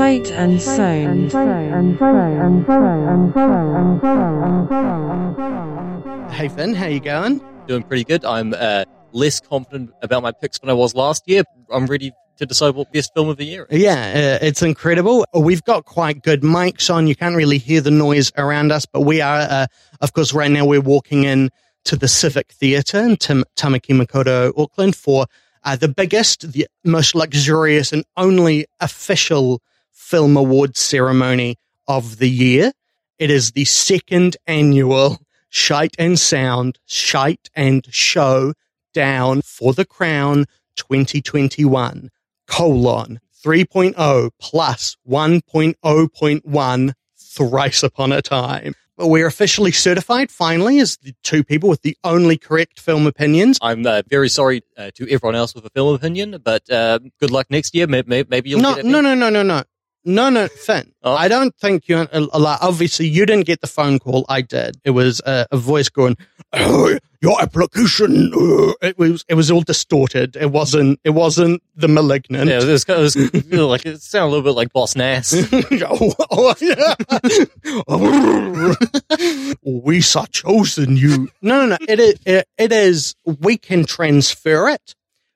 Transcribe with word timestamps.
Shite 0.00 0.30
and 0.30 0.62
Sound. 0.62 1.30
Hey 6.32 6.48
Finn, 6.48 6.74
how 6.74 6.86
you 6.86 7.00
going? 7.00 7.44
Doing 7.66 7.82
pretty 7.82 8.04
good. 8.04 8.24
I'm 8.24 8.54
uh, 8.56 8.86
less 9.12 9.40
confident 9.40 9.90
about 10.00 10.22
my 10.22 10.32
picks 10.32 10.58
than 10.58 10.70
I 10.70 10.72
was 10.72 10.94
last 10.94 11.24
year. 11.28 11.42
I'm 11.70 11.84
ready 11.84 12.12
to 12.38 12.46
decide 12.46 12.76
what 12.76 12.90
best 12.94 13.12
film 13.12 13.28
of 13.28 13.36
the 13.36 13.44
year 13.44 13.66
is. 13.68 13.78
Yeah, 13.82 14.38
uh, 14.40 14.46
it's 14.46 14.62
incredible. 14.62 15.26
We've 15.34 15.62
got 15.64 15.84
quite 15.84 16.22
good 16.22 16.40
mics 16.40 16.88
on. 16.88 17.06
You 17.06 17.14
can't 17.14 17.36
really 17.36 17.58
hear 17.58 17.82
the 17.82 17.90
noise 17.90 18.32
around 18.38 18.72
us, 18.72 18.86
but 18.86 19.02
we 19.02 19.20
are, 19.20 19.40
uh, 19.40 19.66
of 20.00 20.14
course, 20.14 20.32
right 20.32 20.50
now 20.50 20.64
we're 20.64 20.80
walking 20.80 21.24
in 21.24 21.50
to 21.84 21.94
the 21.94 22.08
Civic 22.08 22.52
Theatre 22.52 23.00
in 23.00 23.18
Tam- 23.18 23.44
Tamaki 23.54 23.94
Makaurau, 23.94 24.54
Auckland 24.56 24.96
for 24.96 25.26
uh, 25.64 25.76
the 25.76 25.88
biggest, 25.88 26.52
the 26.52 26.66
most 26.86 27.14
luxurious 27.14 27.92
and 27.92 28.02
only 28.16 28.64
official 28.80 29.60
film 30.10 30.36
awards 30.36 30.80
ceremony 30.80 31.56
of 31.86 32.18
the 32.18 32.28
year. 32.28 32.72
It 33.20 33.30
is 33.30 33.52
the 33.52 33.64
second 33.64 34.36
annual 34.48 35.18
Shite 35.50 35.94
and 36.00 36.18
Sound, 36.18 36.80
Shite 36.86 37.48
and 37.54 37.86
Show 37.94 38.54
down 38.92 39.42
for 39.42 39.72
the 39.72 39.84
Crown 39.84 40.46
2021 40.74 42.10
colon 42.48 43.20
3.0 43.44 44.30
plus 44.40 44.96
1.0.1 45.08 46.92
thrice 47.16 47.82
upon 47.84 48.12
a 48.12 48.20
time. 48.20 48.74
But 48.96 49.06
we're 49.06 49.26
officially 49.28 49.72
certified 49.72 50.30
finally 50.30 50.78
as 50.80 50.96
the 50.98 51.14
two 51.22 51.42
people 51.42 51.70
with 51.70 51.80
the 51.82 51.96
only 52.04 52.36
correct 52.36 52.78
film 52.80 53.06
opinions. 53.06 53.58
I'm 53.62 53.86
uh, 53.86 54.02
very 54.08 54.28
sorry 54.28 54.62
uh, 54.76 54.90
to 54.96 55.10
everyone 55.10 55.36
else 55.36 55.54
with 55.54 55.64
a 55.64 55.70
film 55.70 55.94
opinion, 55.94 56.36
but 56.44 56.68
uh, 56.70 56.98
good 57.18 57.30
luck 57.30 57.46
next 57.48 57.74
year. 57.74 57.86
Maybe, 57.86 58.24
maybe 58.28 58.50
you'll 58.50 58.60
No, 58.60 58.74
get 58.74 58.84
it. 58.84 58.88
no, 58.88 59.00
no, 59.00 59.14
no, 59.14 59.30
no, 59.30 59.42
no. 59.42 59.62
No, 60.04 60.28
no, 60.30 60.48
Finn. 60.48 60.92
Oh. 61.02 61.14
I 61.14 61.28
don't 61.28 61.54
think 61.56 61.86
you. 61.88 61.98
A 61.98 62.28
obviously, 62.32 63.06
you 63.06 63.26
didn't 63.26 63.44
get 63.44 63.60
the 63.60 63.66
phone 63.66 63.98
call. 63.98 64.24
I 64.28 64.40
did. 64.40 64.78
It 64.82 64.90
was 64.90 65.20
a, 65.26 65.46
a 65.52 65.58
voice 65.58 65.90
going, 65.90 66.16
oh, 66.54 66.98
"Your 67.20 67.38
application." 67.40 68.32
uh," 68.32 68.72
it 68.80 68.98
was. 68.98 69.26
It 69.28 69.34
was 69.34 69.50
all 69.50 69.60
distorted. 69.60 70.36
It 70.36 70.50
wasn't. 70.50 71.00
It 71.04 71.10
wasn't 71.10 71.62
the 71.76 71.88
malignant. 71.88 72.48
Yeah, 72.48 72.62
it 72.62 72.66
was, 72.66 72.84
it 72.88 72.98
was 72.98 73.14
you 73.14 73.56
know, 73.56 73.68
like 73.68 73.84
it 73.84 74.00
sounded 74.00 74.28
a 74.28 74.30
little 74.30 74.44
bit 74.44 74.56
like 74.56 74.72
Boss 74.72 74.96
Nass. 74.96 75.34
oh, 75.52 76.14
oh, 76.30 76.54
yeah. 76.62 76.94
we 79.62 80.00
saw 80.00 80.24
chosen 80.26 80.96
you. 80.96 81.28
No, 81.42 81.66
no, 81.66 81.66
no. 81.66 81.76
It 81.86 82.00
is, 82.00 82.14
it, 82.24 82.48
it 82.56 82.72
is, 82.72 83.14
we 83.24 83.58
can 83.58 83.84
transfer 83.84 84.70
it, 84.70 84.94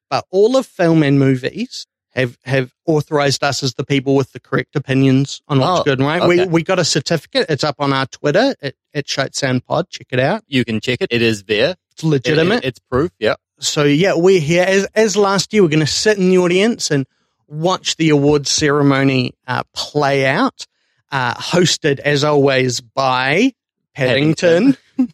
but 0.08 0.24
all 0.30 0.56
of 0.56 0.64
film 0.64 1.02
and 1.02 1.18
movies 1.18 1.86
have, 2.14 2.36
have 2.44 2.72
authorized 2.86 3.42
us 3.42 3.62
as 3.62 3.74
the 3.74 3.84
people 3.84 4.14
with 4.14 4.32
the 4.32 4.40
correct 4.40 4.76
opinions 4.76 5.42
on 5.48 5.58
what's 5.58 5.80
Oh, 5.80 5.84
good 5.84 5.98
and 5.98 6.06
right. 6.06 6.26
We, 6.28 6.40
okay. 6.42 6.50
we 6.50 6.62
got 6.62 6.78
a 6.78 6.84
certificate. 6.84 7.46
It's 7.48 7.64
up 7.64 7.76
on 7.80 7.92
our 7.92 8.06
Twitter 8.06 8.54
at, 8.62 8.74
at 8.94 9.08
Shite 9.08 9.34
Sound 9.34 9.64
Pod. 9.66 9.88
Check 9.90 10.08
it 10.10 10.20
out. 10.20 10.42
You 10.46 10.64
can 10.64 10.80
check 10.80 10.98
it. 11.00 11.08
It 11.10 11.22
is 11.22 11.44
there. 11.44 11.76
It's 11.92 12.04
legitimate. 12.04 12.58
it- 12.64 12.68
it's 12.68 12.78
proof. 12.78 13.10
Yeah. 13.18 13.34
so 13.58 13.84
yeah, 13.84 14.14
we're 14.16 14.40
here 14.40 14.64
as 14.66 14.84
as 14.94 15.16
last 15.16 15.52
year. 15.52 15.62
We're 15.62 15.68
going 15.68 15.80
to 15.80 15.86
sit 15.86 16.18
in 16.18 16.28
the 16.30 16.38
audience 16.38 16.90
and 16.90 17.06
watch 17.48 17.96
the 17.96 18.10
awards 18.10 18.50
ceremony 18.50 19.32
uh, 19.46 19.62
play 19.74 20.26
out. 20.26 20.66
Uh, 21.12 21.34
hosted 21.34 22.00
as 22.00 22.24
always 22.24 22.80
by 22.80 23.52
Paddington. 23.94 24.76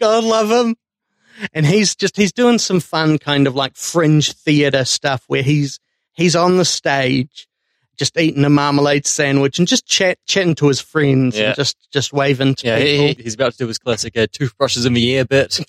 God 0.00 0.24
love 0.24 0.50
him. 0.50 0.76
And 1.52 1.66
he's 1.66 1.96
just 1.96 2.16
he's 2.16 2.32
doing 2.32 2.58
some 2.58 2.78
fun 2.80 3.18
kind 3.18 3.46
of 3.48 3.54
like 3.56 3.74
fringe 3.74 4.32
theater 4.32 4.84
stuff 4.84 5.24
where 5.26 5.42
he's 5.42 5.80
he's 6.12 6.36
on 6.36 6.56
the 6.58 6.64
stage 6.64 7.46
just 7.98 8.18
eating 8.18 8.44
a 8.44 8.48
marmalade 8.50 9.06
sandwich 9.06 9.58
and 9.58 9.68
just 9.68 9.86
chat 9.86 10.18
chatting 10.26 10.54
to 10.56 10.66
his 10.68 10.80
friends 10.80 11.38
Yeah. 11.38 11.48
and 11.48 11.56
just 11.56 11.76
just 11.92 12.12
waving 12.12 12.54
to 12.56 12.66
Yeah. 12.66 12.78
people 12.78 13.06
He, 13.08 13.22
he's 13.22 13.34
about 13.34 13.52
to 13.52 13.58
do 13.58 13.68
his 13.68 13.78
classic 13.78 14.16
uh, 14.16 14.26
toothbrushes 14.32 14.86
in 14.86 14.94
the 14.94 15.14
air 15.16 15.24
bit. 15.24 15.60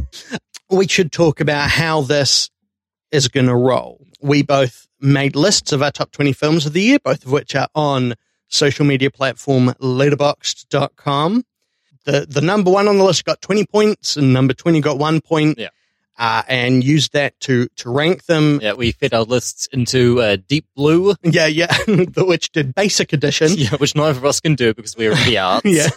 we 0.70 0.86
should 0.88 1.12
talk 1.12 1.40
about 1.40 1.70
how 1.70 2.00
this 2.02 2.50
is 3.12 3.28
going 3.28 3.46
to 3.46 3.54
roll. 3.56 4.04
We 4.20 4.42
both 4.42 4.86
made 5.00 5.34
lists 5.36 5.72
of 5.72 5.82
our 5.82 5.90
top 5.90 6.10
20 6.12 6.32
films 6.32 6.66
of 6.66 6.72
the 6.74 6.82
year, 6.82 6.98
both 7.02 7.24
of 7.24 7.32
which 7.32 7.54
are 7.54 7.68
on 7.74 8.14
social 8.48 8.84
media 8.84 9.10
platform 9.10 9.68
letterboxd.com. 9.80 11.44
The, 12.04 12.26
the 12.28 12.40
number 12.40 12.70
one 12.70 12.88
on 12.88 12.98
the 12.98 13.04
list 13.04 13.24
got 13.24 13.40
20 13.42 13.66
points 13.66 14.16
and 14.16 14.32
number 14.32 14.54
20 14.54 14.80
got 14.80 14.98
one 14.98 15.20
point. 15.20 15.58
Yeah. 15.58 15.68
Uh, 16.20 16.42
and 16.48 16.84
used 16.84 17.14
that 17.14 17.32
to, 17.40 17.66
to 17.76 17.88
rank 17.88 18.26
them. 18.26 18.60
Yeah, 18.60 18.74
we 18.74 18.92
fed 18.92 19.14
our 19.14 19.22
lists 19.22 19.66
into 19.72 20.20
uh, 20.20 20.36
Deep 20.48 20.66
Blue, 20.76 21.14
Yeah, 21.22 21.46
yeah. 21.46 21.74
which 22.18 22.52
did 22.52 22.74
basic 22.74 23.14
edition. 23.14 23.52
yeah, 23.56 23.70
which 23.76 23.96
neither 23.96 24.18
of 24.18 24.24
us 24.26 24.38
can 24.38 24.54
do 24.54 24.74
because 24.74 24.94
we're 24.98 25.12
in 25.12 25.24
the 25.24 25.38
arts. 25.50 25.64
Yeah. 25.64 25.88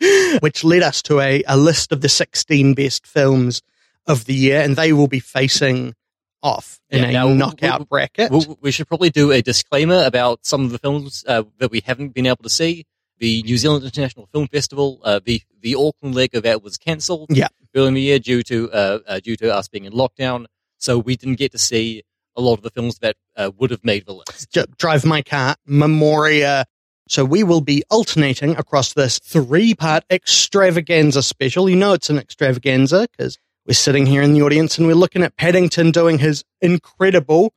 which 0.40 0.62
led 0.62 0.82
us 0.82 1.02
to 1.02 1.20
a, 1.20 1.42
a 1.48 1.56
list 1.56 1.90
of 1.90 2.02
the 2.02 2.08
16 2.08 2.74
best 2.74 3.06
films 3.06 3.62
of 4.06 4.26
the 4.26 4.34
year, 4.34 4.60
and 4.60 4.76
they 4.76 4.92
will 4.92 5.08
be 5.08 5.20
facing 5.20 5.94
off 6.42 6.78
in 6.90 7.10
Yeah, 7.10 7.24
a 7.24 7.34
knockout 7.34 7.80
we- 7.80 7.86
bracket. 7.86 8.30
We, 8.30 8.40
we 8.60 8.70
should 8.70 8.88
probably 8.88 9.10
do 9.10 9.32
a 9.32 9.40
disclaimer 9.42 10.04
about 10.04 10.44
some 10.44 10.64
of 10.64 10.70
the 10.70 10.78
films 10.78 11.24
uh, 11.26 11.44
that 11.58 11.70
we 11.70 11.80
haven't 11.80 12.10
been 12.10 12.26
able 12.26 12.42
to 12.44 12.50
see. 12.50 12.84
The 13.18 13.42
New 13.42 13.56
Zealand 13.58 13.84
International 13.84 14.28
Film 14.32 14.46
Festival, 14.46 15.00
uh, 15.02 15.18
the 15.24 15.40
the 15.60 15.74
Auckland 15.74 16.14
leg 16.14 16.36
of 16.36 16.44
that 16.44 16.62
was 16.62 16.76
cancelled 16.78 17.26
Yeah. 17.30 17.48
Early 17.78 17.88
in 17.88 17.94
the 17.94 18.00
year 18.00 18.18
due 18.18 18.42
to 18.42 18.70
uh, 18.72 18.98
uh, 19.06 19.20
due 19.20 19.36
to 19.36 19.54
us 19.54 19.68
being 19.68 19.84
in 19.84 19.92
lockdown. 19.92 20.46
So 20.78 20.98
we 20.98 21.16
didn't 21.16 21.36
get 21.36 21.52
to 21.52 21.58
see 21.58 22.02
a 22.36 22.40
lot 22.40 22.54
of 22.54 22.62
the 22.62 22.70
films 22.70 22.98
that 22.98 23.16
uh, 23.36 23.50
would 23.56 23.70
have 23.70 23.84
made 23.84 24.06
the 24.06 24.12
list. 24.14 24.56
Drive 24.78 25.04
My 25.04 25.22
Car, 25.22 25.56
Memoria. 25.66 26.66
So 27.08 27.24
we 27.24 27.42
will 27.42 27.62
be 27.62 27.82
alternating 27.90 28.54
across 28.56 28.92
this 28.92 29.18
three 29.18 29.74
part 29.74 30.04
extravaganza 30.10 31.22
special. 31.22 31.68
You 31.68 31.76
know 31.76 31.94
it's 31.94 32.10
an 32.10 32.18
extravaganza 32.18 33.08
because 33.10 33.38
we're 33.66 33.74
sitting 33.74 34.06
here 34.06 34.22
in 34.22 34.34
the 34.34 34.42
audience 34.42 34.78
and 34.78 34.86
we're 34.86 34.94
looking 34.94 35.22
at 35.22 35.36
Paddington 35.36 35.90
doing 35.90 36.18
his 36.18 36.44
incredible 36.60 37.54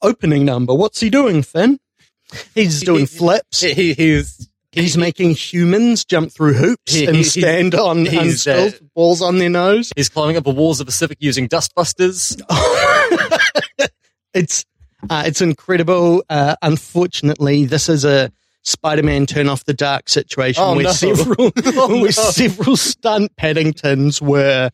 opening 0.00 0.44
number. 0.44 0.74
What's 0.74 1.00
he 1.00 1.10
doing, 1.10 1.42
Finn? 1.42 1.78
He's 2.54 2.82
doing 2.82 3.06
flips. 3.06 3.60
He, 3.60 3.92
he's 3.92 4.48
He's 4.72 4.96
making 4.96 5.30
humans 5.34 6.04
jump 6.04 6.32
through 6.32 6.54
hoops 6.54 6.94
He- 6.94 7.04
and 7.06 7.16
he's- 7.16 7.32
stand 7.32 7.74
on 7.74 8.06
he's, 8.06 8.46
unspilled 8.46 8.74
uh, 8.74 8.86
balls 8.94 9.20
on 9.22 9.38
their 9.38 9.50
nose. 9.50 9.92
he's 9.96 10.08
climbing 10.08 10.36
up 10.38 10.44
the 10.44 10.50
walls 10.50 10.80
of 10.80 10.86
the 10.86 10.90
Pacific 10.90 11.18
using 11.20 11.48
dustbusters. 11.48 12.40
it's 14.34 14.64
uh, 15.10 15.24
it's 15.26 15.40
incredible. 15.40 16.22
Uh, 16.30 16.54
unfortunately, 16.62 17.64
this 17.64 17.88
is 17.88 18.04
a 18.04 18.30
Spider-Man 18.62 19.26
turn 19.26 19.48
off 19.48 19.64
the 19.64 19.74
dark 19.74 20.08
situation 20.08 20.62
Oh, 20.64 20.74
where 20.76 20.84
no. 20.84 20.92
several 20.92 21.52
Oh, 21.66 21.88
where 21.94 22.02
no. 22.04 22.10
several 22.10 22.76
stunt 22.76 23.34
Paddingtons 23.36 24.22
were 24.22 24.70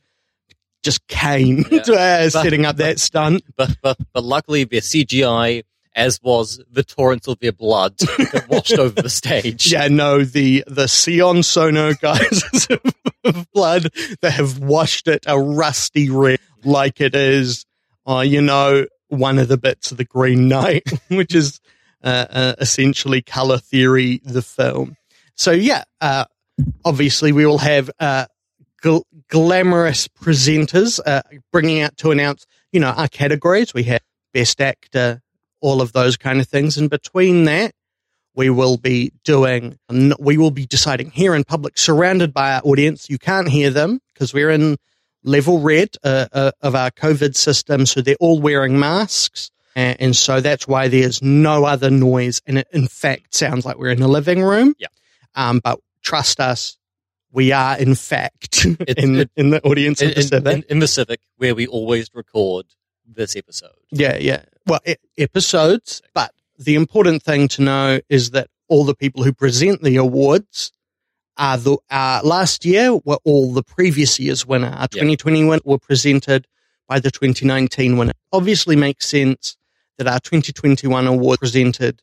just 0.82 1.06
came 1.08 1.64
Yeah. 1.70 1.78
uh, 1.92 2.30
setting 2.30 2.66
up 2.66 2.76
that 2.76 3.00
stunt. 3.00 3.42
but 3.56 3.76
but 3.82 3.96
but 4.12 4.22
luckily 4.24 4.64
their 4.64 4.80
CGI, 4.82 5.62
as 5.98 6.22
was 6.22 6.62
the 6.70 6.84
torrents 6.84 7.26
of 7.26 7.38
their 7.40 7.52
blood 7.52 7.98
that 7.98 8.46
washed 8.48 8.78
over 8.78 9.02
the 9.02 9.10
stage. 9.10 9.70
Yeah, 9.70 9.88
no, 9.88 10.22
the 10.24 10.64
the 10.66 10.86
Sion 10.86 11.42
Sono 11.42 11.92
guys 11.94 12.68
of 13.24 13.50
blood 13.52 13.88
that 14.22 14.32
have 14.32 14.60
washed 14.60 15.08
it 15.08 15.24
a 15.26 15.38
rusty 15.38 16.08
red 16.08 16.38
like 16.64 17.00
it 17.00 17.14
is, 17.14 17.66
uh, 18.06 18.20
you 18.20 18.40
know, 18.40 18.86
one 19.08 19.38
of 19.38 19.48
the 19.48 19.58
bits 19.58 19.90
of 19.90 19.98
the 19.98 20.04
Green 20.04 20.48
Knight, 20.48 20.84
which 21.08 21.34
is 21.34 21.60
uh, 22.02 22.26
uh, 22.30 22.54
essentially 22.60 23.20
color 23.20 23.58
theory, 23.58 24.20
the 24.24 24.42
film. 24.42 24.96
So 25.34 25.50
yeah, 25.50 25.82
uh, 26.00 26.24
obviously 26.84 27.32
we 27.32 27.44
will 27.44 27.58
have 27.58 27.90
uh, 27.98 28.26
gl- 28.82 29.04
glamorous 29.28 30.06
presenters 30.08 31.00
uh, 31.04 31.22
bringing 31.52 31.80
out 31.80 31.96
to 31.98 32.12
announce, 32.12 32.46
you 32.72 32.80
know, 32.80 32.90
our 32.90 33.08
categories. 33.08 33.74
We 33.74 33.82
have 33.84 34.00
best 34.32 34.60
actor, 34.60 35.22
all 35.60 35.80
of 35.82 35.92
those 35.92 36.16
kind 36.16 36.40
of 36.40 36.46
things, 36.48 36.76
and 36.76 36.88
between 36.90 37.44
that 37.44 37.72
we 38.34 38.50
will 38.50 38.76
be 38.76 39.12
doing, 39.24 39.78
we 40.20 40.36
will 40.38 40.50
be 40.52 40.66
deciding 40.66 41.10
here 41.10 41.34
in 41.34 41.42
public, 41.44 41.76
surrounded 41.76 42.32
by 42.32 42.52
our 42.54 42.60
audience. 42.64 43.10
You 43.10 43.18
can't 43.18 43.48
hear 43.48 43.70
them 43.70 44.00
because 44.14 44.32
we're 44.32 44.50
in 44.50 44.76
level 45.24 45.58
red 45.60 45.96
uh, 46.04 46.26
uh, 46.32 46.50
of 46.62 46.74
our 46.76 46.90
COVID 46.92 47.34
system. 47.34 47.84
So 47.86 48.00
they're 48.00 48.14
all 48.20 48.40
wearing 48.40 48.78
masks. 48.78 49.50
And, 49.74 50.00
and 50.00 50.16
so 50.16 50.40
that's 50.40 50.68
why 50.68 50.86
there's 50.86 51.20
no 51.20 51.64
other 51.64 51.90
noise. 51.90 52.40
And 52.46 52.58
it, 52.58 52.68
in 52.72 52.86
fact, 52.86 53.34
sounds 53.34 53.64
like 53.66 53.76
we're 53.78 53.90
in 53.90 54.02
a 54.02 54.08
living 54.08 54.42
room. 54.42 54.74
Yeah. 54.78 54.86
Um, 55.34 55.60
but 55.62 55.80
trust 56.02 56.38
us, 56.38 56.78
we 57.32 57.50
are 57.50 57.76
in 57.76 57.96
fact 57.96 58.64
in, 58.64 58.76
it- 59.18 59.30
in 59.36 59.50
the 59.50 59.60
audience 59.64 60.00
In, 60.00 60.10
of 60.10 60.14
the 60.14 60.20
in, 60.20 60.26
Civic. 60.28 60.54
in, 60.56 60.62
in 60.68 60.78
the 60.78 60.88
Civic, 60.88 61.20
where 61.38 61.54
we 61.56 61.66
always 61.66 62.08
record 62.14 62.66
this 63.04 63.34
episode. 63.34 63.72
Yeah, 63.90 64.16
yeah. 64.18 64.44
Well, 64.68 64.80
e- 64.86 64.94
episodes, 65.16 66.02
but 66.14 66.32
the 66.58 66.74
important 66.74 67.22
thing 67.22 67.48
to 67.48 67.62
know 67.62 68.00
is 68.08 68.30
that 68.30 68.48
all 68.68 68.84
the 68.84 68.94
people 68.94 69.22
who 69.24 69.32
present 69.32 69.82
the 69.82 69.96
awards 69.96 70.72
are 71.36 71.56
the 71.56 71.78
uh, 71.90 72.20
last 72.24 72.64
year 72.64 72.94
were 72.94 73.18
all 73.24 73.52
the 73.52 73.62
previous 73.62 74.18
year's 74.20 74.44
winner. 74.46 74.68
Our 74.68 74.88
Yeah. 74.92 75.02
2021 75.02 75.60
were 75.64 75.78
presented 75.78 76.46
by 76.88 77.00
the 77.00 77.10
2019 77.10 77.96
winner. 77.96 78.12
Obviously, 78.32 78.76
makes 78.76 79.06
sense 79.06 79.56
that 79.96 80.06
our 80.06 80.20
2021 80.20 81.06
award 81.06 81.38
presented 81.38 82.02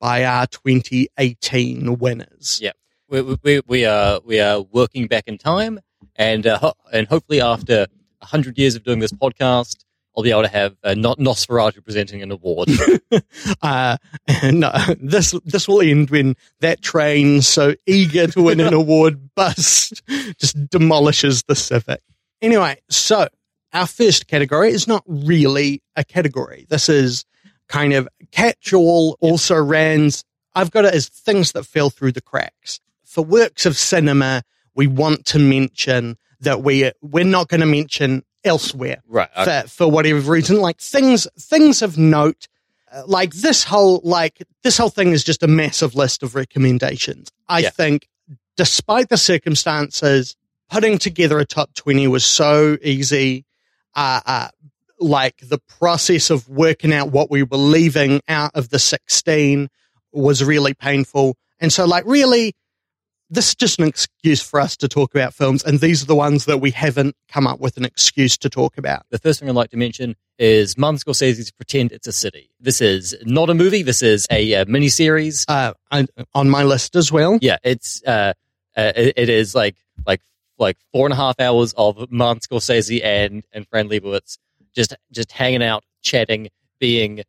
by 0.00 0.24
our 0.24 0.46
2018 0.46 1.98
winners. 1.98 2.60
Yeah. 2.62 2.72
We, 3.08 3.22
we, 3.22 3.60
we 3.66 3.84
are 3.84 4.20
we 4.24 4.40
are 4.40 4.60
working 4.60 5.06
back 5.06 5.24
in 5.26 5.38
time, 5.38 5.78
and 6.16 6.46
uh, 6.46 6.58
ho- 6.58 6.74
and 6.92 7.06
hopefully 7.06 7.40
after 7.40 7.86
hundred 8.20 8.58
years 8.58 8.74
of 8.74 8.82
doing 8.82 8.98
this 8.98 9.12
podcast, 9.12 9.84
I'll 10.16 10.22
be 10.22 10.30
able 10.30 10.42
to 10.42 10.48
have 10.48 10.76
uh, 10.82 10.94
not 10.94 11.18
Nosferatu 11.18 11.84
presenting 11.84 12.22
an 12.22 12.30
award. 12.30 12.70
uh, 13.62 13.98
no, 14.50 14.72
this 14.98 15.32
this 15.44 15.68
will 15.68 15.82
end 15.82 16.10
when 16.10 16.36
that 16.60 16.80
train, 16.80 17.42
so 17.42 17.74
eager 17.86 18.26
to 18.28 18.42
win 18.42 18.60
an 18.60 18.72
award, 18.74 19.34
bust 19.34 20.02
just 20.38 20.70
demolishes 20.70 21.42
the 21.42 21.54
Civic. 21.54 22.00
Anyway, 22.40 22.78
so 22.88 23.28
our 23.74 23.86
first 23.86 24.26
category 24.26 24.70
is 24.70 24.88
not 24.88 25.02
really 25.06 25.82
a 25.96 26.04
category. 26.04 26.66
This 26.70 26.88
is 26.88 27.26
kind 27.68 27.92
of 27.92 28.08
catch-all. 28.32 29.18
Also, 29.20 29.62
Rands. 29.62 30.24
I've 30.54 30.70
got 30.70 30.86
it 30.86 30.94
as 30.94 31.10
things 31.10 31.52
that 31.52 31.64
fell 31.64 31.90
through 31.90 32.12
the 32.12 32.22
cracks. 32.22 32.80
For 33.04 33.22
works 33.22 33.66
of 33.66 33.76
cinema, 33.76 34.42
we 34.74 34.86
want 34.86 35.26
to 35.26 35.38
mention 35.38 36.16
that 36.40 36.62
we 36.62 36.90
we're 37.02 37.24
not 37.24 37.48
going 37.48 37.60
to 37.60 37.66
mention 37.66 38.22
elsewhere 38.46 39.02
right. 39.08 39.28
okay. 39.36 39.62
for, 39.62 39.68
for 39.68 39.90
whatever 39.90 40.20
reason. 40.30 40.60
Like 40.60 40.80
things, 40.80 41.26
things 41.38 41.82
of 41.82 41.98
note, 41.98 42.48
uh, 42.92 43.02
like 43.06 43.34
this 43.34 43.64
whole, 43.64 44.00
like 44.04 44.42
this 44.62 44.78
whole 44.78 44.88
thing 44.90 45.12
is 45.12 45.24
just 45.24 45.42
a 45.42 45.48
massive 45.48 45.94
list 45.94 46.22
of 46.22 46.34
recommendations. 46.34 47.30
I 47.48 47.60
Yeah. 47.60 47.70
think 47.70 48.08
despite 48.56 49.08
the 49.08 49.16
circumstances, 49.18 50.36
putting 50.70 50.98
together 50.98 51.38
a 51.38 51.44
top 51.44 51.74
20 51.74 52.08
was 52.08 52.24
so 52.24 52.76
easy. 52.82 53.44
Uh, 53.94 54.20
uh, 54.26 54.48
like 54.98 55.36
the 55.42 55.58
process 55.78 56.30
of 56.30 56.48
working 56.48 56.92
out 56.92 57.10
what 57.10 57.30
we 57.30 57.42
were 57.42 57.56
leaving 57.58 58.20
out 58.28 58.50
of 58.54 58.70
the 58.70 58.78
16 58.78 59.68
was 60.12 60.42
really 60.42 60.72
painful. 60.74 61.36
And 61.60 61.72
so 61.72 61.84
like 61.84 62.04
really, 62.06 62.54
this 63.28 63.48
is 63.48 63.54
just 63.56 63.78
an 63.80 63.88
excuse 63.88 64.40
for 64.40 64.60
us 64.60 64.76
to 64.76 64.88
talk 64.88 65.14
about 65.14 65.34
films. 65.34 65.64
And 65.64 65.80
these 65.80 66.02
are 66.02 66.06
the 66.06 66.14
ones 66.14 66.44
that 66.44 66.58
we 66.58 66.70
haven't 66.70 67.16
come 67.28 67.46
up 67.46 67.58
with 67.60 67.76
an 67.76 67.84
excuse 67.84 68.36
to 68.38 68.48
talk 68.48 68.78
about. 68.78 69.02
The 69.10 69.18
first 69.18 69.40
thing 69.40 69.48
I'd 69.48 69.54
like 69.56 69.70
to 69.70 69.76
mention 69.76 70.14
is 70.38 70.78
Martin 70.78 70.98
Scorsese's 70.98 71.50
Pretend 71.50 71.90
It's 71.92 72.06
a 72.06 72.12
City. 72.12 72.50
This 72.60 72.80
is 72.80 73.16
not 73.24 73.50
a 73.50 73.54
movie. 73.54 73.82
This 73.82 74.00
is 74.02 74.26
a 74.30 74.54
uh, 74.54 74.64
miniseries. 74.66 75.44
uh, 75.48 75.72
on- 75.90 76.06
on 76.34 76.48
my 76.50 76.62
list 76.62 76.94
as 76.94 77.10
well. 77.10 77.38
Yeah, 77.42 77.56
it's 77.64 78.02
uh, 78.06 78.32
uh, 78.76 78.92
it, 78.94 79.14
it 79.16 79.28
is 79.28 79.54
like 79.54 79.76
like 80.06 80.20
like 80.58 80.76
four 80.92 81.06
and 81.06 81.12
a 81.12 81.16
half 81.16 81.40
hours 81.40 81.74
of 81.76 82.10
Martin 82.12 82.40
Scorsese 82.40 83.02
and 83.04 83.44
and 83.52 83.66
Fran 83.68 83.88
Lebowitz 83.88 84.38
just 84.74 84.94
just 85.10 85.32
hanging 85.32 85.62
out, 85.62 85.82
chatting, 86.02 86.48
being 86.78 87.22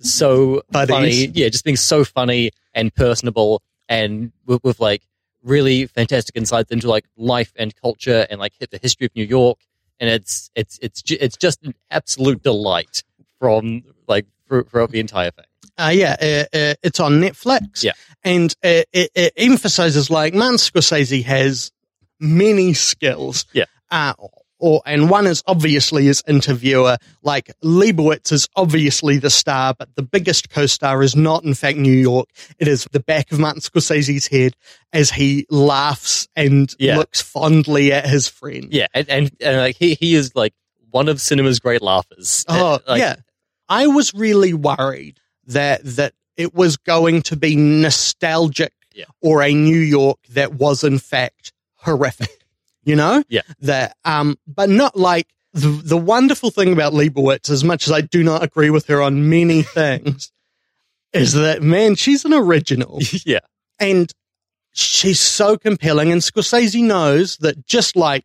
so 0.00 0.62
Buddies. 0.70 0.94
funny. 0.94 1.10
Yeah, 1.34 1.48
just 1.48 1.64
being 1.64 1.76
so 1.76 2.04
funny 2.04 2.50
and 2.72 2.94
personable, 2.94 3.62
and 3.88 4.32
with, 4.46 4.62
with 4.64 4.80
like 4.80 5.02
really 5.44 5.86
fantastic 5.86 6.36
insights 6.36 6.70
into 6.70 6.88
like 6.88 7.04
life 7.16 7.52
and 7.56 7.74
culture 7.76 8.26
and 8.30 8.40
like 8.40 8.52
the 8.58 8.78
history 8.78 9.06
of 9.06 9.14
New 9.14 9.24
York. 9.24 9.58
And 10.00 10.10
it's 10.10 10.50
it's 10.56 10.78
it's 10.82 11.02
it's 11.08 11.36
just 11.36 11.62
an 11.62 11.74
absolute 11.90 12.42
delight 12.42 13.04
from 13.38 13.84
like 14.08 14.26
throughout 14.48 14.90
the 14.90 15.00
entire 15.00 15.30
thing. 15.30 15.44
Uh, 15.76 15.92
yeah, 15.92 16.16
uh, 16.20 16.56
uh, 16.56 16.74
it's 16.82 17.00
on 17.00 17.20
Netflix. 17.20 17.82
Yeah. 17.82 17.92
And 18.22 18.52
uh, 18.64 18.82
it, 18.92 19.10
it 19.14 19.32
emphasizes 19.36 20.10
like 20.10 20.34
Martin 20.34 20.56
Scorsese 20.56 21.24
has 21.24 21.72
many 22.20 22.74
skills. 22.74 23.44
Yeah. 23.52 23.64
Or, 24.60 24.80
and 24.86 25.10
one 25.10 25.26
is 25.26 25.42
obviously 25.46 26.04
his 26.04 26.22
interviewer. 26.26 26.96
Like 27.22 27.50
Lebowitz 27.62 28.32
is 28.32 28.48
obviously 28.56 29.18
the 29.18 29.28
star, 29.28 29.74
but 29.76 29.94
the 29.96 30.02
biggest 30.02 30.48
co-star 30.48 31.02
is 31.02 31.14
not 31.16 31.44
in 31.44 31.54
fact 31.54 31.76
New 31.76 31.92
York. 31.92 32.28
It 32.58 32.68
is 32.68 32.86
the 32.92 33.00
back 33.00 33.32
of 33.32 33.38
Martin 33.40 33.60
Scorsese's 33.60 34.28
head 34.28 34.54
as 34.92 35.10
he 35.10 35.46
laughs 35.50 36.28
and 36.36 36.72
Yeah. 36.78 36.96
looks 36.98 37.20
fondly 37.20 37.92
at 37.92 38.06
his 38.06 38.28
friend. 38.28 38.68
Yeah, 38.72 38.86
and 38.94 39.08
and, 39.10 39.30
and 39.40 39.56
like 39.58 39.76
he 39.76 39.94
he 39.94 40.14
is 40.14 40.34
like 40.36 40.54
one 40.90 41.08
of 41.08 41.20
cinema's 41.20 41.58
great 41.58 41.82
laughers. 41.82 42.44
Oh, 42.48 42.78
Like, 42.86 43.00
yeah. 43.00 43.16
I 43.68 43.88
was 43.88 44.14
really 44.14 44.54
worried 44.54 45.18
that 45.46 45.80
that 45.84 46.14
it 46.36 46.54
was 46.54 46.76
going 46.76 47.22
to 47.22 47.36
be 47.36 47.56
nostalgic 47.56 48.72
Yeah. 48.94 49.06
or 49.20 49.42
a 49.42 49.52
New 49.52 49.78
York 49.80 50.18
that 50.30 50.54
was 50.54 50.84
in 50.84 50.98
fact 51.00 51.52
horrific. 51.74 52.30
You 52.84 52.96
know? 52.96 53.24
Yeah. 53.28 53.42
That 53.60 53.96
um 54.04 54.36
but 54.46 54.68
not 54.68 54.96
like 54.96 55.28
the 55.52 55.68
the 55.68 55.96
wonderful 55.96 56.50
thing 56.50 56.72
about 56.72 56.92
Lebowitz, 56.92 57.50
as 57.50 57.64
much 57.64 57.86
as 57.86 57.92
I 57.92 58.00
do 58.00 58.22
not 58.22 58.42
agree 58.42 58.70
with 58.70 58.86
her 58.86 59.00
on 59.00 59.28
many 59.28 59.62
things, 59.80 60.32
is 61.12 61.32
that 61.34 61.62
man, 61.62 61.94
she's 61.94 62.24
an 62.24 62.34
original 62.34 63.00
yeah, 63.24 63.40
and 63.78 64.12
she's 64.72 65.20
so 65.20 65.56
compelling. 65.56 66.12
And 66.12 66.20
Scorsese 66.20 66.82
knows 66.82 67.38
that 67.38 67.64
just 67.66 67.96
like 67.96 68.24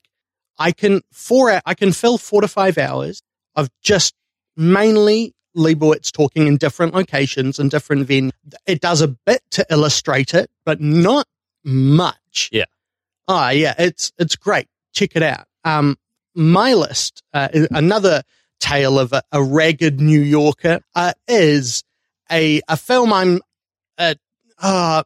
I 0.58 0.72
can 0.72 1.02
four, 1.14 1.62
I 1.66 1.74
can 1.74 1.94
fill 1.94 2.18
four 2.18 2.42
to 2.42 2.48
five 2.48 2.78
hours 2.78 3.22
of 3.56 3.70
just 3.82 4.14
mainly 4.58 5.34
Lebowitz 5.56 6.12
talking 6.12 6.48
in 6.48 6.58
different 6.58 6.94
locations 6.94 7.60
and 7.60 7.72
different 7.72 8.08
venues. 8.08 8.32
It 8.66 8.82
does 8.82 9.02
a 9.02 9.08
bit 9.08 9.42
to 9.52 9.66
illustrate 9.70 10.34
it, 10.34 10.50
but 10.66 10.82
not 10.82 11.28
much. 11.64 12.50
Yeah. 12.52 12.66
Ah, 13.30 13.52
yeah, 13.52 13.76
it's 13.78 14.12
it's 14.18 14.36
great. 14.36 14.68
Check 14.92 15.12
it 15.16 15.24
out. 15.24 15.46
Um, 15.64 15.98
my 16.36 16.74
list, 16.74 17.22
uh, 17.34 17.48
another 17.72 18.24
tale 18.60 18.98
of 19.00 19.14
a, 19.14 19.22
a 19.32 19.42
ragged 19.44 20.02
New 20.02 20.20
Yorker, 20.22 20.80
uh, 20.96 21.14
is 21.28 21.84
a 22.32 22.62
a 22.68 22.76
film 22.76 23.14
I'm 23.14 23.40
uh, 24.00 24.16
uh 24.60 25.04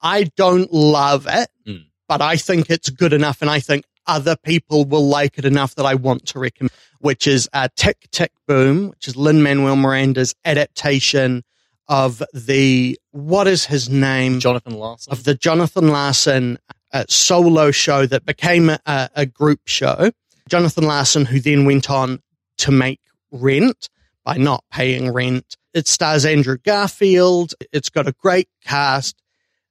I 0.00 0.24
don't 0.36 0.72
love 0.72 1.26
it, 1.28 1.48
Mm. 1.66 1.86
but 2.08 2.22
I 2.22 2.36
think 2.36 2.70
it's 2.70 2.90
good 2.90 3.12
enough, 3.12 3.42
and 3.42 3.50
I 3.50 3.58
think 3.60 3.84
other 4.06 4.36
people 4.36 4.84
will 4.84 5.06
like 5.08 5.36
it 5.36 5.44
enough 5.44 5.74
that 5.74 5.84
I 5.84 5.94
want 5.96 6.26
to 6.28 6.38
recommend. 6.38 6.70
Which 7.00 7.26
is 7.26 7.48
uh, 7.52 7.68
Tick 7.76 8.06
Tick 8.12 8.32
Boom, 8.46 8.90
which 8.90 9.08
is 9.08 9.16
Lin 9.16 9.42
Manuel 9.42 9.76
Miranda's 9.76 10.34
adaptation 10.44 11.42
of 11.88 12.22
the 12.34 12.98
what 13.12 13.48
is 13.48 13.66
his 13.66 13.88
name 13.90 14.38
Jonathan 14.40 14.74
Larson. 14.74 15.12
of 15.12 15.24
the 15.24 15.34
Jonathan 15.34 15.88
Larson 15.88 16.58
uh, 16.92 17.04
solo 17.08 17.70
show 17.70 18.06
that 18.06 18.24
became 18.24 18.70
a, 18.70 18.80
a 19.14 19.26
group 19.26 19.60
show. 19.66 20.10
Jonathan 20.48 20.84
Larson, 20.84 21.26
who 21.26 21.40
then 21.40 21.64
went 21.64 21.90
on 21.90 22.20
to 22.58 22.70
make 22.70 23.00
Rent 23.30 23.88
by 24.24 24.36
not 24.38 24.64
paying 24.72 25.12
rent. 25.12 25.56
It 25.74 25.86
stars 25.86 26.24
Andrew 26.24 26.56
Garfield. 26.56 27.52
It's 27.72 27.90
got 27.90 28.08
a 28.08 28.12
great 28.12 28.48
cast. 28.64 29.20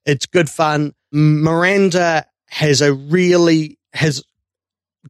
It's 0.06 0.26
good 0.28 0.50
fun. 0.50 0.94
Miranda 1.12 2.26
has 2.50 2.82
a 2.82 2.94
really, 2.94 3.78
has 3.94 4.24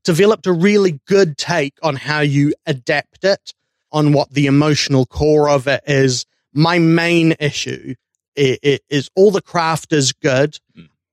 developed 0.03 0.47
a 0.47 0.53
really 0.53 0.99
good 1.07 1.37
take 1.37 1.73
on 1.83 1.95
how 1.97 2.21
you 2.21 2.53
adapt 2.65 3.23
it, 3.23 3.53
on 3.91 4.13
what 4.13 4.29
the 4.31 4.45
emotional 4.47 5.05
core 5.05 5.49
of 5.49 5.67
it 5.67 5.83
is. 5.87 6.25
My 6.53 6.79
main 6.79 7.35
issue 7.39 7.95
i- 8.37 8.57
i- 8.63 8.79
is 8.89 9.09
all 9.15 9.31
the 9.31 9.41
craft 9.41 9.91
is 9.93 10.13
good. 10.13 10.57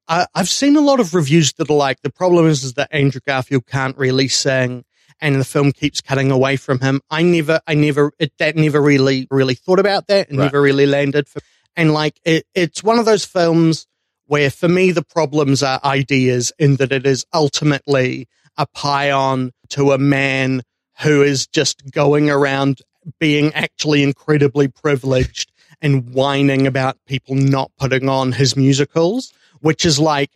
I, 0.09 0.27
I've 0.35 0.49
seen 0.49 0.77
a 0.77 0.81
lot 0.81 1.01
of 1.01 1.15
reviews 1.15 1.53
that 1.55 1.71
are 1.71 1.77
like 1.77 2.01
the 2.03 2.11
problem 2.11 2.47
is, 2.47 2.65
is 2.65 2.75
that 2.75 2.89
Andrew 2.93 3.21
Garfield 3.27 3.67
can't 3.67 3.97
really 3.97 4.29
sing, 4.29 4.85
and 5.21 5.37
the 5.37 5.45
film 5.45 5.73
keeps 5.73 6.01
cutting 6.01 6.31
away 6.31 6.57
from 6.57 6.81
him. 6.81 7.01
I 7.11 7.23
never, 7.23 7.61
I 7.67 7.75
never, 7.75 8.13
it, 8.19 8.33
that 8.39 8.57
never 8.57 8.81
really, 8.81 9.27
really 9.31 9.55
thought 9.55 9.79
about 9.79 10.07
that, 10.09 10.29
and 10.29 10.39
Right. 10.39 10.47
never 10.47 10.61
really 10.61 10.87
landed. 10.87 11.29
For, 11.29 11.41
and 11.77 11.93
like 11.93 12.21
it, 12.25 12.47
it's 12.55 12.83
one 12.83 12.99
of 12.99 13.05
those 13.05 13.25
films 13.25 13.87
where, 14.27 14.51
for 14.51 14.69
me, 14.69 14.91
the 14.91 15.05
problems 15.05 15.63
are 15.63 15.81
ideas 15.85 16.53
in 16.59 16.77
that 16.77 16.93
it 16.93 17.07
is 17.07 17.25
ultimately 17.33 18.29
a 18.57 18.67
pion 18.67 19.53
to 19.71 19.93
a 19.93 19.99
man 19.99 20.63
who 21.03 21.23
is 21.23 21.47
just 21.47 21.91
going 21.91 22.31
around 22.31 22.81
being 23.19 23.53
actually 23.55 24.03
incredibly 24.03 24.69
privileged 24.69 25.53
and 25.83 26.15
whining 26.15 26.67
about 26.67 26.97
people 27.07 27.35
not 27.35 27.71
putting 27.79 28.09
on 28.09 28.33
his 28.33 28.57
musicals, 28.57 29.33
which 29.65 29.87
is 29.87 29.99
like 29.99 30.31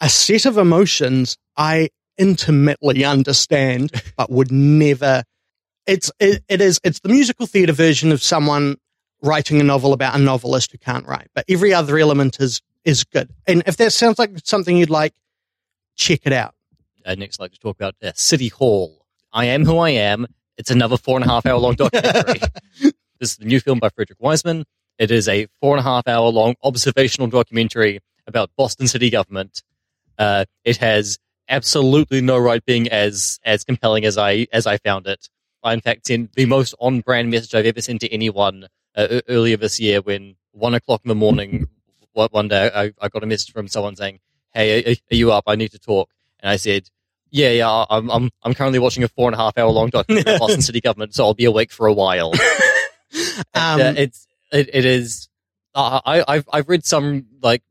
a 0.00 0.08
set 0.08 0.46
of 0.46 0.56
emotions 0.56 1.36
I 1.54 1.90
intimately 2.16 3.04
understand, 3.04 3.92
but 4.16 4.30
would 4.30 4.50
never. 4.50 5.22
It's 5.86 6.10
it, 6.18 6.42
it 6.48 6.62
is 6.62 6.80
it's 6.82 7.00
the 7.00 7.10
musical 7.10 7.46
theater 7.46 7.74
version 7.74 8.10
of 8.10 8.22
someone 8.22 8.76
writing 9.22 9.60
a 9.60 9.64
novel 9.64 9.92
about 9.92 10.14
a 10.14 10.18
novelist 10.18 10.72
who 10.72 10.78
can't 10.78 11.06
write, 11.06 11.28
but 11.34 11.44
every 11.46 11.74
other 11.74 11.98
element 11.98 12.40
is 12.40 12.62
is 12.84 13.04
good. 13.04 13.28
And 13.46 13.62
if 13.66 13.76
that 13.76 13.92
sounds 13.92 14.18
like 14.18 14.30
something 14.44 14.78
you'd 14.78 14.88
like, 14.88 15.12
check 15.96 16.20
it 16.24 16.32
out. 16.32 16.54
uh, 17.04 17.14
next, 17.14 17.38
I'd 17.38 17.44
like 17.44 17.52
to 17.52 17.58
talk 17.58 17.76
about 17.76 17.96
uh, 18.02 18.12
City 18.14 18.48
Hall. 18.48 19.04
I 19.30 19.44
am 19.46 19.66
who 19.66 19.76
I 19.76 19.90
am. 19.90 20.26
It's 20.56 20.70
another 20.70 20.96
four 20.96 21.18
and 21.18 21.26
a 21.26 21.28
half 21.28 21.44
hour 21.44 21.58
long 21.58 21.74
documentary. 21.74 22.40
this 23.20 23.32
is 23.32 23.36
the 23.36 23.44
new 23.44 23.60
film 23.60 23.78
by 23.78 23.90
Frederick 23.90 24.20
Wiseman. 24.20 24.64
It 24.98 25.10
is 25.10 25.28
a 25.28 25.48
four 25.60 25.76
and 25.76 25.80
a 25.80 25.88
half 25.88 26.08
hour 26.08 26.28
long 26.30 26.54
observational 26.62 27.28
documentary 27.28 28.00
about 28.30 28.50
Boston 28.56 28.88
city 28.88 29.10
government. 29.10 29.62
Uh, 30.18 30.44
it 30.64 30.78
has 30.78 31.18
absolutely 31.48 32.20
no 32.20 32.38
right 32.38 32.64
being 32.64 32.88
as 32.88 33.38
as 33.44 33.64
compelling 33.64 34.04
as 34.04 34.16
I 34.16 34.46
as 34.52 34.66
I 34.66 34.78
found 34.78 35.06
it. 35.06 35.28
I 35.62 35.74
in 35.74 35.80
fact 35.80 36.06
sent 36.06 36.32
the 36.32 36.46
most 36.46 36.74
on 36.78 37.00
brand 37.00 37.30
message 37.30 37.54
I've 37.54 37.66
ever 37.66 37.82
sent 37.82 38.00
to 38.00 38.12
anyone 38.12 38.66
uh, 38.94 39.20
earlier 39.28 39.56
this 39.56 39.78
year 39.78 40.00
when 40.00 40.36
one 40.52 40.74
o'clock 40.74 41.02
in 41.04 41.08
the 41.08 41.14
morning. 41.14 41.68
One 42.12 42.28
one 42.32 42.48
day, 42.48 42.70
I, 42.74 42.92
I 43.00 43.08
got 43.08 43.22
a 43.22 43.26
message 43.26 43.52
from 43.52 43.68
someone 43.68 43.94
saying, 43.96 44.20
"Hey, 44.52 44.82
are, 44.84 44.96
are 45.12 45.14
you 45.14 45.32
up? 45.32 45.44
I 45.46 45.54
need 45.54 45.72
to 45.72 45.78
talk." 45.78 46.10
And 46.40 46.50
I 46.50 46.56
said, 46.56 46.88
"Yeah, 47.30 47.50
yeah, 47.50 47.84
I'm 47.88 48.10
I'm 48.10 48.30
I'm 48.42 48.54
currently 48.54 48.78
watching 48.80 49.04
a 49.04 49.08
four 49.08 49.28
and 49.28 49.34
a 49.34 49.38
half 49.38 49.56
hour 49.56 49.70
long 49.70 49.90
documentary 49.90 50.32
about 50.32 50.40
Boston 50.40 50.62
City 50.62 50.80
government, 50.80 51.14
so 51.14 51.24
I'll 51.24 51.34
be 51.34 51.44
awake 51.44 51.70
for 51.70 51.86
a 51.86 51.92
while." 51.92 52.32
Um, 52.32 52.40
And, 53.54 53.82
uh, 53.82 54.00
it's 54.00 54.26
it, 54.52 54.70
it 54.72 54.84
is. 54.84 55.28
Uh, 55.74 56.00
I 56.04 56.24
I've 56.26 56.48
I've 56.52 56.68
read 56.68 56.84
some 56.84 57.26
like 57.42 57.62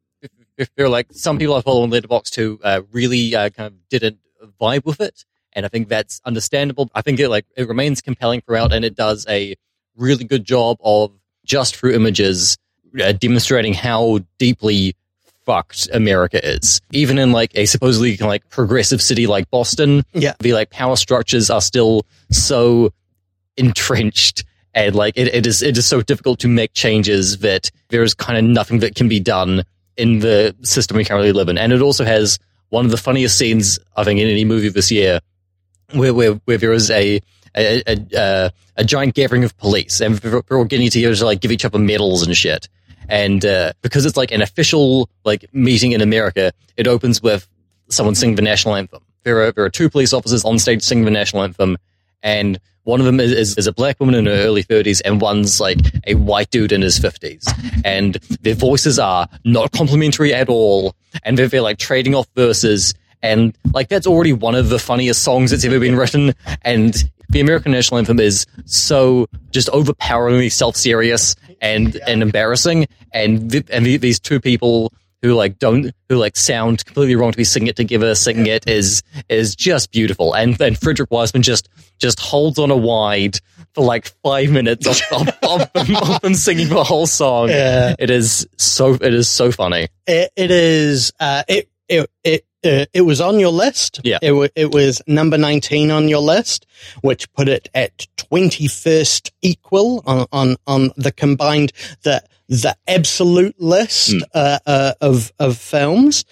if, 0.67 0.69
are 0.77 0.89
like 0.89 1.07
some 1.11 1.37
people 1.39 1.55
I 1.55 1.61
follow 1.61 1.83
on 1.83 1.89
Letterboxd 1.91 2.35
who 2.35 2.59
uh, 2.63 2.81
really 2.91 3.35
uh, 3.35 3.49
kind 3.49 3.67
of 3.67 3.89
didn't 3.89 4.19
vibe 4.61 4.85
with 4.85 5.01
it, 5.01 5.25
and 5.53 5.65
I 5.65 5.69
think 5.69 5.87
that's 5.87 6.21
understandable. 6.25 6.89
I 6.93 7.01
think 7.01 7.19
it 7.19 7.29
like 7.29 7.45
it 7.55 7.67
remains 7.67 8.01
compelling 8.01 8.41
throughout, 8.41 8.73
and 8.73 8.85
it 8.85 8.95
does 8.95 9.25
a 9.27 9.55
really 9.95 10.23
good 10.23 10.45
job 10.45 10.77
of 10.83 11.11
just 11.45 11.75
through 11.75 11.93
images 11.95 12.57
uh, 13.03 13.11
demonstrating 13.13 13.73
how 13.73 14.19
deeply 14.37 14.95
fucked 15.45 15.89
America 15.93 16.39
is. 16.47 16.79
Even 16.91 17.17
in 17.17 17.31
like 17.31 17.51
a 17.55 17.65
supposedly 17.65 18.11
kind 18.11 18.27
of 18.27 18.29
like 18.29 18.47
progressive 18.49 19.01
city 19.01 19.25
like 19.25 19.49
Boston, 19.49 20.03
Yeah. 20.13 20.33
the 20.39 20.53
like 20.53 20.69
power 20.69 20.95
structures 20.95 21.49
are 21.49 21.61
still 21.61 22.05
so 22.31 22.91
entrenched 23.57 24.43
and 24.73 24.95
like 24.95 25.17
it, 25.17 25.27
it 25.33 25.45
is 25.47 25.61
it 25.61 25.77
is 25.77 25.85
so 25.85 26.01
difficult 26.01 26.39
to 26.39 26.47
make 26.47 26.73
changes 26.73 27.39
that 27.39 27.71
there 27.89 28.03
is 28.03 28.13
kind 28.13 28.37
of 28.37 28.43
nothing 28.43 28.79
that 28.79 28.95
can 28.95 29.07
be 29.09 29.19
done 29.19 29.63
in 29.99 30.19
the 30.19 30.55
system 30.61 30.97
we 30.97 31.05
currently 31.05 31.33
live 31.33 31.49
in. 31.49 31.57
And 31.57 31.73
it 31.73 31.81
also 31.81 32.05
has 32.05 32.39
one 32.69 32.85
of 32.85 32.91
the 32.91 32.97
funniest 32.97 33.37
scenes 33.37 33.77
I 33.97 34.03
think 34.03 34.19
in 34.19 34.27
any 34.27 34.45
movie 34.45 34.69
this 34.69 34.89
year, 34.89 35.19
where 35.93 36.13
where, 36.13 36.33
where 36.45 36.57
there 36.57 36.73
is 36.73 36.89
a 36.89 37.21
a, 37.55 37.83
a, 37.87 38.17
uh, 38.17 38.49
a 38.77 38.83
giant 38.83 39.15
gathering 39.15 39.43
of 39.43 39.57
police 39.57 39.99
and 40.01 40.15
they're 40.17 40.41
all 40.51 40.65
getting 40.65 40.89
together 40.89 41.15
to 41.15 41.25
like 41.25 41.41
give 41.41 41.51
each 41.51 41.65
other 41.65 41.79
medals 41.79 42.23
and 42.23 42.37
shit. 42.37 42.69
And 43.09 43.43
uh, 43.43 43.73
because 43.81 44.05
it's 44.05 44.15
like 44.15 44.31
an 44.31 44.41
official 44.41 45.09
like 45.25 45.51
meeting 45.53 45.93
in 45.93 46.01
America, 46.01 46.53
it 46.77 46.87
opens 46.87 47.21
with 47.23 47.47
someone 47.89 48.15
singing 48.15 48.35
the 48.35 48.43
national 48.43 48.75
anthem. 48.75 49.01
There 49.23 49.41
are 49.41 49.51
there 49.51 49.65
are 49.65 49.69
two 49.69 49.89
police 49.89 50.13
officers 50.13 50.45
on 50.45 50.59
stage 50.59 50.83
singing 50.83 51.05
the 51.05 51.11
national 51.11 51.43
anthem, 51.43 51.77
and 52.23 52.59
one 52.89 52.99
of 52.99 53.05
them 53.05 53.19
is, 53.19 53.31
is, 53.31 53.57
is 53.57 53.67
a 53.67 53.71
black 53.71 53.99
woman 53.99 54.15
in 54.15 54.25
her 54.25 54.31
early 54.31 54.63
30s, 54.63 55.01
and 55.05 55.21
one's 55.21 55.59
like 55.59 55.79
a 56.07 56.15
white 56.15 56.49
dude 56.49 56.71
in 56.71 56.81
his 56.81 56.99
50s. 56.99 57.47
And 57.85 58.15
their 58.41 58.55
voices 58.55 58.99
are 58.99 59.27
not 59.45 59.71
complimentary 59.71 60.33
at 60.33 60.49
all, 60.49 60.95
and 61.23 61.37
they're, 61.37 61.47
they're 61.47 61.61
like 61.61 61.77
trading 61.77 62.15
off 62.15 62.27
verses. 62.35 62.93
And 63.21 63.57
like 63.73 63.89
that's 63.89 64.07
already 64.07 64.33
one 64.33 64.55
of 64.55 64.69
the 64.69 64.79
funniest 64.79 65.23
songs 65.23 65.51
that's 65.51 65.65
ever 65.65 65.79
been 65.79 65.95
written. 65.95 66.33
And 66.63 66.95
the 67.29 67.41
American 67.41 67.73
national 67.73 67.99
anthem 67.99 68.19
is 68.19 68.45
so 68.65 69.27
just 69.51 69.69
overpoweringly 69.69 70.49
self-serious 70.49 71.35
and 71.61 71.95
and 72.07 72.21
embarrassing. 72.21 72.87
And 73.13 73.51
th- 73.51 73.67
and 73.69 73.85
th- 73.85 74.01
these 74.01 74.19
two 74.19 74.39
people 74.39 74.93
who 75.21 75.33
like 75.33 75.59
don't 75.59 75.91
who 76.07 76.15
like 76.15 76.35
sound 76.35 76.85
completely 76.85 77.15
wrong 77.15 77.31
to 77.31 77.37
be 77.37 77.43
singing 77.43 77.67
it 77.67 77.75
together, 77.75 78.15
singing 78.15 78.45
it 78.47 78.67
is 78.67 79.01
is 79.29 79.55
just 79.55 79.91
beautiful. 79.91 80.33
And 80.33 80.55
then 80.55 80.75
Frederick 80.75 81.11
Wiseman 81.11 81.43
just 81.43 81.69
just 81.99 82.19
holds 82.19 82.59
on 82.59 82.71
a 82.71 82.77
wide 82.77 83.39
for 83.73 83.83
like 83.83 84.07
five 84.23 84.51
minutes 84.51 84.87
of, 84.87 85.01
of, 85.11 85.27
of, 85.43 85.73
them, 85.73 85.95
of 85.95 86.21
them 86.21 86.33
singing 86.33 86.69
the 86.69 86.83
whole 86.83 87.07
song. 87.07 87.49
Yeah. 87.49 87.95
It 87.99 88.09
is 88.09 88.47
so 88.57 88.93
it 88.93 89.13
is 89.13 89.29
so 89.29 89.51
funny. 89.51 89.89
it, 90.07 90.31
it 90.35 90.51
is 90.51 91.11
uh, 91.19 91.43
it 91.47 91.69
it 91.87 92.09
it 92.23 92.45
uh, 92.65 92.85
it 92.93 93.01
was 93.01 93.21
on 93.21 93.39
your 93.39 93.51
list. 93.51 94.01
Yeah. 94.03 94.19
it, 94.21 94.31
wa- 94.31 94.47
it 94.55 94.71
was 94.73 95.01
number 95.07 95.37
nineteen 95.37 95.91
on 95.91 96.07
your 96.09 96.21
list, 96.21 96.65
which 97.01 97.31
put 97.33 97.47
it 97.47 97.69
at 97.73 98.07
twenty 98.17 98.67
first 98.67 99.31
equal 99.41 100.03
on, 100.05 100.25
on 100.31 100.55
on 100.67 100.91
the 100.97 101.11
combined 101.11 101.71
the 102.03 102.23
the 102.47 102.75
absolute 102.87 103.59
list 103.61 104.09
Mm. 104.11 104.21
uh, 104.33 104.59
uh, 104.65 104.93
of 105.01 105.31
of 105.39 105.57
films. 105.57 106.25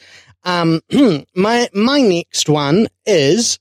Um, 0.43 0.81
my 1.36 1.69
my 1.74 2.01
next 2.01 2.50
one 2.50 2.88
is 3.05 3.60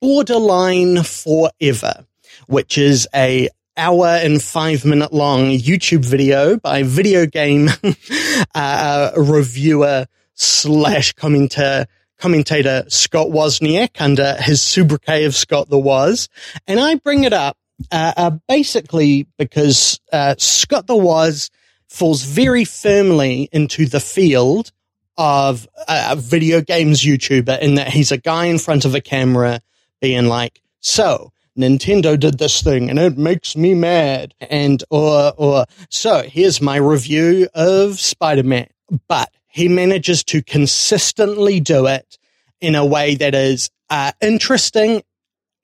Borderline 0.00 1.02
Forever, 1.02 2.04
which 2.46 2.76
is 2.78 3.08
a 3.14 3.48
hour 3.76 4.06
and 4.06 4.42
five 4.42 4.84
minute 4.84 5.12
long 5.12 5.50
YouTube 5.50 6.04
video 6.04 6.56
by 6.58 6.82
video 6.82 7.26
game 7.26 7.68
uh, 8.54 9.10
reviewer 9.16 10.06
slash 10.36 11.12
commentator 11.14 11.86
commentator 12.18 12.84
Scott 12.88 13.28
Wozniak 13.28 14.00
under 14.00 14.36
his 14.36 14.62
sobriquet 14.62 15.24
of 15.24 15.34
Scott 15.34 15.68
the 15.68 15.78
Woz, 15.78 16.28
and 16.66 16.80
I 16.80 16.94
bring 16.94 17.24
it 17.24 17.32
up 17.32 17.58
uh, 17.90 18.12
uh, 18.16 18.30
basically 18.48 19.26
because 19.38 20.00
uh, 20.12 20.34
Scott 20.38 20.86
the 20.86 20.96
Woz 20.96 21.50
falls 21.88 22.22
very 22.22 22.64
firmly 22.64 23.48
into 23.52 23.86
the 23.86 24.00
field 24.00 24.72
of 25.18 25.66
uh, 25.88 26.08
a 26.12 26.16
video 26.16 26.60
games 26.60 27.02
YouTuber 27.02 27.58
in 27.60 27.76
that 27.76 27.88
he's 27.88 28.12
a 28.12 28.18
guy 28.18 28.46
in 28.46 28.58
front 28.58 28.84
of 28.84 28.94
a 28.94 29.00
camera 29.00 29.60
being 30.00 30.26
like, 30.26 30.60
so 30.80 31.32
Nintendo 31.58 32.18
did 32.18 32.38
this 32.38 32.62
thing 32.62 32.90
and 32.90 32.98
it 32.98 33.16
makes 33.16 33.56
me 33.56 33.74
mad. 33.74 34.34
And, 34.40 34.82
or, 34.90 35.32
or, 35.36 35.66
so 35.90 36.22
here's 36.22 36.60
my 36.60 36.76
review 36.76 37.48
of 37.54 37.98
Spider-Man. 37.98 38.68
But 39.08 39.30
he 39.56 39.68
manages 39.68 40.22
to 40.24 40.42
consistently 40.42 41.60
do 41.60 41.86
it 41.86 42.18
in 42.60 42.74
a 42.74 42.84
way 42.84 43.14
that 43.14 43.34
is, 43.34 43.70
uh, 43.88 44.12
interesting, 44.20 45.02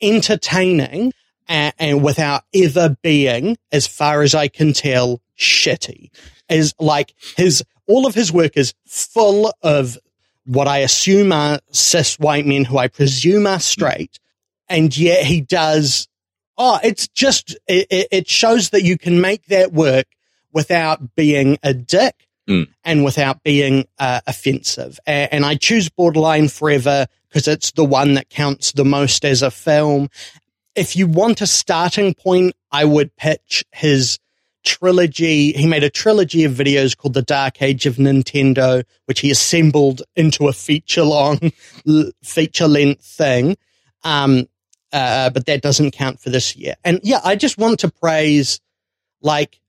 entertaining, 0.01 1.13
and, 1.47 1.75
and 1.79 2.03
without 2.03 2.45
ever 2.55 2.97
being, 3.03 3.59
as 3.71 3.87
far 3.87 4.23
as 4.23 4.35
I 4.35 4.49
can 4.49 4.73
tell, 4.73 5.21
shitty. 5.39 6.09
Is 6.49 6.75
like 6.79 7.15
his, 7.37 7.63
all 7.87 8.07
of 8.07 8.15
his 8.15 8.33
work 8.33 8.57
is 8.57 8.73
full 8.87 9.53
of 9.63 9.99
what 10.45 10.69
I 10.69 10.79
assume 10.79 11.31
are 11.33 11.61
cis 11.71 12.19
white 12.19 12.47
men 12.47 12.65
who 12.65 12.79
I 12.79 12.89
presume 12.89 13.47
are 13.47 13.61
straight. 13.61 14.19
And 14.69 14.97
yet 14.97 15.25
he 15.25 15.41
does, 15.43 16.09
oh, 16.57 16.79
it's 16.83 17.09
just, 17.09 17.57
it, 17.69 17.87
it- 17.91 18.09
it 18.11 18.29
shows 18.29 18.71
that 18.71 18.83
you 18.85 18.97
can 18.97 19.21
make 19.21 19.47
that 19.47 19.73
work 19.73 20.07
without 20.53 21.15
being 21.15 21.59
a 21.63 21.75
dick 21.75 22.27
Mm. 22.49 22.67
and 22.83 23.05
without 23.05 23.45
being 23.45 23.87
uh, 24.01 24.21
offensive. 24.27 24.99
A- 25.07 25.33
And 25.33 25.47
I 25.47 25.55
choose 25.55 25.89
Borderline 25.89 26.49
Forever 26.49 27.07
because 27.29 27.47
it's 27.47 27.71
the 27.71 27.85
one 27.85 28.15
that 28.15 28.31
counts 28.31 28.73
the 28.73 28.85
most 28.85 29.25
as 29.25 29.43
a 29.43 29.51
film. 29.51 30.09
If 30.75 30.97
you 30.97 31.07
want 31.07 31.41
a 31.41 31.47
starting 31.47 32.15
point, 32.15 32.57
I 32.73 32.85
would 32.85 33.15
pitch 33.17 33.65
his 33.71 34.19
trilogy. 34.65 35.53
He 35.53 35.67
made 35.67 35.85
a 35.85 35.91
trilogy 35.91 36.43
of 36.45 36.53
videos 36.53 36.97
called 36.97 37.15
The 37.15 37.23
Dark 37.23 37.63
Age 37.63 37.87
of 37.87 37.97
Nintendo, 37.97 38.83
which 39.05 39.21
he 39.21 39.31
assembled 39.31 40.03
into 40.17 40.49
a 40.49 40.53
feature 40.53 41.05
long, 41.05 41.39
feature 42.25 42.67
length 42.67 43.05
thing. 43.05 43.57
Um, 44.03 44.47
uh, 44.93 45.31
but 45.31 45.47
that 45.47 45.63
doesn't 45.63 45.93
count 45.93 46.21
for 46.21 46.31
this 46.31 46.57
year. 46.57 46.75
And 46.85 47.01
yeah, 47.03 47.21
I 47.25 47.37
just 47.37 47.57
want 47.57 47.81
to 47.81 47.91
praise, 47.91 48.61
like, 49.21 49.61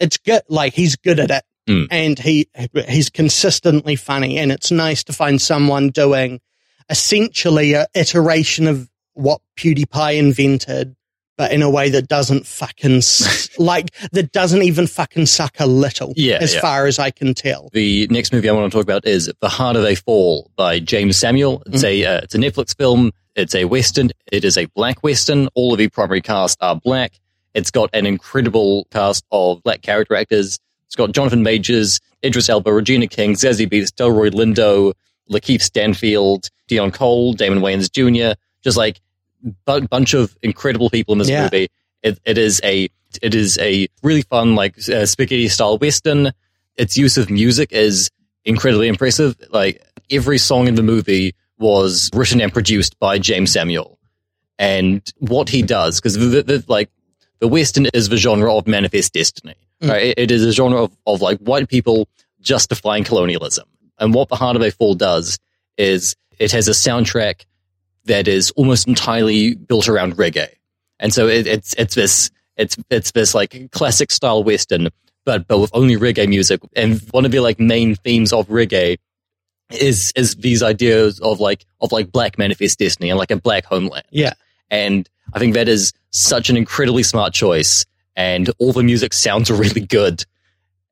it's 0.00 0.18
good, 0.18 0.42
like, 0.48 0.74
he's 0.74 0.96
good 0.96 1.20
at 1.20 1.30
it. 1.30 1.44
Mm. 1.68 1.88
And 1.90 2.18
he, 2.18 2.48
he's 2.88 3.10
consistently 3.10 3.96
funny. 3.96 4.38
And 4.38 4.52
it's 4.52 4.70
nice 4.70 5.02
to 5.04 5.12
find 5.12 5.40
someone 5.40 5.88
doing 5.90 6.40
essentially 6.88 7.72
a 7.72 7.86
iteration 7.94 8.68
of 8.68 8.88
what 9.14 9.40
PewDiePie 9.56 10.18
invented, 10.18 10.94
but 11.36 11.50
in 11.52 11.62
a 11.62 11.70
way 11.70 11.90
that 11.90 12.06
doesn't 12.08 12.46
fucking, 12.46 13.02
like, 13.58 13.90
that 14.12 14.30
doesn't 14.32 14.62
even 14.62 14.86
fucking 14.86 15.26
suck 15.26 15.58
a 15.58 15.66
little. 15.66 16.12
Yeah, 16.16 16.38
As 16.40 16.54
yeah. 16.54 16.60
far 16.60 16.86
as 16.86 16.98
I 16.98 17.10
can 17.10 17.34
tell. 17.34 17.68
The 17.72 18.06
next 18.08 18.32
movie 18.32 18.48
I 18.48 18.52
want 18.52 18.70
to 18.70 18.76
talk 18.76 18.84
about 18.84 19.06
is 19.06 19.30
The 19.40 19.48
Harder 19.48 19.80
They 19.80 19.96
Fall 19.96 20.50
by 20.56 20.80
Jeymes 20.80 21.14
Samuel. 21.14 21.62
It's 21.66 21.82
a 21.82 22.04
uh, 22.04 22.20
it's 22.22 22.34
a 22.34 22.38
Netflix 22.38 22.76
film. 22.76 23.10
It's 23.34 23.54
a 23.54 23.64
western. 23.66 24.10
It 24.32 24.44
is 24.44 24.56
a 24.56 24.66
black 24.66 25.02
western. 25.02 25.48
All 25.54 25.72
of 25.72 25.78
the 25.78 25.88
primary 25.88 26.22
cast 26.22 26.58
are 26.62 26.76
black. 26.76 27.20
It's 27.52 27.70
got 27.70 27.90
an 27.92 28.06
incredible 28.06 28.86
cast 28.90 29.24
of 29.32 29.62
black 29.62 29.82
character 29.82 30.14
actors. 30.14 30.58
It's 30.86 30.96
got 30.96 31.12
Jonathan 31.12 31.42
Majors, 31.42 32.00
Idris 32.24 32.48
Elba, 32.48 32.72
Regina 32.72 33.06
King, 33.06 33.34
Zazie 33.34 33.68
Beetz, 33.68 33.88
Delroy 33.92 34.30
Lindo, 34.30 34.92
Lakeith 35.30 35.62
Stanfield, 35.62 36.48
Deon 36.68 36.92
Cole, 36.92 37.32
Damon 37.32 37.60
Wayans 37.60 37.90
Jr. 37.90 38.38
Just 38.62 38.76
like 38.76 39.00
bu- 39.66 39.86
bunch 39.88 40.14
of 40.14 40.36
incredible 40.42 40.90
people 40.90 41.12
in 41.12 41.18
this 41.18 41.28
Yeah. 41.28 41.44
movie. 41.44 41.68
It, 42.02 42.18
it 42.24 42.38
is 42.38 42.60
a 42.62 42.88
it 43.22 43.34
is 43.34 43.58
a 43.58 43.88
really 44.02 44.22
fun 44.22 44.54
like 44.54 44.76
uh, 44.88 45.06
spaghetti 45.06 45.48
style 45.48 45.78
western. 45.78 46.32
Its 46.76 46.96
use 46.96 47.16
of 47.16 47.30
music 47.30 47.72
is 47.72 48.10
incredibly 48.44 48.88
impressive. 48.88 49.34
Like 49.50 49.82
every 50.10 50.38
song 50.38 50.68
in 50.68 50.74
the 50.76 50.82
movie 50.82 51.34
was 51.58 52.10
written 52.14 52.40
and 52.40 52.52
produced 52.52 52.98
by 53.00 53.18
Jeymes 53.18 53.48
Samuel, 53.48 53.98
and 54.58 55.02
what 55.18 55.48
he 55.48 55.62
does 55.62 55.98
because 56.00 56.14
the, 56.14 56.42
the, 56.42 56.64
like 56.68 56.90
the 57.40 57.48
western 57.48 57.86
is 57.94 58.08
the 58.08 58.16
genre 58.18 58.54
of 58.54 58.66
manifest 58.66 59.14
destiny. 59.14 59.54
Mm. 59.82 59.88
Right? 59.90 60.02
It- 60.04 60.18
it 60.18 60.30
is 60.30 60.44
a 60.44 60.52
genre 60.52 60.84
of, 60.84 60.96
of 61.06 61.20
like 61.20 61.38
white 61.40 61.68
people 61.68 62.08
justifying 62.40 63.04
colonialism, 63.04 63.66
and 63.98 64.14
what 64.14 64.28
the 64.28 64.36
Harder 64.36 64.58
They 64.58 64.70
Fall 64.70 64.94
does 64.94 65.38
is 65.76 66.16
it 66.38 66.52
has 66.52 66.68
a 66.68 66.72
soundtrack 66.72 67.44
that 68.04 68.28
is 68.28 68.50
almost 68.52 68.86
entirely 68.88 69.54
built 69.54 69.88
around 69.88 70.16
reggae, 70.16 70.48
and 71.00 71.12
so 71.12 71.26
it, 71.28 71.46
it's 71.46 71.74
it's 71.74 71.94
this 71.94 72.30
it's 72.56 72.76
it's 72.90 73.10
this 73.12 73.34
like 73.34 73.70
classic 73.72 74.10
style 74.10 74.42
western, 74.44 74.88
but 75.24 75.46
but 75.48 75.58
with 75.58 75.70
only 75.74 75.96
reggae 75.96 76.28
music. 76.28 76.60
And 76.74 77.00
one 77.10 77.24
of 77.26 77.32
the 77.32 77.40
like 77.40 77.58
main 77.60 77.96
themes 77.96 78.32
of 78.32 78.46
reggae 78.48 78.96
is 79.72 80.12
is 80.16 80.36
these 80.36 80.62
ideas 80.62 81.18
of 81.20 81.40
like 81.40 81.66
of 81.80 81.92
like 81.92 82.10
black 82.12 82.38
manifest 82.38 82.78
destiny 82.78 83.10
and 83.10 83.18
like 83.18 83.30
a 83.30 83.36
black 83.36 83.64
homeland. 83.66 84.04
Yeah. 84.10 84.34
And 84.70 85.08
I 85.34 85.38
think 85.38 85.54
that 85.54 85.68
is 85.68 85.92
such 86.10 86.48
an 86.48 86.56
incredibly 86.56 87.02
smart 87.02 87.34
choice. 87.34 87.84
And 88.16 88.50
all 88.58 88.72
the 88.72 88.82
music 88.82 89.12
sounds 89.12 89.50
really 89.50 89.82
good. 89.82 90.24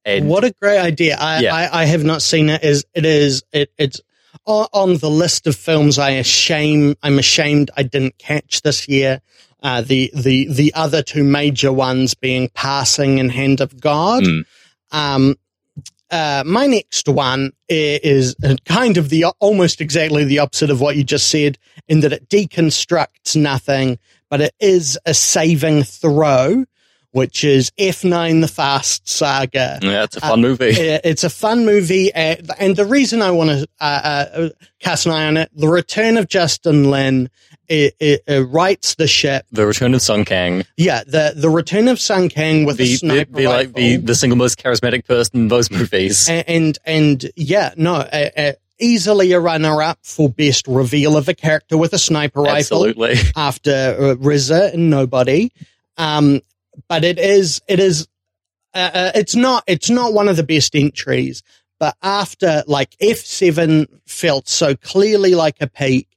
And 0.05 0.29
what 0.29 0.45
a 0.45 0.53
great 0.61 0.79
idea! 0.79 1.17
I, 1.19 1.41
Yeah. 1.41 1.55
I, 1.55 1.83
I 1.83 1.85
have 1.87 2.05
not 2.05 2.21
seen 2.21 2.51
it. 2.51 2.63
Is 2.63 2.85
it 2.95 3.07
is 3.07 3.43
it 3.53 3.71
it's 3.79 4.01
on, 4.45 4.99
the 4.99 5.11
list 5.11 5.47
of 5.47 5.57
films 5.57 5.99
I 5.99 6.11
ashamed 6.11 6.97
I'm 7.03 7.19
ashamed 7.19 7.71
I 7.77 7.85
didn't 7.85 8.19
catch 8.19 8.63
this 8.63 8.89
year. 8.89 9.21
Uh, 9.63 9.81
the 9.81 10.11
the 10.15 10.47
the 10.53 10.75
other 10.75 11.03
two 11.03 11.25
major 11.25 11.73
ones 11.73 12.13
being 12.15 12.51
Passing 12.51 13.19
and 13.19 13.33
Hand 13.33 13.63
of 13.63 13.81
God. 13.81 14.25
Mm. 14.25 14.45
Um, 14.93 15.37
uh, 16.11 16.45
my 16.47 16.67
next 16.67 17.09
one 17.09 17.53
is 17.69 18.37
kind 18.67 18.99
of 18.99 19.09
the 19.09 19.25
almost 19.41 19.81
exactly 19.81 20.25
the 20.25 20.39
opposite 20.39 20.71
of 20.71 20.81
what 20.81 20.97
you 20.97 21.03
just 21.03 21.31
said, 21.31 21.59
in 21.89 22.01
that 22.01 22.13
it 22.13 22.29
deconstructs 22.29 23.35
nothing, 23.35 23.99
but 24.29 24.41
it 24.43 24.55
is 24.61 24.99
a 25.07 25.15
saving 25.15 25.83
throw, 25.83 26.67
which 27.15 27.45
is 27.45 27.71
F9: 27.79 28.41
The 28.41 28.49
Fast 28.49 29.09
Saga. 29.09 29.79
yeah, 29.83 30.03
it's 30.05 30.17
a 30.17 30.21
fun 30.21 30.41
movie. 30.41 30.71
Uh, 30.95 30.99
It's 31.05 31.23
a 31.25 31.31
fun 31.31 31.65
movie, 31.65 32.13
uh, 32.13 32.37
and 32.59 32.75
the 32.77 32.85
reason 32.85 33.23
I 33.23 33.31
want 33.31 33.51
to 33.51 33.69
uh, 33.81 33.85
uh, 33.85 34.49
cast 34.81 35.07
an 35.07 35.13
eye 35.13 35.27
on 35.27 35.37
it, 35.37 35.51
the 35.55 35.69
return 35.69 36.17
of 36.17 36.29
Justin 36.29 36.91
Lin. 36.91 37.31
It, 37.67 37.95
it, 37.99 38.23
it 38.27 38.41
rights 38.51 38.95
the 38.97 39.07
ship. 39.07 39.47
The 39.51 39.67
Return 39.67 39.95
of 39.95 40.03
Sung 40.03 40.27
Kang, 40.27 40.65
Yeah, 40.77 41.03
the 41.07 41.33
the 41.35 41.49
return 41.49 41.89
of 41.89 41.99
Sung 41.99 42.29
Kang 42.29 42.67
with 42.67 42.77
the 42.77 42.85
the, 42.85 42.91
the, 42.91 42.97
sniper 42.99 43.33
the 43.33 43.47
like 43.49 43.73
the, 43.73 43.93
rifle. 43.95 44.07
the 44.07 44.15
single 44.15 44.37
most 44.37 44.59
charismatic 44.63 45.07
person 45.07 45.37
in 45.41 45.49
those 45.49 45.71
movies. 45.71 46.29
A- 46.29 46.45
and 46.51 46.79
and 46.85 47.25
yeah, 47.37 47.73
no, 47.79 47.95
uh, 47.95 48.29
uh, 48.37 48.53
easily 48.79 49.33
a 49.33 49.41
runner 49.41 49.81
up 49.81 49.99
for 50.03 50.29
best 50.29 50.67
reveal 50.69 51.17
of 51.17 51.27
a 51.31 51.35
character 51.35 51.79
with 51.79 51.95
a 51.95 51.99
sniper 51.99 52.43
rifle 52.43 52.85
Absolutely. 52.87 53.15
after 53.37 53.71
uh, 53.99 54.15
RZA 54.17 54.75
and 54.75 54.91
Nobody. 54.91 55.51
Um, 55.97 56.43
but 56.89 57.05
it 57.05 57.19
is 57.19 57.61
it 57.69 57.81
is 57.81 58.09
uh, 58.75 58.91
uh, 58.93 59.13
it's 59.15 59.35
not 59.35 59.65
it's 59.67 59.91
not 59.91 60.13
one 60.13 60.29
of 60.29 60.37
the 60.37 60.43
best 60.43 60.75
entries. 60.75 61.43
But 61.81 61.97
after 62.03 62.63
like 62.67 62.95
F 63.01 63.19
seven 63.19 63.87
felt 64.07 64.49
so 64.49 64.75
clearly 64.77 65.35
like 65.35 65.57
a 65.61 65.67
peak, 65.67 66.09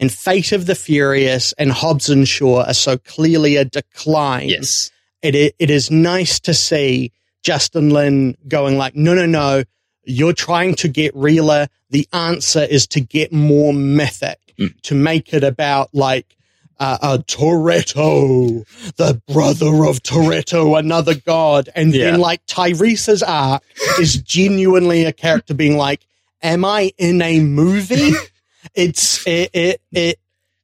and 0.00 0.10
Fate 0.10 0.52
of 0.52 0.66
the 0.66 0.74
Furious 0.74 1.52
and 1.58 1.70
Hobbs 1.70 2.08
and 2.08 2.26
Shaw 2.26 2.64
are 2.64 2.74
so 2.74 2.96
clearly 2.96 3.56
a 3.56 3.64
decline 3.64 4.48
Yes. 4.48 4.90
it, 5.20 5.34
it 5.36 5.70
is 5.70 5.90
nice 5.90 6.40
to 6.40 6.54
see 6.54 7.12
Justin 7.44 7.90
Lin 7.90 8.36
going 8.48 8.78
like, 8.78 8.96
no, 8.96 9.14
no, 9.14 9.26
no, 9.26 9.64
you're 10.04 10.32
trying 10.32 10.74
to 10.76 10.88
get 10.88 11.14
realer. 11.14 11.68
The 11.90 12.08
answer 12.12 12.62
is 12.62 12.86
to 12.88 13.00
get 13.00 13.32
more 13.32 13.72
mythic, 13.72 14.38
Mm. 14.58 14.80
to 14.82 14.94
make 14.94 15.32
it 15.32 15.44
about 15.44 15.94
like, 15.94 16.36
uh, 16.82 16.98
uh, 17.00 17.18
Toretto, 17.18 18.64
the 18.96 19.22
brother 19.32 19.84
of 19.88 20.02
Toretto, 20.02 20.76
another 20.78 21.14
god. 21.14 21.68
And 21.76 21.94
Yeah. 21.94 22.10
then 22.10 22.20
like 22.20 22.44
Tyrese's 22.46 23.22
arc 23.22 23.62
is 24.00 24.16
genuinely 24.16 25.04
a 25.04 25.12
character 25.12 25.54
being 25.54 25.76
like, 25.76 26.04
am 26.42 26.64
I 26.64 26.92
in 26.98 27.22
a 27.22 27.38
movie? 27.40 28.12
it's, 28.74 29.24
it, 29.26 29.50
it, 29.52 29.80
it, 29.92 30.18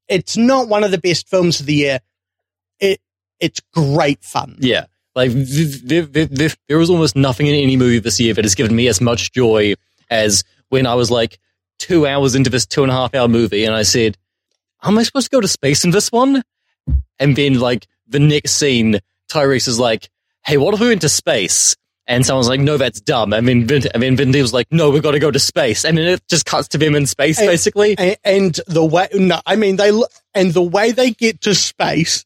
it's 0.09 0.37
not 0.37 0.69
one 0.69 0.83
of 0.83 0.91
the 0.91 0.99
best 0.99 1.29
films 1.29 1.61
of 1.61 1.67
the 1.67 1.75
year. 1.75 2.01
It, 2.81 3.01
it's 3.39 3.61
great 3.73 4.25
fun. 4.25 4.57
Yeah. 4.59 4.87
Like 5.15 5.31
th- 5.33 5.87
th- 5.89 6.13
th- 6.13 6.31
th- 6.35 6.57
there 6.69 6.79
was 6.79 6.91
almost 6.91 7.15
nothing 7.17 7.47
in 7.47 7.55
any 7.55 7.77
movie 7.77 7.99
this 8.01 8.19
year 8.19 8.35
that 8.35 8.45
has 8.45 8.55
given 8.57 8.75
me 8.75 8.89
as 8.89 9.01
much 9.01 9.33
joy 9.33 9.75
as 10.11 10.43
when 10.69 10.85
I 10.87 10.95
was 10.95 11.11
like 11.11 11.39
two 11.79 12.07
hours 12.07 12.35
into 12.35 12.51
this 12.51 12.67
two 12.67 12.83
and 12.83 12.91
a 12.91 12.95
half 12.95 13.15
hour 13.15 13.29
movie 13.29 13.65
and 13.65 13.75
I 13.75 13.83
said, 13.83 14.17
Am 14.83 14.99
I 14.99 15.03
supposed 15.03 15.31
to 15.31 15.37
go 15.37 15.41
to 15.41 15.49
space 15.49 15.85
in 15.85 15.91
this 15.91 16.11
one? 16.13 16.43
And 17.19 17.37
then 17.37 17.59
like 17.59 17.87
the 18.07 18.19
next 18.21 18.53
scene, 18.53 19.01
Tyrese 19.31 19.69
is 19.69 19.79
like, 19.79 20.09
Hey, 20.45 20.57
what 20.57 20.75
if 20.75 20.81
we 20.81 20.89
went 20.89 21.01
to 21.03 21.09
space? 21.09 21.77
And 22.07 22.25
someone's 22.25 22.49
like, 22.49 22.61
No, 22.61 22.77
that's 22.77 23.01
dumb. 23.01 23.35
I 23.35 23.41
mean, 23.41 23.67
Vin, 23.67 23.83
I 23.95 23.99
mean, 23.99 24.17
Vin 24.17 24.31
Diesel's 24.33 24.53
like, 24.55 24.69
No, 24.71 24.91
we've 24.91 25.03
got 25.03 25.11
to 25.13 25.19
go 25.19 25.31
to 25.31 25.39
space. 25.39 25.85
And 25.85 25.99
then 25.99 26.07
it 26.07 26.23
just 26.29 26.47
cuts 26.47 26.69
to 26.69 26.79
them 26.79 26.95
in 26.95 27.07
space, 27.07 27.39
Hey, 27.39 27.47
basically. 27.47 27.97
A- 27.99 28.17
and 28.25 28.59
the 28.67 28.85
way 28.85 29.09
no, 29.15 29.41
I 29.45 29.57
mean 29.57 29.77
they 29.77 29.91
and 30.35 30.53
the 30.55 30.63
way 30.63 30.93
they 30.93 31.11
get 31.11 31.41
to 31.43 31.55
space 31.55 32.25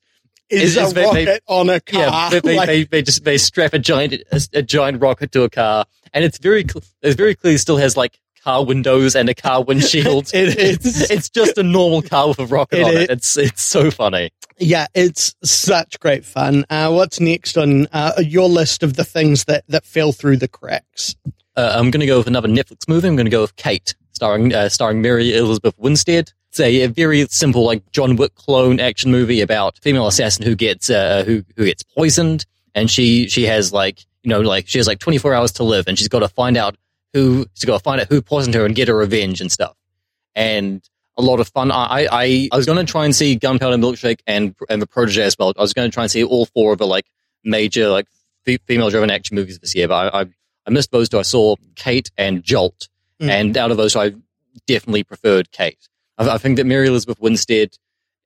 is, 0.51 0.77
Is- 0.77 0.93
a 0.93 0.95
they- 0.95 1.05
rocket 1.05 1.25
they- 1.25 1.41
on 1.49 1.71
a 1.71 1.81
car. 1.81 2.01
Yeah, 2.01 2.29
they, 2.31 2.41
they, 2.41 2.57
like- 2.57 2.67
they, 2.69 2.85
they 2.85 3.03
just 3.03 3.25
they 3.25 3.39
strap 3.39 3.73
a 3.73 3.79
giant 3.79 4.13
a, 4.31 4.41
a 4.53 4.63
giant 4.63 5.01
rocket 5.01 5.33
to 5.33 5.43
a 5.45 5.51
car, 5.51 5.87
and 6.13 6.23
it's 6.25 6.39
very 6.39 6.65
it's 7.01 7.17
very 7.17 7.35
clear 7.35 7.57
still 7.59 7.79
has 7.79 7.97
like 7.97 8.21
car 8.45 8.65
windows 8.65 9.15
and 9.17 9.29
a 9.29 9.35
car 9.35 9.63
windshield. 9.65 10.31
It 10.35 10.57
is. 10.59 11.11
It's 11.11 11.29
just 11.29 11.59
a 11.59 11.63
normal 11.63 12.03
car 12.03 12.29
with 12.29 12.39
a 12.39 12.47
rocket 12.47 12.79
It 12.81 12.85
on 12.85 12.95
it. 12.97 13.11
It's 13.11 13.37
it's 13.37 13.63
so 13.63 13.91
funny. 13.91 14.31
yeah, 14.59 14.87
it's 14.95 15.35
such 15.45 15.99
great 16.01 16.25
fun. 16.25 16.65
Uh, 16.71 16.91
what's 16.93 17.21
next 17.21 17.57
on 17.57 17.87
uh, 17.93 18.13
your 18.19 18.49
list 18.49 18.83
of 18.83 18.95
the 18.97 19.05
things 19.05 19.45
that 19.45 19.65
that 19.69 19.85
fell 19.85 20.13
through 20.13 20.37
the 20.39 20.49
cracks? 20.49 21.15
Uh, 21.57 21.75
I'm 21.75 21.91
going 21.91 22.01
to 22.01 22.07
go 22.07 22.19
with 22.19 22.27
another 22.27 22.49
Netflix 22.49 22.89
movie. 22.89 23.09
I'm 23.09 23.17
going 23.17 23.27
to 23.27 23.31
go 23.31 23.43
with 23.43 23.57
Kate, 23.57 23.95
starring 24.13 24.55
uh, 24.55 24.69
starring 24.69 25.03
Mary 25.03 25.37
Elizabeth 25.37 25.75
Winstead. 25.79 26.33
It's 26.49 26.61
a, 26.61 26.83
a 26.83 26.89
very 26.89 27.27
simple, 27.29 27.65
like 27.65 27.91
John 27.93 28.17
Wick 28.17 28.35
clone 28.35 28.79
action 28.81 29.11
movie 29.11 29.41
about 29.41 29.79
a 29.79 29.81
female 29.81 30.07
assassin 30.07 30.45
who 30.45 30.55
gets 30.55 30.89
uh, 30.91 31.25
who 31.25 31.45
who 31.57 31.65
gets 31.67 31.83
poisoned, 31.83 32.45
and 32.75 32.91
she 32.91 33.29
she 33.29 33.45
has 33.45 33.73
like 33.73 34.01
you 34.23 34.29
know 34.31 34.41
like 34.41 34.67
she 34.69 34.79
has 34.79 34.87
like 34.87 34.99
24 34.99 35.35
hours 35.35 35.53
to 35.53 35.65
live, 35.65 35.87
and 35.89 35.99
she's 35.99 36.09
got 36.09 36.21
to 36.21 36.29
find 36.29 36.57
out 36.57 36.77
who 37.13 37.47
she's 37.55 37.65
got 37.65 37.79
to 37.79 37.83
find 37.83 38.01
out 38.01 38.09
who 38.09 38.23
poisoned 38.23 38.55
her 38.55 38.65
and 38.67 38.75
get 38.75 38.89
her 38.89 38.97
revenge 38.97 39.41
and 39.41 39.51
stuff. 39.53 39.77
And 40.35 40.83
a 41.19 41.23
lot 41.23 41.41
of 41.41 41.49
fun. 41.49 41.71
I 41.71 42.07
I, 42.11 42.49
I 42.53 42.57
was 42.57 42.67
going 42.67 42.85
to 42.85 42.91
try 42.91 43.05
and 43.05 43.15
see 43.15 43.37
Gunpowder 43.37 43.77
Milkshake 43.77 44.21
and 44.27 44.55
and 44.71 44.81
the 44.81 44.87
Protege 44.87 45.23
as 45.23 45.37
well. 45.39 45.53
I 45.57 45.61
was 45.61 45.73
going 45.75 45.91
to 45.91 45.95
try 45.95 46.05
and 46.05 46.11
see 46.11 46.25
all 46.25 46.47
four 46.47 46.73
of 46.73 46.79
the 46.79 46.87
like 46.87 47.07
major 47.45 47.89
like 47.89 48.07
female 48.67 48.91
driven 48.91 49.11
action 49.11 49.35
movies 49.35 49.59
this 49.59 49.75
year, 49.75 49.89
but 49.89 50.15
I, 50.15 50.23
I 50.23 50.27
I 50.67 50.71
missed 50.71 50.91
those 50.91 51.09
two. 51.09 51.19
I 51.19 51.23
saw 51.23 51.57
Kate 51.77 52.11
and 52.17 52.43
Jolt, 52.43 52.89
Mm. 53.21 53.29
and 53.29 53.57
out 53.57 53.71
of 53.71 53.77
those, 53.77 53.95
I 53.95 54.13
definitely 54.67 55.05
preferred 55.05 55.53
Kate. 55.53 55.89
I, 56.19 56.29
I 56.31 56.39
think 56.39 56.57
that 56.57 56.65
Mary 56.67 56.89
Elizabeth 56.89 57.21
Winstead 57.21 57.77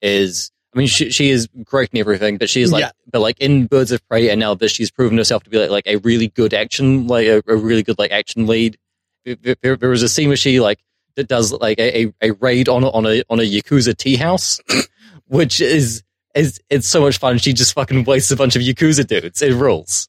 is. 0.01 0.51
I 0.77 0.79
mean, 0.79 0.89
she 0.89 1.11
she 1.11 1.31
is 1.31 1.49
great 1.65 1.89
in 1.93 1.99
everything, 1.99 2.37
but 2.37 2.51
she's 2.51 2.71
like, 2.71 2.83
Yeah. 2.83 2.91
but 3.11 3.21
like 3.21 3.41
in 3.41 3.67
Birds 3.67 3.93
of 3.93 4.07
Prey, 4.09 4.29
and 4.29 4.39
now 4.39 4.53
this, 4.55 4.73
she's 4.73 4.91
proven 4.91 5.17
herself 5.17 5.43
to 5.45 5.51
be 5.51 5.59
like, 5.59 5.71
like 5.71 5.87
a 5.87 5.97
really 5.97 6.29
good 6.29 6.53
action, 6.53 7.07
like 7.07 7.27
a, 7.27 7.43
a 7.49 7.57
really 7.57 7.83
good 7.83 7.99
like 7.99 8.11
action 8.13 8.47
lead. 8.47 8.77
There, 9.25 9.57
there, 9.63 9.77
there 9.77 9.89
was 9.89 10.03
a 10.03 10.09
scene 10.09 10.29
where 10.29 10.37
she 10.37 10.61
like 10.61 10.79
that 11.15 11.29
does 11.29 11.51
like 11.51 11.79
a, 11.79 12.05
a, 12.07 12.13
a 12.21 12.31
raid 12.33 12.69
on 12.69 12.85
a, 12.85 12.91
on 12.91 13.07
a 13.07 13.23
on 13.31 13.41
a 13.41 13.43
yakuza 13.43 13.97
tea 13.97 14.17
house, 14.17 14.61
which 15.29 15.61
is 15.63 16.03
is 16.35 16.61
it's 16.69 16.87
so 16.87 17.01
much 17.01 17.17
fun. 17.19 17.39
She 17.39 17.55
just 17.55 17.73
fucking 17.73 18.05
wastes 18.05 18.31
a 18.31 18.37
bunch 18.37 18.55
of 18.55 18.61
yakuza 18.63 19.07
dudes. 19.07 19.41
It 19.41 19.55
rules. 19.55 20.09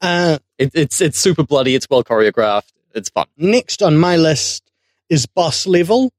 Uh, 0.00 0.38
It, 0.58 0.70
it's 0.74 1.00
it's 1.02 1.18
super 1.18 1.42
bloody. 1.44 1.74
It's 1.74 1.86
well 1.90 2.02
choreographed. 2.02 2.72
It's 2.94 3.10
fun. 3.10 3.26
next 3.36 3.82
on 3.82 3.98
my 3.98 4.16
list 4.16 4.62
is 5.10 5.26
Boss 5.26 5.66
Level, 5.66 6.10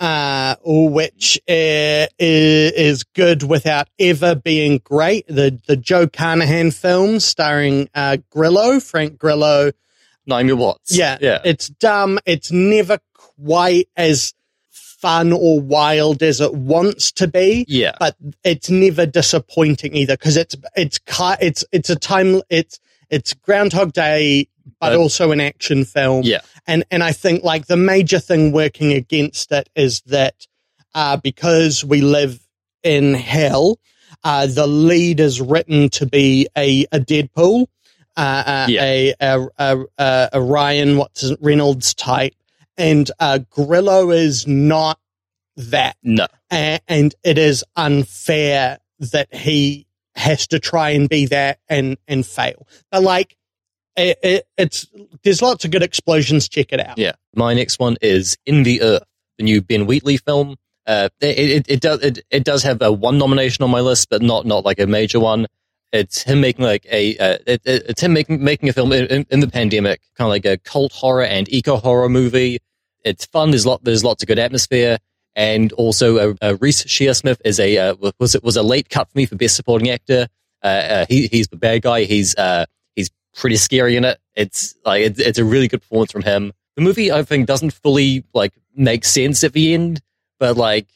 uh, 0.00 0.56
which 0.64 1.38
uh, 1.48 2.06
is, 2.18 2.72
is 2.72 3.04
good 3.14 3.42
without 3.42 3.88
ever 3.98 4.34
being 4.34 4.78
great. 4.82 5.26
The 5.26 5.60
the 5.66 5.76
Joe 5.76 6.06
Carnahan 6.06 6.70
film 6.70 7.20
starring 7.20 7.88
uh, 7.94 8.18
Grillo, 8.30 8.80
Frank 8.80 9.18
Grillo. 9.18 9.72
Naomi 10.26 10.54
Watts. 10.54 10.96
Yeah, 10.96 11.18
yeah. 11.20 11.40
it's 11.44 11.68
dumb. 11.68 12.18
It's 12.24 12.50
never 12.50 12.98
quite 13.12 13.88
as 13.96 14.32
fun 14.70 15.32
or 15.32 15.60
wild 15.60 16.22
as 16.22 16.40
it 16.40 16.54
wants 16.54 17.12
to 17.12 17.28
be, 17.28 17.66
yeah. 17.68 17.92
but 18.00 18.16
it's 18.42 18.70
never 18.70 19.04
disappointing 19.04 19.94
either 19.94 20.16
because 20.16 20.38
it's 20.38 20.56
it's 20.74 20.98
it's 21.40 21.64
it's 21.72 21.90
a 21.90 21.96
time 21.96 22.40
it's 22.48 22.80
it's 23.10 23.34
Groundhog 23.34 23.92
Day, 23.92 24.48
but 24.80 24.92
Uh, 24.92 24.96
also 24.98 25.30
an 25.32 25.40
action 25.40 25.84
film. 25.84 26.22
Yeah. 26.24 26.40
and 26.66 26.84
and 26.90 27.02
I 27.02 27.12
think 27.12 27.42
like 27.44 27.66
the 27.66 27.76
major 27.76 28.18
thing 28.20 28.52
working 28.52 28.92
against 28.92 29.52
it 29.52 29.68
is 29.74 30.00
that 30.06 30.34
uh, 30.94 31.16
because 31.16 31.84
we 31.84 32.00
live 32.00 32.40
in 32.82 33.14
hell, 33.14 33.78
uh, 34.22 34.46
the 34.46 34.66
lead 34.66 35.20
is 35.20 35.40
written 35.40 35.88
to 35.90 36.06
be 36.06 36.46
a 36.56 36.86
a 36.92 36.98
Deadpool, 37.00 37.66
uh, 38.16 38.20
uh, 38.46 38.66
Yeah. 38.68 38.82
a, 38.84 39.14
a, 39.20 39.48
a 39.58 39.84
a 39.98 40.28
a 40.34 40.40
Ryan 40.42 40.96
what's 40.98 41.24
Reynolds 41.40 41.94
type, 41.94 42.34
and 42.76 43.10
uh, 43.20 43.38
Grillo 43.50 44.10
is 44.10 44.46
not 44.46 44.98
that 45.56 45.96
No. 46.02 46.26
a- 46.52 46.80
and 46.88 47.14
it 47.22 47.38
is 47.38 47.64
unfair 47.76 48.78
that 49.00 49.34
he 49.34 49.86
has 50.16 50.46
to 50.48 50.58
try 50.60 50.90
and 50.90 51.08
be 51.08 51.26
that 51.26 51.58
and 51.68 51.96
and 52.06 52.24
fail. 52.26 52.66
But 52.90 53.02
like, 53.02 53.36
it, 53.96 54.18
it, 54.22 54.46
it's 54.56 54.86
there's 55.22 55.42
lots 55.42 55.64
of 55.64 55.70
good 55.70 55.82
explosions. 55.82 56.48
Check 56.48 56.72
it 56.72 56.80
out. 56.80 56.98
Yeah. 56.98 57.12
My 57.34 57.54
next 57.54 57.78
one 57.78 57.96
is 58.02 58.36
In 58.46 58.62
the 58.62 58.82
Earth, 58.82 59.02
the 59.38 59.44
new 59.44 59.60
Ben 59.62 59.86
Wheatley 59.86 60.16
film. 60.16 60.56
Uh, 60.86 61.08
it, 61.20 61.38
it, 61.38 61.66
it 61.68 61.80
does 61.80 62.02
it, 62.02 62.18
it 62.30 62.44
does 62.44 62.62
have 62.62 62.82
a 62.82 62.92
one 62.92 63.16
nomination 63.18 63.62
on 63.62 63.70
my 63.70 63.80
list, 63.80 64.10
but 64.10 64.20
not 64.22 64.44
not 64.46 64.64
like 64.64 64.78
a 64.78 64.86
major 64.86 65.18
one. 65.20 65.46
It's 65.92 66.22
him 66.22 66.40
making 66.40 66.64
like 66.64 66.86
a 66.90 67.16
uh, 67.18 67.38
it, 67.46 67.62
it- 67.64 67.82
it's 67.88 68.00
him 68.02 68.12
making 68.12 68.42
making 68.42 68.68
a 68.68 68.72
film 68.72 68.92
in, 68.92 69.24
in, 69.30 69.40
the 69.40 69.48
pandemic, 69.48 70.00
kind 70.16 70.26
of 70.26 70.30
like 70.30 70.44
a 70.44 70.58
cult 70.58 70.92
horror 70.92 71.24
and 71.24 71.48
eco 71.52 71.76
horror 71.76 72.08
movie. 72.08 72.58
It's 73.04 73.26
fun. 73.26 73.50
There's 73.50 73.64
lot 73.64 73.84
there's 73.84 74.02
lots 74.04 74.22
of 74.22 74.26
good 74.26 74.38
atmosphere, 74.38 74.98
and 75.36 75.72
also 75.72 76.16
uh, 76.18 76.34
uh, 76.42 76.56
Reece 76.60 76.84
Shearsmith 76.84 77.40
is 77.44 77.60
a 77.60 77.78
uh, 77.78 77.94
was 78.18 78.34
it 78.34 78.42
was 78.44 78.56
a 78.56 78.62
late 78.62 78.88
cut 78.88 79.08
for 79.08 79.16
me 79.16 79.24
for 79.26 79.36
best 79.36 79.56
supporting 79.56 79.88
actor. 79.88 80.26
Uh, 80.62 80.66
uh, 80.66 81.06
he 81.08 81.28
he's 81.28 81.48
the 81.48 81.56
bad 81.56 81.82
guy. 81.82 82.04
He's 82.04 82.34
uh 82.36 82.66
pretty 83.34 83.56
scary 83.56 83.96
in 83.96 84.04
it. 84.04 84.18
It's 84.34 84.74
like 84.84 85.02
it's, 85.02 85.20
it's 85.20 85.38
a 85.38 85.44
really 85.44 85.68
good 85.68 85.80
performance 85.82 86.12
from 86.12 86.22
him. 86.22 86.52
The 86.76 86.82
movie 86.82 87.12
I 87.12 87.22
think 87.22 87.46
doesn't 87.46 87.72
fully 87.72 88.24
like 88.34 88.52
make 88.74 89.04
sense 89.04 89.44
at 89.44 89.52
the 89.52 89.74
end, 89.74 90.00
but 90.38 90.56
like 90.56 90.86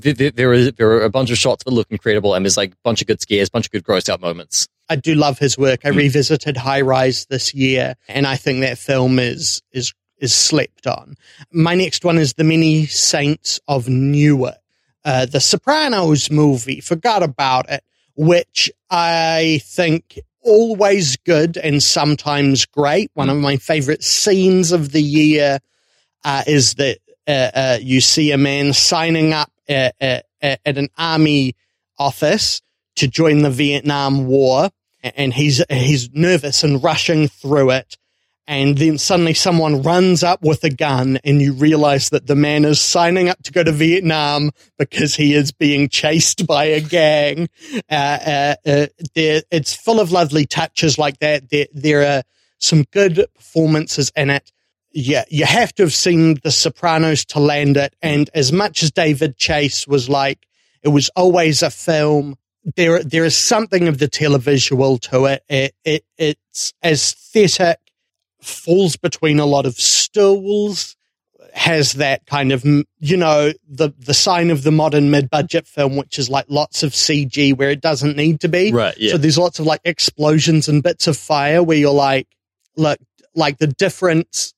th- 0.00 0.16
th- 0.16 0.34
there 0.34 0.52
is 0.52 0.72
there 0.74 0.90
are 0.90 1.02
a 1.04 1.10
bunch 1.10 1.30
of 1.30 1.38
shots 1.38 1.64
that 1.64 1.70
look 1.72 1.88
incredible, 1.90 2.34
and 2.34 2.44
there's 2.44 2.56
like 2.56 2.72
a 2.72 2.76
bunch 2.84 3.00
of 3.00 3.06
good 3.06 3.20
scares, 3.20 3.48
bunch 3.48 3.66
of 3.66 3.72
good 3.72 3.84
grossed 3.84 4.08
out 4.08 4.20
moments. 4.20 4.68
I 4.88 4.94
do 4.96 5.16
love 5.16 5.38
his 5.40 5.58
work. 5.58 5.80
I 5.84 5.90
Mm. 5.90 5.96
revisited 5.96 6.56
High 6.56 6.82
Rise 6.82 7.26
this 7.26 7.52
year, 7.54 7.96
and 8.08 8.24
I 8.26 8.36
think 8.36 8.60
that 8.60 8.78
film 8.78 9.18
is 9.18 9.62
is 9.72 9.92
is 10.18 10.32
slept 10.34 10.86
on. 10.86 11.16
My 11.52 11.74
next 11.74 12.04
one 12.04 12.18
is 12.18 12.34
The 12.34 12.44
Many 12.44 12.86
Saints 12.86 13.60
of 13.68 13.88
Newark, 13.88 14.54
uh, 15.04 15.26
the 15.26 15.40
Sopranos 15.40 16.30
movie. 16.30 16.80
Forgot 16.80 17.22
about 17.24 17.68
it, 17.68 17.82
which 18.14 18.70
I 18.90 19.60
think 19.64 20.20
always 20.46 21.16
good 21.16 21.56
and 21.56 21.82
sometimes 21.82 22.64
great. 22.64 23.10
One 23.14 23.28
of 23.28 23.36
my 23.36 23.56
favorite 23.56 24.04
scenes 24.04 24.72
of 24.72 24.92
the 24.92 25.02
year 25.02 25.58
uh, 26.24 26.42
is 26.46 26.74
that 26.74 26.98
uh, 27.26 27.50
uh, 27.54 27.78
you 27.80 28.00
see 28.00 28.30
a 28.30 28.38
man 28.38 28.72
signing 28.72 29.32
up 29.32 29.50
at, 29.68 29.94
at, 30.00 30.26
at 30.40 30.78
an 30.78 30.88
army 30.96 31.54
office 31.98 32.62
to 32.96 33.08
join 33.08 33.42
the 33.42 33.50
Vietnam 33.50 34.26
War, 34.26 34.70
and 35.02 35.32
he's 35.34 35.62
he's 35.68 36.10
nervous 36.12 36.64
and 36.64 36.82
rushing 36.82 37.28
through 37.28 37.70
it. 37.70 37.96
And 38.48 38.78
then 38.78 38.96
suddenly 38.98 39.34
someone 39.34 39.82
runs 39.82 40.22
up 40.22 40.42
with 40.42 40.62
a 40.62 40.70
gun, 40.70 41.18
and 41.24 41.42
you 41.42 41.52
realize 41.52 42.10
that 42.10 42.26
the 42.28 42.36
man 42.36 42.64
is 42.64 42.80
signing 42.80 43.28
up 43.28 43.42
to 43.42 43.52
go 43.52 43.64
to 43.64 43.72
Vietnam 43.72 44.50
because 44.78 45.16
he 45.16 45.34
is 45.34 45.50
being 45.50 45.88
chased 45.88 46.46
by 46.46 46.64
a 46.64 46.80
gang. 46.80 47.48
Uh, 47.90 47.94
uh, 47.94 48.54
uh, 48.64 48.86
it's 49.14 49.74
full 49.74 49.98
of 49.98 50.12
lovely 50.12 50.46
touches 50.46 50.96
like 50.96 51.18
that. 51.18 51.50
There, 51.50 51.66
there 51.72 52.18
are 52.18 52.22
some 52.58 52.84
good 52.92 53.26
performances 53.34 54.12
in 54.14 54.30
it. 54.30 54.52
Yeah, 54.92 55.24
you 55.28 55.44
have 55.44 55.74
to 55.74 55.82
have 55.82 55.92
seen 55.92 56.38
The 56.42 56.50
Sopranos 56.50 57.24
to 57.26 57.40
land 57.40 57.76
it. 57.76 57.94
And 58.00 58.30
as 58.32 58.52
much 58.52 58.82
as 58.82 58.90
David 58.90 59.36
Chase 59.36 59.86
was 59.86 60.08
like, 60.08 60.46
it 60.82 60.88
was 60.88 61.10
always 61.16 61.62
a 61.62 61.70
film. 61.70 62.36
There, 62.76 63.02
there 63.02 63.24
is 63.24 63.36
something 63.36 63.88
of 63.88 63.98
the 63.98 64.08
televisual 64.08 65.00
to 65.02 65.26
it. 65.26 65.44
It, 65.48 65.74
it 65.84 66.04
it's 66.16 66.72
aesthetic, 66.84 67.78
falls 68.46 68.96
between 68.96 69.38
a 69.38 69.46
lot 69.46 69.66
of 69.66 69.74
stools, 69.74 70.96
has 71.52 71.94
that 71.94 72.26
kind 72.26 72.52
of, 72.52 72.64
you 72.64 73.16
know, 73.16 73.50
the, 73.66 73.90
the 73.98 74.12
sign 74.12 74.50
of 74.50 74.62
the 74.62 74.70
modern 74.70 75.10
mid-budget 75.10 75.66
film, 75.66 75.96
which 75.96 76.18
is 76.18 76.28
like 76.28 76.44
lots 76.48 76.82
of 76.82 76.92
CG 76.92 77.56
where 77.56 77.70
it 77.70 77.80
doesn't 77.80 78.14
need 78.14 78.40
to 78.40 78.48
be. 78.48 78.72
Right. 78.72 78.94
Yeah. 78.98 79.12
So 79.12 79.18
there's 79.18 79.38
lots 79.38 79.58
of 79.58 79.64
like 79.64 79.80
explosions 79.84 80.68
and 80.68 80.82
bits 80.82 81.06
of 81.06 81.16
fire 81.16 81.62
where 81.62 81.78
you're 81.78 81.94
like, 81.94 82.28
look, 82.76 82.98
like 83.34 83.56
the 83.56 83.68
difference, 83.68 84.52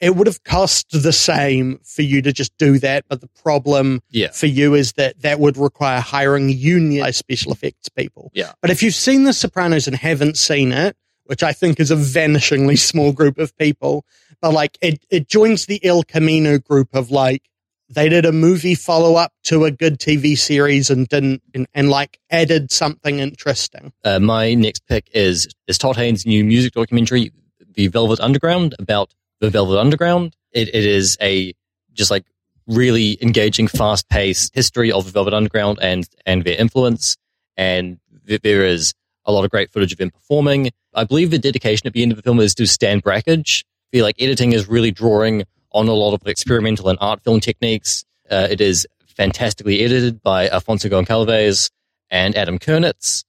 it 0.00 0.16
would 0.16 0.26
have 0.26 0.42
cost 0.42 0.86
the 0.90 1.12
same 1.12 1.78
for 1.84 2.02
you 2.02 2.20
to 2.22 2.32
just 2.32 2.56
do 2.58 2.80
that. 2.80 3.04
But 3.08 3.20
the 3.20 3.28
problem 3.42 4.02
yeah. 4.10 4.32
for 4.32 4.46
you 4.46 4.74
is 4.74 4.94
that 4.94 5.20
that 5.22 5.38
would 5.38 5.56
require 5.56 6.00
hiring 6.00 6.48
union 6.48 7.12
special 7.12 7.52
effects 7.52 7.88
people. 7.90 8.32
Yeah. 8.34 8.52
But 8.60 8.70
if 8.70 8.82
you've 8.82 8.94
seen 8.94 9.22
The 9.22 9.32
Sopranos 9.32 9.86
and 9.86 9.94
haven't 9.94 10.36
seen 10.36 10.72
it, 10.72 10.96
which 11.30 11.44
I 11.44 11.52
think 11.52 11.78
is 11.78 11.92
a 11.92 11.96
vanishingly 11.96 12.76
small 12.76 13.12
group 13.12 13.38
of 13.38 13.56
people, 13.56 14.04
but 14.42 14.52
like 14.52 14.76
it, 14.82 15.06
it 15.10 15.28
joins 15.28 15.66
the 15.66 15.82
El 15.84 16.02
Camino 16.02 16.58
group 16.58 16.88
of 16.92 17.12
like, 17.12 17.48
they 17.88 18.08
did 18.08 18.26
a 18.26 18.32
movie 18.32 18.74
follow 18.74 19.14
up 19.14 19.32
to 19.44 19.64
a 19.64 19.70
good 19.70 20.00
TV 20.00 20.36
series 20.36 20.90
and 20.90 21.06
didn't, 21.06 21.40
and, 21.54 21.68
and 21.72 21.88
like 21.88 22.18
added 22.30 22.72
something 22.72 23.20
interesting. 23.20 23.92
Uh, 24.04 24.18
my 24.18 24.54
next 24.54 24.84
pick 24.88 25.08
is 25.14 25.46
is 25.68 25.78
Todd 25.78 25.94
Haynes' 25.94 26.26
new 26.26 26.44
music 26.44 26.72
documentary, 26.72 27.30
The 27.74 27.86
Velvet 27.86 28.18
Underground, 28.18 28.74
about 28.80 29.14
the 29.38 29.50
Velvet 29.50 29.78
Underground. 29.78 30.34
It, 30.50 30.66
it 30.74 30.84
is 30.84 31.16
a 31.22 31.54
just 31.92 32.10
like 32.10 32.24
really 32.66 33.18
engaging, 33.22 33.68
fast 33.68 34.08
paced 34.08 34.52
history 34.52 34.90
of 34.90 35.04
the 35.04 35.12
Velvet 35.12 35.32
Underground 35.32 35.78
and 35.80 36.08
and 36.26 36.42
their 36.42 36.58
influence. 36.58 37.16
And 37.56 38.00
there 38.26 38.64
is 38.64 38.94
a 39.24 39.30
lot 39.30 39.44
of 39.44 39.50
great 39.52 39.70
footage 39.70 39.92
of 39.92 40.00
him 40.00 40.10
performing. 40.10 40.70
I 40.94 41.04
believe 41.04 41.30
the 41.30 41.38
dedication 41.38 41.86
at 41.86 41.92
the 41.92 42.02
end 42.02 42.12
of 42.12 42.16
the 42.16 42.22
film 42.22 42.40
is 42.40 42.54
to 42.56 42.66
Stan 42.66 43.00
Brakhage. 43.00 43.64
The 43.92 44.02
like 44.02 44.16
editing 44.20 44.52
is 44.52 44.68
really 44.68 44.90
drawing 44.90 45.44
on 45.72 45.88
a 45.88 45.92
lot 45.92 46.14
of 46.14 46.26
experimental 46.26 46.88
and 46.88 46.98
art 47.00 47.22
film 47.22 47.40
techniques. 47.40 48.04
Uh, 48.30 48.48
it 48.50 48.60
is 48.60 48.86
fantastically 49.06 49.84
edited 49.84 50.22
by 50.22 50.48
Alfonso 50.48 50.88
Goncalves 50.88 51.70
and 52.10 52.36
Adam 52.36 52.58
Kurnitz 52.58 53.24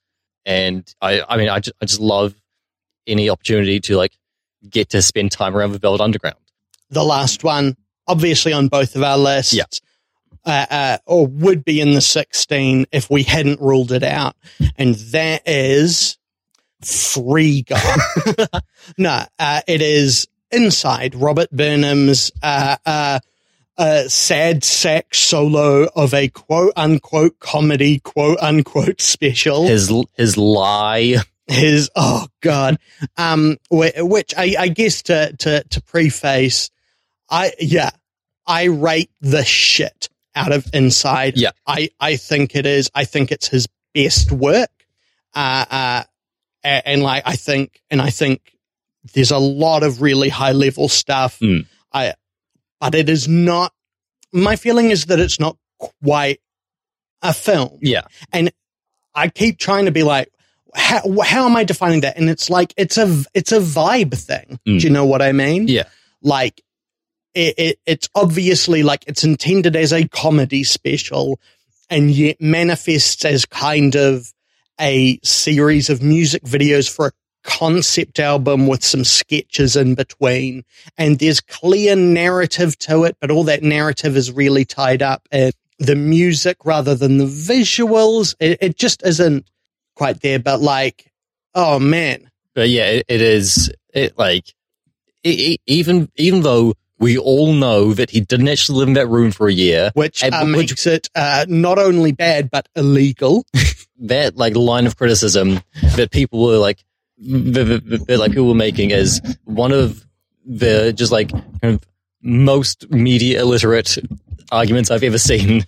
and 0.46 0.94
I, 1.02 1.22
I 1.28 1.38
mean, 1.38 1.50
I 1.50 1.60
just, 1.60 1.76
I 1.82 1.86
just 1.86 2.00
love 2.00 2.34
any 3.08 3.30
opportunity 3.30 3.80
to 3.82 3.98
like 3.98 4.18
get 4.70 4.90
to 4.90 5.02
spend 5.02 5.32
time 5.32 5.56
around 5.56 5.72
the 5.72 5.80
Velvet 5.80 6.02
Underground. 6.02 6.38
The 6.90 7.04
last 7.04 7.44
one, 7.44 7.76
obviously 8.08 8.54
on 8.54 8.68
both 8.68 8.96
of 8.96 9.04
our 9.04 9.18
lists. 9.18 9.54
Yeah. 9.54 9.64
Uh, 10.44 10.66
uh, 10.72 10.98
or 11.06 11.28
would 11.28 11.64
be 11.64 11.80
in 11.80 11.92
the 11.92 12.02
16 12.02 12.88
if 12.92 13.12
we 13.12 13.22
hadn't 13.22 13.62
ruled 13.62 13.92
it 13.92 14.02
out. 14.02 14.36
And 14.76 14.96
that 14.96 15.44
is 15.46 16.18
Free 16.86 17.62
Guy. 17.64 17.96
no, 18.98 19.24
uh, 19.40 19.62
it 19.68 19.82
is 19.82 20.28
Inside 20.52 21.16
Robert 21.16 21.50
Burnham's, 21.52 22.32
uh, 22.44 22.78
uh, 22.86 23.20
uh, 23.78 24.08
sad 24.08 24.64
sack 24.64 25.14
solo 25.16 25.88
of 25.96 26.14
a 26.14 26.28
quote 26.28 26.74
unquote 26.76 27.40
comedy, 27.40 28.00
quote 28.00 28.38
unquote 28.40 29.02
special. 29.02 29.66
His 29.68 29.92
his 30.18 30.38
lie. 30.38 31.18
his 31.48 31.90
oh 31.96 32.28
god 32.40 32.78
um 33.18 33.58
which 33.70 34.34
I, 34.38 34.56
I 34.58 34.68
guess 34.70 35.02
to 35.04 35.36
to 35.40 35.64
to 35.64 35.82
preface 35.82 36.70
i 37.30 37.52
yeah 37.60 37.90
i 38.48 38.66
rate 38.66 39.10
the 39.20 39.44
shit 39.44 40.08
out 40.34 40.54
of 40.54 40.66
inside 40.74 41.34
Yeah. 41.36 41.50
i 41.68 41.90
i 42.00 42.16
think 42.16 42.56
it 42.56 42.66
is 42.66 42.90
i 42.96 43.04
think 43.04 43.32
it's 43.34 43.50
his 43.50 43.68
best 43.94 44.32
work 44.32 44.70
uh 45.34 45.66
uh 45.70 46.04
a- 46.64 46.88
and, 46.88 47.02
like 47.04 47.24
i 47.26 47.36
think 47.36 47.82
and 47.90 48.02
i 48.02 48.10
think 48.10 48.56
there's 49.14 49.32
a 49.32 49.38
lot 49.38 49.84
of 49.84 50.02
really 50.02 50.30
high 50.30 50.52
level 50.52 50.88
stuff 50.90 51.40
Mm. 51.40 51.66
i 51.94 52.14
but 52.80 52.96
it 52.96 53.10
is 53.10 53.28
not 53.28 53.74
my 54.34 54.56
feeling 54.56 54.92
is 54.92 55.06
that 55.08 55.20
it's 55.20 55.40
not 55.40 55.58
quite 56.04 56.40
a 57.22 57.34
film 57.34 57.78
Yeah, 57.82 58.02
and 58.32 58.52
I 59.14 59.28
keep 59.28 59.58
trying 59.60 59.86
to 59.86 59.92
be 59.92 60.04
like, 60.04 60.32
how, 60.74 61.02
how 61.22 61.46
am 61.46 61.56
I 61.58 61.66
defining 61.66 62.00
that? 62.02 62.18
And 62.18 62.30
it's 62.30 62.50
like, 62.50 62.74
it's 62.78 62.98
a, 62.98 63.24
it's 63.34 63.52
a 63.52 63.60
vibe 63.60 64.18
thing. 64.18 64.58
Mm. 64.66 64.80
Do 64.80 64.88
you 64.88 64.90
know 64.90 65.06
what 65.06 65.22
I 65.22 65.34
mean? 65.34 65.68
yeah, 65.68 65.84
Like, 66.24 66.62
it, 67.36 67.56
it, 67.58 67.80
it's 67.86 68.10
obviously 68.16 68.82
like 68.84 69.04
it's 69.08 69.24
intended 69.26 69.76
as 69.76 69.92
a 69.92 70.08
comedy 70.08 70.64
special 70.64 71.40
and 71.90 72.10
yet 72.10 72.40
manifests 72.42 73.26
as 73.26 73.46
kind 73.46 73.96
of 73.96 74.32
a 74.82 75.20
series 75.24 75.90
of 75.90 76.02
music 76.02 76.44
videos 76.44 76.90
for 76.90 77.08
a 77.08 77.12
concept 77.44 78.20
album 78.20 78.68
with 78.68 78.84
some 78.84 79.04
sketches 79.04 79.76
in 79.76 79.96
between. 79.96 80.64
And 80.98 81.20
there's 81.20 81.42
clear 81.42 81.96
narrative 81.96 82.78
to 82.80 83.04
it, 83.04 83.18
but 83.20 83.32
all 83.32 83.44
that 83.46 83.64
narrative 83.64 84.18
is 84.18 84.32
really 84.32 84.66
tied 84.66 85.02
up 85.02 85.28
in 85.32 85.52
the 85.80 85.96
music 85.96 86.58
rather 86.66 86.96
than 86.96 87.18
the 87.18 87.26
visuals. 87.26 88.36
It, 88.40 88.58
it 88.62 88.78
just 88.78 89.04
isn't 89.06 89.48
quite 89.96 90.22
there, 90.22 90.40
but 90.40 90.62
like, 90.62 91.12
oh 91.56 91.80
man. 91.80 92.30
but 92.54 92.70
yeah, 92.70 92.88
it, 92.88 93.06
it 93.08 93.22
is. 93.22 93.72
It 93.94 94.18
like 94.18 94.54
it, 95.24 95.60
even 95.66 96.10
even 96.16 96.42
though 96.42 96.74
we 97.02 97.18
all 97.18 97.52
know 97.54 97.94
that 97.94 98.12
he 98.12 98.22
didn't 98.22 98.48
actually 98.48 98.78
live 98.80 98.88
in 98.88 98.94
that 98.94 99.08
room 99.08 99.32
for 99.32 99.48
a 99.50 99.54
year, 99.54 99.92
Which 99.96 100.24
And 100.24 100.34
uh, 100.34 100.46
which- 100.46 100.70
makes 100.72 100.88
it 100.88 101.10
uh, 101.16 101.46
not 101.50 101.78
only 101.80 102.14
bad 102.14 102.50
but 102.50 102.70
illegal. 102.76 103.44
that 104.04 104.38
like 104.38 104.56
line 104.56 104.88
of 104.88 104.96
criticism 104.98 105.60
that 105.98 106.12
people 106.12 106.44
were 106.46 106.58
like 106.58 106.84
that, 107.18 107.82
that- 107.86 108.08
that, 108.08 108.18
like 108.20 108.32
people 108.32 108.48
were 108.48 108.56
making 108.56 108.92
is 108.92 109.20
one 109.44 109.72
of 109.74 110.06
the 110.46 110.94
just 110.94 111.12
like 111.12 111.30
kind 111.32 111.76
of 111.76 111.84
most 112.24 112.90
media 112.92 113.42
illiterate 113.42 113.98
arguments 114.52 114.90
I've 114.92 115.04
ever 115.04 115.18
seen. 115.18 115.66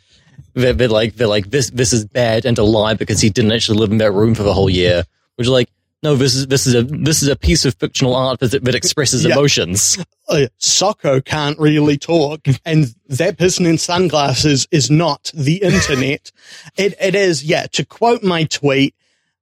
That, 0.56 0.78
that 0.78 0.92
like 0.92 1.16
they're 1.16 1.26
like 1.28 1.50
this 1.50 1.72
this 1.72 1.94
is 1.94 2.06
bad 2.06 2.46
and 2.46 2.56
a 2.60 2.64
lie 2.64 2.94
because 2.94 3.20
he 3.20 3.32
didn't 3.32 3.52
actually 3.54 3.80
live 3.80 3.92
in 3.92 3.98
that 3.98 4.12
room 4.12 4.36
for 4.36 4.44
the 4.44 4.54
whole 4.54 4.70
year. 4.70 5.04
Which 5.36 5.48
is 5.48 5.52
like 5.52 5.68
no, 6.04 6.16
this 6.16 6.36
is 6.36 6.48
this 6.48 6.68
is 6.68 6.76
a 6.76 6.84
this 6.84 7.24
is 7.24 7.30
a 7.30 7.36
piece 7.36 7.64
of 7.66 7.74
fictional 7.76 8.14
art 8.16 8.40
that, 8.42 8.64
that 8.64 8.76
expresses 8.76 9.24
Yeah. 9.26 9.32
emotions. 9.34 9.98
uh, 10.30 10.48
Socko 10.60 11.24
can't 11.24 11.58
really 11.58 11.98
talk, 11.98 12.42
and 12.66 12.94
that 13.08 13.38
person 13.38 13.66
in 13.66 13.78
sunglasses 13.78 14.68
is 14.72 14.92
not 14.92 15.32
the 15.34 15.58
internet. 15.64 16.32
it, 16.78 16.94
it 17.02 17.16
is, 17.16 17.44
yeah. 17.44 17.68
To 17.74 17.86
quote 17.86 18.22
my 18.24 18.44
tweet, 18.44 18.94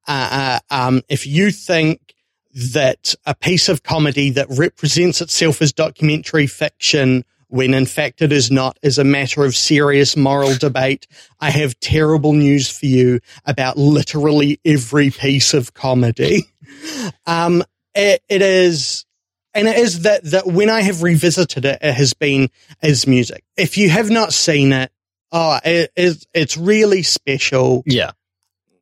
Uh, 0.08 0.60
uh, 0.72 0.76
um, 0.88 1.02
if 1.10 1.26
you 1.28 1.52
think 1.52 2.00
that 2.74 3.16
a 3.26 3.34
piece 3.34 3.70
of 3.70 3.84
comedy 3.84 4.30
that 4.32 4.48
represents 4.50 5.22
itself 5.22 5.62
as 5.62 5.72
documentary 5.72 6.48
fiction 6.48 7.24
when 7.48 7.74
in 7.74 7.86
fact 7.86 8.22
it 8.22 8.32
is 8.32 8.50
not 8.50 8.78
is 8.82 8.98
a 8.98 9.04
matter 9.04 9.44
of 9.46 9.56
serious 9.56 10.16
moral 10.16 10.56
debate. 10.56 11.06
I 11.42 11.50
have 11.50 11.78
terrible 11.82 12.34
news 12.34 12.70
for 12.70 12.86
you 12.86 13.20
about 13.46 13.78
literally 13.78 14.60
every 14.66 15.12
piece 15.12 15.54
of 15.54 15.74
comedy. 15.74 16.46
Um, 17.26 17.64
it, 17.96 18.22
it 18.30 18.42
is, 18.42 19.06
and 19.54 19.68
it 19.68 19.78
is 19.78 20.02
that, 20.02 20.24
that 20.26 20.48
when 20.48 20.70
I 20.70 20.82
have 20.82 21.04
revisited 21.04 21.66
it, 21.66 21.80
it 21.82 21.94
has 21.94 22.14
been 22.14 22.50
as 22.82 23.08
music. 23.08 23.44
If 23.58 23.78
you 23.78 23.90
have 23.90 24.10
not 24.10 24.34
seen 24.34 24.72
it, 24.72 24.92
oh, 25.32 25.60
it 25.64 25.92
is, 25.96 26.26
it's 26.34 26.58
really 26.58 27.04
special. 27.04 27.84
Yeah. 27.86 28.12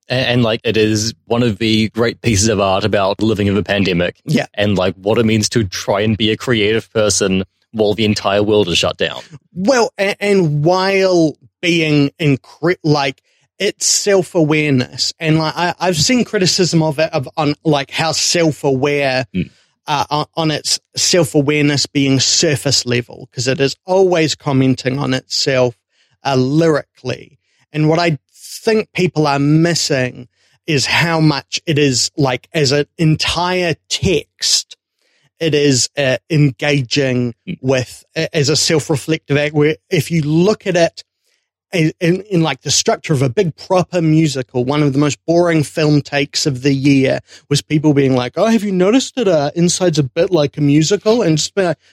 And, 0.07 0.27
and, 0.27 0.43
like 0.43 0.61
it 0.63 0.77
is 0.77 1.13
one 1.25 1.43
of 1.43 1.57
the 1.57 1.89
great 1.89 2.21
pieces 2.21 2.49
of 2.49 2.59
art 2.59 2.83
about 2.83 3.21
living 3.21 3.47
in 3.47 3.57
a 3.57 3.63
pandemic. 3.63 4.19
Yeah. 4.25 4.47
And 4.53 4.77
like 4.77 4.95
what 4.95 5.17
it 5.17 5.25
means 5.25 5.49
to 5.49 5.63
try 5.63 6.01
and 6.01 6.17
be 6.17 6.31
a 6.31 6.37
creative 6.37 6.91
person 6.91 7.43
while 7.71 7.93
the 7.93 8.05
entire 8.05 8.41
world 8.41 8.67
is 8.67 8.77
shut 8.77 8.97
down. 8.97 9.21
Well, 9.53 9.91
and, 9.97 10.15
and 10.19 10.63
while 10.63 11.35
being 11.61 12.09
incre- 12.19 12.77
like 12.83 13.21
it's 13.59 13.85
self 13.85 14.35
awareness, 14.35 15.13
and 15.19 15.37
like 15.37 15.53
I, 15.55 15.73
have 15.79 15.97
seen 15.97 16.23
criticism 16.25 16.81
of 16.81 16.97
it 16.99 17.11
of, 17.13 17.27
on 17.37 17.55
like 17.63 17.91
how 17.91 18.11
self 18.11 18.63
aware. 18.63 19.25
Mm. 19.33 19.51
Uh, 19.91 20.05
on, 20.11 20.25
on 20.35 20.51
its 20.51 20.79
self 20.95 21.33
awareness 21.33 21.87
being 21.87 22.19
surface 22.19 22.85
level, 22.85 23.27
because 23.31 23.47
it 23.47 23.59
is 23.59 23.75
always 23.87 24.35
commenting 24.35 24.99
on 24.99 25.15
itself 25.15 25.75
uh, 26.23 26.35
lyrically. 26.35 27.39
And 27.73 27.89
what 27.89 27.97
I 27.97 28.19
think 28.31 28.93
people 28.93 29.25
are 29.25 29.39
missing 29.39 30.27
is 30.67 30.85
how 30.85 31.19
much 31.19 31.59
it 31.65 31.79
is 31.79 32.11
like 32.15 32.47
as 32.53 32.71
an 32.71 32.85
entire 32.99 33.73
text 33.89 34.77
it 35.39 35.55
is 35.55 35.89
uh, 35.97 36.17
engaging 36.29 37.33
hmm. 37.45 37.53
with 37.61 38.03
as 38.15 38.49
a 38.49 38.55
self-reflective 38.55 39.37
act 39.37 39.55
where 39.55 39.77
if 39.89 40.11
you 40.11 40.21
look 40.21 40.67
at 40.67 40.75
it 40.75 41.03
in, 41.71 42.21
in, 42.21 42.41
like 42.41 42.61
the 42.61 42.71
structure 42.71 43.13
of 43.13 43.21
a 43.21 43.29
big 43.29 43.55
proper 43.55 44.01
musical, 44.01 44.65
one 44.65 44.81
of 44.81 44.93
the 44.93 44.99
most 44.99 45.23
boring 45.25 45.63
film 45.63 46.01
takes 46.01 46.45
of 46.45 46.61
the 46.61 46.73
year 46.73 47.19
was 47.49 47.61
people 47.61 47.93
being 47.93 48.15
like, 48.15 48.33
"Oh, 48.37 48.47
have 48.47 48.63
you 48.63 48.71
noticed 48.71 49.15
that 49.15 49.27
uh, 49.27 49.51
Inside's 49.55 49.99
a 49.99 50.03
bit 50.03 50.31
like 50.31 50.57
a 50.57 50.61
musical?" 50.61 51.21
And 51.21 51.33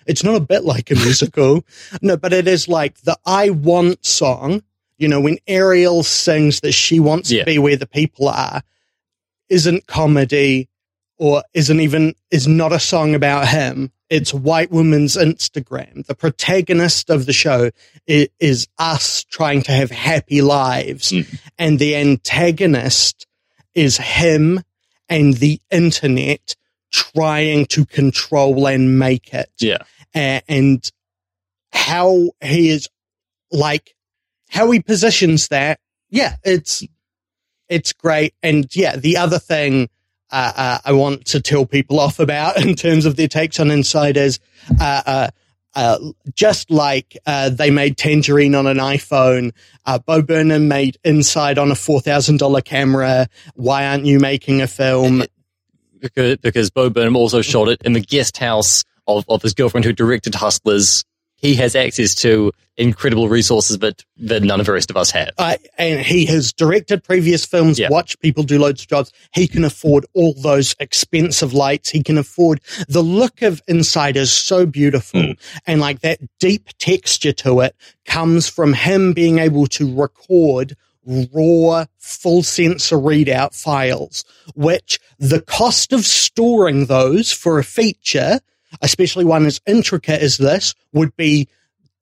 it's 0.06 0.24
not 0.24 0.34
a 0.34 0.40
bit 0.40 0.64
like 0.64 0.90
a 0.90 0.94
musical, 1.04 1.64
no, 2.00 2.16
but 2.16 2.32
it 2.32 2.48
is 2.48 2.68
like 2.68 3.00
the 3.02 3.18
"I 3.26 3.50
Want" 3.50 4.04
song. 4.04 4.62
You 4.98 5.08
know, 5.08 5.20
when 5.20 5.38
Ariel 5.46 6.02
sings 6.02 6.60
that 6.60 6.72
she 6.72 7.00
wants 7.00 7.30
yeah. 7.30 7.40
to 7.40 7.44
be 7.44 7.58
where 7.58 7.76
the 7.76 7.86
people 7.86 8.28
are, 8.28 8.62
isn't 9.50 9.86
comedy 9.86 10.68
or 11.18 11.42
isn't 11.54 11.80
even 11.80 12.14
is 12.30 12.48
not 12.48 12.72
a 12.72 12.80
song 12.80 13.14
about 13.14 13.48
him. 13.48 13.92
It's 14.08 14.32
white 14.32 14.70
woman's 14.70 15.16
Instagram. 15.16 16.06
The 16.06 16.14
protagonist 16.14 17.10
of 17.10 17.26
the 17.26 17.32
show 17.32 17.70
is, 18.06 18.28
is 18.38 18.68
us 18.78 19.24
trying 19.24 19.62
to 19.62 19.72
have 19.72 19.90
happy 19.90 20.42
lives, 20.42 21.10
mm. 21.10 21.40
and 21.58 21.78
the 21.78 21.96
antagonist 21.96 23.26
is 23.74 23.96
him 23.96 24.62
and 25.08 25.34
the 25.34 25.60
internet 25.70 26.54
trying 26.92 27.66
to 27.66 27.84
control 27.84 28.66
and 28.66 28.98
make 28.98 29.34
it. 29.34 29.50
Yeah, 29.58 29.78
and 30.14 30.90
how 31.72 32.30
he 32.40 32.70
is 32.70 32.88
like 33.50 33.94
how 34.50 34.70
he 34.70 34.80
positions 34.80 35.48
that. 35.48 35.80
Yeah, 36.10 36.36
it's 36.44 36.84
it's 37.68 37.92
great. 37.92 38.34
And 38.42 38.74
yeah, 38.74 38.96
the 38.96 39.16
other 39.16 39.38
thing 39.38 39.88
uh, 40.30 40.52
uh, 40.56 40.78
I 40.84 40.92
want 40.92 41.26
to 41.26 41.40
tell 41.40 41.66
people 41.66 42.00
off 42.00 42.18
about 42.18 42.64
in 42.64 42.74
terms 42.74 43.06
of 43.06 43.16
their 43.16 43.28
takes 43.28 43.60
on 43.60 43.70
insiders. 43.70 44.38
Uh, 44.80 45.02
uh, 45.06 45.28
uh 45.74 45.98
just 46.34 46.70
like 46.70 47.16
uh, 47.26 47.50
they 47.50 47.70
made 47.70 47.96
Tangerine 47.96 48.54
on 48.54 48.66
an 48.66 48.78
iPhone, 48.78 49.52
Bo 50.06 50.22
Burnham 50.22 50.68
made 50.68 50.96
Inside 51.04 51.58
on 51.58 51.70
a 51.70 51.74
four 51.74 52.00
thousand 52.00 52.38
dollar 52.38 52.60
camera. 52.60 53.28
Why 53.54 53.86
aren't 53.86 54.06
you 54.06 54.18
making 54.18 54.62
a 54.62 54.66
film? 54.66 55.24
Because 56.00 56.36
because 56.38 56.70
Bo 56.70 56.90
Burnham 56.90 57.16
also 57.16 57.42
shot 57.42 57.68
it 57.68 57.82
in 57.84 57.92
the 57.92 58.00
guest 58.00 58.38
house 58.38 58.84
of, 59.06 59.24
of 59.28 59.42
his 59.42 59.54
girlfriend 59.54 59.84
who 59.84 59.92
directed 59.92 60.34
Hustlers 60.34 61.04
he 61.36 61.54
has 61.56 61.76
access 61.76 62.14
to 62.16 62.52
incredible 62.76 63.28
resources 63.28 63.78
that, 63.78 64.04
that 64.18 64.42
none 64.42 64.60
of 64.60 64.66
the 64.66 64.72
rest 64.72 64.90
of 64.90 64.96
us 64.96 65.10
have. 65.10 65.30
Uh, 65.38 65.56
and 65.78 66.00
he 66.00 66.26
has 66.26 66.52
directed 66.52 67.02
previous 67.02 67.44
films, 67.44 67.78
yeah. 67.78 67.88
watched 67.90 68.20
people 68.20 68.42
do 68.42 68.58
loads 68.58 68.82
of 68.82 68.88
jobs. 68.88 69.12
He 69.32 69.48
can 69.48 69.64
afford 69.64 70.04
all 70.14 70.34
those 70.34 70.74
expensive 70.78 71.52
lights. 71.52 71.88
He 71.88 72.02
can 72.02 72.18
afford 72.18 72.60
the 72.88 73.02
look 73.02 73.42
of 73.42 73.62
Inside 73.68 74.16
is 74.16 74.32
so 74.32 74.66
beautiful. 74.66 75.20
Mm. 75.20 75.38
And 75.66 75.80
like 75.80 76.00
that 76.00 76.20
deep 76.38 76.68
texture 76.78 77.32
to 77.32 77.60
it 77.60 77.74
comes 78.04 78.48
from 78.48 78.72
him 78.72 79.12
being 79.12 79.38
able 79.38 79.66
to 79.68 79.94
record 79.94 80.76
raw 81.32 81.86
full 81.98 82.42
sensor 82.42 82.96
readout 82.96 83.54
files, 83.54 84.24
which 84.54 84.98
the 85.18 85.40
cost 85.40 85.92
of 85.92 86.04
storing 86.04 86.86
those 86.86 87.32
for 87.32 87.58
a 87.58 87.64
feature 87.64 88.40
especially 88.82 89.24
one 89.24 89.46
as 89.46 89.60
intricate 89.66 90.22
as 90.22 90.36
this, 90.36 90.74
would 90.92 91.14
be 91.16 91.48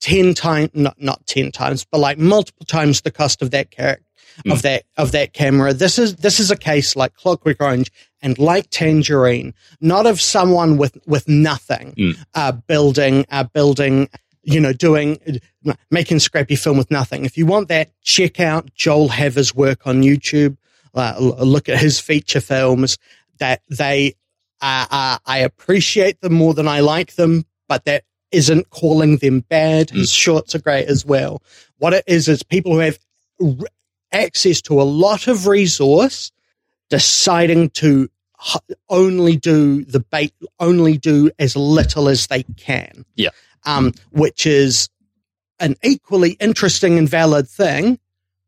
10 0.01 0.35
times, 0.35 0.71
not, 0.75 1.01
not 1.01 1.27
10 1.27 1.53
times, 1.53 1.85
but 1.91 1.99
like 1.99 2.19
multiple 2.19 2.67
times 2.67 3.01
the 3.01 3.11
cost 3.11 3.43
of 3.43 3.51
that 3.53 3.71
character. 3.71 4.03
Mm. 4.45 4.53
Of 4.53 4.63
that 4.63 4.83
of 4.97 5.13
that 5.13 5.33
camera, 5.33 5.73
this 5.73 5.97
is 5.97 6.17
this 6.17 6.41
is 6.41 6.51
a 6.51 6.57
case 6.57 6.97
like 6.97 7.15
Clockwork 7.15 7.61
Orange 7.61 7.93
and 8.21 8.37
like 8.37 8.69
Tangerine, 8.69 9.55
not 9.81 10.07
of 10.07 10.21
someone 10.21 10.77
with 10.77 10.99
with 11.07 11.29
nothing, 11.29 11.95
mm. 11.97 12.19
uh, 12.35 12.51
building 12.51 13.27
uh, 13.31 13.45
building 13.45 14.09
you 14.45 14.61
know, 14.61 14.73
doing, 14.73 15.19
making 15.91 16.19
scrappy 16.19 16.57
film 16.57 16.77
with 16.77 16.91
nothing. 16.91 17.25
If 17.25 17.37
you 17.37 17.47
want 17.47 17.69
that, 17.69 17.91
check 18.03 18.41
out 18.41 18.73
Joel 18.75 19.09
Haver's 19.09 19.55
work 19.55 19.87
on 19.87 20.03
YouTube. 20.03 20.57
Uh, 20.95 21.15
look 21.19 21.69
at 21.69 21.79
his 21.79 21.99
feature 21.99 22.41
films 22.41 22.99
that 23.39 23.63
they 23.69 24.15
uh, 24.61 24.87
uh, 24.91 25.19
I 25.27 25.39
appreciate 25.39 26.21
them 26.21 26.35
more 26.35 26.55
than 26.55 26.69
I 26.69 26.81
like 26.81 27.15
them, 27.15 27.45
but 27.69 27.85
that 27.85 28.05
isn't 28.33 28.71
calling 28.71 29.19
them 29.19 29.41
bad. 29.41 29.91
His 29.91 30.11
mm. 30.11 30.17
shorts 30.17 30.55
are 30.55 30.61
great 30.61 30.87
as 30.87 31.05
well. 31.05 31.43
What 31.79 31.95
it 31.95 32.05
is 32.07 32.29
is 32.29 32.43
people 32.43 32.73
who 32.73 32.79
have 32.79 32.99
r- 33.41 33.67
access 34.13 34.61
to 34.63 34.81
a 34.81 34.85
lot 34.85 35.29
of 35.29 35.47
resource 35.47 36.33
deciding 36.91 37.71
to 37.71 38.09
h- 38.41 38.77
only 38.89 39.37
do 39.37 39.85
the 39.85 40.01
bait, 40.01 40.33
only 40.59 40.99
do 40.99 41.31
as 41.39 41.57
little 41.57 42.09
as 42.09 42.27
they 42.27 42.43
can. 42.57 43.05
Yeah. 43.15 43.31
Um, 43.67 43.93
which 44.11 44.47
is 44.47 44.89
an 45.61 45.77
equally 45.83 46.33
interesting 46.33 46.99
and 46.99 47.09
valid 47.09 47.49
thing, 47.49 47.99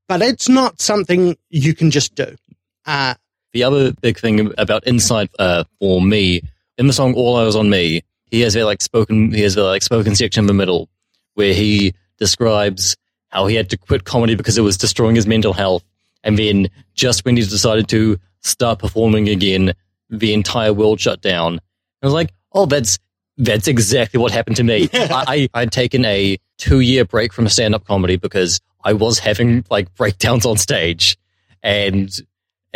but 0.09 0.21
it's 0.21 0.49
not 0.49 0.81
something 0.81 1.37
you 1.49 1.75
can 1.75 1.91
just 1.91 2.15
do. 2.15 2.37
Uh, 2.85 3.15
the 3.57 3.65
other 3.65 3.91
big 4.03 4.19
thing 4.19 4.53
about 4.59 4.87
Inside 4.87 5.31
uh, 5.39 5.65
for 5.81 6.03
me 6.03 6.43
in 6.77 6.89
the 6.89 6.93
song 6.93 7.15
"All 7.15 7.37
Eyes 7.37 7.57
on 7.57 7.71
Me," 7.71 8.03
he 8.27 8.43
has 8.43 8.55
a 8.55 8.65
like 8.65 8.83
spoken 8.83 9.33
he 9.33 9.41
has 9.41 9.57
a 9.57 9.65
like 9.65 9.83
spoken 9.83 10.15
section 10.15 10.43
in 10.43 10.47
the 10.47 10.53
middle 10.53 10.91
where 11.35 11.55
he 11.55 11.95
describes 12.19 12.97
how 13.29 13.47
he 13.47 13.55
had 13.55 13.71
to 13.71 13.79
quit 13.79 14.05
comedy 14.05 14.35
because 14.35 14.59
it 14.59 14.61
was 14.61 14.77
destroying 14.77 15.17
his 15.17 15.27
mental 15.27 15.55
health, 15.55 15.83
and 16.23 16.39
then 16.39 16.69
just 16.95 17.25
when 17.25 17.35
he 17.35 17.43
decided 17.43 17.89
to 17.89 18.19
start 18.43 18.79
performing 18.79 19.31
again, 19.31 19.73
the 20.11 20.35
entire 20.35 20.75
world 20.75 21.01
shut 21.01 21.23
down. 21.23 21.59
I 22.03 22.07
was 22.07 22.13
like, 22.13 22.35
oh, 22.53 22.67
that's 22.67 22.99
that's 23.39 23.69
exactly 23.69 24.21
what 24.21 24.33
happened 24.33 24.57
to 24.57 24.65
me. 24.65 24.91
I, 24.95 25.49
I, 25.55 25.61
would 25.61 25.73
taken 25.73 26.05
a 26.05 26.37
two 26.59 26.81
year 26.81 27.07
break 27.07 27.33
from 27.33 27.49
stand 27.49 27.75
up 27.75 27.87
comedy 27.87 28.17
because 28.17 28.61
I 28.85 28.93
was 28.93 29.19
having 29.19 29.65
like 29.71 29.95
breakdowns 29.95 30.45
on 30.45 30.59
stage 30.59 31.17
and 31.63 32.15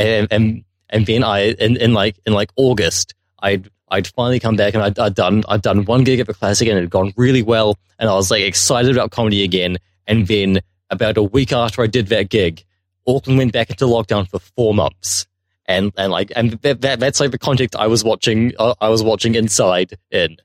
and, 0.01 0.29
and, 0.31 0.65
and 0.91 1.07
then 1.07 1.25
I, 1.25 1.53
in, 1.53 1.77
in 1.79 1.95
like, 1.95 2.17
in 2.27 2.35
like 2.35 2.51
August, 2.57 3.15
I'd, 3.41 3.71
I'd 3.89 4.09
finally 4.09 4.39
come 4.39 4.57
back 4.57 4.75
and 4.75 4.83
I'd, 4.83 4.99
I'd 4.99 5.15
done, 5.15 5.43
I'd 5.49 5.63
done 5.63 5.85
one 5.87 6.05
gig 6.05 6.21
at 6.21 6.27
the 6.27 6.35
classic 6.35 6.69
and 6.69 6.77
it 6.77 6.83
had 6.83 6.91
gone 6.91 7.13
really 7.17 7.43
well. 7.43 7.79
And 7.99 8.11
I 8.11 8.15
was 8.15 8.31
like 8.31 8.43
excited 8.43 8.91
about 8.91 9.11
comedy 9.11 9.43
again. 9.43 9.79
And 10.07 10.27
then 10.27 10.61
about 10.91 11.17
a 11.17 11.23
week 11.23 11.53
after 11.53 11.83
I 11.83 11.87
did 11.87 12.09
that 12.09 12.29
gig, 12.29 12.65
Auckland 13.07 13.39
went 13.39 13.53
back 13.53 13.71
into 13.71 13.87
lockdown 13.87 14.29
for 14.29 14.39
four 14.39 14.75
months. 14.75 15.27
And, 15.67 15.93
and 15.97 16.13
like, 16.13 16.33
and 16.37 16.53
that, 16.63 16.83
that 16.83 17.01
that's 17.01 17.21
like 17.21 17.31
the 17.31 17.39
context 17.39 17.77
I 17.77 17.87
was 17.87 18.05
watching, 18.05 18.53
uh, 18.59 18.75
I 18.81 18.91
was 18.91 19.03
watching 19.03 19.35
Inside 19.35 19.95
in. 20.11 20.37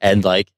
And 0.00 0.22
like, 0.24 0.50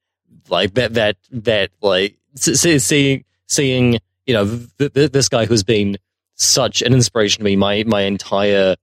like 0.49 0.73
that, 0.75 0.93
that, 0.93 1.17
that, 1.31 1.71
like, 1.81 2.17
seeing, 2.35 3.23
seeing, 3.47 3.99
you 4.25 4.33
know, 4.33 4.45
th- 4.77 4.93
th- 4.93 5.11
this 5.11 5.29
guy 5.29 5.45
who's 5.45 5.63
been 5.63 5.97
such 6.35 6.81
an 6.81 6.93
inspiration 6.93 7.39
to 7.39 7.43
me 7.43 7.55
my 7.55 7.83
my 7.87 8.01
entire 8.01 8.75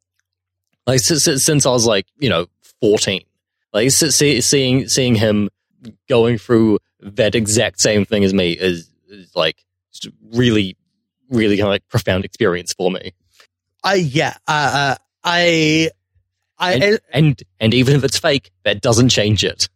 like 0.86 1.00
since, 1.00 1.44
since 1.44 1.66
I 1.66 1.70
was 1.70 1.86
like 1.86 2.06
you 2.18 2.28
know 2.28 2.46
fourteen. 2.80 3.22
Like 3.72 3.90
see, 3.90 4.40
seeing 4.40 4.88
seeing 4.88 5.14
him 5.14 5.50
going 6.08 6.38
through 6.38 6.78
that 7.00 7.34
exact 7.34 7.80
same 7.80 8.04
thing 8.04 8.24
as 8.24 8.32
me 8.32 8.52
is, 8.52 8.88
is 9.08 9.34
like 9.34 9.64
really 10.32 10.76
really 11.30 11.56
kind 11.56 11.66
of 11.66 11.70
like 11.70 11.88
profound 11.88 12.24
experience 12.24 12.72
for 12.72 12.90
me. 12.90 13.12
Uh, 13.82 13.96
yeah, 13.98 14.36
uh, 14.48 14.70
uh, 14.74 14.94
I, 15.22 15.90
I, 16.58 16.74
And, 16.74 17.00
and 17.12 17.42
and 17.60 17.74
even 17.74 17.96
if 17.96 18.04
it's 18.04 18.18
fake, 18.18 18.50
that 18.64 18.80
doesn't 18.80 19.10
change 19.10 19.44
it. 19.44 19.68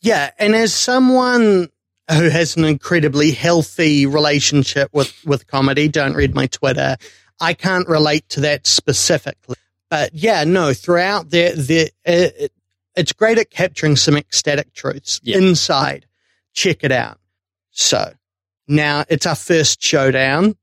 yeah, 0.00 0.30
and 0.38 0.54
as 0.54 0.72
someone 0.72 1.68
who 2.10 2.28
has 2.30 2.56
an 2.56 2.64
incredibly 2.64 3.32
healthy 3.32 4.06
relationship 4.06 4.90
with 4.92 5.12
with 5.26 5.46
comedy, 5.46 5.88
don't 5.88 6.14
read 6.14 6.34
my 6.34 6.46
Twitter. 6.46 6.96
I 7.40 7.52
can't 7.52 7.86
relate 7.88 8.28
to 8.30 8.40
that 8.40 8.66
specifically, 8.66 9.56
but 9.96 10.14
yeah, 10.14 10.44
no. 10.44 10.74
Throughout 10.74 11.30
there, 11.30 11.54
there, 11.54 11.88
it, 12.04 12.52
it's 12.94 13.12
great 13.12 13.38
at 13.38 13.50
capturing 13.50 13.96
some 13.96 14.16
ecstatic 14.16 14.74
truths 14.74 15.20
Yeah. 15.22 15.38
inside. 15.38 16.06
Check 16.52 16.84
it 16.84 16.92
out. 16.92 17.18
So 17.70 18.12
now 18.68 19.04
it's 19.08 19.26
our 19.26 19.34
first 19.34 19.82
showdown, 19.82 20.54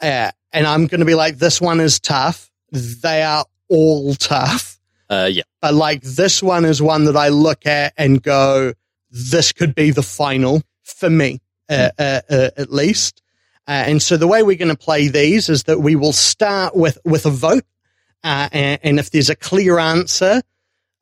uh, 0.00 0.30
and 0.52 0.66
I'm 0.66 0.86
going 0.86 0.98
to 1.00 1.04
be 1.06 1.14
like, 1.14 1.38
this 1.38 1.60
one 1.60 1.78
is 1.80 2.00
tough. 2.00 2.50
They 2.72 3.22
are 3.22 3.44
all 3.68 4.14
tough 4.14 4.78
Uh, 5.08 5.28
yeah, 5.30 5.42
but 5.60 5.74
like 5.74 6.02
this 6.02 6.42
one 6.42 6.64
is 6.64 6.80
one 6.80 7.04
that 7.04 7.16
I 7.16 7.28
look 7.28 7.66
at 7.66 7.92
and 7.96 8.22
go, 8.22 8.72
this 9.10 9.52
could 9.52 9.74
be 9.74 9.90
the 9.90 10.02
final 10.02 10.62
for 10.82 11.10
me, 11.10 11.40
uh, 11.68 11.90
uh, 11.98 12.20
uh, 12.30 12.50
at 12.56 12.72
least. 12.72 13.22
Uh, 13.68 13.84
and 13.86 14.00
so 14.02 14.16
the 14.16 14.26
way 14.26 14.42
we're 14.42 14.56
going 14.56 14.74
to 14.76 14.84
play 14.90 15.08
these 15.08 15.48
is 15.50 15.64
that 15.64 15.80
we 15.80 15.94
will 15.96 16.12
start 16.14 16.74
with, 16.74 16.96
with 17.04 17.26
a 17.26 17.30
vote. 17.30 17.64
Uh, 18.24 18.48
and, 18.52 18.80
and 18.82 18.98
if 18.98 19.10
there's 19.10 19.30
a 19.30 19.36
clear 19.36 19.78
answer, 19.78 20.42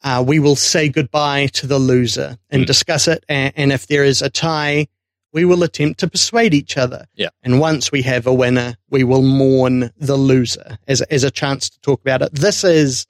uh, 0.02 0.24
we 0.26 0.38
will 0.38 0.56
say 0.56 0.88
goodbye 0.88 1.46
to 1.48 1.66
the 1.66 1.78
loser 1.78 2.38
and 2.48 2.62
Mm. 2.62 2.66
discuss 2.66 3.06
it. 3.08 3.24
And, 3.28 3.52
and 3.56 3.72
if 3.72 3.86
there 3.86 4.04
is 4.04 4.22
a 4.22 4.30
tie, 4.30 4.86
we 5.32 5.44
will 5.44 5.62
attempt 5.62 6.00
to 6.00 6.08
persuade 6.08 6.54
each 6.54 6.76
other. 6.76 7.06
Yeah. 7.14 7.28
And 7.42 7.60
once 7.60 7.92
we 7.92 8.02
have 8.02 8.26
a 8.26 8.32
winner, 8.34 8.76
we 8.88 9.04
will 9.04 9.22
mourn 9.22 9.90
the 9.98 10.16
loser 10.16 10.78
as, 10.88 11.02
as 11.02 11.22
a 11.22 11.30
chance 11.30 11.68
to 11.70 11.80
talk 11.80 12.00
about 12.00 12.22
it. 12.22 12.32
This 12.34 12.64
is 12.64 13.06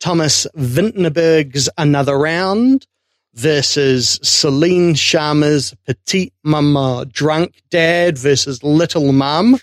Thomas 0.00 0.46
Vinterberg's 0.56 1.68
Another 1.78 2.18
Round 2.18 2.86
versus 3.34 4.18
Celine 4.22 4.94
Sciamma's 4.94 5.74
Petite 5.86 6.34
Maman 6.42 7.08
Drunk 7.12 7.62
Dad 7.70 8.18
versus 8.18 8.62
Little 8.62 9.12
Mum. 9.12 9.58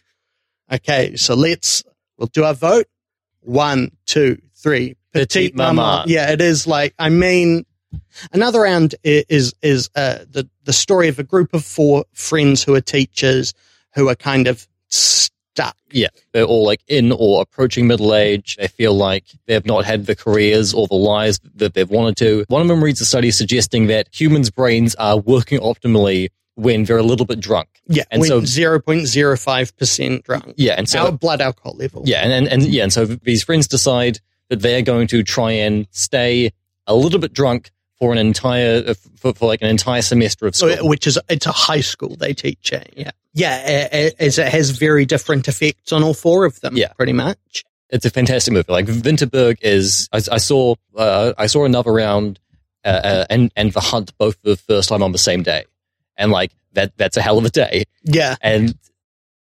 Okay, 0.72 1.16
so 1.16 1.36
let's, 1.36 1.84
we'll 2.18 2.28
do 2.28 2.44
our 2.44 2.54
vote. 2.54 2.88
One, 3.44 3.92
two, 4.06 4.42
three. 4.56 4.96
Petite 5.14 5.56
Maman. 5.56 6.06
Yeah, 6.08 6.32
it 6.32 6.42
is 6.42 6.66
like, 6.66 6.96
I 6.98 7.10
mean, 7.10 7.66
Another 8.32 8.62
Round 8.62 8.96
is, 9.04 9.54
is, 9.62 9.90
uh, 9.96 10.20
the, 10.30 10.50
the 10.64 10.74
story 10.74 11.08
of 11.08 11.20
a 11.20 11.24
group 11.24 11.54
of 11.54 11.64
four 11.64 12.06
friends 12.14 12.64
who 12.64 12.74
are 12.74 12.82
teachers 12.82 13.54
who 13.94 14.10
are 14.10 14.16
kind 14.16 14.48
of 14.48 14.68
stuck. 14.90 15.76
yeah. 15.92 16.08
They're 16.32 16.46
all 16.46 16.66
like 16.66 16.82
in 16.88 17.12
or 17.12 17.44
approaching 17.44 17.86
middle 17.86 18.16
age. 18.16 18.56
They 18.56 18.68
feel 18.68 18.96
like 18.96 19.26
they've 19.46 19.66
not 19.66 19.86
had 19.86 20.08
the 20.08 20.16
careers 20.16 20.74
or 20.74 20.88
the 20.88 20.96
lives 20.96 21.40
that 21.56 21.76
they've 21.76 21.90
wanted 21.90 22.18
to. 22.18 22.46
One 22.48 22.64
of 22.64 22.68
them 22.68 22.84
reads 22.84 23.02
a 23.02 23.06
study 23.06 23.30
suggesting 23.30 23.86
that 23.88 24.08
humans' 24.12 24.50
brains 24.50 24.96
are 24.96 25.18
working 25.18 25.60
optimally 25.60 26.30
when 26.56 26.84
they're 26.84 26.98
a 26.98 27.04
little 27.04 27.26
bit 27.26 27.40
drunk. 27.40 27.68
Yeah, 27.88 28.04
And 28.12 28.24
so- 28.26 28.44
zero 28.46 28.80
point 28.80 29.08
zero 29.08 29.36
five 29.38 29.76
percent 29.78 30.24
drunk. 30.24 30.54
Yeah, 30.58 30.74
and 30.78 30.88
so 30.88 31.00
Our 31.06 31.12
blood 31.12 31.42
alcohol 31.42 31.76
level. 31.78 32.04
Yeah, 32.06 32.22
and, 32.24 32.32
and 32.32 32.48
and 32.48 32.64
yeah, 32.64 32.84
and 32.84 32.94
so 32.94 33.06
these 33.06 33.44
friends 33.44 33.68
decide 33.68 34.20
that 34.50 34.62
they're 34.62 34.82
going 34.82 35.08
to 35.08 35.24
try 35.24 35.52
and 35.52 35.88
stay 35.92 36.52
a 36.88 36.96
little 36.96 37.20
bit 37.20 37.34
drunk 37.34 37.72
for 38.00 38.12
an 38.12 38.18
entire 38.18 38.84
uh, 38.88 38.94
for, 39.18 39.34
for 39.34 39.48
like 39.48 39.62
an 39.62 39.70
entire 39.70 40.02
semester 40.02 40.46
of 40.48 40.56
school. 40.56 40.76
Which 40.88 41.08
is 41.08 41.18
it's 41.30 41.46
a 41.46 41.52
high 41.52 41.82
school 41.82 42.16
they 42.18 42.34
teach 42.34 42.72
at. 42.74 42.96
Yeah, 42.98 43.12
yeah, 43.34 43.88
a- 43.92 44.12
as 44.24 44.38
it 44.38 44.48
has 44.50 44.72
very 44.72 45.06
different 45.06 45.48
effects 45.48 45.92
on 45.92 46.04
all 46.04 46.14
four 46.14 46.46
of 46.46 46.60
them. 46.62 46.76
Yeah. 46.78 46.90
pretty 46.94 47.14
much. 47.14 47.64
It's 47.90 48.06
a 48.06 48.10
fantastic 48.10 48.54
movie. 48.54 48.72
Like 48.72 48.88
Vinterberg 48.88 49.58
is, 49.62 50.10
I, 50.12 50.18
I 50.32 50.38
saw 50.38 50.76
uh, 50.98 51.34
I 51.38 51.46
saw 51.48 51.64
another 51.66 51.92
round 51.94 52.40
uh, 52.84 52.88
uh, 52.88 53.26
and 53.30 53.52
and 53.56 53.72
The 53.72 53.80
Hunt 53.82 54.18
both 54.18 54.36
for 54.42 54.50
the 54.50 54.58
first 54.58 54.90
time 54.90 55.04
on 55.04 55.12
the 55.12 55.18
same 55.20 55.44
day, 55.44 55.66
and 56.18 56.32
like 56.32 56.52
that 56.74 56.96
that's 56.98 57.18
a 57.18 57.22
hell 57.22 57.38
of 57.38 57.46
a 57.46 57.50
day. 57.50 57.84
Yeah, 58.04 58.36
And 58.42 58.76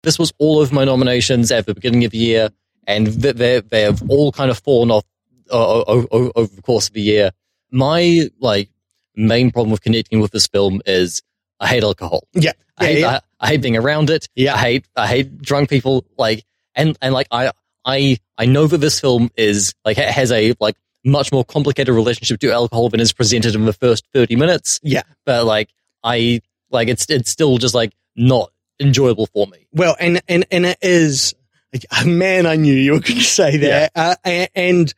this 0.04 0.18
was 0.18 0.34
all 0.40 0.62
of 0.62 0.72
my 0.72 0.84
nominations 0.84 1.52
at 1.52 1.66
the 1.66 1.74
beginning 1.74 2.06
of 2.06 2.12
the 2.12 2.18
year, 2.18 2.50
and 2.88 3.08
they 3.08 3.60
they 3.62 3.82
have 3.82 4.02
all 4.10 4.32
kind 4.32 4.50
of 4.52 4.58
fallen 4.60 4.92
off 4.92 5.04
uh, 5.52 5.84
over 5.84 6.56
the 6.56 6.62
course 6.62 6.88
of 6.88 6.94
the 6.94 7.02
year. 7.02 7.32
My 7.72 8.30
like 8.40 8.70
main 9.16 9.52
problem 9.52 9.72
with 9.72 9.82
connecting 9.82 10.20
with 10.20 10.32
this 10.32 10.48
film 10.48 10.82
is 10.86 11.22
I 11.60 11.68
hate 11.68 11.84
alcohol. 11.84 12.28
yeah, 12.34 12.54
I 12.78 12.86
hate, 12.86 13.00
yeah. 13.00 13.20
I, 13.40 13.46
I 13.46 13.48
hate 13.50 13.62
being 13.62 13.78
around 13.78 14.10
it. 14.10 14.28
Yeah. 14.36 14.56
I 14.56 14.58
hate 14.58 14.86
I 14.96 15.08
hate 15.08 15.42
drunk 15.42 15.70
people. 15.70 16.06
Like 16.18 16.44
and 16.76 16.98
and 17.02 17.14
like 17.14 17.28
I 17.32 17.52
I 17.86 18.18
I 18.38 18.46
know 18.46 18.68
that 18.68 18.78
this 18.78 19.00
film 19.00 19.30
is 19.38 19.74
like 19.86 19.98
has 19.98 20.32
a 20.32 20.54
like 20.60 20.76
much 21.06 21.32
more 21.32 21.44
complicated 21.46 21.94
relationship 21.94 22.40
to 22.40 22.52
alcohol 22.52 22.90
than 22.90 23.00
is 23.00 23.14
presented 23.14 23.56
in 23.56 23.66
the 23.66 23.74
first 23.74 24.06
thirty 24.14 24.36
minutes. 24.36 24.80
Yeah. 24.84 25.04
but 25.26 25.46
like 25.46 25.70
I 26.04 26.42
like 26.72 26.88
it's 26.88 27.06
it's 27.10 27.30
still 27.32 27.58
just 27.58 27.76
like 27.76 27.94
not 28.16 28.52
enjoyable 28.80 29.28
for 29.28 29.48
me. 29.48 29.68
Well, 29.72 29.96
and 30.00 30.22
and 30.28 30.46
and 30.52 30.66
it 30.66 30.78
is. 30.82 31.36
Man, 32.06 32.46
I 32.46 32.58
knew 32.58 32.74
you 32.74 32.92
were 32.94 33.00
going 33.00 33.20
to 33.20 33.24
say 33.24 33.56
that, 33.58 33.92
uh, 33.96 34.16
a- 34.26 34.50
and 34.54 34.94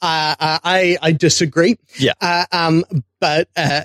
uh, 0.00 0.34
uh, 0.38 0.58
I 0.62 0.96
I 1.02 1.12
disagree. 1.12 1.78
Yeah. 1.98 2.12
Uh, 2.20 2.44
um, 2.52 2.84
but 3.20 3.48
uh, 3.56 3.82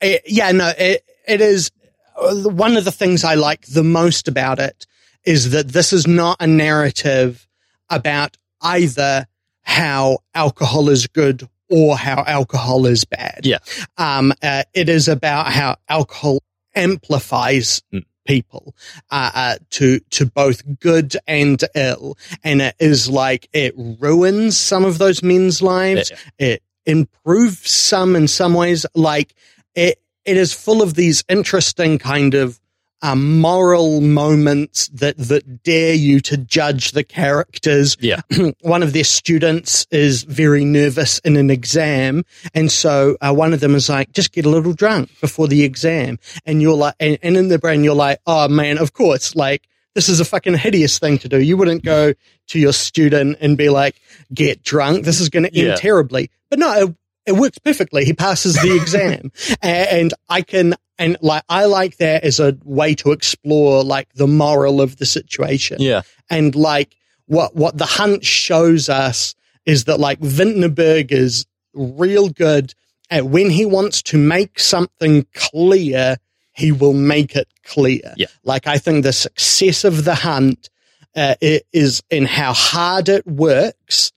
it, 0.00 0.22
yeah, 0.26 0.52
no, 0.52 0.72
it 0.78 1.04
it 1.28 1.42
is 1.42 1.70
uh, 2.16 2.34
one 2.48 2.78
of 2.78 2.86
the 2.86 2.92
things 2.92 3.24
I 3.24 3.34
like 3.34 3.66
the 3.66 3.84
most 3.84 4.26
about 4.26 4.58
it 4.58 4.86
is 5.24 5.50
that 5.50 5.68
this 5.68 5.92
is 5.92 6.06
not 6.06 6.38
a 6.40 6.46
narrative 6.46 7.46
about 7.90 8.38
either 8.62 9.26
how 9.62 10.18
alcohol 10.34 10.88
is 10.88 11.06
good 11.08 11.46
or 11.68 11.96
how 11.96 12.24
alcohol 12.26 12.86
is 12.86 13.04
bad. 13.04 13.40
Yeah. 13.44 13.58
Um, 13.98 14.32
uh, 14.42 14.62
it 14.72 14.88
is 14.88 15.08
about 15.08 15.48
how 15.48 15.76
alcohol 15.88 16.38
amplifies 16.76 17.82
people 18.26 18.74
uh, 19.10 19.30
uh, 19.34 19.56
to 19.70 20.00
to 20.10 20.26
both 20.26 20.62
good 20.80 21.16
and 21.26 21.62
ill, 21.74 22.18
and 22.44 22.60
it 22.60 22.76
is 22.78 23.08
like 23.08 23.48
it 23.52 23.74
ruins 23.76 24.56
some 24.56 24.84
of 24.84 24.98
those 24.98 25.22
men's 25.22 25.62
lives. 25.62 26.12
It 26.38 26.62
improves 26.84 27.70
some 27.70 28.14
in 28.16 28.28
some 28.28 28.54
ways. 28.54 28.84
Like 28.94 29.34
it, 29.74 30.00
it 30.24 30.36
is 30.36 30.52
full 30.52 30.82
of 30.82 30.94
these 30.94 31.24
interesting 31.28 31.98
kind 31.98 32.34
of 32.34 32.60
um, 33.02 33.40
moral 33.40 34.00
moments 34.00 34.88
that 34.88 35.16
that 35.18 35.62
dare 35.62 35.94
you 35.94 36.20
to 36.20 36.36
judge 36.36 36.92
the 36.92 37.04
characters. 37.04 37.96
Yeah. 38.00 38.20
one 38.62 38.82
of 38.82 38.92
their 38.92 39.04
students 39.04 39.86
is 39.90 40.22
very 40.22 40.64
nervous 40.64 41.18
in 41.20 41.36
an 41.36 41.50
exam, 41.50 42.24
and 42.54 42.70
so 42.72 43.16
uh, 43.20 43.32
one 43.34 43.52
of 43.52 43.60
them 43.60 43.74
is 43.74 43.88
like, 43.88 44.12
"Just 44.12 44.32
get 44.32 44.46
a 44.46 44.50
little 44.50 44.72
drunk 44.72 45.10
before 45.20 45.48
the 45.48 45.62
exam," 45.64 46.18
and 46.44 46.62
you're 46.62 46.76
like, 46.76 46.94
and, 47.00 47.18
and 47.22 47.36
in 47.36 47.48
the 47.48 47.58
brain 47.58 47.84
you're 47.84 47.94
like, 47.94 48.20
"Oh 48.26 48.48
man, 48.48 48.78
of 48.78 48.92
course!" 48.92 49.34
Like 49.36 49.68
this 49.94 50.08
is 50.08 50.20
a 50.20 50.24
fucking 50.24 50.56
hideous 50.58 50.98
thing 50.98 51.18
to 51.18 51.28
do. 51.28 51.40
You 51.40 51.56
wouldn't 51.56 51.84
go 51.84 52.14
to 52.48 52.58
your 52.58 52.72
student 52.72 53.38
and 53.40 53.56
be 53.56 53.68
like, 53.68 53.96
"Get 54.32 54.62
drunk." 54.62 55.04
This 55.04 55.20
is 55.20 55.28
going 55.28 55.44
to 55.44 55.54
end 55.54 55.68
Yeah. 55.68 55.74
terribly. 55.76 56.30
But 56.50 56.58
no, 56.60 56.94
it, 57.26 57.32
works 57.32 57.58
perfectly. 57.58 58.04
He 58.04 58.12
passes 58.12 58.54
the 58.54 58.76
exam, 58.80 59.32
and 59.62 60.12
I 60.28 60.42
can. 60.42 60.74
And 60.98 61.18
like, 61.20 61.42
I 61.48 61.66
like 61.66 61.98
that 61.98 62.24
as 62.24 62.40
a 62.40 62.56
way 62.64 62.94
to 62.96 63.12
explore 63.12 63.84
like 63.84 64.10
the 64.14 64.26
moral 64.26 64.80
of 64.80 64.96
the 64.96 65.04
situation 65.04 65.76
Yeah, 65.80 66.02
and 66.30 66.54
like 66.54 66.96
what 67.26 67.54
what 67.54 67.76
the 67.76 67.86
hunt 67.86 68.24
shows 68.24 68.88
us 68.88 69.34
is 69.66 69.84
that 69.84 70.00
like 70.00 70.20
Vinterberg 70.20 71.12
is 71.12 71.44
real 71.74 72.30
good 72.30 72.72
at 73.10 73.26
when 73.26 73.50
he 73.50 73.66
wants 73.66 74.02
to 74.02 74.18
make 74.18 74.58
something 74.58 75.26
clear, 75.34 76.16
he 76.52 76.72
will 76.72 76.94
make 76.94 77.36
it 77.36 77.48
clear. 77.64 78.14
Yeah. 78.16 78.26
Like 78.42 78.66
I 78.66 78.78
think 78.78 79.02
the 79.02 79.12
success 79.12 79.84
of 79.84 80.04
the 80.04 80.14
hunt 80.14 80.70
uh, 81.14 81.34
is 81.40 82.02
in 82.10 82.26
how 82.26 82.52
hard 82.52 83.08
it 83.08 83.26
works 83.26 84.12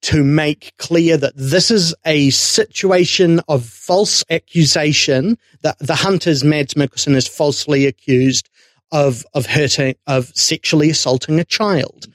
to 0.00 0.22
make 0.22 0.72
clear 0.78 1.16
that 1.16 1.32
this 1.36 1.70
is 1.70 1.94
a 2.04 2.30
situation 2.30 3.40
of 3.48 3.64
false 3.64 4.24
accusation. 4.30 5.38
That 5.62 5.78
the 5.80 5.94
hunters, 5.94 6.44
Mads 6.44 6.74
Mikkelsen, 6.74 7.14
is 7.16 7.26
falsely 7.26 7.86
accused 7.86 8.48
of 8.92 9.24
of 9.34 9.46
hurting, 9.46 9.96
of 10.06 10.28
sexually 10.36 10.90
assaulting 10.90 11.40
a 11.40 11.44
child, 11.44 12.06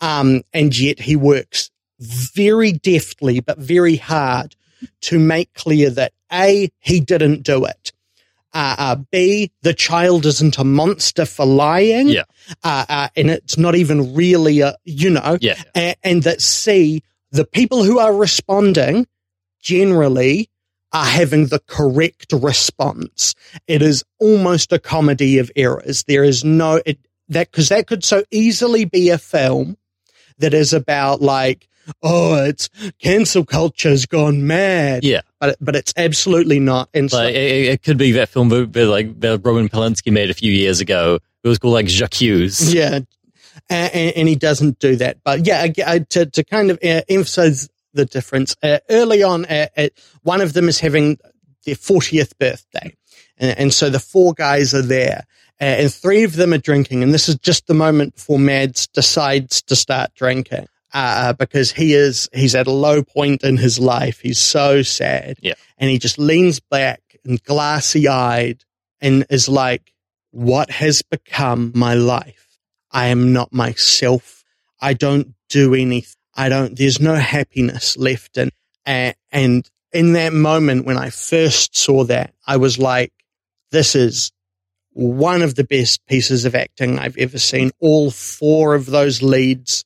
um, 0.00 0.42
and 0.52 0.78
yet 0.78 1.00
he 1.00 1.16
works 1.16 1.70
very 2.00 2.72
deftly 2.72 3.40
but 3.40 3.58
very 3.58 3.96
hard 3.96 4.56
to 5.00 5.18
make 5.18 5.52
clear 5.54 5.90
that 5.90 6.12
a 6.32 6.70
he 6.80 7.00
didn't 7.00 7.42
do 7.42 7.64
it. 7.64 7.92
Uh, 8.54 8.74
uh, 8.78 8.96
B, 9.10 9.50
the 9.62 9.72
child 9.72 10.26
isn't 10.26 10.58
a 10.58 10.64
monster 10.64 11.24
for 11.24 11.46
lying. 11.46 12.08
Yeah. 12.08 12.24
Uh, 12.62 12.84
uh, 12.88 13.08
and 13.16 13.30
it's 13.30 13.56
not 13.56 13.74
even 13.74 14.14
really 14.14 14.60
a, 14.60 14.76
you 14.84 15.08
know, 15.08 15.38
yeah, 15.40 15.62
and 16.02 16.22
that 16.24 16.42
C, 16.42 17.02
the 17.32 17.44
people 17.44 17.82
who 17.82 17.98
are 17.98 18.14
responding 18.14 19.06
generally 19.60 20.48
are 20.92 21.04
having 21.04 21.46
the 21.46 21.58
correct 21.66 22.32
response. 22.32 23.34
It 23.66 23.82
is 23.82 24.04
almost 24.20 24.72
a 24.72 24.78
comedy 24.78 25.38
of 25.38 25.50
errors. 25.56 26.04
There 26.04 26.22
is 26.22 26.44
no, 26.44 26.80
it, 26.84 26.98
that, 27.28 27.50
cause 27.50 27.70
that 27.70 27.86
could 27.86 28.04
so 28.04 28.22
easily 28.30 28.84
be 28.84 29.08
a 29.08 29.18
film 29.18 29.78
that 30.38 30.52
is 30.52 30.74
about 30.74 31.22
like, 31.22 31.66
oh, 32.02 32.44
it's 32.44 32.68
cancel 32.98 33.44
culture's 33.44 34.04
gone 34.04 34.46
mad. 34.46 35.02
Yeah. 35.02 35.22
But, 35.40 35.56
but 35.60 35.74
it's 35.74 35.94
absolutely 35.96 36.60
not. 36.60 36.90
And 36.92 37.10
so, 37.10 37.16
Like, 37.18 37.34
it, 37.34 37.66
it 37.66 37.82
could 37.82 37.96
be 37.96 38.12
that 38.12 38.28
film 38.28 38.50
that, 38.50 38.72
that, 38.74 38.86
like 38.86 39.18
that 39.20 39.40
Roman 39.42 39.68
Polanski 39.70 40.12
made 40.12 40.30
a 40.30 40.34
few 40.34 40.52
years 40.52 40.80
ago. 40.80 41.18
It 41.42 41.48
was 41.48 41.58
called 41.58 41.74
like 41.74 41.86
J'accuse. 41.86 42.72
yeah. 42.74 43.00
And, 43.68 44.16
and 44.16 44.28
he 44.28 44.36
doesn't 44.36 44.78
do 44.78 44.96
that. 44.96 45.18
But 45.24 45.46
yeah, 45.46 45.66
to, 45.66 46.26
to 46.26 46.44
kind 46.44 46.70
of 46.70 46.78
uh, 46.82 47.02
emphasize 47.08 47.68
the 47.94 48.04
difference, 48.04 48.56
uh, 48.62 48.78
early 48.90 49.22
on, 49.22 49.44
uh, 49.46 49.66
one 50.22 50.40
of 50.40 50.52
them 50.52 50.68
is 50.68 50.80
having 50.80 51.18
their 51.64 51.74
40th 51.74 52.38
birthday. 52.38 52.94
And, 53.38 53.58
and 53.58 53.74
so 53.74 53.90
the 53.90 54.00
four 54.00 54.34
guys 54.34 54.74
are 54.74 54.82
there. 54.82 55.24
Uh, 55.60 55.64
and 55.64 55.94
three 55.94 56.24
of 56.24 56.34
them 56.34 56.52
are 56.52 56.58
drinking. 56.58 57.02
And 57.02 57.14
this 57.14 57.28
is 57.28 57.36
just 57.36 57.66
the 57.66 57.74
moment 57.74 58.16
before 58.16 58.38
Mads 58.38 58.88
decides 58.88 59.62
to 59.62 59.76
start 59.76 60.14
drinking. 60.14 60.66
Uh, 60.94 61.32
because 61.32 61.72
he 61.72 61.94
is, 61.94 62.28
he's 62.34 62.54
at 62.54 62.66
a 62.66 62.72
low 62.72 63.02
point 63.02 63.42
in 63.44 63.56
his 63.56 63.78
life. 63.78 64.20
He's 64.20 64.38
so 64.38 64.82
sad. 64.82 65.38
Yeah. 65.40 65.54
And 65.78 65.88
he 65.88 65.98
just 65.98 66.18
leans 66.18 66.60
back 66.60 67.00
and 67.24 67.42
glassy 67.44 68.08
eyed 68.08 68.62
and 69.00 69.24
is 69.30 69.48
like, 69.48 69.92
what 70.32 70.70
has 70.70 71.00
become 71.02 71.72
my 71.74 71.94
life? 71.94 72.41
I 72.92 73.08
am 73.08 73.32
not 73.32 73.52
myself. 73.52 74.44
I 74.80 74.94
don't 74.94 75.34
do 75.48 75.74
anything. 75.74 76.14
I 76.34 76.48
don't, 76.48 76.76
there's 76.76 77.00
no 77.00 77.14
happiness 77.14 77.96
left 77.96 78.38
in, 78.38 78.50
and, 78.86 79.14
and 79.30 79.70
in 79.92 80.14
that 80.14 80.32
moment 80.32 80.86
when 80.86 80.96
I 80.96 81.10
first 81.10 81.76
saw 81.76 82.04
that, 82.04 82.32
I 82.46 82.56
was 82.56 82.78
like, 82.78 83.12
this 83.70 83.94
is 83.94 84.32
one 84.92 85.42
of 85.42 85.54
the 85.54 85.64
best 85.64 86.04
pieces 86.06 86.44
of 86.44 86.54
acting 86.54 86.98
I've 86.98 87.16
ever 87.16 87.38
seen. 87.38 87.70
All 87.80 88.10
four 88.10 88.74
of 88.74 88.86
those 88.86 89.22
leads 89.22 89.84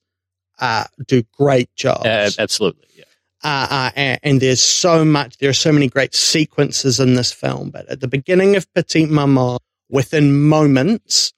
uh, 0.59 0.85
do 1.07 1.23
great 1.37 1.75
jobs. 1.75 2.07
Uh, 2.07 2.31
absolutely. 2.39 2.87
Yeah. 2.95 3.05
Uh, 3.43 3.67
uh, 3.71 3.91
and, 3.95 4.21
and 4.23 4.41
there's 4.41 4.63
so 4.63 5.05
much, 5.05 5.39
there 5.39 5.51
are 5.51 5.53
so 5.53 5.73
many 5.73 5.89
great 5.89 6.15
sequences 6.15 6.99
in 6.99 7.15
this 7.15 7.33
film. 7.33 7.71
But 7.71 7.89
at 7.89 8.01
the 8.01 8.09
beginning 8.09 8.57
of 8.57 8.73
Petite 8.73 9.11
Maman, 9.11 9.59
within 9.89 10.41
moments, 10.43 11.33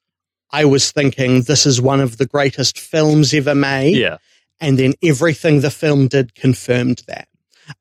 I 0.50 0.64
was 0.64 0.90
thinking 0.90 1.42
this 1.42 1.66
is 1.66 1.80
one 1.80 2.00
of 2.00 2.16
the 2.16 2.26
greatest 2.26 2.78
films 2.78 3.34
ever 3.34 3.54
made. 3.54 3.96
Yeah. 3.96 4.18
And 4.60 4.78
then 4.78 4.94
everything 5.02 5.60
the 5.60 5.70
film 5.70 6.08
did 6.08 6.34
confirmed 6.34 7.02
that. 7.06 7.28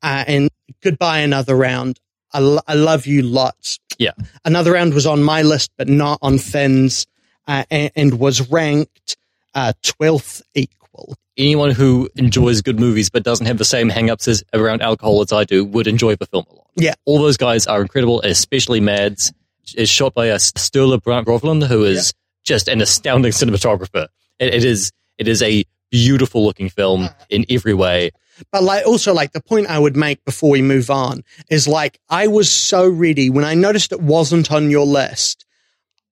Uh, 0.02 0.24
and 0.26 0.50
goodbye, 0.82 1.18
another 1.18 1.56
round. 1.56 1.98
I, 2.32 2.40
love 2.74 3.06
you 3.06 3.22
lots. 3.22 3.78
Yeah. 3.98 4.12
Another 4.44 4.72
round 4.72 4.94
was 4.94 5.06
on 5.06 5.22
my 5.22 5.42
list, 5.42 5.72
but 5.76 5.88
not 5.88 6.18
on 6.20 6.38
Finn's, 6.38 7.06
uh, 7.46 7.64
and, 7.70 7.90
and 7.96 8.20
was 8.20 8.50
ranked 8.50 9.16
uh, 9.54 9.72
12th 9.82 10.42
equal. 10.54 11.16
Anyone 11.36 11.70
who 11.70 12.10
enjoys 12.16 12.60
good 12.62 12.78
movies 12.78 13.08
but 13.08 13.22
doesn't 13.22 13.46
have 13.46 13.58
the 13.58 13.64
same 13.64 13.88
hang-ups 13.88 14.28
as 14.28 14.44
around 14.52 14.82
alcohol 14.82 15.22
as 15.22 15.32
I 15.32 15.44
do 15.44 15.64
would 15.64 15.86
enjoy 15.86 16.16
the 16.16 16.26
film 16.26 16.44
a 16.50 16.54
lot. 16.54 16.66
Yeah. 16.76 16.94
All 17.06 17.18
those 17.18 17.36
guys 17.36 17.66
are 17.66 17.80
incredible, 17.80 18.20
especially 18.22 18.80
Mads. 18.80 19.32
Is 19.76 19.90
shot 19.90 20.14
by 20.14 20.26
a 20.26 20.36
Sturla 20.36 21.02
Brandth 21.02 21.28
Grøvlen, 21.28 21.66
who 21.66 21.84
is 21.84 22.14
just 22.48 22.66
an 22.68 22.80
astounding 22.80 23.30
cinematographer. 23.32 24.08
It, 24.40 24.54
it 24.54 24.64
is 24.64 24.90
it 25.18 25.28
is 25.28 25.42
a 25.42 25.64
beautiful 25.90 26.44
looking 26.44 26.68
film 26.68 27.08
in 27.30 27.44
every 27.48 27.74
way. 27.74 28.10
But 28.52 28.62
like 28.62 28.86
also 28.86 29.12
like 29.14 29.32
the 29.32 29.42
point 29.42 29.66
I 29.68 29.78
would 29.78 29.96
make 29.96 30.24
before 30.24 30.50
we 30.50 30.62
move 30.62 30.90
on 30.90 31.22
is 31.50 31.66
like 31.68 31.98
I 32.08 32.26
was 32.28 32.50
so 32.50 32.88
ready 32.88 33.30
when 33.30 33.44
I 33.44 33.54
noticed 33.54 33.92
it 33.92 34.00
wasn't 34.00 34.50
on 34.52 34.70
your 34.70 34.86
list. 34.86 35.44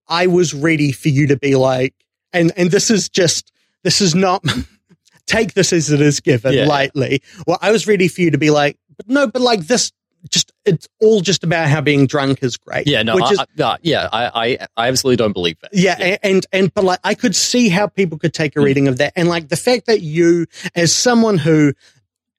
I 0.09 0.27
was 0.27 0.55
ready 0.55 0.93
for 0.93 1.09
you 1.09 1.27
to 1.29 1.37
be 1.37 1.57
like, 1.57 1.95
and 2.33 2.53
and 2.57 2.71
this 2.71 2.91
is 2.91 3.09
just 3.09 3.53
this 3.83 4.01
is 4.01 4.15
not 4.15 4.45
take 5.27 5.55
this 5.55 5.73
as 5.73 5.91
it 5.91 6.01
is 6.01 6.21
given 6.21 6.53
Yeah. 6.53 6.67
lightly. 6.67 7.23
Well, 7.47 7.59
I 7.63 7.71
was 7.73 7.87
ready 7.87 8.09
for 8.09 8.21
you 8.23 8.31
to 8.33 8.39
be 8.39 8.51
like, 8.51 8.77
but 8.97 9.09
no, 9.09 9.27
but 9.27 9.43
like 9.43 9.67
this, 9.67 9.93
just 10.31 10.53
it's 10.65 10.89
all 11.01 11.21
just 11.21 11.45
about 11.45 11.69
how 11.69 11.81
being 11.81 12.07
drunk 12.07 12.43
is 12.43 12.57
great. 12.57 12.87
Yeah, 12.87 13.03
no, 13.03 13.19
I, 13.19 13.31
is 13.31 13.39
I, 13.39 13.63
uh, 13.63 13.77
yeah, 13.83 14.09
I, 14.13 14.27
I, 14.27 14.67
I 14.77 14.89
absolutely 14.89 15.17
don't 15.17 15.33
believe 15.33 15.59
that. 15.61 15.71
yeah, 15.73 15.97
a- 15.99 16.27
and 16.27 16.47
and 16.53 16.73
but 16.75 16.85
like 16.85 17.01
I 17.05 17.15
could 17.15 17.35
see 17.37 17.69
how 17.69 17.87
people 17.87 18.19
could 18.19 18.35
take 18.35 18.57
a 18.57 18.61
reading 18.61 18.89
of 18.89 18.99
that, 18.99 19.13
and 19.17 19.29
like 19.29 19.49
the 19.49 19.57
fact 19.57 19.87
that 19.87 20.01
you, 20.03 20.47
as 20.75 20.95
someone 20.95 21.39
who, 21.39 21.73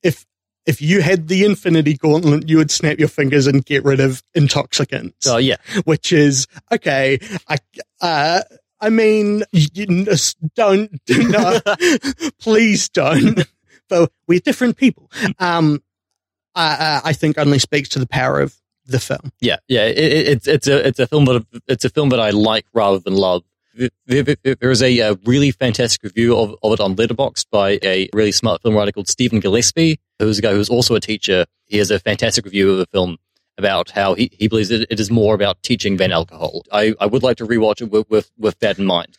if 0.03 0.25
if 0.65 0.81
you 0.81 1.01
had 1.01 1.27
the 1.29 1.45
Infinity 1.45 1.93
Gauntlet, 1.95 2.49
you 2.49 2.57
would 2.57 2.69
snap 2.71 2.99
your 2.99 3.07
fingers 3.07 3.47
and 3.47 3.63
get 3.65 3.85
rid 3.85 3.99
of 4.01 4.21
intoxicants, 4.35 5.15
So 5.21 5.38
yeah, 5.38 5.55
which 5.85 6.11
is 6.11 6.47
okay. 6.71 7.19
I 7.47 7.57
uh, 8.01 8.41
I 8.81 8.89
mean, 8.89 9.43
you, 9.51 9.67
you 9.73 10.05
just 10.05 10.38
don't 10.55 10.91
no, 11.09 11.59
please 12.39 12.89
don't. 12.89 13.45
But 13.89 14.11
we're 14.27 14.41
different 14.41 14.75
people. 14.75 15.09
Um, 15.39 15.81
I, 16.58 17.01
I 17.05 17.10
I 17.10 17.14
think 17.14 17.38
only 17.38 17.60
speaks 17.60 17.89
to 17.89 17.99
the 17.99 18.08
power 18.08 18.39
of 18.39 18.55
the 18.86 18.99
film. 18.99 19.32
yeah, 19.41 19.58
yeah. 19.68 19.86
It, 19.86 19.97
it, 19.97 20.28
it's 20.28 20.47
it's 20.47 20.68
a 20.68 20.88
it's 20.88 20.99
a 20.99 21.08
film 21.08 21.26
that 21.26 21.45
it's 21.68 21.86
a 21.86 21.89
film 21.89 22.10
that 22.10 22.20
I 22.20 22.32
like 22.32 22.66
rather 22.74 22.99
than 22.99 23.16
love. 23.16 23.43
There 24.08 24.72
is 24.72 24.82
a, 24.82 25.01
uh 25.01 25.16
really 25.26 25.51
fantastic 25.51 26.01
review 26.03 26.36
of, 26.36 26.55
of 26.64 26.74
it 26.74 26.80
on 26.80 26.95
Letterboxd 26.95 27.45
by 27.51 27.78
a 27.84 28.10
really 28.12 28.32
smart 28.32 28.64
film 28.64 28.76
writer 28.76 28.91
called 28.91 29.08
Stephen 29.08 29.39
Gillespie, 29.39 29.99
who's 30.18 30.39
a 30.39 30.41
guy 30.41 30.53
who's 30.53 30.70
also 30.70 30.95
a 30.95 30.99
teacher. 30.99 31.45
He 31.66 31.78
has 31.78 31.91
a 31.91 31.99
fantastic 31.99 32.45
review 32.45 32.72
of 32.72 32.78
the 32.80 32.88
film 32.88 33.18
about 33.58 33.91
how 33.91 34.16
he, 34.16 34.30
he 34.34 34.47
believes 34.47 34.72
it, 34.72 34.88
it 34.89 34.99
is 34.99 35.12
more 35.12 35.36
about 35.36 35.62
teaching 35.64 35.97
than 35.97 36.12
alcohol. 36.12 36.64
I, 36.72 36.95
I 36.99 37.05
would 37.08 37.24
like 37.24 37.38
to 37.38 37.45
rewatch 37.45 37.82
it 37.82 37.91
with, 37.91 38.10
with, 38.10 38.32
with 38.38 38.58
that 38.60 38.80
in 38.80 38.86
mind. 38.86 39.18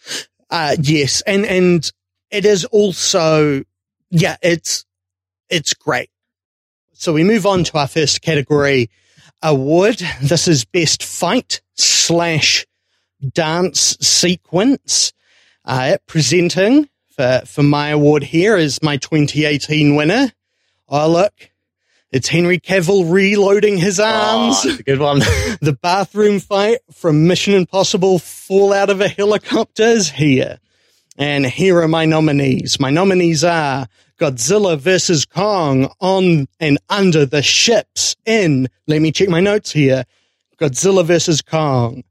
Uh, 0.50 0.76
yes, 0.80 1.20
and 1.22 1.44
and 1.44 1.92
it 2.30 2.44
is 2.46 2.64
also 2.64 3.62
yeah, 4.10 4.36
it's 4.42 4.86
it's 5.50 5.74
great. 5.74 6.10
So 7.00 7.12
we 7.12 7.22
move 7.22 7.46
on 7.46 7.62
to 7.62 7.78
our 7.78 7.86
first 7.86 8.22
category 8.22 8.90
award. 9.40 10.02
This 10.20 10.48
is 10.48 10.64
best 10.64 11.04
fight 11.04 11.60
slash 11.76 12.66
dance 13.34 13.96
sequence. 14.00 15.12
Uh, 15.64 15.98
presenting 16.08 16.88
for 17.10 17.42
for 17.46 17.62
my 17.62 17.90
award 17.90 18.24
here 18.24 18.56
is 18.56 18.82
my 18.82 18.96
2018 18.96 19.94
winner. 19.94 20.32
Oh 20.88 21.08
look, 21.08 21.52
it's 22.10 22.26
Henry 22.26 22.58
Cavill 22.58 23.08
reloading 23.08 23.78
his 23.78 24.00
arms 24.00 24.56
Oh, 24.64 24.78
good 24.84 24.98
one. 24.98 25.18
the 25.60 25.78
bathroom 25.80 26.40
fight 26.40 26.78
from 26.92 27.28
Mission 27.28 27.54
Impossible 27.54 28.18
Fall 28.18 28.72
Out 28.72 28.90
of 28.90 29.00
a 29.00 29.08
Helicopter 29.08 29.84
is 29.84 30.10
here. 30.10 30.58
And 31.16 31.46
here 31.46 31.80
are 31.80 31.88
my 31.88 32.06
nominees. 32.06 32.80
My 32.80 32.90
nominees 32.90 33.44
are 33.44 33.86
Godzilla 34.18 34.78
versus 34.78 35.24
Kong 35.24 35.90
on 36.00 36.48
and 36.60 36.78
under 36.88 37.24
the 37.24 37.42
ships 37.42 38.16
in, 38.26 38.68
let 38.86 39.00
me 39.00 39.12
check 39.12 39.28
my 39.28 39.40
notes 39.40 39.70
here. 39.72 40.04
Godzilla 40.60 41.04
versus 41.04 41.40
Kong. 41.40 42.02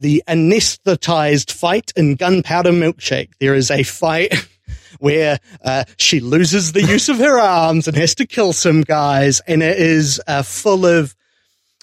The 0.00 0.22
anesthetized 0.28 1.50
fight 1.52 1.92
in 1.96 2.16
Gunpowder 2.16 2.72
Milkshake. 2.72 3.30
There 3.40 3.54
is 3.54 3.70
a 3.70 3.82
fight 3.82 4.34
where 4.98 5.38
uh, 5.64 5.84
she 5.96 6.20
loses 6.20 6.72
the 6.72 6.82
use 6.82 7.08
of 7.08 7.18
her 7.18 7.38
arms 7.38 7.88
and 7.88 7.96
has 7.96 8.14
to 8.16 8.26
kill 8.26 8.52
some 8.52 8.82
guys, 8.82 9.40
and 9.46 9.62
it 9.62 9.78
is 9.78 10.20
uh, 10.26 10.42
full 10.42 10.84
of 10.86 11.14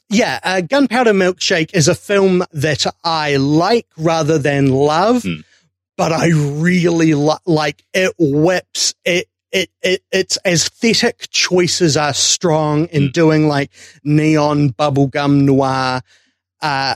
yeah, 0.09 0.39
uh, 0.43 0.59
Gunpowder 0.61 1.13
Milkshake 1.13 1.73
is 1.73 1.88
a 1.88 1.95
film 1.95 2.43
that 2.51 2.86
I 3.01 3.38
like 3.38 3.88
rather 3.97 4.38
than 4.38 4.67
love, 4.69 5.23
Hmm. 5.23 5.36
but 5.95 6.11
I 6.11 6.27
really 6.34 7.13
li- 7.13 7.38
like 7.45 7.82
it. 7.93 8.13
Whips 8.19 8.93
it. 9.05 9.27
It, 9.52 9.70
it 9.82 10.04
its 10.12 10.38
aesthetic 10.45 11.30
choices 11.30 11.97
are 11.97 12.14
strong 12.14 12.86
in 12.88 13.08
Hmm. 13.08 13.12
doing 13.12 13.47
like 13.47 13.70
neon 14.04 14.70
bubblegum 14.70 15.41
noir. 15.43 16.02
Uh, 16.62 16.95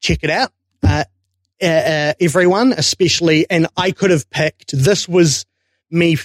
check 0.00 0.20
it 0.22 0.30
out, 0.30 0.52
uh, 0.82 1.04
uh, 1.62 1.66
uh, 1.66 2.12
everyone, 2.20 2.72
especially. 2.72 3.46
And 3.48 3.66
I 3.76 3.90
could 3.92 4.10
have 4.10 4.28
picked. 4.30 4.72
This 4.76 5.08
was 5.08 5.46
me 5.90 6.16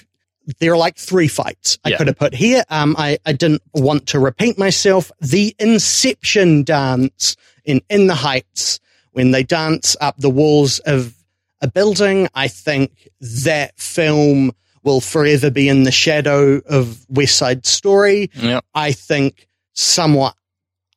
there 0.59 0.73
are 0.73 0.77
like 0.77 0.97
three 0.97 1.27
fights 1.27 1.77
I 1.85 1.89
Yeah. 1.89 1.97
could 1.97 2.07
have 2.07 2.17
put 2.17 2.33
here. 2.33 2.63
Um, 2.69 2.95
I, 2.97 3.19
I 3.25 3.33
didn't 3.33 3.61
want 3.75 4.07
to 4.07 4.19
repeat 4.19 4.57
myself. 4.57 5.11
The 5.21 5.55
Inception 5.59 6.63
dance 6.63 7.35
in 7.63 7.81
In 7.89 8.07
the 8.07 8.15
Heights, 8.15 8.79
when 9.11 9.29
they 9.31 9.43
dance 9.43 9.95
up 10.01 10.17
the 10.17 10.31
walls 10.31 10.79
of 10.79 11.13
a 11.61 11.67
building, 11.67 12.27
I 12.33 12.47
think 12.47 13.09
that 13.19 13.79
film 13.79 14.53
will 14.83 15.01
forever 15.01 15.51
be 15.51 15.69
in 15.69 15.83
the 15.83 15.91
shadow 15.91 16.61
of 16.65 17.05
West 17.09 17.37
Side 17.37 17.65
Story. 17.65 18.29
yeah. 18.33 18.61
I 18.73 18.91
think 18.91 19.47
somewhat 19.73 20.35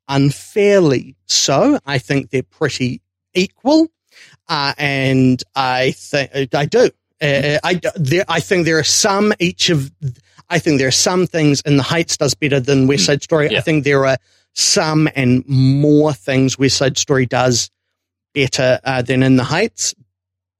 unfairly 0.08 1.16
so. 1.26 1.78
I 1.86 1.98
think 1.98 2.30
they're 2.30 2.42
pretty 2.42 3.00
equal. 3.34 3.88
Uh, 4.48 4.74
and 4.78 5.42
I 5.54 5.92
think 5.92 6.54
I 6.54 6.66
do. 6.66 6.90
Uh, 7.20 7.58
I, 7.64 7.80
there, 7.96 8.24
I 8.28 8.40
think 8.40 8.66
there 8.66 8.78
are 8.78 8.84
some 8.84 9.32
each 9.38 9.70
of, 9.70 9.90
I 10.50 10.58
think 10.58 10.78
there 10.78 10.88
are 10.88 10.92
some 10.92 11.26
things 11.26 11.62
in 11.62 11.76
the 11.76 11.82
Heights 11.82 12.16
does 12.16 12.34
better 12.34 12.60
than 12.60 12.86
West 12.86 13.06
Side 13.06 13.22
Story. 13.22 13.50
Yeah. 13.50 13.58
I 13.58 13.60
think 13.62 13.84
there 13.84 14.06
are 14.06 14.18
some 14.52 15.08
and 15.16 15.46
more 15.48 16.12
things 16.12 16.58
West 16.58 16.76
Side 16.76 16.98
Story 16.98 17.26
does 17.26 17.70
better 18.34 18.78
uh, 18.84 19.02
than 19.02 19.22
in 19.22 19.36
the 19.36 19.44
Heights. 19.44 19.94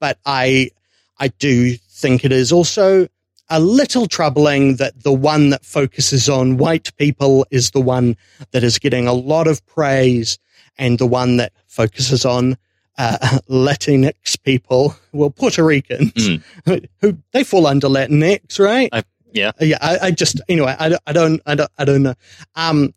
But 0.01 0.18
I, 0.25 0.70
I 1.18 1.29
do 1.29 1.75
think 1.77 2.25
it 2.25 2.33
is 2.33 2.53
also 2.53 3.09
a 3.51 3.61
little 3.61 4.07
troubling 4.07 4.77
that 4.77 5.03
the 5.03 5.13
one 5.13 5.51
that 5.51 5.65
focuses 5.65 6.29
on 6.29 6.57
white 6.57 6.95
people 6.97 7.47
is 7.51 7.71
the 7.73 7.81
one 7.81 8.17
that 8.53 8.65
is 8.65 8.79
getting 8.79 9.07
a 9.07 9.13
lot 9.13 9.47
of 9.47 9.65
praise, 9.67 10.39
and 10.79 10.99
the 10.99 11.07
one 11.07 11.37
that 11.37 11.53
focuses 11.67 12.25
on 12.25 12.57
uh, 12.99 13.19
Latinx 13.51 14.41
people, 14.43 14.95
well, 15.13 15.31
Puerto 15.31 15.63
Ricans, 15.65 16.13
Mm. 16.13 16.89
who 17.01 17.19
they 17.33 17.45
fall 17.45 17.67
under 17.67 17.89
Latinx, 17.89 18.59
right? 18.59 18.89
I- 18.93 19.03
yeah. 19.33 19.51
yeah. 19.59 19.79
I, 19.81 19.99
I 20.01 20.11
just 20.13 20.41
anyway, 20.49 20.77
I, 20.79 20.97
I 21.09 21.13
don't, 21.13 21.43
I 21.45 21.57
don't, 21.57 21.71
I 21.77 21.85
don't 21.85 22.05
know. 22.05 22.15
Um, 22.55 22.95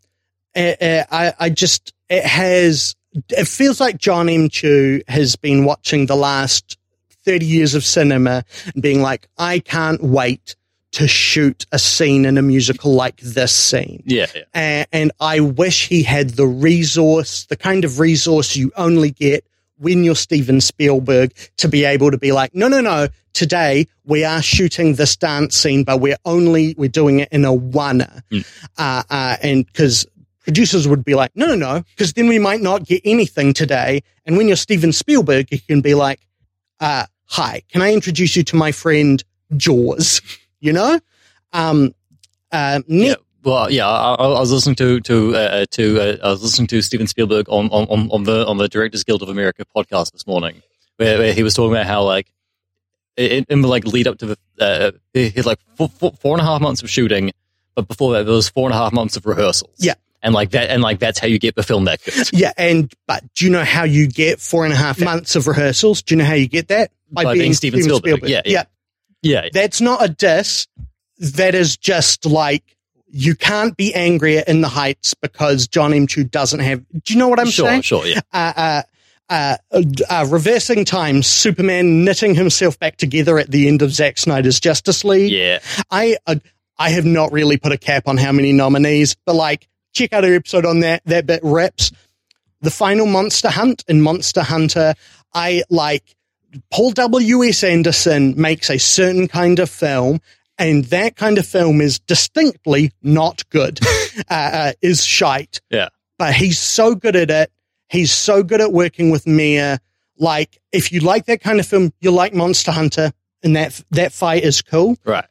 eh, 0.54 0.76
eh, 0.80 1.04
I, 1.10 1.32
I 1.38 1.50
just 1.50 1.92
it 2.08 2.24
has. 2.24 2.94
It 3.30 3.48
feels 3.48 3.80
like 3.80 3.98
John 3.98 4.28
M. 4.28 4.48
Chu 4.48 5.00
has 5.08 5.34
been 5.34 5.64
watching 5.64 6.06
the 6.06 6.14
last 6.14 6.78
thirty 7.28 7.46
years 7.46 7.74
of 7.74 7.84
cinema 7.84 8.44
and 8.72 8.82
being 8.82 9.02
like, 9.02 9.28
I 9.36 9.58
can't 9.60 10.02
wait 10.02 10.56
to 10.92 11.06
shoot 11.06 11.66
a 11.70 11.78
scene 11.78 12.24
in 12.24 12.38
a 12.38 12.42
musical 12.42 12.94
like 12.94 13.20
this 13.20 13.54
scene 13.54 14.02
Yeah, 14.06 14.26
yeah. 14.34 14.42
and, 14.54 14.86
and 14.90 15.12
I 15.20 15.40
wish 15.40 15.86
he 15.86 16.02
had 16.02 16.30
the 16.30 16.46
resource, 16.46 17.44
the 17.44 17.56
kind 17.56 17.84
of 17.84 18.00
resource 18.00 18.56
you 18.56 18.72
only 18.76 19.10
get 19.10 19.44
when 19.76 20.02
you're 20.02 20.16
Steven 20.16 20.60
Spielberg 20.62 21.34
to 21.58 21.68
be 21.68 21.84
able 21.84 22.10
to 22.10 22.18
be 22.18 22.32
like, 22.32 22.54
no, 22.54 22.68
no, 22.68 22.80
no, 22.80 23.08
today 23.34 23.86
we 24.04 24.24
are 24.24 24.40
shooting 24.40 24.94
this 24.94 25.14
dance 25.14 25.56
scene, 25.56 25.84
but 25.84 26.00
we're 26.00 26.16
only, 26.24 26.74
we're 26.78 26.88
doing 26.88 27.20
it 27.20 27.28
in 27.30 27.44
a 27.44 27.52
one. 27.52 28.00
Mm. 28.32 28.46
Uh, 28.78 29.02
uh, 29.10 29.36
and 29.42 29.66
because 29.66 30.06
producers 30.40 30.88
would 30.88 31.04
be 31.04 31.14
like, 31.14 31.30
no, 31.36 31.46
no, 31.46 31.54
no, 31.54 31.82
because 31.94 32.14
then 32.14 32.28
we 32.28 32.38
might 32.38 32.62
not 32.62 32.86
get 32.86 33.02
anything 33.04 33.52
today. 33.52 34.02
And 34.24 34.38
when 34.38 34.48
you're 34.48 34.56
Steven 34.56 34.92
Spielberg, 34.92 35.52
you 35.52 35.60
can 35.60 35.82
be 35.82 35.94
like, 35.94 36.20
uh, 36.80 37.04
hi, 37.28 37.62
can 37.70 37.82
I 37.82 37.92
introduce 37.92 38.36
you 38.36 38.42
to 38.44 38.56
my 38.56 38.72
friend 38.72 39.22
Jaws? 39.56 40.20
You 40.60 40.72
know? 40.72 40.98
Um, 41.52 41.94
uh, 42.50 42.80
Yeah. 42.88 43.10
Nick, 43.10 43.18
Well, 43.44 43.70
yeah, 43.70 43.86
I, 43.86 44.14
I 44.14 44.40
was 44.40 44.50
listening 44.50 44.74
to 44.76 45.00
to 45.00 45.36
uh, 45.36 45.66
to 45.70 46.00
uh, 46.00 46.16
I 46.26 46.30
was 46.30 46.42
listening 46.42 46.66
to 46.68 46.82
Steven 46.82 47.06
Spielberg 47.06 47.48
on, 47.48 47.68
on, 47.68 48.10
on, 48.10 48.24
the 48.24 48.44
on 48.46 48.56
the 48.56 48.68
Directors 48.68 49.04
Guild 49.04 49.22
of 49.22 49.28
America 49.28 49.64
podcast 49.76 50.12
this 50.12 50.26
morning, 50.26 50.62
where, 50.96 51.18
where 51.18 51.32
he 51.32 51.42
was 51.44 51.54
talking 51.54 51.72
about 51.72 51.86
how 51.86 52.02
like 52.02 52.32
in, 53.16 53.46
in 53.48 53.62
the 53.62 53.68
like 53.68 53.84
lead 53.84 54.08
up 54.08 54.18
to 54.18 54.26
the 54.26 54.36
uh, 54.58 54.90
he 55.14 55.30
had 55.30 55.46
like 55.46 55.60
four, 55.76 55.88
four, 55.88 56.12
four 56.12 56.34
and 56.34 56.40
a 56.40 56.44
half 56.44 56.60
months 56.60 56.82
of 56.82 56.90
shooting, 56.90 57.30
but 57.74 57.86
before 57.86 58.14
that 58.14 58.24
there 58.24 58.34
was 58.34 58.48
four 58.48 58.66
and 58.66 58.74
a 58.74 58.76
half 58.76 58.92
months 58.92 59.16
of 59.16 59.26
rehearsals. 59.26 59.76
Yeah. 59.78 59.94
and 60.22 60.34
like 60.34 60.50
that, 60.50 60.70
and 60.70 60.82
like 60.82 60.98
that's 60.98 61.18
how 61.20 61.28
you 61.28 61.38
get 61.38 61.54
the 61.54 61.62
film 61.62 61.84
that 61.84 62.02
good. 62.02 62.32
Yeah, 62.32 62.52
and 62.56 62.92
but 63.06 63.22
do 63.34 63.44
you 63.44 63.50
know 63.52 63.64
how 63.64 63.84
you 63.84 64.08
get 64.08 64.40
four 64.40 64.64
and 64.64 64.72
a 64.72 64.76
half 64.76 65.00
months 65.00 65.36
of 65.36 65.46
rehearsals? 65.46 66.02
Do 66.02 66.14
you 66.14 66.18
know 66.18 66.24
how 66.24 66.34
you 66.34 66.48
get 66.48 66.68
that? 66.68 66.90
By 67.10 67.32
being 67.34 67.54
Steven 67.54 67.82
Spielberg. 67.82 68.28
Yeah, 68.28 68.42
yeah. 68.44 68.64
Yeah, 69.22 69.48
That's 69.52 69.80
not 69.80 70.04
a 70.04 70.08
diss. 70.08 70.68
That 71.18 71.56
is 71.56 71.76
just 71.76 72.24
like 72.24 72.62
you 73.10 73.34
can't 73.34 73.76
be 73.76 73.92
angrier 73.94 74.44
in 74.46 74.60
the 74.60 74.68
Heights 74.68 75.14
because 75.14 75.66
John 75.66 75.92
M. 75.92 76.06
Chu 76.06 76.22
doesn't 76.22 76.60
have. 76.60 76.84
Do 77.02 77.12
you 77.12 77.18
know 77.18 77.28
what 77.28 77.40
I'm 77.40 77.50
sure, 77.50 77.66
saying? 77.66 77.82
sure, 77.82 78.06
yeah, 78.06 78.20
Uh, 78.32 78.52
uh, 78.56 78.82
uh, 79.28 79.82
uh, 80.08 80.26
reversing 80.30 80.84
time, 80.84 81.22
Superman 81.24 82.04
knitting 82.04 82.34
himself 82.36 82.78
back 82.78 82.96
together 82.96 83.38
at 83.38 83.50
the 83.50 83.66
end 83.66 83.82
of 83.82 83.92
Zack 83.92 84.18
Snyder's 84.18 84.60
Justice 84.60 85.04
League. 85.04 85.32
yeah. 85.32 85.58
I 85.90 86.16
uh, 86.26 86.36
I 86.78 86.90
have 86.90 87.04
not 87.04 87.32
really 87.32 87.56
put 87.56 87.72
a 87.72 87.78
cap 87.78 88.06
on 88.06 88.16
how 88.18 88.30
many 88.30 88.52
nominees, 88.52 89.16
but 89.26 89.34
like 89.34 89.66
check 89.92 90.12
out 90.12 90.24
our 90.24 90.32
episode 90.32 90.64
on 90.64 90.80
that. 90.80 91.02
That 91.06 91.26
bit 91.26 91.40
rips. 91.42 91.90
The 92.60 92.70
final 92.70 93.06
Monster 93.06 93.50
Hunt 93.50 93.84
and 93.88 94.02
Monster 94.02 94.42
Hunter. 94.42 94.94
I 95.34 95.64
like 95.70 96.14
Paul 96.72 96.90
W 96.92 97.44
S 97.44 97.62
Anderson 97.64 98.34
makes 98.40 98.70
a 98.70 98.78
certain 98.78 99.28
kind 99.28 99.58
of 99.58 99.68
film, 99.70 100.20
and 100.58 100.84
that 100.86 101.16
kind 101.16 101.38
of 101.38 101.46
film 101.46 101.80
is 101.80 101.98
distinctly 102.00 102.92
not 103.02 103.48
good. 103.50 103.80
uh, 104.30 104.32
uh, 104.52 104.72
is 104.82 105.04
shite. 105.04 105.60
Yeah. 105.70 105.88
but 106.18 106.34
he's 106.34 106.58
so 106.58 106.94
good 106.94 107.16
at 107.16 107.30
it. 107.30 107.52
He's 107.90 108.12
so 108.12 108.42
good 108.42 108.60
at 108.60 108.72
working 108.72 109.10
with 109.10 109.26
Mia. 109.26 109.78
Like, 110.18 110.58
if 110.72 110.90
you 110.92 111.00
like 111.00 111.26
that 111.26 111.40
kind 111.40 111.60
of 111.60 111.66
film, 111.66 111.92
you 112.00 112.10
like 112.10 112.34
Monster 112.34 112.72
Hunter, 112.72 113.12
and 113.42 113.54
that 113.56 113.80
that 113.92 114.12
fight 114.12 114.42
is 114.42 114.62
cool 114.62 114.96
Right. 115.04 115.24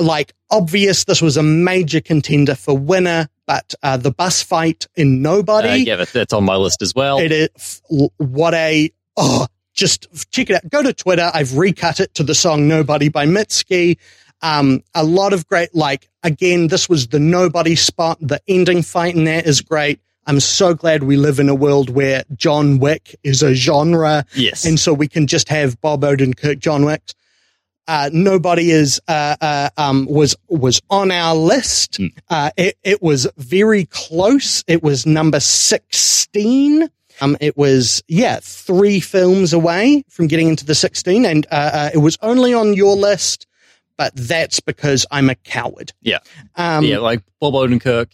like 0.00 0.32
obvious 0.52 1.04
this 1.04 1.20
was 1.20 1.36
a 1.36 1.42
major 1.42 2.00
contender 2.00 2.54
for 2.54 2.78
winner 2.78 3.28
but 3.46 3.74
uh, 3.82 3.96
the 3.96 4.12
bus 4.12 4.40
fight 4.40 4.86
in 4.94 5.20
nobody 5.20 5.68
Uh, 5.68 5.74
yeah, 5.74 6.04
that's 6.04 6.32
on 6.32 6.44
my 6.44 6.54
list 6.54 6.80
as 6.80 6.94
well. 6.94 7.18
it 7.18 7.32
is 7.32 7.82
what 8.18 8.54
a 8.54 8.90
oh 9.16 9.46
just 9.80 10.30
check 10.30 10.50
it 10.50 10.56
out 10.56 10.70
go 10.70 10.82
to 10.82 10.92
twitter 10.92 11.30
i've 11.34 11.56
recut 11.56 12.00
it 12.00 12.12
to 12.14 12.22
the 12.22 12.34
song 12.34 12.68
nobody 12.68 13.08
by 13.08 13.24
mitski 13.26 13.96
um, 14.42 14.82
a 14.94 15.04
lot 15.04 15.32
of 15.32 15.46
great 15.48 15.74
like 15.74 16.08
again 16.22 16.68
this 16.68 16.88
was 16.88 17.08
the 17.08 17.18
nobody 17.18 17.74
spot 17.74 18.18
the 18.20 18.40
ending 18.46 18.82
fight 18.82 19.14
in 19.14 19.24
that 19.24 19.46
is 19.46 19.60
great 19.62 20.00
i'm 20.26 20.38
so 20.38 20.74
glad 20.74 21.02
we 21.02 21.16
live 21.16 21.38
in 21.38 21.48
a 21.48 21.54
world 21.54 21.88
where 21.90 22.24
john 22.36 22.78
wick 22.78 23.16
is 23.24 23.42
a 23.42 23.54
genre 23.54 24.24
yes, 24.34 24.64
and 24.66 24.78
so 24.78 24.92
we 24.92 25.08
can 25.08 25.26
just 25.26 25.48
have 25.48 25.80
Bob 25.80 26.02
Odenkirk, 26.02 26.58
John 26.58 26.84
Wick. 26.84 27.02
Uh, 27.88 28.08
nobody 28.12 28.70
is 28.70 29.00
uh, 29.08 29.34
uh, 29.40 29.68
um, 29.76 30.06
was 30.06 30.36
was 30.48 30.80
on 30.90 31.10
our 31.10 31.34
list. 31.34 31.98
Uh, 32.28 32.50
it, 32.56 32.76
it 32.84 33.02
was 33.02 33.26
very 33.36 33.86
close. 33.86 34.62
It 34.68 34.80
was 34.82 35.06
number 35.06 35.40
sixteen. 35.40 36.88
Um, 37.20 37.36
it 37.40 37.56
was 37.56 38.02
yeah 38.08 38.38
three 38.42 39.00
films 39.00 39.52
away 39.52 40.04
from 40.08 40.26
getting 40.26 40.48
into 40.48 40.64
the 40.64 40.74
sixteen, 40.74 41.24
and 41.24 41.46
uh, 41.50 41.70
uh, 41.72 41.90
it 41.94 41.98
was 41.98 42.16
only 42.22 42.54
on 42.54 42.74
your 42.74 42.96
list. 42.96 43.46
But 43.96 44.12
that's 44.16 44.60
because 44.60 45.04
I'm 45.10 45.28
a 45.28 45.34
coward. 45.34 45.92
Yeah. 46.00 46.20
Um, 46.56 46.84
yeah, 46.84 46.98
like 46.98 47.20
Bob 47.38 47.52
Odenkirk 47.52 48.06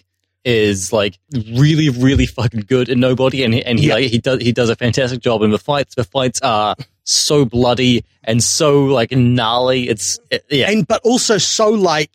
is 0.44 0.92
like 0.92 1.18
really, 1.52 1.88
really 1.90 2.26
fucking 2.26 2.64
good 2.68 2.88
in 2.88 2.98
Nobody, 3.00 3.44
and 3.44 3.54
he, 3.54 3.64
and 3.64 3.78
he 3.78 3.88
Yeah. 3.88 3.94
like 3.94 4.04
he 4.10 4.18
does 4.18 4.40
he 4.42 4.50
does 4.52 4.68
a 4.70 4.76
fantastic 4.76 5.20
job 5.20 5.42
in 5.42 5.50
the 5.50 5.58
fights. 5.58 5.94
The 5.94 6.04
fights 6.04 6.40
are 6.42 6.74
so 7.04 7.44
bloody 7.44 8.04
and 8.24 8.42
so 8.42 8.84
like 8.86 9.12
gnarly. 9.12 9.88
It's 9.88 10.18
it- 10.30 10.44
yeah, 10.50 10.70
and 10.70 10.86
but 10.86 11.02
also 11.04 11.38
so 11.38 11.68
like 11.70 12.10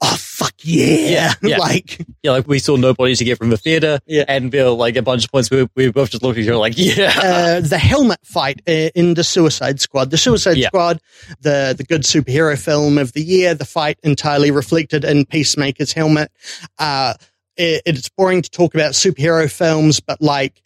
oh 0.00 0.16
fuck 0.18 0.52
yeah, 0.62 0.84
Yeah, 0.86 1.34
yeah. 1.42 1.58
like 1.58 2.06
yeah. 2.22 2.30
Like 2.32 2.46
we 2.46 2.58
saw 2.58 2.76
Nobody 2.76 3.14
to 3.16 3.24
get 3.24 3.38
from 3.38 3.50
the 3.50 3.56
theater, 3.56 3.98
Yeah. 4.06 4.24
and 4.28 4.52
there 4.52 4.64
were 4.66 4.70
like 4.70 4.96
a 4.96 5.02
bunch 5.02 5.24
of 5.24 5.32
points 5.32 5.50
where 5.50 5.66
we 5.74 5.90
both 5.90 6.10
just 6.10 6.22
looked 6.22 6.38
at 6.38 6.44
each 6.44 6.48
other 6.48 6.56
like, 6.58 6.74
yeah, 6.76 7.12
uh, 7.16 7.60
the 7.60 7.78
helmet 7.78 8.20
fight 8.24 8.60
uh, 8.68 8.90
in 8.94 9.14
the 9.14 9.24
Suicide 9.24 9.80
Squad. 9.80 10.10
The 10.10 10.18
Suicide 10.18 10.56
Yeah. 10.56 10.68
Squad, 10.68 11.00
the 11.40 11.74
the 11.76 11.84
good 11.84 12.02
superhero 12.02 12.56
film 12.56 12.98
of 12.98 13.12
the 13.12 13.22
year. 13.22 13.54
The 13.54 13.64
fight 13.64 13.98
entirely 14.02 14.50
reflected 14.50 15.04
in 15.04 15.24
Peacemaker's 15.26 15.92
helmet. 15.92 16.30
Uh, 16.78 17.14
it, 17.56 17.82
it's 17.86 18.08
boring 18.10 18.42
to 18.42 18.50
talk 18.50 18.74
about 18.74 18.92
superhero 18.92 19.50
films, 19.50 19.98
but 20.00 20.22
like 20.22 20.62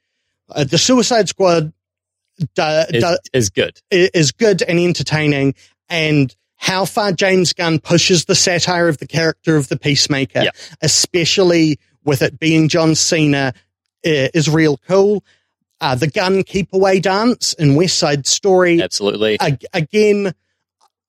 uh, 0.50 0.64
the 0.64 0.76
Suicide 0.78 1.28
Squad 1.30 1.72
do, 2.54 2.62
is, 2.90 3.02
do, 3.04 3.16
is 3.32 3.50
good. 3.50 3.80
is 3.90 4.32
good 4.32 4.60
and 4.62 4.78
entertaining, 4.78 5.54
and 5.88 6.34
how 6.62 6.84
far 6.84 7.10
James 7.10 7.52
Gunn 7.52 7.80
pushes 7.80 8.26
the 8.26 8.36
satire 8.36 8.86
of 8.86 8.98
the 8.98 9.06
character 9.06 9.56
of 9.56 9.66
the 9.68 9.76
Peacemaker, 9.76 10.42
Yeah. 10.44 10.50
especially 10.80 11.78
with 12.04 12.22
it 12.22 12.38
being 12.38 12.68
John 12.68 12.94
Cena, 12.94 13.52
uh, 14.06 14.28
is 14.32 14.48
real 14.48 14.78
cool. 14.88 15.24
Uh, 15.80 15.96
the 15.96 16.06
gun 16.06 16.44
keep 16.44 16.72
away 16.72 17.00
dance 17.00 17.52
in 17.54 17.74
West 17.74 17.98
Side 17.98 18.28
Story. 18.28 18.80
Absolutely. 18.80 19.40
Ag- 19.40 19.64
again, 19.74 20.32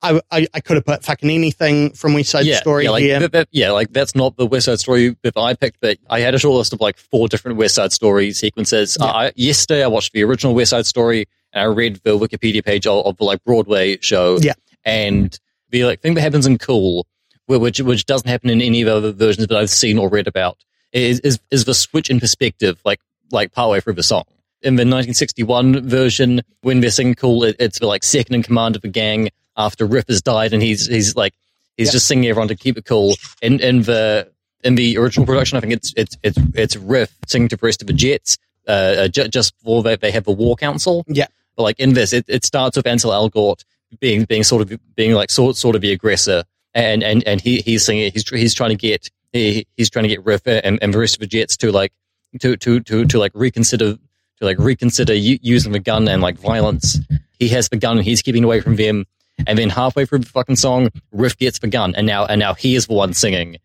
I, 0.02 0.20
I, 0.32 0.48
I 0.56 0.60
could 0.60 0.76
have 0.78 0.86
put 0.86 1.04
fucking 1.04 1.30
anything 1.30 1.92
from 1.92 2.16
West 2.16 2.32
Side 2.32 2.48
yeah, 2.48 2.58
Story 2.58 2.86
yeah, 2.86 2.90
like, 2.90 3.04
here. 3.04 3.20
that- 3.20 3.32
that- 3.34 3.48
yeah, 3.52 3.70
like 3.72 3.94
that's 3.94 4.16
not 4.16 4.36
the 4.38 4.48
West 4.48 4.66
Side 4.66 4.80
Story 4.80 5.16
that 5.22 5.38
I 5.38 5.54
picked, 5.54 5.80
but 5.82 6.00
I 6.10 6.22
had 6.22 6.34
a 6.34 6.40
short 6.40 6.58
list 6.58 6.74
of 6.74 6.82
like 6.82 6.98
four 6.98 7.28
different 7.28 7.58
West 7.60 7.76
Side 7.76 7.94
Story 7.94 8.32
sequences. 8.34 8.98
Yeah. 9.00 9.06
Uh, 9.06 9.12
I, 9.14 9.32
yesterday, 9.36 9.84
I 9.84 9.88
watched 9.88 10.14
the 10.14 10.24
original 10.24 10.56
West 10.56 10.72
Side 10.72 10.88
Story, 10.88 11.28
and 11.54 11.62
I 11.62 11.66
read 11.66 12.02
the 12.04 12.18
Wikipedia 12.18 12.66
page 12.66 12.88
of, 12.88 13.06
of 13.06 13.18
the 13.18 13.24
like 13.24 13.44
Broadway 13.44 14.00
show. 14.02 14.40
Yeah. 14.42 14.54
And 14.86 15.38
the 15.70 15.86
like 15.86 16.02
thing 16.02 16.14
that 16.16 16.22
happens 16.22 16.46
in 16.46 16.58
Cool, 16.58 17.06
which 17.48 17.80
which 17.82 18.06
doesn't 18.06 18.28
happen 18.28 18.50
in 18.50 18.62
any 18.62 18.82
of 18.82 18.88
the 18.88 18.96
other 18.96 19.12
versions 19.12 19.48
that 19.48 19.58
I've 19.58 19.70
seen 19.70 19.98
or 19.98 20.10
read 20.10 20.28
about, 20.28 20.58
is 20.92 21.20
is, 21.22 21.40
is 21.52 21.66
the 21.66 21.74
switch 21.74 22.10
in 22.10 22.20
perspective, 22.20 22.80
like 22.86 23.00
like 23.32 23.52
partway 23.52 23.80
through 23.80 23.94
the 23.94 24.04
song. 24.04 24.24
In 24.62 24.76
the 24.76 24.82
1961 24.86 25.88
version, 25.90 26.42
when 26.62 26.80
they're 26.80 26.90
singing 26.92 27.16
"Cool," 27.16 27.44
it, 27.44 27.56
it's 27.60 27.80
the 27.80 27.88
like 27.88 28.04
second 28.04 28.36
in 28.36 28.44
command 28.44 28.76
of 28.76 28.82
the 28.82 28.88
gang 28.88 29.30
after 29.58 29.86
Riff 29.86 30.08
has 30.08 30.22
died, 30.22 30.54
and 30.54 30.62
he's 30.64 30.88
he's 30.88 31.16
like 31.16 31.34
he's 31.78 31.88
Yeah. 31.88 31.94
just 31.94 32.08
singing 32.08 32.30
everyone 32.30 32.48
to 32.50 32.56
keep 32.56 32.78
it 32.78 32.86
cool. 32.86 33.16
In 33.42 33.60
in 33.60 33.82
the 33.84 34.30
in 34.64 34.76
the 34.76 34.98
original 34.98 35.26
production, 35.26 35.58
I 35.58 35.62
think 35.62 35.74
it's 35.74 35.94
it's 35.98 36.18
it's 36.24 36.38
it's 36.54 36.76
Riff 36.78 37.14
singing 37.28 37.50
to 37.50 37.58
the 37.58 37.66
rest 37.66 37.82
of 37.82 37.88
the 37.88 37.94
Jets, 37.94 38.38
uh, 38.68 38.72
uh, 38.72 39.08
ju- 39.10 39.28
just 39.28 39.58
before 39.60 39.84
they, 39.84 39.96
they 39.98 40.12
have 40.12 40.24
the 40.24 40.32
War 40.32 40.56
Council. 40.56 41.04
Yeah. 41.08 41.28
but 41.58 41.64
like 41.64 41.80
in 41.82 41.94
this, 41.94 42.14
it, 42.14 42.24
it 42.30 42.46
starts 42.46 42.78
with 42.78 42.88
Ansel 42.88 43.12
Elgort 43.12 43.66
being 44.00 44.26
being 44.26 44.44
sort 44.44 44.62
of 44.62 44.80
being 44.96 45.14
like 45.14 45.32
sort 45.32 45.56
sort 45.56 45.76
of 45.76 45.82
the 45.82 45.92
aggressor, 45.92 46.44
and 46.74 47.04
and 47.04 47.24
and 47.28 47.42
he 47.42 47.60
he's 47.62 47.86
singing 47.86 48.12
he's 48.12 48.28
he's 48.30 48.54
trying 48.54 48.72
to 48.72 48.76
get 48.76 49.10
he, 49.32 49.68
he's 49.78 49.90
trying 49.90 50.04
to 50.04 50.10
get 50.10 50.24
Riff 50.26 50.42
and, 50.46 50.80
and 50.82 50.94
the 50.94 51.00
rest 51.00 51.16
of 51.16 51.20
the 51.20 51.28
Jets 51.28 51.58
to 51.58 51.72
like 51.72 51.92
to 52.40 52.56
to 52.58 52.80
to 52.82 53.06
to 53.06 53.20
like 53.20 53.32
reconsider 53.34 53.94
to 53.94 54.46
like 54.46 54.60
reconsider 54.60 55.14
using 55.14 55.72
the 55.72 55.80
gun 55.80 56.08
and 56.08 56.22
like 56.22 56.38
violence. 56.38 57.00
He 57.40 57.50
has 57.50 57.70
the 57.70 57.78
gun 57.78 57.98
and 57.98 58.06
he's 58.06 58.22
keeping 58.22 58.44
away 58.44 58.62
from 58.62 58.76
them. 58.76 59.06
And 59.48 59.58
then 59.58 59.70
halfway 59.70 60.06
through 60.06 60.20
the 60.20 60.28
fucking 60.28 60.58
song, 60.58 60.90
riff 61.12 61.36
gets 61.38 61.58
begun, 61.58 61.96
and 61.96 62.06
now 62.06 62.26
and 62.26 62.40
now 62.40 62.54
he 62.54 62.76
is 62.76 62.86
the 62.86 62.94
one 62.94 63.14
singing 63.14 63.58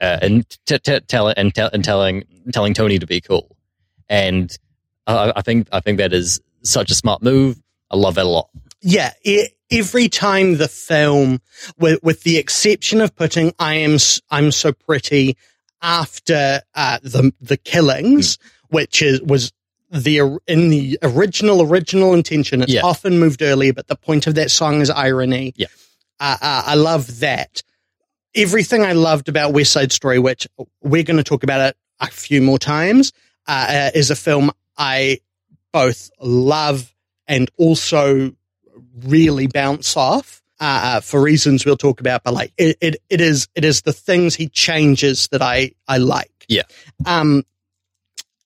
uh, 0.00 0.18
and 0.22 0.48
t- 0.66 0.78
t- 0.78 1.00
tell 1.00 1.28
and, 1.28 1.54
tell 1.54 1.70
and 1.72 1.84
telling 1.84 2.24
telling 2.52 2.74
Tony 2.74 2.98
to 2.98 3.06
be 3.06 3.20
cool. 3.20 3.56
And 4.08 4.56
I, 5.06 5.32
I 5.36 5.42
think 5.42 5.68
I 5.72 5.80
think 5.80 5.98
that 5.98 6.12
is 6.12 6.40
such 6.62 6.90
a 6.90 6.94
smart 6.94 7.22
move. 7.22 7.60
I 7.90 7.96
love 7.96 8.16
that 8.16 8.24
a 8.24 8.28
lot. 8.28 8.50
Yeah, 8.88 9.12
e 9.24 9.48
every 9.70 10.08
time 10.08 10.58
the 10.58 10.68
film, 10.68 11.40
with, 11.76 11.98
with 12.04 12.22
the 12.22 12.38
exception 12.38 13.00
of 13.00 13.14
putting 13.16 13.52
"I 13.58 13.74
am 13.74 13.96
I'm 14.30 14.52
so 14.52 14.72
pretty" 14.72 15.36
after 15.82 16.62
uh, 16.74 16.98
the 17.02 17.32
the 17.40 17.56
killings, 17.56 18.38
which 18.68 19.02
is 19.02 19.20
was 19.22 19.52
the 19.90 20.38
in 20.46 20.68
the 20.68 20.98
original 21.02 21.62
original 21.62 22.14
intention. 22.14 22.62
It's 22.62 22.72
Yeah. 22.72 22.82
often 22.84 23.18
moved 23.18 23.42
earlier, 23.42 23.72
but 23.72 23.88
the 23.88 23.96
point 23.96 24.28
of 24.28 24.36
that 24.36 24.50
song 24.52 24.80
is 24.80 24.88
irony. 24.90 25.52
Yeah. 25.56 25.66
uh, 26.20 26.36
uh, 26.40 26.62
I 26.66 26.74
love 26.76 27.20
that. 27.20 27.62
Everything 28.36 28.82
I 28.84 28.92
loved 28.92 29.28
about 29.28 29.52
West 29.52 29.72
Side 29.72 29.90
Story, 29.92 30.18
which 30.20 30.46
we're 30.80 31.02
going 31.02 31.16
to 31.16 31.24
talk 31.24 31.42
about 31.42 31.60
it 31.70 31.76
a 32.00 32.06
few 32.06 32.40
more 32.40 32.58
times, 32.58 33.12
uh, 33.48 33.66
uh, 33.68 33.90
is 33.98 34.10
a 34.12 34.16
film 34.16 34.50
I 34.78 35.18
both 35.72 36.10
love 36.20 36.94
and 37.26 37.50
also 37.56 38.32
really 39.04 39.46
bounce 39.46 39.96
off 39.96 40.42
uh, 40.60 40.80
uh, 40.82 41.00
for 41.00 41.20
reasons 41.20 41.64
we'll 41.64 41.76
talk 41.76 42.00
about. 42.00 42.24
But 42.24 42.34
like 42.34 42.52
it, 42.56 42.76
it, 42.80 42.96
it 43.10 43.20
is 43.20 43.48
it 43.54 43.64
is 43.64 43.82
the 43.82 43.92
things 43.92 44.34
he 44.34 44.48
changes 44.48 45.28
that 45.28 45.42
I 45.42 45.72
I 45.88 45.98
like. 45.98 46.46
Yeah. 46.48 46.62
Um. 47.04 47.44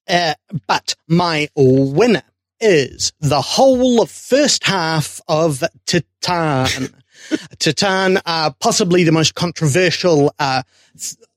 Uh, 0.08 0.34
but 0.66 0.96
my 1.06 1.48
winner 1.54 2.24
is 2.60 3.12
the 3.20 3.40
whole 3.40 4.06
first 4.06 4.64
half 4.64 5.20
of 5.28 5.62
Titane. 5.86 6.92
Titane, 7.58 8.20
uh, 8.26 8.50
possibly 8.58 9.04
the 9.04 9.12
most 9.12 9.34
controversial 9.34 10.34
uh, 10.38 10.62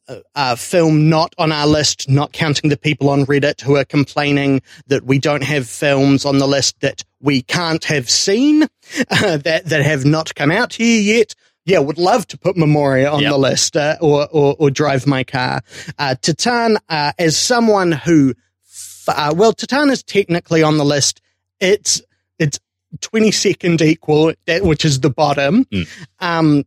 uh, 0.07 0.19
uh, 0.35 0.55
film 0.55 1.09
not 1.09 1.33
on 1.37 1.51
our 1.51 1.67
list, 1.67 2.09
not 2.09 2.33
counting 2.33 2.69
the 2.69 2.77
people 2.77 3.09
on 3.09 3.25
Reddit 3.25 3.61
who 3.61 3.75
are 3.77 3.85
complaining 3.85 4.61
that 4.87 5.03
we 5.05 5.19
don't 5.19 5.43
have 5.43 5.67
films 5.67 6.25
on 6.25 6.37
the 6.39 6.47
list 6.47 6.79
that 6.81 7.03
we 7.21 7.41
can't 7.41 7.83
have 7.85 8.09
seen, 8.09 8.63
uh, 9.11 9.37
that, 9.37 9.63
that 9.65 9.81
have 9.83 10.03
not 10.05 10.35
come 10.35 10.51
out 10.51 10.73
here 10.73 11.01
yet. 11.01 11.35
Yeah, 11.65 11.79
would 11.79 11.97
love 11.97 12.27
to 12.27 12.37
put 12.37 12.57
Memoria 12.57 13.09
on 13.09 13.21
Yep. 13.21 13.31
the 13.31 13.37
list 13.37 13.77
uh, 13.77 13.95
or, 14.01 14.27
or, 14.31 14.55
or 14.59 14.69
drive 14.69 15.07
my 15.07 15.23
car. 15.23 15.61
Uh, 15.97 16.15
Titane, 16.21 16.75
uh, 16.89 17.13
as 17.17 17.37
someone 17.37 17.93
who, 17.93 18.33
f- 18.65 19.05
uh, 19.07 19.33
well, 19.33 19.53
Titane 19.53 19.89
is 19.89 20.03
technically 20.03 20.61
on 20.61 20.77
the 20.77 20.83
list. 20.83 21.21
It's, 21.61 22.01
it's 22.37 22.59
22nd 22.99 23.81
equal, 23.81 24.33
that, 24.45 24.63
which 24.65 24.83
is 24.83 24.99
the 24.99 25.09
bottom. 25.09 25.63
Mm. 25.65 25.87
Um, 26.19 26.63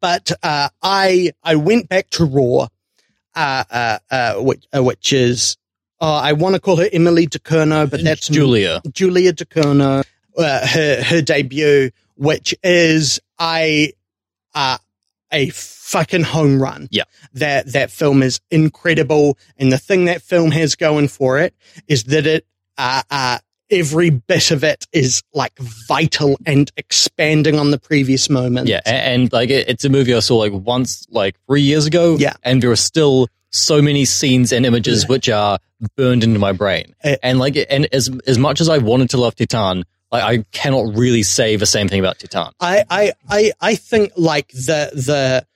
but, 0.00 0.32
uh, 0.42 0.68
I, 0.82 1.30
I 1.44 1.54
went 1.54 1.88
back 1.88 2.10
to 2.10 2.24
Raw, 2.24 2.66
uh, 3.34 3.64
uh, 3.70 3.98
uh, 4.10 4.34
which, 4.36 4.64
uh, 4.74 4.82
which 4.82 5.12
is, 5.12 5.56
uh, 6.00 6.16
I 6.16 6.32
want 6.32 6.54
to 6.54 6.60
call 6.60 6.76
her 6.76 6.88
Emily 6.92 7.26
Ducournau, 7.26 7.90
but 7.90 8.02
that's 8.02 8.28
Julia. 8.28 8.80
Julia 8.90 9.32
Ducournau, 9.32 10.04
uh, 10.36 10.66
her, 10.66 11.02
her 11.02 11.22
debut, 11.22 11.90
which 12.16 12.54
is 12.62 13.20
I, 13.38 13.92
uh, 14.54 14.78
a 15.32 15.50
fucking 15.50 16.24
home 16.24 16.60
run. 16.60 16.88
Yeah. 16.90 17.04
That, 17.34 17.72
that 17.72 17.90
film 17.90 18.22
is 18.22 18.40
incredible. 18.50 19.38
And 19.56 19.70
the 19.72 19.78
thing 19.78 20.06
that 20.06 20.22
film 20.22 20.50
has 20.50 20.74
going 20.74 21.08
for 21.08 21.38
it 21.38 21.54
is 21.86 22.04
that 22.04 22.26
it, 22.26 22.46
uh, 22.78 23.02
uh, 23.10 23.38
every 23.70 24.10
bit 24.10 24.50
of 24.50 24.64
it 24.64 24.86
is 24.92 25.22
like 25.32 25.56
vital 25.88 26.38
and 26.46 26.70
expanding 26.76 27.58
on 27.58 27.70
the 27.70 27.78
previous 27.78 28.28
moment. 28.30 28.68
Yeah, 28.68 28.80
a- 28.86 28.88
and, 28.88 29.32
like 29.32 29.50
it, 29.50 29.68
it's 29.68 29.84
a 29.84 29.88
movie 29.88 30.14
I 30.14 30.20
saw 30.20 30.36
like 30.36 30.52
once, 30.52 31.06
like 31.10 31.36
three 31.46 31.62
years 31.62 31.86
ago. 31.86 32.16
Yeah. 32.18 32.34
and 32.42 32.62
there 32.62 32.70
are 32.70 32.76
still 32.76 33.28
so 33.50 33.82
many 33.82 34.04
scenes 34.04 34.52
and 34.52 34.64
images 34.64 35.08
which 35.08 35.28
are 35.28 35.58
burned 35.96 36.22
into 36.22 36.38
my 36.38 36.52
brain. 36.52 36.94
Uh, 37.02 37.16
and 37.22 37.38
like, 37.38 37.56
and 37.68 37.88
as 37.92 38.10
as 38.26 38.38
much 38.38 38.60
as 38.60 38.68
I 38.68 38.78
wanted 38.78 39.10
to 39.10 39.16
love 39.18 39.34
Titane, 39.34 39.82
like 40.12 40.22
I 40.22 40.44
cannot 40.52 40.96
really 40.96 41.22
say 41.22 41.56
the 41.56 41.66
same 41.66 41.88
thing 41.88 41.98
about 42.00 42.18
Titane. 42.18 42.52
I, 42.60 42.84
I, 42.88 43.12
I, 43.28 43.52
I 43.60 43.74
think 43.74 44.12
like 44.16 44.48
the, 44.48 44.90
the, 44.92 45.46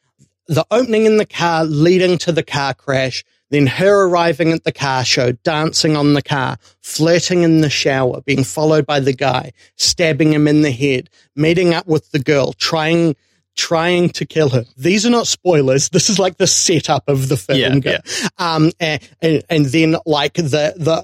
the 0.52 0.66
opening 0.70 1.06
in 1.06 1.16
the 1.18 1.26
car 1.26 1.64
leading 1.64 2.18
to 2.18 2.32
the 2.32 2.42
car 2.42 2.74
crash, 2.74 3.24
then 3.54 3.66
her 3.66 4.06
arriving 4.06 4.52
at 4.52 4.64
the 4.64 4.72
car 4.72 5.04
show, 5.04 5.32
dancing 5.32 5.96
on 5.96 6.12
the 6.14 6.22
car, 6.22 6.58
flirting 6.80 7.42
in 7.42 7.60
the 7.60 7.70
shower, 7.70 8.20
being 8.22 8.44
followed 8.44 8.84
by 8.86 9.00
the 9.00 9.12
guy, 9.14 9.52
stabbing 9.76 10.32
him 10.32 10.48
in 10.48 10.62
the 10.62 10.70
head, 10.72 11.08
meeting 11.36 11.72
up 11.72 11.86
with 11.86 12.10
the 12.10 12.18
girl, 12.18 12.52
trying, 12.54 13.14
trying 13.56 14.08
to 14.10 14.26
kill 14.26 14.48
her. 14.50 14.64
These 14.76 15.06
are 15.06 15.10
not 15.10 15.26
spoilers. 15.28 15.88
This 15.90 16.10
is 16.10 16.18
like 16.18 16.36
the 16.38 16.46
setup 16.46 17.08
of 17.08 17.28
the 17.28 17.36
film. 17.36 17.58
Yeah, 17.58 17.78
go- 17.78 17.96
Um, 18.38 18.72
and, 18.80 19.00
and, 19.22 19.42
and 19.48 19.66
then 19.66 19.96
like 20.04 20.34
the, 20.34 20.74
the, 20.76 21.02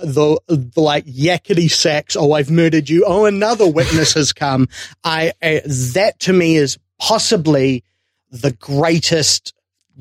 the, 0.48 0.56
the 0.74 0.80
like 0.80 1.06
yakety 1.06 1.70
sax. 1.70 2.16
Oh, 2.16 2.32
I've 2.32 2.50
murdered 2.50 2.88
you. 2.88 3.04
Oh, 3.06 3.24
another 3.24 3.68
witness 3.70 4.14
has 4.14 4.32
come. 4.32 4.68
I, 5.04 5.32
I, 5.42 5.62
that 5.94 6.18
to 6.20 6.32
me 6.32 6.56
is 6.56 6.76
possibly 6.98 7.84
the 8.32 8.52
greatest 8.52 9.54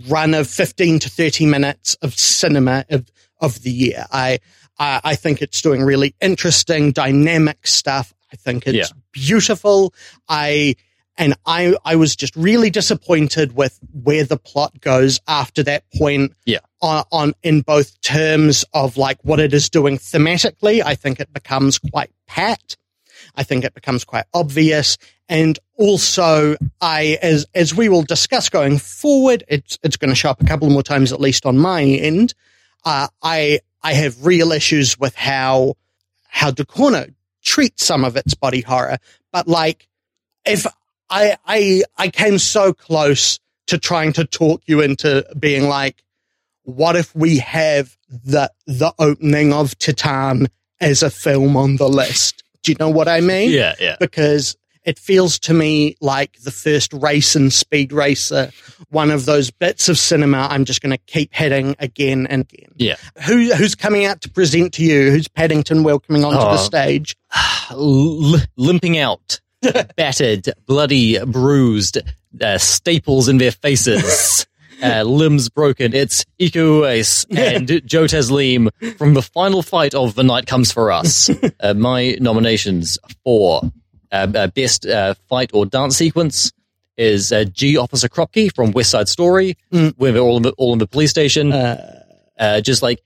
run 0.08 0.34
of 0.34 0.48
15 0.48 1.00
to 1.00 1.10
30 1.10 1.46
minutes 1.46 1.96
of 2.02 2.14
cinema 2.18 2.86
of, 2.90 3.12
of 3.42 3.62
the 3.64 3.72
year. 3.72 4.06
I, 4.12 4.40
I, 4.78 5.02
I 5.04 5.16
think 5.16 5.42
it's 5.42 5.62
doing 5.62 5.82
really 5.84 6.16
interesting, 6.22 6.92
dynamic 6.92 7.68
stuff. 7.68 8.14
I 8.32 8.36
think 8.36 8.68
it's 8.68 8.76
Yeah. 8.76 8.86
beautiful. 9.12 9.94
I, 10.28 10.76
and 11.18 11.34
I, 11.46 11.76
I 11.84 11.96
was 11.98 12.16
just 12.16 12.36
really 12.36 12.70
disappointed 12.70 13.56
with 13.56 13.78
where 13.92 14.24
the 14.24 14.38
plot 14.38 14.80
goes 14.80 15.20
after 15.28 15.64
that 15.64 15.84
point. 15.96 16.34
Yeah. 16.46 16.60
On, 16.82 17.04
on, 17.12 17.34
in 17.44 17.62
both 17.62 18.00
terms 18.02 18.64
of 18.74 18.96
like 18.96 19.18
what 19.24 19.40
it 19.42 19.54
is 19.54 19.70
doing 19.70 19.98
thematically, 19.98 20.82
I 20.86 20.96
think 20.96 21.20
it 21.20 21.34
becomes 21.34 21.78
quite 21.78 22.12
pat. 22.26 22.78
I 23.36 23.44
think 23.44 23.64
it 23.64 23.74
becomes 23.74 24.04
quite 24.04 24.26
obvious. 24.34 24.98
And 25.28 25.60
also, 25.78 26.56
I, 26.82 27.18
as, 27.22 27.46
as 27.54 27.76
we 27.76 27.88
will 27.88 28.02
discuss 28.02 28.50
going 28.50 28.78
forward, 28.80 29.44
it's, 29.48 29.78
it's 29.84 29.98
going 29.98 30.10
to 30.10 30.16
show 30.16 30.30
up 30.30 30.42
a 30.42 30.46
couple 30.46 30.70
more 30.70 30.84
times, 30.84 31.14
at 31.14 31.22
least 31.22 31.46
on 31.46 31.58
my 31.58 31.84
end. 31.84 32.34
Uh, 32.84 33.08
I, 33.22 33.60
I 33.84 33.94
have 33.94 34.26
real 34.26 34.52
issues 34.52 34.98
with 35.00 35.16
how, 35.16 35.76
how 36.28 36.52
Ducournau 36.52 37.14
treats 37.44 37.86
some 37.86 38.04
of 38.04 38.16
its 38.16 38.34
body 38.34 38.62
horror. 38.62 38.98
But 39.32 39.48
like, 39.48 39.88
if 40.46 40.66
I, 41.10 41.38
I, 41.46 41.84
I 41.98 42.10
came 42.10 42.40
so 42.40 42.74
close 42.74 43.40
to 43.68 43.78
trying 43.78 44.14
to 44.14 44.26
talk 44.26 44.64
you 44.66 44.82
into 44.82 45.26
being 45.38 45.68
like, 45.68 46.04
what 46.64 46.96
if 46.96 47.16
we 47.16 47.38
have 47.38 47.96
the, 48.10 48.52
the 48.66 48.94
opening 49.00 49.54
of 49.54 49.78
Titane 49.78 50.48
as 50.82 51.04
a 51.04 51.10
film 51.10 51.56
on 51.56 51.78
the 51.78 51.88
list? 51.88 52.44
Do 52.64 52.72
you 52.72 52.76
know 52.80 52.90
what 52.90 53.08
I 53.08 53.22
mean? 53.22 53.52
Yeah, 53.52 53.76
yeah. 53.80 53.96
because 54.00 54.56
it 54.86 54.98
feels 54.98 55.38
to 55.40 55.54
me 55.54 55.96
like 56.02 56.40
the 56.42 56.52
first 56.52 56.94
race 56.94 57.36
in 57.36 57.52
Speed 57.52 57.92
Racer, 57.92 58.52
one 58.90 59.12
of 59.12 59.26
those 59.26 59.52
bits 59.52 59.88
of 59.90 59.98
cinema 59.98 60.48
I'm 60.50 60.66
just 60.66 60.82
going 60.82 60.92
to 60.92 60.98
keep 61.06 61.34
hitting 61.34 61.76
again 61.80 62.26
and 62.28 62.42
again. 62.52 62.70
Yeah. 62.78 62.96
Who, 63.26 63.54
who's 63.54 63.76
coming 63.76 64.06
out 64.06 64.22
to 64.22 64.30
present 64.30 64.74
to 64.76 64.84
you? 64.84 65.12
Who's 65.12 65.28
Paddington 65.28 65.84
welcoming 65.84 66.24
onto 66.24 66.40
the 66.40 66.50
Oh. 66.52 66.56
stage? 66.58 67.16
L- 67.72 68.36
limping 68.58 68.98
out, 68.98 69.40
battered, 69.96 70.50
bloody, 70.66 71.24
bruised, 71.24 72.00
uh, 72.42 72.58
staples 72.58 73.28
in 73.30 73.38
their 73.38 73.52
faces, 73.52 74.48
uh, 74.84 75.04
limbs 75.04 75.50
broken. 75.50 75.94
It's 75.94 76.26
Iko 76.40 76.82
Uwais 76.82 77.26
and 77.38 77.68
Joe 77.88 78.06
Taslim 78.06 78.70
from 78.98 79.14
the 79.14 79.22
final 79.22 79.62
fight 79.62 79.94
of 79.94 80.16
The 80.16 80.24
Night 80.24 80.46
Comes 80.48 80.72
For 80.72 80.92
Us. 80.92 81.30
uh, 81.60 81.74
my 81.74 82.18
nominations 82.20 82.98
for 83.24 83.62
uh, 84.12 84.28
uh, 84.34 84.48
Best 84.48 84.86
uh, 84.86 85.14
Fight 85.28 85.52
or 85.54 85.66
Dance 85.66 85.98
Sequence 85.98 86.52
is 86.98 87.32
uh, 87.32 87.46
G 87.46 87.78
Officer 87.78 88.10
Krupke 88.10 88.54
from 88.54 88.72
West 88.72 88.92
Side 88.92 89.08
Story, 89.08 89.56
Mm. 89.72 89.94
where 89.98 90.12
they're 90.12 90.22
all 90.22 90.38
in 90.38 90.44
the, 90.44 90.52
all 90.58 90.74
in 90.74 90.80
the 90.80 90.88
police 90.88 91.10
station 91.12 91.52
Uh, 91.54 92.04
uh, 92.38 92.62
just 92.62 92.82
like 92.82 93.00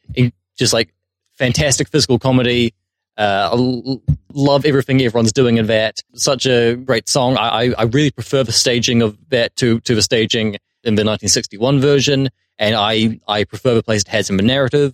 just 0.58 0.74
like 0.74 0.94
fantastic 1.34 1.90
physical 1.90 2.20
comedy. 2.20 2.74
Uh, 3.18 3.50
I 3.54 3.98
love 4.34 4.66
everything 4.66 5.00
everyone's 5.02 5.34
doing 5.34 5.58
in 5.58 5.68
that. 5.68 6.00
Such 6.16 6.48
a 6.48 6.76
great 6.76 7.08
song. 7.08 7.38
I, 7.38 7.48
I, 7.48 7.74
I 7.78 7.84
really 7.84 8.10
prefer 8.12 8.44
the 8.44 8.52
staging 8.52 9.02
of 9.04 9.18
that 9.30 9.56
to 9.58 9.80
to 9.82 9.94
the 9.94 10.02
staging 10.02 10.58
in 10.84 10.96
the 10.96 11.02
1961 11.04 11.80
version, 11.80 12.30
and 12.60 12.76
I 12.76 13.20
I 13.28 13.44
prefer 13.44 13.74
the 13.76 13.84
place 13.84 14.02
it 14.02 14.08
has 14.10 14.30
in 14.30 14.38
the 14.38 14.44
narrative. 14.44 14.94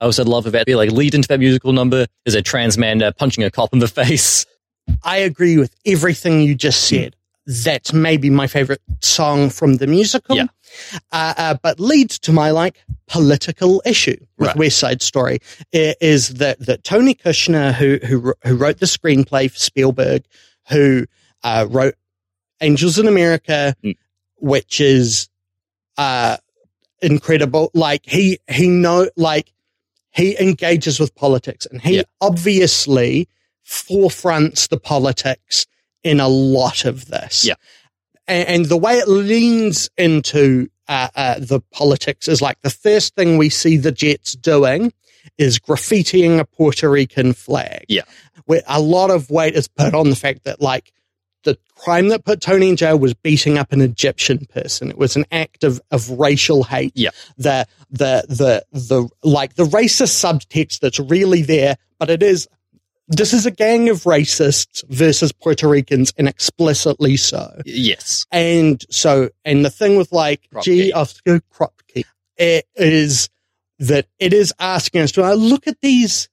I 0.00 0.04
also 0.04 0.24
love 0.24 0.44
that 0.50 0.66
the 0.66 0.74
like 0.76 0.92
lead 0.92 1.14
into 1.14 1.28
that 1.28 1.40
musical 1.40 1.72
number 1.72 2.06
is 2.24 2.34
a 2.34 2.42
trans 2.42 2.78
man 2.78 3.02
uh, 3.02 3.12
punching 3.12 3.42
a 3.44 3.50
cop 3.50 3.72
in 3.72 3.78
the 3.80 3.88
face. 4.02 4.46
I 5.02 5.18
agree 5.18 5.58
with 5.58 5.74
everything 5.84 6.40
you 6.42 6.54
just 6.54 6.84
said. 6.84 7.14
That's 7.64 7.92
maybe 7.94 8.28
my 8.30 8.46
favorite 8.46 8.82
song 9.00 9.48
from 9.50 9.76
the 9.78 9.86
musical. 9.86 10.36
Yeah. 10.36 10.46
Uh, 11.12 11.34
uh, 11.36 11.54
but 11.62 11.80
leads 11.80 12.18
to 12.20 12.32
my 12.32 12.50
like 12.50 12.84
political 13.06 13.82
issue 13.86 14.16
with 14.36 14.48
Right. 14.48 14.56
West 14.56 14.76
Side 14.78 15.00
Story 15.02 15.38
i- 15.74 15.94
is 16.00 16.34
that, 16.34 16.58
that 16.66 16.84
Tony 16.84 17.14
Kushner, 17.14 17.72
who, 17.72 17.98
who, 18.06 18.34
who 18.44 18.54
wrote 18.56 18.78
the 18.80 18.86
screenplay 18.86 19.50
for 19.50 19.58
Spielberg, 19.58 20.24
who, 20.68 21.06
uh, 21.42 21.66
wrote 21.70 21.94
Angels 22.60 22.98
in 22.98 23.08
America, 23.08 23.74
Mm. 23.82 23.96
which 24.36 24.78
is 24.80 25.27
uh 25.98 26.38
incredible. 27.02 27.70
Like 27.74 28.02
he 28.06 28.38
he 28.50 28.68
know 28.68 29.08
like 29.16 29.52
he 30.10 30.38
engages 30.40 30.98
with 30.98 31.14
politics 31.14 31.66
and 31.66 31.80
he 31.82 31.96
Yeah. 31.96 32.02
obviously 32.20 33.28
forefronts 33.66 34.68
the 34.68 34.78
politics 34.78 35.66
in 36.02 36.20
a 36.20 36.28
lot 36.28 36.84
of 36.84 37.06
this. 37.06 37.44
Yeah. 37.44 37.54
And, 38.26 38.48
and 38.48 38.64
the 38.66 38.76
way 38.76 38.98
it 38.98 39.08
leans 39.08 39.90
into 39.96 40.68
uh, 40.88 41.08
uh, 41.14 41.34
the 41.38 41.60
politics 41.72 42.28
is 42.28 42.40
like 42.40 42.60
the 42.62 42.70
first 42.70 43.14
thing 43.14 43.36
we 43.36 43.50
see 43.50 43.76
the 43.76 43.92
Jets 43.92 44.32
doing 44.32 44.92
is 45.36 45.58
graffitiing 45.58 46.38
a 46.40 46.44
Puerto 46.46 46.88
Rican 46.88 47.34
flag. 47.34 47.84
Yeah. 47.88 48.02
Where 48.46 48.62
a 48.66 48.80
lot 48.80 49.10
of 49.10 49.30
weight 49.30 49.54
is 49.54 49.68
put 49.68 49.92
on 49.94 50.08
the 50.08 50.16
fact 50.16 50.44
that 50.44 50.60
like 50.62 50.92
the 51.48 51.58
crime 51.74 52.08
that 52.08 52.24
put 52.24 52.40
Tony 52.40 52.68
in 52.68 52.76
jail 52.76 52.98
was 52.98 53.14
beating 53.14 53.56
up 53.56 53.72
an 53.72 53.80
Egyptian 53.80 54.46
person. 54.46 54.90
It 54.90 54.98
was 54.98 55.16
an 55.16 55.24
act 55.32 55.64
of, 55.64 55.80
of 55.90 56.10
racial 56.10 56.62
hate. 56.62 56.92
Yeah. 56.94 57.10
The, 57.38 57.66
the, 57.90 58.24
the, 58.28 58.64
the, 58.72 59.08
like 59.22 59.54
the 59.54 59.64
racist 59.64 60.22
subtext 60.22 60.80
that's 60.80 61.00
really 61.00 61.42
there, 61.42 61.76
but 61.98 62.10
it 62.10 62.22
is, 62.22 62.48
this 63.08 63.32
is 63.32 63.46
a 63.46 63.50
gang 63.50 63.88
of 63.88 64.02
racists 64.02 64.84
versus 64.90 65.32
Puerto 65.32 65.66
Ricans 65.66 66.12
and 66.18 66.28
explicitly 66.28 67.16
so. 67.16 67.62
Yes. 67.64 68.26
And 68.30 68.84
so, 68.90 69.30
and 69.46 69.64
the 69.64 69.70
thing 69.70 69.96
with 69.96 70.12
like 70.12 70.42
G. 70.62 70.92
Oscar 70.92 71.40
Krupke 71.50 72.04
it 72.36 72.66
is 72.76 73.30
that 73.78 74.06
it 74.18 74.32
is 74.32 74.52
asking 74.58 75.00
us 75.00 75.12
to 75.12 75.34
look 75.34 75.66
at 75.66 75.80
these, 75.80 76.28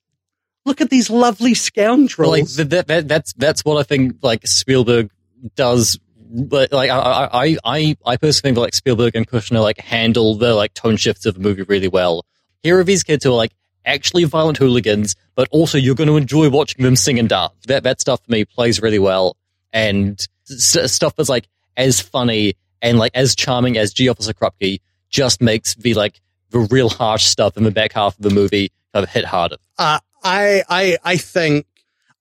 look 0.66 0.80
at 0.82 0.90
these 0.90 1.08
lovely 1.08 1.54
scoundrels. 1.54 2.30
like 2.30 2.46
th- 2.46 2.68
that, 2.68 2.86
that 2.88 3.08
that's 3.08 3.32
that's 3.34 3.64
what 3.64 3.78
I 3.78 3.82
think 3.84 4.16
like 4.22 4.46
Spielberg 4.46 5.10
does. 5.54 5.98
But 6.28 6.72
like 6.72 6.90
I 6.90 7.28
I 7.32 7.56
I 7.64 7.96
I 8.04 8.16
personally 8.16 8.50
think 8.54 8.58
like 8.58 8.74
Spielberg 8.74 9.14
and 9.16 9.26
Kushner 9.26 9.62
like 9.62 9.78
handle 9.78 10.34
the 10.34 10.54
like 10.54 10.74
tone 10.74 10.96
shifts 10.96 11.24
of 11.24 11.34
the 11.34 11.40
movie 11.40 11.62
really 11.62 11.88
well. 11.88 12.26
Here 12.62 12.78
are 12.78 12.84
these 12.84 13.02
kids 13.04 13.24
who 13.24 13.30
are 13.30 13.36
like 13.36 13.52
actually 13.84 14.24
violent 14.24 14.58
hooligans, 14.58 15.14
but 15.36 15.46
also 15.52 15.78
you're 15.78 15.94
going 15.94 16.08
to 16.08 16.16
enjoy 16.16 16.50
watching 16.50 16.84
them 16.84 16.96
sing 16.96 17.18
and 17.20 17.28
dance. 17.28 17.52
That 17.68 17.84
that 17.84 18.00
stuff 18.00 18.20
for 18.24 18.32
me 18.32 18.44
plays 18.44 18.82
really 18.82 18.98
well, 18.98 19.36
and 19.72 20.18
s- 20.50 20.92
stuff 20.92 21.14
that's 21.14 21.28
like 21.28 21.46
as 21.76 22.00
funny 22.00 22.54
and 22.82 22.98
like 22.98 23.12
as 23.14 23.36
charming 23.36 23.78
as 23.78 23.92
G 23.92 24.08
Officer 24.08 24.32
Krupke 24.34 24.80
just 25.08 25.40
makes 25.40 25.74
the 25.76 25.94
like 25.94 26.20
the 26.50 26.58
real 26.70 26.88
harsh 26.88 27.24
stuff 27.24 27.56
in 27.56 27.62
the 27.62 27.70
back 27.70 27.92
half 27.92 28.16
of 28.16 28.22
the 28.22 28.30
movie 28.30 28.72
kind 28.92 29.04
of 29.04 29.10
hit 29.10 29.24
harder. 29.24 29.56
uh, 29.78 30.00
I, 30.26 30.62
I, 30.68 30.98
I 31.04 31.16
think, 31.16 31.66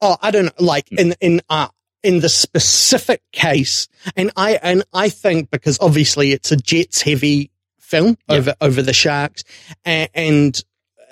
oh, 0.01 0.17
I 0.21 0.31
don't 0.31 0.45
know, 0.45 0.51
like 0.65 0.87
Hmm. 0.89 0.99
in, 0.99 1.15
in, 1.21 1.41
uh, 1.49 1.67
in 2.03 2.19
the 2.19 2.29
specific 2.29 3.21
case, 3.31 3.87
and 4.15 4.31
I, 4.37 4.59
and 4.61 4.83
I 4.93 5.09
think 5.09 5.49
because 5.49 5.77
obviously 5.81 6.31
it's 6.31 6.51
a 6.51 6.55
Jets 6.57 7.01
heavy 7.01 7.49
film 7.79 8.17
Yeah. 8.29 8.35
over, 8.37 8.55
over 8.61 8.81
the 8.81 8.93
Sharks 8.93 9.43
and, 9.83 10.09
and 10.13 10.63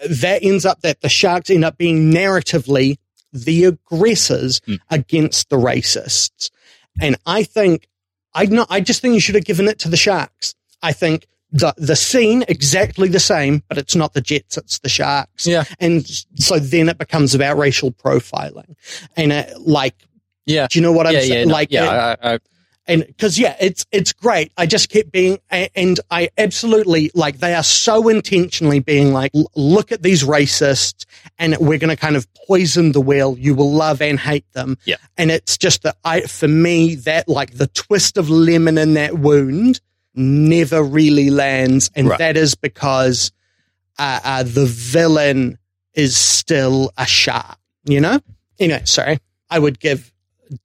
that 0.10 0.44
ends 0.44 0.66
up 0.66 0.82
that 0.82 1.02
the 1.02 1.10
Sharks 1.10 1.50
end 1.50 1.64
up 1.66 1.78
being 1.78 2.12
narratively 2.12 2.98
the 3.32 3.66
aggressors 3.66 4.62
Hmm. 4.66 4.76
against 4.92 5.50
the 5.50 5.56
racists. 5.58 6.52
And 7.02 7.16
I 7.26 7.44
think, 7.44 7.88
I 8.36 8.46
not, 8.46 8.68
I 8.70 8.82
just 8.82 9.02
think 9.02 9.16
you 9.16 9.20
should 9.20 9.36
have 9.36 9.46
given 9.46 9.68
it 9.68 9.80
to 9.80 9.90
the 9.90 9.98
Sharks. 9.98 10.54
I 10.84 10.92
think 10.94 11.26
the, 11.54 11.74
the 11.78 11.96
scene 11.96 12.44
exactly 12.48 13.08
the 13.08 13.20
same, 13.20 13.62
but 13.70 13.78
it's 13.78 13.96
not 13.96 14.14
the 14.14 14.22
Jets, 14.22 14.58
it's 14.58 14.80
the 14.80 14.90
Sharks. 14.90 15.46
Yeah. 15.46 15.64
And 15.80 16.06
so 16.36 16.58
then 16.60 16.90
it 16.90 16.98
becomes 16.98 17.34
about 17.36 17.58
racial 17.58 17.92
profiling. 17.92 18.76
And 19.16 19.32
it, 19.32 19.54
like, 19.62 19.96
Yeah. 20.48 20.68
do 20.70 20.80
you 20.80 20.84
know 20.84 20.92
what 20.92 21.06
I'm 21.08 21.14
yeah, 21.14 21.20
saying? 21.22 21.32
yeah, 21.34 21.46
no, 21.46 21.54
like, 21.54 21.68
it- 21.70 21.74
yeah. 21.76 22.16
I, 22.22 22.34
I, 22.34 22.40
and 22.86 23.06
because 23.08 23.40
yeah, 23.40 23.56
it's 23.62 23.86
it's 23.94 24.12
great. 24.12 24.52
I 24.58 24.66
just 24.66 24.90
kept 24.90 25.10
being, 25.10 25.38
and 25.50 25.98
I 26.12 26.28
absolutely 26.38 27.12
like 27.16 27.38
they 27.38 27.54
are 27.56 27.64
so 27.64 28.10
intentionally 28.10 28.82
being 28.82 29.14
like, 29.14 29.32
look 29.56 29.94
at 29.94 30.04
these 30.04 30.26
racists, 30.26 31.06
and 31.40 31.56
we're 31.60 31.78
going 31.78 31.92
to 31.92 31.96
kind 31.96 32.18
of 32.18 32.28
poison 32.46 32.92
the 32.92 33.00
well. 33.00 33.38
You 33.40 33.56
will 33.56 33.72
love 33.72 34.02
and 34.02 34.20
hate 34.20 34.52
them. 34.52 34.78
Yeah. 34.84 34.98
and 35.18 35.32
it's 35.32 35.58
just 35.58 35.84
that 35.84 35.96
I, 36.04 36.22
for 36.24 36.50
me, 36.50 36.96
that 36.96 37.30
like 37.30 37.54
the 37.54 37.68
twist 37.68 38.18
of 38.18 38.30
lemon 38.30 38.78
in 38.78 38.96
that 38.96 39.14
wound 39.18 39.80
never 40.16 40.84
really 40.84 41.30
lands, 41.30 41.90
and 41.96 42.08
Right. 42.10 42.20
that 42.20 42.38
is 42.38 42.56
because 42.56 43.32
uh, 43.98 44.20
uh, 44.24 44.44
the 44.44 44.66
villain 44.66 45.58
is 45.94 46.16
still 46.18 46.92
a 46.98 47.06
shark. 47.06 47.58
You 47.86 48.00
know. 48.02 48.20
Anyway, 48.60 48.82
sorry. 48.86 49.20
I 49.50 49.60
would 49.60 49.80
give 49.80 50.12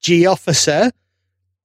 G 0.01 0.27
Officer 0.27 0.91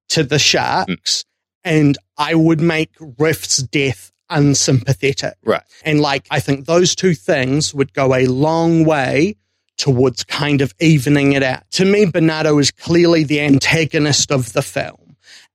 to 0.09 0.23
the 0.23 0.39
Sharks, 0.39 1.25
and 1.63 1.97
I 2.17 2.35
would 2.35 2.59
make 2.61 2.91
Riff's 3.19 3.57
death 3.57 4.11
unsympathetic. 4.29 5.35
Right. 5.43 5.61
And 5.83 6.01
like, 6.01 6.25
I 6.31 6.39
think 6.39 6.65
those 6.65 6.95
two 6.95 7.13
things 7.13 7.73
would 7.73 7.93
go 7.93 8.13
a 8.15 8.25
long 8.25 8.83
way 8.85 9.35
towards 9.77 10.23
kind 10.23 10.61
of 10.61 10.73
evening 10.79 11.33
it 11.33 11.43
out. 11.43 11.63
To 11.71 11.85
me, 11.85 12.05
Bernardo 12.05 12.57
is 12.59 12.71
clearly 12.71 13.23
the 13.23 13.41
antagonist 13.41 14.31
of 14.31 14.53
the 14.53 14.61
film. 14.61 15.02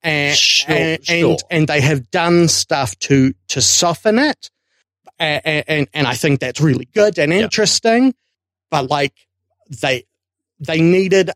And, 0.03 0.37
Sure, 0.37 0.75
and, 0.75 1.05
sure. 1.05 1.31
and, 1.31 1.43
and 1.51 1.69
they 1.69 1.81
have 1.81 2.11
done 2.11 2.49
stuff 2.49 2.99
to, 3.01 3.35
to 3.49 3.61
soften 3.61 4.19
it. 4.19 4.51
And, 5.19 5.65
and, 5.67 5.89
and 5.93 6.07
I 6.07 6.15
think 6.15 6.41
that's 6.41 6.61
really 6.61 6.85
good 6.95 7.19
and 7.19 7.33
Yeah. 7.33 7.41
interesting. 7.41 8.15
But 8.71 8.89
like, 8.89 9.15
they, 9.83 10.05
they 10.61 10.81
needed 10.81 11.31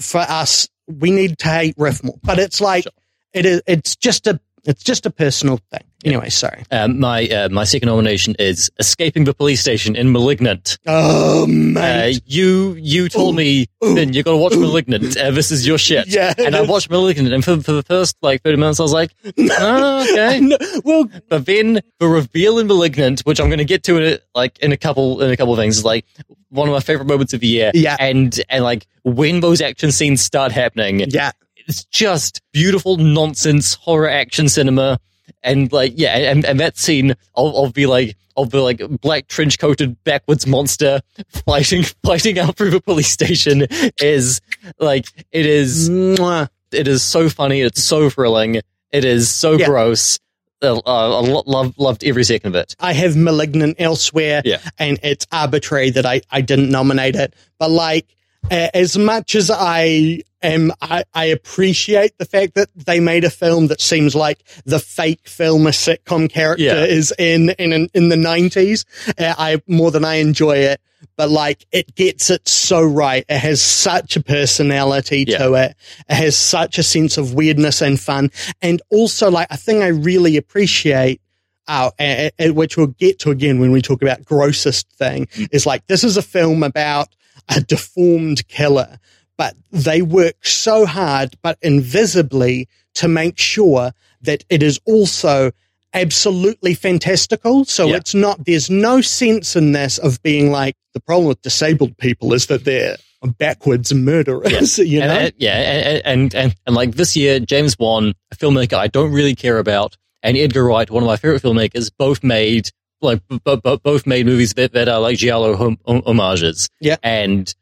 for 0.00 0.20
us, 0.20 0.68
we 0.88 1.10
need 1.12 1.38
to 1.38 1.48
hate 1.48 1.74
Riff 1.78 2.02
more. 2.02 2.18
But 2.22 2.38
it's 2.40 2.60
like, 2.60 2.84
Sure. 2.84 2.92
it 3.32 3.46
is, 3.46 3.62
it's 3.66 3.94
just 3.94 4.26
a, 4.26 4.40
it's 4.64 4.82
just 4.82 5.06
a 5.06 5.10
personal 5.10 5.58
thing. 5.70 5.84
Anyway, 6.04 6.28
sorry. 6.30 6.64
Um, 6.70 6.98
my 6.98 7.26
uh, 7.28 7.48
my 7.50 7.64
second 7.64 7.88
nomination 7.88 8.34
is 8.38 8.70
Escaping 8.78 9.24
the 9.24 9.32
Police 9.34 9.60
Station 9.60 9.94
in 9.94 10.10
Malignant. 10.12 10.78
Oh, 10.86 11.44
Uh, 11.76 12.12
you 12.26 12.74
you 12.74 13.08
told 13.08 13.34
Ooh, 13.34 13.38
me 13.38 13.66
then 13.80 14.12
you 14.12 14.22
got 14.22 14.32
to 14.32 14.36
watch 14.36 14.52
ooh. 14.54 14.60
Malignant. 14.60 15.16
Uh, 15.16 15.30
this 15.30 15.50
is 15.50 15.66
your 15.66 15.78
shit. 15.78 16.06
yeah. 16.08 16.34
And 16.38 16.56
I 16.56 16.62
watched 16.62 16.90
Malignant, 16.90 17.32
and 17.32 17.44
for, 17.44 17.60
for 17.60 17.72
the 17.72 17.82
first 17.82 18.16
like 18.22 18.42
thirty 18.42 18.56
minutes, 18.56 18.80
I 18.80 18.82
was 18.82 18.92
like, 18.92 19.12
oh, 19.38 20.02
okay. 20.10 20.40
No, 20.40 20.56
well, 20.84 21.04
But 21.28 21.46
then 21.46 21.80
the 22.00 22.08
reveal 22.08 22.58
in 22.58 22.66
Malignant, 22.66 23.20
which 23.20 23.40
I'm 23.40 23.46
going 23.48 23.58
to 23.58 23.64
get 23.64 23.82
to 23.84 23.96
in 23.98 24.14
a, 24.14 24.18
like 24.34 24.58
in 24.58 24.72
a 24.72 24.76
couple 24.76 25.22
in 25.22 25.30
a 25.30 25.36
couple 25.36 25.52
of 25.52 25.58
things, 25.58 25.78
is 25.78 25.84
like 25.84 26.04
one 26.48 26.68
of 26.68 26.72
my 26.74 26.80
favorite 26.80 27.06
moments 27.06 27.32
of 27.32 27.40
the 27.40 27.46
year. 27.46 27.70
yeah, 27.74 27.96
And 28.00 28.38
and 28.48 28.64
like 28.64 28.86
when 29.04 29.40
those 29.40 29.60
action 29.60 29.92
scenes 29.92 30.20
start 30.20 30.50
happening, 30.52 31.00
yeah, 31.10 31.30
it's 31.56 31.84
just 31.84 32.40
beautiful 32.52 32.96
nonsense 32.96 33.74
horror 33.74 34.08
action 34.08 34.48
cinema 34.48 34.98
and 35.42 35.72
like 35.72 35.92
yeah 35.96 36.16
and, 36.16 36.44
and 36.44 36.60
that 36.60 36.76
scene 36.76 37.12
of, 37.34 37.54
of 37.54 37.74
the 37.74 37.86
like 37.86 38.16
of 38.36 38.50
the 38.50 38.60
like 38.60 38.80
black 39.00 39.28
trench 39.28 39.58
coated 39.58 40.02
backwards 40.04 40.46
monster 40.46 41.00
fighting 41.28 41.82
fighting 42.04 42.38
out 42.38 42.56
through 42.56 42.70
the 42.70 42.80
police 42.80 43.08
station 43.10 43.66
is 44.00 44.40
like 44.78 45.06
it 45.32 45.44
is 45.46 45.90
Mwah. 45.90 46.48
it 46.72 46.88
is 46.88 47.02
so 47.02 47.28
funny 47.28 47.60
it's 47.60 47.82
so 47.84 48.08
thrilling 48.08 48.56
it 48.90 49.04
is 49.04 49.30
so 49.30 49.52
Yeah. 49.58 49.66
gross 49.66 50.18
uh, 50.62 50.80
I 50.86 51.06
lo- 51.28 51.42
loved 51.44 51.76
loved 51.78 52.04
every 52.04 52.22
second 52.24 52.54
of 52.54 52.54
it 52.54 52.76
I 52.78 52.92
have 52.92 53.16
Malignant 53.16 53.76
elsewhere, 53.80 54.42
Yeah. 54.44 54.58
and 54.78 54.96
it's 55.02 55.26
arbitrary 55.32 55.90
that 55.90 56.06
I, 56.06 56.20
I 56.30 56.40
didn't 56.40 56.70
nominate 56.70 57.16
it. 57.16 57.34
But 57.58 57.72
like, 57.72 58.06
a- 58.48 58.70
as 58.76 58.96
much 58.96 59.34
as 59.34 59.50
I 59.52 60.22
am, 60.42 60.72
I, 60.80 61.04
I 61.14 61.26
appreciate 61.26 62.18
the 62.18 62.24
fact 62.24 62.54
that 62.54 62.68
they 62.74 63.00
made 63.00 63.24
a 63.24 63.30
film 63.30 63.68
that 63.68 63.80
seems 63.80 64.14
like 64.14 64.42
the 64.64 64.78
fake 64.78 65.28
film 65.28 65.66
a 65.66 65.70
sitcom 65.70 66.30
character 66.30 66.64
Yeah. 66.64 66.84
is 66.84 67.12
in 67.18 67.50
in 67.58 67.88
in 67.94 68.08
the 68.08 68.16
nineties. 68.16 68.84
Uh, 69.18 69.34
I 69.38 69.62
more 69.66 69.90
than 69.90 70.04
I 70.04 70.14
enjoy 70.16 70.56
it. 70.58 70.80
But 71.16 71.30
like, 71.30 71.66
it 71.72 71.94
gets 71.96 72.30
it 72.30 72.46
so 72.48 72.80
right. 72.82 73.24
It 73.28 73.38
has 73.38 73.60
such 73.60 74.16
a 74.16 74.22
personality 74.22 75.24
Yeah. 75.26 75.38
to 75.38 75.54
it. 75.54 75.76
It 76.08 76.14
has 76.14 76.36
such 76.36 76.78
a 76.78 76.82
sense 76.82 77.18
of 77.18 77.34
weirdness 77.34 77.82
and 77.82 78.00
fun. 78.00 78.30
And 78.62 78.80
also, 78.88 79.28
like, 79.30 79.48
a 79.50 79.56
thing 79.56 79.82
I 79.82 79.88
really 79.88 80.36
appreciate 80.36 81.20
uh, 81.68 81.90
a- 82.00 82.30
a- 82.38 82.50
which 82.50 82.76
we'll 82.76 82.86
get 82.88 83.18
to 83.20 83.30
again 83.30 83.58
when 83.60 83.72
we 83.72 83.82
talk 83.82 84.00
about 84.02 84.24
grossest 84.24 84.88
thing, 84.92 85.28
is 85.50 85.66
like 85.66 85.86
this 85.86 86.02
is 86.04 86.16
a 86.16 86.22
film 86.22 86.62
about 86.62 87.08
a 87.48 87.60
deformed 87.60 88.46
killer, 88.48 88.98
but 89.42 89.56
they 89.72 90.02
work 90.02 90.44
so 90.46 90.86
hard, 90.86 91.34
but 91.42 91.58
invisibly, 91.62 92.68
to 92.94 93.08
make 93.08 93.38
sure 93.38 93.90
that 94.20 94.44
it 94.48 94.62
is 94.62 94.78
also 94.86 95.50
absolutely 95.94 96.74
fantastical. 96.74 97.64
So 97.64 97.88
Yeah. 97.88 97.96
it's 97.96 98.14
not, 98.14 98.44
there's 98.46 98.70
no 98.70 99.00
sense 99.00 99.56
in 99.56 99.72
this 99.72 99.98
of 99.98 100.22
being 100.22 100.50
like, 100.52 100.76
the 100.94 101.00
problem 101.00 101.26
with 101.28 101.42
disabled 101.42 101.96
people 101.98 102.32
is 102.34 102.46
that 102.46 102.64
they're 102.64 102.96
backwards 103.38 103.92
murderers, 103.92 104.78
you 104.92 105.00
know? 105.00 105.06
and, 105.06 105.28
uh, 105.28 105.30
yeah 105.38 105.56
and, 105.56 106.02
and 106.04 106.34
and 106.34 106.54
and 106.66 106.74
like 106.76 106.92
this 106.96 107.16
year 107.16 107.38
James 107.40 107.76
Wan 107.78 108.14
a 108.32 108.36
filmmaker 108.36 108.74
I 108.74 108.88
don't 108.88 109.12
really 109.12 109.34
care 109.34 109.58
about 109.58 109.96
and 110.24 110.36
Edgar 110.36 110.64
Wright 110.64 110.90
one 110.90 111.02
of 111.04 111.06
my 111.06 111.16
favorite 111.16 111.42
filmmakers 111.42 111.90
both 111.96 112.22
made 112.24 112.68
like 113.00 113.20
b- 113.28 113.38
b- 113.44 113.80
both 113.82 114.06
made 114.06 114.26
movies 114.26 114.54
that, 114.54 114.72
that 114.72 114.88
are 114.88 115.00
like 115.00 115.16
giallo 115.18 115.54
hom- 115.56 115.78
homages 115.86 116.68
Yeah. 116.80 116.96
and 117.02 117.52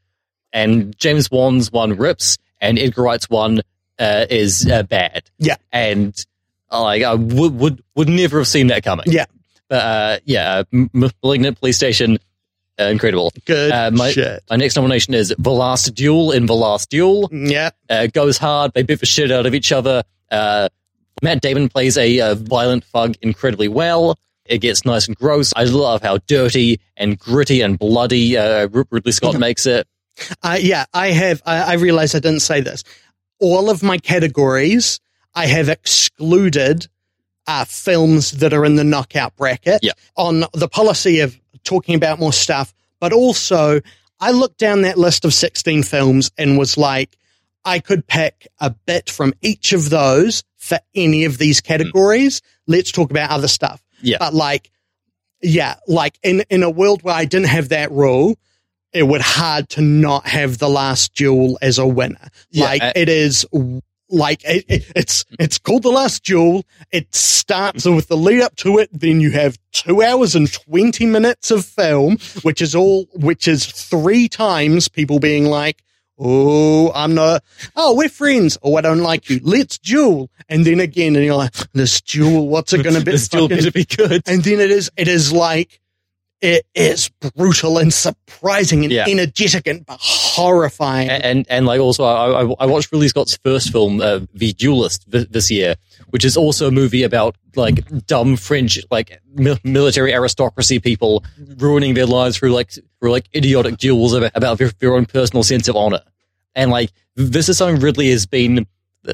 and 0.53 0.96
James 0.98 1.30
Wan's 1.30 1.70
one 1.72 1.96
rips 1.96 2.38
and 2.61 2.78
Edgar 2.78 3.03
Wright's 3.03 3.28
one 3.30 3.61
uh, 3.98 4.26
is 4.30 4.66
uh, 4.70 4.82
bad. 4.84 5.22
Yeah. 5.38 5.57
and 5.72 6.14
like 6.70 7.03
I 7.03 7.14
would 7.14 7.55
would 7.59 7.82
would 7.94 8.09
never 8.09 8.38
have 8.38 8.48
seen 8.48 8.68
that 8.68 8.82
coming. 8.84 9.07
Yeah. 9.09 9.26
but 9.68 9.76
uh, 9.82 10.18
yeah, 10.24 10.59
uh, 10.59 10.64
M- 10.72 10.90
Malignant 11.22 11.59
Police 11.59 11.76
Station, 11.76 12.18
uh, 12.78 12.84
incredible. 12.84 13.32
Good 13.44 13.72
Uh, 13.72 13.90
my- 13.92 14.12
shit. 14.12 14.42
My 14.51 14.57
next 14.57 14.76
nomination 14.76 15.14
is 15.14 15.34
The 15.38 15.51
Last 15.51 15.94
Duel 15.94 16.30
in 16.32 16.46
The 16.46 16.55
Last 16.55 16.88
Duel. 16.90 17.28
Yeah. 17.32 17.70
Uh, 17.88 18.07
goes 18.07 18.38
hard. 18.38 18.72
They 18.74 18.82
beat 18.82 19.01
the 19.01 19.07
shit 19.07 19.30
out 19.30 19.46
of 19.46 19.55
each 19.55 19.72
other. 19.72 20.03
Uh, 20.30 20.68
Matt 21.22 21.42
Damon 21.42 21.68
plays 21.68 21.98
a 21.98 22.34
violent 22.34 22.84
thug 22.84 23.14
incredibly 23.20 23.68
well. 23.68 24.16
It 24.46 24.59
gets 24.59 24.84
nice 24.84 25.07
and 25.07 25.16
gross. 25.16 25.53
I 25.55 25.64
love 25.64 26.03
how 26.03 26.18
dirty 26.26 26.80
and 26.96 27.18
gritty 27.18 27.61
and 27.61 27.78
bloody 27.78 28.36
uh, 28.36 28.68
Ridley 28.90 29.12
Scott 29.12 29.38
makes 29.38 29.66
it. 29.66 29.86
Uh, 30.42 30.58
yeah, 30.60 30.84
I 30.92 31.08
have. 31.08 31.42
I, 31.46 31.60
I 31.62 31.74
realize 31.74 32.14
I 32.14 32.18
didn't 32.20 32.40
say 32.40 32.60
this. 32.60 32.84
All 33.40 33.70
of 33.70 33.82
my 33.82 33.98
categories, 33.98 35.00
I 35.34 35.46
have 35.46 35.68
excluded 35.68 36.86
uh, 37.46 37.64
films 37.64 38.32
that 38.32 38.52
are 38.52 38.64
in 38.64 38.76
the 38.76 38.84
knockout 38.84 39.34
bracket 39.36 39.80
Yeah. 39.82 39.92
on 40.16 40.44
the 40.52 40.68
policy 40.68 41.20
of 41.20 41.38
talking 41.64 41.94
about 41.94 42.18
more 42.18 42.32
stuff. 42.32 42.72
But 43.00 43.12
also, 43.12 43.80
I 44.20 44.32
looked 44.32 44.58
down 44.58 44.82
that 44.82 44.98
list 44.98 45.24
of 45.24 45.32
16 45.32 45.82
films 45.84 46.30
and 46.36 46.58
was 46.58 46.76
like, 46.76 47.16
I 47.64 47.78
could 47.78 48.06
pick 48.06 48.46
a 48.58 48.70
bit 48.70 49.10
from 49.10 49.32
each 49.40 49.72
of 49.72 49.90
those 49.90 50.44
for 50.56 50.78
any 50.94 51.24
of 51.24 51.38
these 51.38 51.60
categories. 51.60 52.40
Let's 52.66 52.92
talk 52.92 53.10
about 53.10 53.30
other 53.30 53.48
stuff. 53.48 53.82
Yeah. 54.02 54.16
But 54.18 54.34
like, 54.34 54.70
yeah, 55.42 55.76
like 55.86 56.18
in, 56.22 56.44
in 56.50 56.62
a 56.62 56.70
world 56.70 57.02
where 57.02 57.14
I 57.14 57.24
didn't 57.24 57.48
have 57.48 57.70
that 57.70 57.90
rule, 57.90 58.38
it 58.93 59.05
would 59.05 59.20
hard 59.20 59.68
to 59.70 59.80
not 59.80 60.26
have 60.26 60.59
the 60.59 60.68
last 60.68 61.14
duel 61.14 61.59
as 61.62 61.78
a 61.78 61.86
winner. 61.86 62.28
Yeah, 62.51 62.64
like 62.64 62.82
uh, 62.82 62.93
it 62.97 63.09
is 63.09 63.47
like 64.09 64.43
it, 64.45 64.64
it- 64.68 64.93
it's 64.97 65.24
it's 65.38 65.59
called 65.59 65.82
the 65.84 65.91
last 65.91 66.24
duel. 66.24 66.64
It 66.91 67.14
starts 67.14 67.84
with 67.84 68.09
the 68.09 68.16
lead 68.16 68.41
up 68.43 68.57
to 68.57 68.78
it. 68.78 68.91
Then 68.93 69.20
you 69.20 69.30
have 69.30 69.57
two 69.72 70.03
hours 70.03 70.34
and 70.34 70.53
twenty 70.53 71.07
minutes 71.07 71.51
of 71.51 71.64
film, 71.64 72.18
which 72.43 72.61
is 72.61 72.74
all 72.74 73.05
which 73.14 73.47
is 73.47 73.66
three 73.66 74.28
times 74.28 74.88
people 74.88 75.18
being 75.20 75.45
like. 75.45 75.82
Oh, 76.22 76.93
I'm 76.95 77.14
not. 77.14 77.43
Oh, 77.74 77.95
we're 77.97 78.11
friends. 78.11 78.59
Oh, 78.62 78.76
I 78.76 78.82
don't 78.82 78.99
like 79.01 79.30
you. 79.30 79.41
Let's 79.43 79.78
duel. 79.78 80.30
And 80.51 80.66
then 80.66 80.78
again, 80.78 81.16
and 81.16 81.24
you're 81.24 81.34
like, 81.34 81.55
this 81.72 82.03
duel, 82.03 82.47
what's 82.47 82.74
it 82.74 82.82
going 82.82 82.95
to 82.97 83.03
be? 83.03 83.12
This 83.12 83.26
duel 83.26 83.49
Fucking- 83.49 83.57
better 83.57 83.70
be 83.70 83.84
good. 83.86 84.22
and 84.26 84.45
then 84.45 84.61
it 84.61 84.70
is 84.70 84.91
it 84.99 85.09
is 85.09 85.32
like 85.32 85.80
it 86.43 86.64
is 86.74 87.11
brutal 87.36 87.78
and 87.78 87.93
surprising 87.93 88.84
and 88.84 88.93
Yeah. 88.93 89.07
energetic 89.09 89.66
and 89.66 89.84
horrifying. 89.88 91.09
and 91.11 91.22
and, 91.24 91.47
and 91.49 91.66
like 91.66 91.80
also 91.80 92.05
I, 92.05 92.43
I 92.43 92.55
I 92.61 92.66
watched 92.66 92.91
Ridley 92.93 93.09
Scott's 93.09 93.36
first 93.45 93.70
film, 93.72 94.01
uh, 94.01 94.20
The 94.32 94.53
Duelist, 94.53 95.11
th- 95.11 95.28
this 95.30 95.51
year, 95.51 95.76
which 96.11 96.24
is 96.24 96.36
also 96.36 96.68
a 96.68 96.70
movie 96.70 97.03
about 97.03 97.36
like 97.57 97.84
dumb 98.07 98.36
French 98.36 98.78
like 98.91 99.20
mi- 99.34 99.59
military 99.64 100.14
aristocracy 100.14 100.78
people 100.78 101.24
ruining 101.59 101.95
their 101.95 102.07
lives 102.07 102.36
through 102.36 102.53
like 102.53 102.70
through 103.01 103.11
like 103.11 103.28
idiotic 103.34 103.76
duels 103.78 104.12
about, 104.14 104.32
about 104.34 104.59
their, 104.59 104.70
their 104.78 104.95
own 104.95 105.07
personal 105.07 105.43
sense 105.43 105.68
of 105.68 105.76
honor. 105.76 106.01
And 106.55 106.70
like 106.70 106.91
this 107.16 107.49
is 107.49 107.59
something 107.59 107.80
Ridley 107.80 108.11
has 108.11 108.26
been 108.26 108.66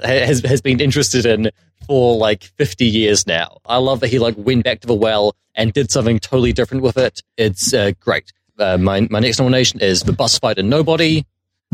has 0.04 0.40
has 0.40 0.60
been 0.60 0.80
interested 0.80 1.26
in 1.26 1.50
for 1.86 2.16
like 2.16 2.44
50 2.44 2.84
years 2.86 3.26
now. 3.26 3.58
I 3.66 3.76
love 3.78 4.00
that 4.00 4.08
he 4.08 4.18
like 4.18 4.34
went 4.36 4.64
back 4.64 4.80
to 4.80 4.86
the 4.86 4.94
well 4.94 5.36
and 5.54 5.72
did 5.72 5.90
something 5.90 6.18
totally 6.18 6.52
different 6.52 6.82
with 6.82 6.96
it. 6.96 7.22
It's 7.36 7.72
uh, 7.72 7.92
great. 8.00 8.32
Uh, 8.58 8.78
my 8.78 9.06
my 9.10 9.20
next 9.20 9.38
nomination 9.38 9.80
is 9.80 10.02
The 10.02 10.12
Bus 10.12 10.38
Fight 10.38 10.58
and 10.58 10.68
Nobody. 10.70 11.24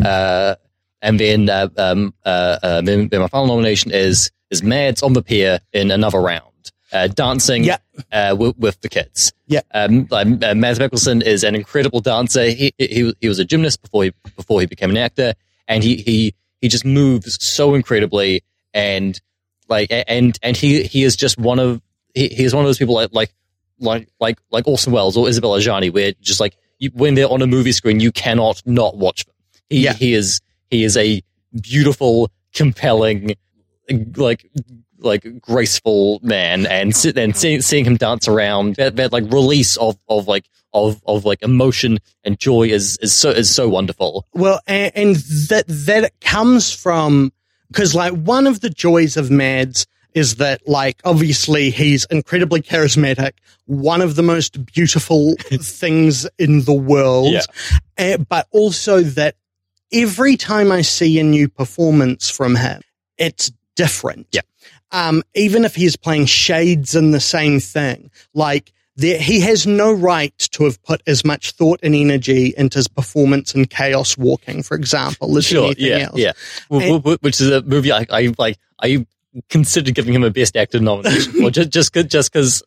Uh, 0.02 0.54
and 1.00 1.18
then, 1.18 1.48
uh, 1.50 1.68
um, 1.76 2.14
uh, 2.24 2.58
uh, 2.62 2.80
then, 2.80 3.08
then 3.08 3.20
my 3.20 3.28
final 3.28 3.46
nomination 3.48 3.90
is 3.90 4.30
is 4.50 4.62
Mads 4.62 5.02
on 5.02 5.14
the 5.14 5.22
Pier 5.22 5.60
in 5.72 5.90
another 5.90 6.20
round, 6.20 6.72
uh, 6.92 7.08
dancing 7.08 7.64
Yeah. 7.64 7.78
uh, 8.12 8.36
with, 8.38 8.56
with 8.58 8.80
the 8.82 8.88
kids. 8.88 9.32
Yeah. 9.46 9.62
um, 9.74 10.06
um, 10.12 10.38
uh, 10.42 10.54
Mads 10.54 10.78
Mikkelsen 10.78 11.22
is 11.22 11.42
an 11.44 11.54
incredible 11.54 12.00
dancer. 12.00 12.44
He, 12.50 12.72
he 12.78 13.12
he 13.20 13.28
was 13.28 13.38
a 13.38 13.44
gymnast 13.44 13.82
before 13.82 14.04
he 14.04 14.12
before 14.36 14.60
he 14.60 14.66
became 14.66 14.90
an 14.90 14.96
actor, 14.96 15.34
and 15.68 15.82
he 15.82 15.96
he 15.96 16.34
he 16.62 16.68
just 16.68 16.86
moves 16.86 17.36
so 17.44 17.74
incredibly, 17.74 18.42
and 18.72 19.20
like 19.68 19.88
and 19.90 20.38
and 20.42 20.56
he 20.56 20.84
he 20.84 21.02
is 21.04 21.14
just 21.16 21.36
one 21.36 21.58
of 21.58 21.82
he, 22.14 22.28
he 22.28 22.44
is 22.44 22.54
one 22.54 22.64
of 22.64 22.68
those 22.68 22.78
people 22.78 22.94
like 22.94 23.10
like 23.12 23.34
like 23.78 24.08
like 24.20 24.38
like 24.50 24.66
Orson 24.66 24.92
Welles 24.94 25.16
or 25.18 25.28
Isabella 25.28 25.58
Adjani, 25.58 25.92
where 25.92 26.12
just 26.22 26.40
like 26.40 26.56
you, 26.78 26.90
when 26.94 27.14
they're 27.14 27.28
on 27.30 27.42
a 27.42 27.46
movie 27.46 27.72
screen, 27.72 28.00
you 28.00 28.10
cannot 28.12 28.62
not 28.64 28.96
watch 28.96 29.26
them. 29.26 29.34
He, 29.68 29.80
Yeah. 29.84 29.92
he 29.92 30.14
is 30.14 30.40
he 30.70 30.84
is 30.84 30.96
a 30.96 31.22
beautiful, 31.60 32.30
compelling, 32.54 33.34
like 34.16 34.50
like 35.04 35.40
graceful 35.40 36.20
man, 36.22 36.66
and 36.66 36.94
sit 36.94 37.16
and 37.18 37.36
seeing, 37.36 37.60
seeing 37.62 37.84
him 37.84 37.96
dance 37.96 38.28
around 38.28 38.76
that, 38.76 38.96
that 38.96 39.12
like 39.12 39.24
release 39.32 39.76
of 39.76 39.96
of 40.08 40.26
like 40.28 40.48
of 40.74 41.02
of 41.06 41.24
like 41.24 41.42
emotion 41.42 41.98
and 42.24 42.38
joy 42.38 42.64
is 42.68 42.96
is 43.02 43.12
so 43.14 43.30
is 43.30 43.54
so 43.54 43.68
wonderful. 43.68 44.26
Well, 44.34 44.60
and, 44.66 44.92
and 44.94 45.16
that 45.48 45.64
that 45.68 46.04
it 46.04 46.14
comes 46.20 46.72
from 46.72 47.32
because 47.68 47.94
like 47.94 48.12
one 48.12 48.46
of 48.46 48.60
the 48.60 48.70
joys 48.70 49.16
of 49.16 49.30
Mads 49.30 49.86
is 50.14 50.36
that 50.36 50.66
like 50.68 51.00
obviously 51.04 51.70
he's 51.70 52.04
incredibly 52.06 52.60
charismatic, 52.60 53.32
one 53.64 54.02
of 54.02 54.14
the 54.14 54.22
most 54.22 54.64
beautiful 54.66 55.34
things 55.62 56.26
in 56.38 56.64
the 56.64 56.72
world, 56.72 57.32
Yeah. 57.32 57.40
eh, 57.96 58.16
but 58.18 58.46
also 58.50 59.00
that 59.00 59.36
every 59.90 60.36
time 60.36 60.70
I 60.70 60.82
see 60.82 61.18
a 61.18 61.22
new 61.22 61.48
performance 61.48 62.28
from 62.30 62.56
him, 62.56 62.82
it's 63.16 63.50
different. 63.74 64.26
Yeah. 64.32 64.42
Um, 64.92 65.22
even 65.34 65.64
if 65.64 65.74
he's 65.74 65.96
playing 65.96 66.26
shades 66.26 66.94
in 66.94 67.10
the 67.10 67.20
same 67.20 67.60
thing, 67.60 68.10
like 68.34 68.72
there, 68.96 69.18
he 69.18 69.40
has 69.40 69.66
no 69.66 69.92
right 69.92 70.36
to 70.52 70.64
have 70.64 70.82
put 70.82 71.02
as 71.06 71.24
much 71.24 71.52
thought 71.52 71.80
and 71.82 71.94
energy 71.94 72.52
into 72.58 72.78
his 72.78 72.88
performance 72.88 73.54
in 73.54 73.64
Chaos 73.64 74.18
Walking, 74.18 74.62
for 74.62 74.76
example, 74.76 75.36
as 75.38 75.50
anything 75.52 75.74
yeah, 75.86 75.98
else. 75.98 76.18
yeah. 76.18 76.32
W- 76.70 77.16
Which 77.22 77.40
is 77.40 77.50
a 77.50 77.62
movie 77.62 77.90
I, 77.90 78.06
I 78.10 78.34
like. 78.38 78.58
I 78.80 79.06
considered 79.48 79.94
giving 79.94 80.12
him 80.12 80.22
a 80.24 80.30
best 80.30 80.58
actor 80.58 80.78
nomination, 80.78 81.32
well, 81.40 81.50
just 81.70 81.70
just 81.70 81.94
just 82.10 82.30
because, 82.30 82.62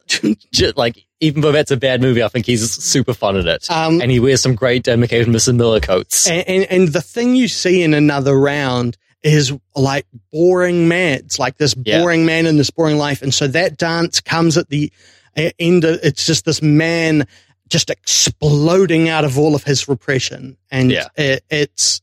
like, 0.75 1.05
even 1.19 1.41
though 1.41 1.51
that's 1.51 1.69
a 1.69 1.77
bad 1.77 2.01
movie, 2.01 2.23
I 2.23 2.27
think 2.27 2.47
he's 2.47 2.71
super 2.83 3.13
fun 3.13 3.37
at 3.37 3.45
it, 3.45 3.69
Um, 3.69 4.01
and 4.01 4.09
he 4.09 4.19
wears 4.19 4.41
some 4.41 4.55
great 4.55 4.87
uh, 4.87 4.95
McCabe 4.95 5.25
and 5.25 5.35
Mrs. 5.35 5.55
Miller 5.55 5.79
coats. 5.79 6.27
and, 6.27 6.43
and, 6.47 6.63
and 6.71 6.87
the 6.87 7.01
thing 7.01 7.35
you 7.35 7.47
see 7.47 7.83
in 7.83 7.93
another 7.93 8.35
round 8.35 8.97
is 9.33 9.53
like 9.75 10.05
boring 10.31 10.87
man. 10.87 11.19
It's 11.19 11.39
like 11.39 11.57
this 11.57 11.75
Yeah. 11.83 12.01
boring 12.01 12.25
man 12.25 12.45
in 12.45 12.57
this 12.57 12.69
boring 12.69 12.97
life. 12.97 13.21
And 13.21 13.33
so 13.33 13.47
that 13.47 13.77
dance 13.77 14.21
comes 14.21 14.57
at 14.57 14.69
the 14.69 14.91
uh, 15.37 15.49
end. 15.59 15.83
Of, 15.83 15.99
it's 16.03 16.25
just 16.25 16.45
this 16.45 16.61
man 16.61 17.25
just 17.67 17.89
exploding 17.89 19.09
out 19.09 19.25
of 19.25 19.37
all 19.39 19.55
of 19.55 19.63
his 19.63 19.87
repression. 19.87 20.57
And 20.71 20.91
Yeah. 20.91 21.07
it, 21.15 21.43
it's, 21.49 22.01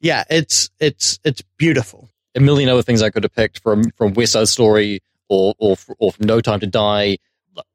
yeah, 0.00 0.24
it's, 0.28 0.70
it's, 0.80 1.18
it's 1.24 1.42
beautiful. 1.56 2.10
a 2.34 2.40
million 2.40 2.68
other 2.68 2.82
things 2.82 3.02
I 3.02 3.10
could 3.10 3.22
have 3.22 3.34
picked 3.34 3.60
from 3.60 3.90
from 3.96 4.12
West 4.14 4.32
Side 4.32 4.48
Story 4.48 5.00
or 5.28 5.54
or 5.58 5.76
or 5.98 6.12
from 6.12 6.26
No 6.26 6.40
Time 6.42 6.60
to 6.60 6.66
Die. 6.66 7.16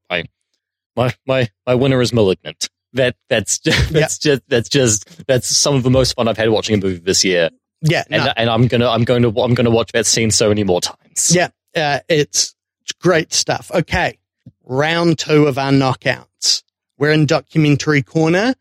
My 0.09 0.23
my 0.95 1.13
my 1.25 1.49
my 1.65 1.73
winner 1.75 1.99
is 2.01 2.13
Malignant. 2.13 2.69
That 2.93 3.15
that's 3.29 3.57
just, 3.59 3.89
that's 3.93 4.17
just 4.19 4.41
that's 4.49 4.69
just 4.69 5.25
that's 5.27 5.47
some 5.57 5.75
of 5.75 5.81
the 5.83 5.89
most 5.89 6.13
fun 6.15 6.27
I've 6.27 6.37
had 6.37 6.49
watching 6.49 6.75
a 6.75 6.77
movie 6.85 6.99
this 6.99 7.23
year, 7.23 7.49
Yeah. 7.81 8.03
and 8.09 8.25
no, 8.25 8.33
and 8.37 8.49
I'm 8.49 8.67
gonna 8.67 8.89
I'm 8.89 9.03
going 9.03 9.23
to 9.23 9.29
I'm 9.41 9.53
going 9.53 9.65
to 9.65 9.71
watch 9.71 9.91
that 9.93 10.05
scene 10.05 10.31
so 10.31 10.49
many 10.49 10.63
more 10.63 10.81
times. 10.81 11.33
Yeah, 11.33 11.49
uh, 11.75 11.99
it's, 12.07 12.55
it's 12.81 12.91
great 12.93 13.33
stuff. 13.33 13.71
Okay, 13.73 14.17
round 14.63 15.19
two 15.19 15.47
of 15.47 15.57
our 15.57 15.71
knockouts. 15.71 16.63
We're 16.97 17.11
in 17.11 17.25
documentary 17.25 18.03
corner. 18.03 18.53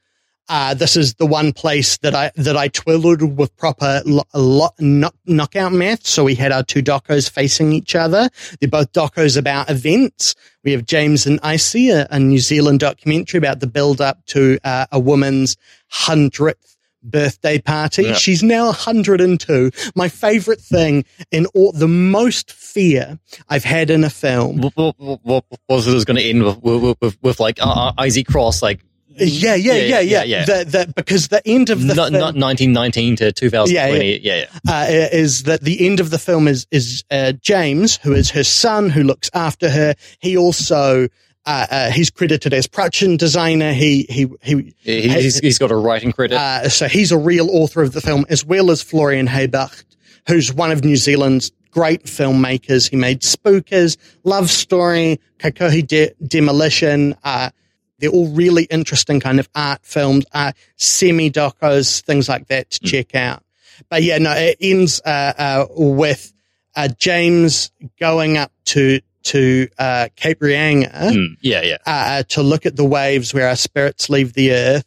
Uh, 0.49 0.75
this 0.75 0.97
is 0.97 1.15
the 1.15 1.27
one 1.27 1.53
place 1.53 1.99
that 1.99 2.13
I 2.13 2.33
that 2.35 2.57
I 2.57 2.67
twiddled 2.69 3.39
with 3.39 3.57
proper 3.57 4.03
lo- 4.05 4.25
lo- 4.35 4.75
knock, 4.81 5.15
knockout 5.25 5.73
math. 5.73 6.05
So 6.05 6.25
we 6.25 6.35
had 6.35 6.51
our 6.51 6.65
two 6.65 6.83
docos 6.83 7.31
facing 7.31 7.73
each 7.73 7.95
other. 7.95 8.29
They're 8.59 8.69
both 8.69 8.91
docos 8.93 9.37
about 9.37 9.71
events. 9.71 10.35
We 10.65 10.73
have 10.73 10.87
James 10.87 11.25
and 11.25 11.41
Isey, 11.43 11.91
a, 11.91 12.09
a 12.11 12.19
New 12.19 12.41
Zealand 12.41 12.81
documentary 12.81 13.39
about 13.39 13.61
the 13.61 13.69
build 13.69 14.01
up 14.01 14.25
to 14.27 14.59
uh, 14.65 14.87
a 14.91 14.99
woman's 14.99 15.57
hundredth 15.89 16.77
birthday 17.03 17.59
party. 17.59 18.05
Yeah. 18.05 18.15
She's 18.15 18.43
now 18.43 18.67
102. 18.67 19.71
My 19.95 20.09
favorite 20.09 20.61
thing 20.61 21.05
in 21.31 21.47
all, 21.55 21.73
the 21.73 21.89
most 21.89 22.53
fear 22.53 23.19
I've 23.49 23.65
had 23.65 23.91
in 23.91 24.05
a 24.05 24.11
film. 24.11 24.61
What, 24.61 24.95
what, 24.97 25.21
what, 25.23 25.45
was 25.69 25.87
it 25.87 25.95
was 25.95 26.05
going 26.05 26.17
to 26.17 26.23
end 26.23 26.43
with 26.43 26.63
with, 26.63 26.97
with, 27.01 27.19
with 27.23 27.41
like 27.41 27.61
uh, 27.61 27.69
uh, 27.69 27.93
Isaac 27.99 28.27
Cross 28.27 28.63
like 28.63 28.81
Yeah, 29.09 29.55
yeah, 29.55 29.75
yeah, 29.75 30.01
yeah. 30.01 30.23
yeah. 30.25 30.45
The, 30.45 30.93
because 30.95 31.29
the 31.29 31.47
end 31.47 31.71
of 31.71 31.87
the 31.87 31.95
not, 31.95 32.11
film, 32.11 32.21
not 32.21 32.35
1919 32.35 33.17
to 33.17 33.33
2020. 33.33 34.21
Yeah, 34.21 34.45
yeah. 34.45 34.47
uh, 34.69 34.87
is 34.89 35.45
that 35.45 35.63
the 35.63 35.87
end 35.87 36.01
of 36.01 36.11
the 36.11 36.19
film 36.19 36.49
is 36.49 36.67
is 36.71 37.05
uh, 37.11 37.33
James, 37.33 37.97
who 37.97 38.13
is 38.15 38.31
her 38.31 38.45
son, 38.45 38.91
who 38.91 39.03
looks 39.03 39.31
after 39.35 39.71
her. 39.71 39.95
He 40.21 40.37
also 40.37 41.09
uh, 41.47 41.67
uh, 41.71 41.91
he's 41.91 42.11
credited 42.11 42.53
as 42.53 42.67
production 42.67 43.17
designer. 43.17 43.73
He 43.73 44.07
he 44.09 44.27
he. 44.43 44.75
He, 44.79 45.09
he's, 45.09 45.39
he's 45.39 45.59
got 45.59 45.71
a 45.71 45.77
writing 45.77 46.13
credit. 46.13 46.37
Uh, 46.37 46.69
so 46.69 46.89
he's 46.89 47.13
a 47.13 47.19
real 47.19 47.51
author 47.51 47.83
of 47.83 47.93
the 47.93 48.01
film, 48.01 48.27
as 48.29 48.45
well 48.45 48.71
as 48.71 48.83
Florian 48.83 49.27
Habicht, 49.27 49.97
who's 50.29 50.53
one 50.53 50.71
of 50.71 50.85
New 50.85 50.97
Zealand's 50.97 51.51
great 51.71 52.05
filmmakers. 52.05 52.91
He 52.91 52.97
made 52.97 53.21
Spookers, 53.21 53.97
Love 54.25 54.51
Story, 54.51 55.21
Kaikohe 55.39 55.87
De- 55.87 56.13
Demolition. 56.27 57.15
Uh, 57.25 57.51
they're 57.99 58.11
all 58.11 58.29
really 58.29 58.65
interesting 58.65 59.21
kind 59.21 59.39
of 59.39 59.49
art 59.55 59.85
films, 59.85 60.25
uh, 60.33 60.53
semi 60.77 61.31
docos, 61.31 62.03
things 62.03 62.29
like 62.29 62.49
that 62.49 62.71
to 62.71 62.81
check 62.81 63.15
out. 63.15 63.43
But 63.89 64.03
yeah, 64.03 64.19
no, 64.19 64.33
it 64.33 64.57
ends 64.61 65.01
uh, 65.05 65.33
uh, 65.39 65.67
with 65.71 66.33
uh, 66.75 66.89
James 66.89 67.71
going 67.99 68.37
up 68.37 68.53
to 68.67 69.01
to 69.25 69.69
uh, 69.79 70.09
Cape 70.17 70.41
Reinga 70.41 70.91
Mm, 70.93 71.37
yeah, 71.41 71.63
yeah. 71.63 71.77
uh, 71.87 72.23
to 72.31 72.43
look 72.43 72.67
at 72.67 72.77
the 72.77 72.85
waves 72.85 73.33
where 73.35 73.49
our 73.49 73.57
spirits 73.57 74.09
leave 74.11 74.33
the 74.33 74.53
earth, 74.53 74.85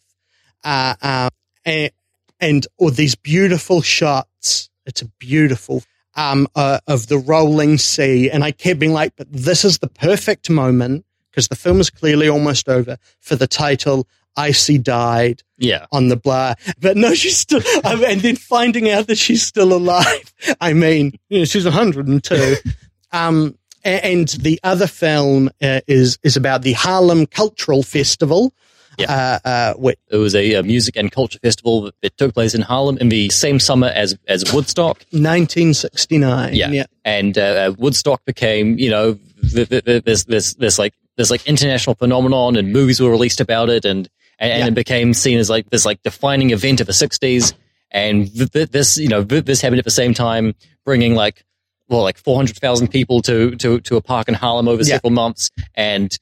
uh, 0.63 0.95
um, 1.01 1.29
and, 1.65 1.91
and 2.39 2.67
all 2.77 2.91
these 2.91 3.15
beautiful 3.15 3.81
shots. 3.81 4.69
It's 4.85 5.01
a 5.01 5.07
beautiful 5.19 5.83
um, 6.15 6.47
uh, 6.55 6.79
of 6.87 7.07
the 7.07 7.17
rolling 7.17 7.77
sea, 7.77 8.29
and 8.29 8.43
I 8.43 8.51
kept 8.51 8.79
being 8.79 8.93
like, 8.93 9.13
"But 9.15 9.27
this 9.31 9.63
is 9.65 9.79
the 9.79 9.87
perfect 9.87 10.49
moment 10.49 11.05
because 11.31 11.47
the 11.47 11.55
film 11.55 11.79
is 11.79 11.89
clearly 11.89 12.27
almost 12.29 12.67
over 12.69 12.97
for 13.19 13.35
the 13.35 13.47
title." 13.47 14.07
Isey 14.35 14.79
died 14.81 15.43
Yeah. 15.59 15.85
on 15.91 16.07
the 16.07 16.15
blah, 16.15 16.55
but 16.79 16.97
no, 16.97 17.13
she's 17.13 17.37
still, 17.37 17.61
um, 17.83 18.03
and 18.03 18.19
then 18.19 18.35
finding 18.35 18.89
out 18.89 19.05
that 19.05 19.19
she's 19.19 19.43
still 19.43 19.71
alive. 19.73 20.33
I 20.59 20.73
mean, 20.73 21.19
you 21.29 21.37
know, 21.39 21.45
she's 21.45 21.65
102. 21.65 22.55
um, 23.11 23.55
and 23.83 24.27
the 24.29 24.59
other 24.63 24.87
film 24.87 25.49
uh, 25.61 25.81
is 25.87 26.17
is 26.23 26.35
about 26.37 26.61
the 26.61 26.73
Harlem 26.73 27.25
Cultural 27.25 27.83
Festival. 27.83 28.53
Yeah. 28.99 29.39
Uh, 29.43 29.73
uh, 29.83 29.91
It 30.11 30.17
was 30.17 30.35
a, 30.35 30.55
uh 30.55 30.61
music 30.63 30.95
and 30.95 31.11
culture 31.11 31.39
festival 31.39 31.91
that, 32.01 32.15
took 32.17 32.33
place 32.35 32.53
in 32.53 32.61
Harlem 32.61 32.97
in 32.99 33.09
the 33.09 33.29
same 33.29 33.59
summer 33.59 33.87
as 33.87 34.15
as 34.27 34.53
Woodstock. 34.53 35.03
1969. 35.11 36.53
Yeah. 36.53 36.69
yeah. 36.69 36.85
and 37.03 37.37
uh, 37.37 37.41
uh, 37.41 37.73
Woodstock 37.77 38.23
became, 38.25 38.77
you 38.77 38.89
know, 38.89 39.17
th- 39.53 39.69
th- 39.69 39.83
th- 39.85 40.03
this 40.03 40.23
this 40.25 40.53
this 40.55 40.77
like 40.79 40.93
this 41.17 41.29
like 41.31 41.45
international 41.47 41.95
phenomenon, 41.95 42.55
and 42.55 42.71
movies 42.73 42.99
were 42.99 43.09
released 43.09 43.41
about 43.41 43.69
it, 43.69 43.85
and 43.85 44.09
and, 44.39 44.51
and 44.51 44.59
Yeah. 44.61 44.67
it 44.67 44.73
became 44.75 45.13
seen 45.13 45.37
as 45.39 45.49
like 45.49 45.69
this 45.69 45.85
like 45.85 46.01
defining 46.03 46.51
event 46.51 46.81
of 46.81 46.87
the 46.87 46.93
'60s. 46.93 47.53
And 47.91 48.33
th- 48.35 48.49
th- 48.51 48.69
this, 48.71 48.97
you 48.97 49.07
know, 49.07 49.23
th- 49.23 49.45
this 49.45 49.61
happened 49.61 49.77
at 49.77 49.85
the 49.85 49.91
same 49.91 50.15
time, 50.15 50.55
bringing 50.83 51.13
like 51.13 51.43
well, 51.89 52.01
like 52.01 52.17
four 52.17 52.35
hundred 52.35 52.57
thousand 52.57 52.87
people 52.89 53.21
to 53.23 53.55
to 53.57 53.79
to 53.81 53.95
a 53.95 54.01
park 54.01 54.27
in 54.27 54.33
Harlem 54.33 54.67
over 54.67 54.83
Yeah. 54.83 54.95
several 54.95 55.11
months, 55.11 55.51
and 55.75 56.17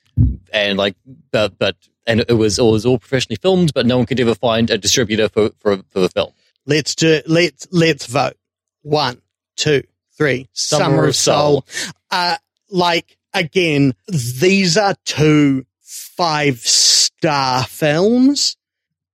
and 0.52 0.78
like 0.78 0.96
but 1.32 1.58
but 1.58 1.76
and 2.08 2.22
it 2.28 2.34
was 2.34 2.60
it 2.60 2.64
was 2.64 2.86
all 2.86 3.00
professionally 3.00 3.38
filmed, 3.42 3.74
but 3.74 3.86
no 3.86 3.98
one 3.98 4.06
could 4.06 4.20
ever 4.20 4.36
find 4.36 4.70
a 4.70 4.78
distributor 4.78 5.30
for 5.30 5.52
for, 5.60 5.78
for 5.90 6.00
the 6.00 6.10
film. 6.10 6.32
Let's 6.66 6.96
do. 6.96 7.22
Let's 7.26 7.68
let's 7.72 8.06
vote. 8.06 8.38
One, 8.84 9.22
two, 9.56 9.84
three. 10.18 10.50
Summer, 10.54 11.06
of 11.06 11.16
Soul. 11.16 11.66
Uh, 12.10 12.38
like 12.70 13.18
again, 13.34 13.94
these 14.08 14.78
are 14.78 14.96
two 15.06 15.66
five 15.82 16.60
star 16.60 17.64
films. 17.66 18.58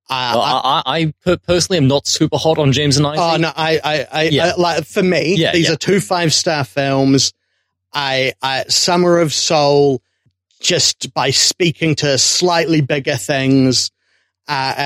Uh, 0.09 0.31
Well, 0.35 0.41
I, 0.43 0.81
I, 0.85 1.13
I 1.25 1.37
personally 1.37 1.77
am 1.77 1.87
not 1.87 2.07
super 2.07 2.37
hot 2.37 2.57
on 2.57 2.71
James 2.71 2.97
and 2.97 3.05
I. 3.05 3.15
Oh 3.17 3.37
no, 3.37 3.51
I, 3.55 3.79
I, 3.83 4.07
I, 4.11 4.23
Yeah. 4.23 4.47
I 4.47 4.55
like 4.55 4.85
for 4.85 5.03
me, 5.03 5.35
Yeah, 5.35 5.51
these 5.51 5.67
yeah. 5.67 5.73
are 5.73 5.77
two 5.77 5.99
five 5.99 6.33
star 6.33 6.63
films. 6.63 7.33
I, 7.93 8.33
I, 8.41 8.63
Summer 8.69 9.17
of 9.19 9.33
Soul, 9.33 10.01
just 10.59 11.13
by 11.13 11.31
speaking 11.31 11.95
to 11.95 12.17
slightly 12.17 12.81
bigger 12.81 13.15
things, 13.15 13.91
uh, 14.47 14.51
uh, 14.77 14.81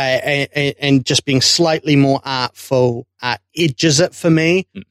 and, 0.56 0.76
and 0.80 1.06
just 1.06 1.26
being 1.26 1.42
slightly 1.42 1.96
more 1.96 2.20
artful, 2.24 3.06
uh, 3.22 3.38
edges 3.56 4.00
it 4.00 4.16
for 4.16 4.30
me. 4.30 4.66
Mm. 4.76 4.84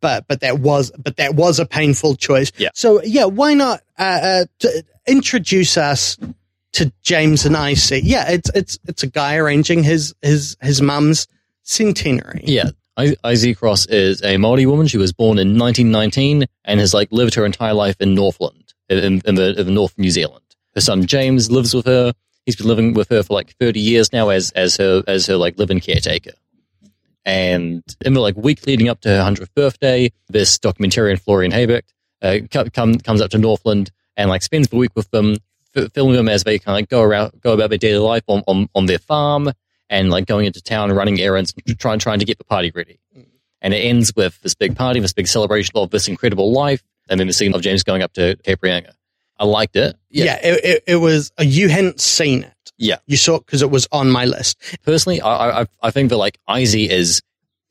But, 0.00 0.28
but 0.28 0.40
that 0.40 0.58
was, 0.60 0.92
but 0.98 1.16
that 1.16 1.34
was 1.34 1.58
a 1.58 1.66
painful 1.66 2.16
choice. 2.16 2.52
Yeah. 2.58 2.68
So 2.74 3.02
yeah, 3.02 3.24
why 3.24 3.54
not, 3.54 3.80
uh, 3.98 4.44
uh, 4.62 4.68
introduce 5.06 5.76
us 5.76 6.18
to 6.74 6.92
James 7.02 7.44
and 7.44 7.56
Isey? 7.56 8.00
Yeah, 8.02 8.30
it's, 8.30 8.50
it's, 8.54 8.78
it's 8.86 9.02
a 9.02 9.06
guy 9.08 9.36
arranging 9.36 9.82
his, 9.82 10.14
his, 10.22 10.56
his 10.60 10.80
mum's 10.80 11.26
centenary. 11.62 12.42
Yeah. 12.44 12.70
I- 12.96 13.16
Isey 13.24 13.56
Cross 13.56 13.86
is 13.86 14.22
a 14.22 14.36
Maori 14.36 14.66
woman. 14.66 14.86
She 14.86 14.98
was 14.98 15.12
born 15.12 15.38
in 15.38 15.58
1919 15.58 16.44
and 16.64 16.80
has 16.80 16.94
like 16.94 17.10
lived 17.10 17.34
her 17.34 17.44
entire 17.44 17.74
life 17.74 17.96
in 18.00 18.14
Northland, 18.14 18.72
in, 18.88 19.20
in 19.24 19.34
the, 19.34 19.60
in 19.60 19.74
North 19.74 19.98
New 19.98 20.10
Zealand. 20.10 20.44
Her 20.74 20.80
son 20.80 21.06
James 21.06 21.50
lives 21.50 21.74
with 21.74 21.86
her. 21.86 22.12
He's 22.46 22.56
been 22.56 22.66
living 22.68 22.94
with 22.94 23.08
her 23.08 23.22
for 23.22 23.34
like 23.34 23.56
30 23.58 23.80
years 23.80 24.12
now 24.12 24.28
as, 24.28 24.50
as 24.52 24.76
her, 24.76 25.02
as 25.08 25.26
her 25.26 25.36
like 25.36 25.58
live-in 25.58 25.80
caretaker. 25.80 26.32
And 27.24 27.82
in 28.04 28.12
the 28.12 28.20
like 28.20 28.36
week 28.36 28.66
leading 28.66 28.88
up 28.88 29.00
to 29.00 29.08
her 29.08 29.22
100th 29.22 29.54
birthday, 29.54 30.12
this 30.28 30.58
documentarian 30.58 31.18
Florian 31.18 31.52
Habicht 31.52 31.92
uh, 32.22 32.38
come, 32.50 32.98
comes 32.98 33.20
up 33.20 33.30
to 33.30 33.38
Northland 33.38 33.90
and 34.16 34.28
like 34.28 34.42
spends 34.42 34.68
the 34.68 34.76
week 34.76 34.92
with 34.94 35.10
them, 35.10 35.36
filming 35.92 36.16
them 36.16 36.28
as 36.28 36.44
they 36.44 36.58
kind 36.58 36.74
of 36.76 36.78
like 36.82 36.88
go 36.88 37.02
around, 37.02 37.40
go 37.40 37.52
about 37.52 37.68
their 37.70 37.78
daily 37.78 37.98
life 37.98 38.22
on, 38.26 38.42
on, 38.46 38.68
on 38.74 38.86
their 38.86 38.98
farm 38.98 39.50
and 39.90 40.10
like 40.10 40.26
going 40.26 40.46
into 40.46 40.62
town 40.62 40.88
and 40.90 40.96
running 40.96 41.20
errands, 41.20 41.52
trying 41.78 41.98
trying 41.98 42.18
to 42.20 42.24
get 42.24 42.38
the 42.38 42.44
party 42.44 42.72
ready. 42.74 42.98
And 43.60 43.72
it 43.74 43.78
ends 43.78 44.12
with 44.14 44.40
this 44.42 44.54
big 44.54 44.76
party, 44.76 45.00
this 45.00 45.12
big 45.12 45.26
celebration 45.26 45.72
of 45.76 45.90
this 45.90 46.06
incredible 46.08 46.52
life, 46.52 46.82
and 47.08 47.18
then 47.18 47.26
the 47.26 47.32
scene 47.32 47.54
of 47.54 47.62
James 47.62 47.82
going 47.82 48.02
up 48.02 48.12
to 48.14 48.36
Cape 48.44 48.60
Reinga. 48.60 48.92
I 49.38 49.44
liked 49.46 49.74
it. 49.76 49.96
Yeah, 50.10 50.38
it, 50.42 50.64
it, 50.64 50.84
it 50.86 50.96
was. 50.96 51.32
uh, 51.40 51.44
You 51.44 51.68
hadn't 51.68 52.00
seen 52.00 52.44
it. 52.44 52.52
Yeah. 52.76 52.96
you 53.06 53.16
saw 53.16 53.36
it 53.36 53.46
because 53.46 53.62
it 53.62 53.70
was 53.70 53.88
on 53.90 54.10
my 54.10 54.24
list. 54.26 54.58
Personally, 54.84 55.20
I 55.20 55.62
I, 55.62 55.66
I 55.82 55.90
think 55.90 56.10
that 56.10 56.16
like 56.18 56.38
Isey 56.48 56.88
is 56.88 57.22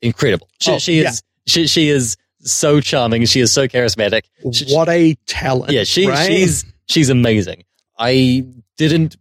incredible. 0.02 0.48
She, 0.60 0.72
Oh, 0.72 0.78
she 0.78 1.02
yeah. 1.02 1.10
is 1.10 1.22
she 1.46 1.66
she 1.66 1.88
is 1.88 2.16
so 2.40 2.80
charming. 2.80 3.24
She 3.26 3.40
is 3.40 3.52
so 3.52 3.68
charismatic. 3.68 4.22
She- 4.52 4.74
What 4.74 4.88
a 4.88 5.14
talent! 5.26 5.72
yeah, 5.72 5.84
she 5.84 6.06
right? 6.08 6.26
she's 6.26 6.64
she's 6.86 7.08
amazing. 7.10 7.64
I 7.98 8.44
didn't 8.76 9.16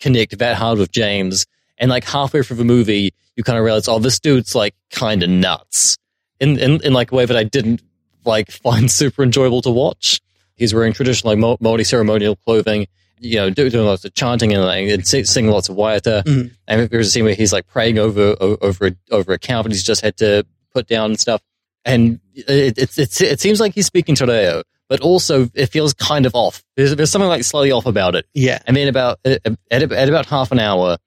connect 0.00 0.38
that 0.38 0.56
hard 0.56 0.78
with 0.78 0.92
James, 0.92 1.46
and 1.78 1.90
like 1.90 2.04
halfway 2.04 2.42
through 2.42 2.56
the 2.56 2.64
movie, 2.64 3.12
you 3.36 3.44
kind 3.44 3.58
of 3.58 3.64
realize, 3.64 3.88
oh, 3.88 3.98
this 3.98 4.18
dude's 4.20 4.54
like 4.54 4.74
kind 4.90 5.22
of 5.22 5.30
nuts, 5.30 5.96
in, 6.40 6.58
in 6.58 6.80
in 6.84 6.92
like 6.92 7.12
a 7.12 7.14
way 7.14 7.26
that 7.26 7.36
I 7.36 7.44
didn't 7.44 7.82
like 8.24 8.50
find 8.62 8.90
super 8.90 9.22
enjoyable 9.22 9.62
to 9.62 9.70
watch. 9.70 10.20
He's 10.54 10.72
wearing 10.72 10.92
traditional 10.92 11.36
like 11.36 11.60
Maori 11.60 11.84
ceremonial 11.84 12.36
clothing, 12.36 12.86
you 13.20 13.36
know, 13.36 13.50
doing 13.50 13.72
lots 13.84 14.04
of 14.06 14.14
chanting 14.14 14.54
and, 14.54 14.62
like, 14.62 14.88
and 14.88 15.06
singing 15.06 15.50
lots 15.50 15.68
of 15.68 15.76
waiata. 15.76 16.22
Mhm. 16.24 16.50
And 16.66 16.88
there's 16.90 17.08
a 17.08 17.10
scene 17.10 17.24
where 17.24 17.34
he's 17.34 17.52
like 17.52 17.66
praying 17.66 17.98
over 17.98 18.36
over 18.40 18.86
a, 18.86 18.92
over 19.10 19.32
a 19.32 19.38
cow 19.38 19.62
that 19.62 19.70
he's 19.72 19.84
just 19.84 20.00
had 20.00 20.16
to 20.18 20.46
put 20.72 20.86
down 20.86 21.10
and 21.10 21.20
stuff. 21.20 21.42
And 21.84 22.20
it, 22.34 22.78
it, 22.78 22.98
it, 22.98 23.20
it 23.20 23.40
seems 23.40 23.60
like 23.60 23.74
he's 23.74 23.86
speaking 23.86 24.14
to 24.16 24.26
Reo, 24.26 24.62
but 24.88 25.00
also 25.00 25.48
it 25.54 25.66
feels 25.66 25.92
kind 25.94 26.26
of 26.26 26.34
off. 26.34 26.62
There's, 26.76 26.94
there's 26.96 27.10
something 27.10 27.28
like 27.28 27.44
slightly 27.44 27.72
off 27.72 27.86
about 27.86 28.14
it. 28.14 28.26
Yeah, 28.34 28.58
And 28.66 28.76
then 28.76 28.88
about 28.88 29.18
at, 29.24 29.40
at 29.70 29.92
at 29.92 30.08
about 30.08 30.26
half 30.26 30.52
an 30.52 30.58
hour, 30.58 30.98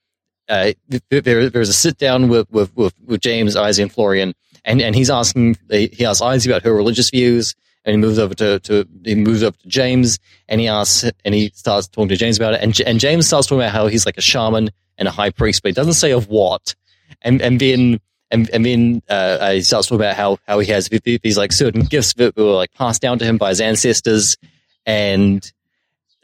uh, 0.48 0.72
there, 1.10 1.22
there- 1.22 1.50
there's 1.50 1.70
a 1.70 1.74
sit 1.74 1.98
down 1.98 2.28
with, 2.30 2.50
with, 2.52 2.76
with, 2.76 2.94
with 3.06 3.22
James, 3.22 3.56
Isey, 3.56 3.82
and 3.84 3.92
Florian, 3.92 4.34
and, 4.66 4.82
and 4.82 4.96
he's 4.96 5.10
asking 5.10 5.58
he 5.70 6.06
asks 6.06 6.22
Isey 6.22 6.48
about 6.48 6.64
her 6.64 6.74
religious 6.74 7.10
views, 7.10 7.56
and 7.86 7.94
he 7.94 7.98
moves 7.98 8.20
over 8.20 8.34
to, 8.36 8.60
to 8.60 8.86
he 9.06 9.16
moves 9.16 9.44
over 9.44 9.56
to 9.58 9.68
James, 9.68 10.20
and 10.48 10.60
he 10.60 10.68
asks 10.68 11.10
and 11.24 11.34
he 11.36 11.52
starts 11.56 11.88
talking 11.88 12.10
to 12.10 12.16
James 12.18 12.38
about 12.38 12.54
it, 12.56 12.62
and 12.62 12.80
and 12.82 13.00
James 13.00 13.28
starts 13.28 13.48
talking 13.48 13.62
about 13.62 13.72
how 13.72 13.88
he's 13.88 14.06
like 14.06 14.18
a 14.18 14.22
shaman 14.22 14.70
and 14.98 15.08
a 15.08 15.12
high 15.12 15.30
priest, 15.30 15.62
but 15.64 15.70
he 15.70 15.74
doesn't 15.74 15.94
say 15.94 16.12
of 16.12 16.28
what, 16.28 16.76
and 17.22 17.42
and 17.42 17.60
then. 17.60 18.00
And, 18.32 18.50
and 18.52 18.64
then 18.66 19.02
uh, 19.10 19.14
uh, 19.14 19.52
he 19.54 19.62
starts 19.62 19.88
talking 19.88 20.02
about 20.02 20.16
how, 20.16 20.38
how 20.48 20.60
he 20.60 20.72
has 20.72 20.88
th- 20.88 21.02
th- 21.02 21.22
these 21.22 21.38
like 21.38 21.52
certain 21.52 21.82
gifts 21.82 22.14
that 22.14 22.38
were 22.38 22.44
like 22.44 22.72
passed 22.74 23.02
down 23.02 23.18
to 23.20 23.26
him 23.26 23.38
by 23.38 23.50
his 23.50 23.60
ancestors, 23.60 24.38
and 24.86 25.52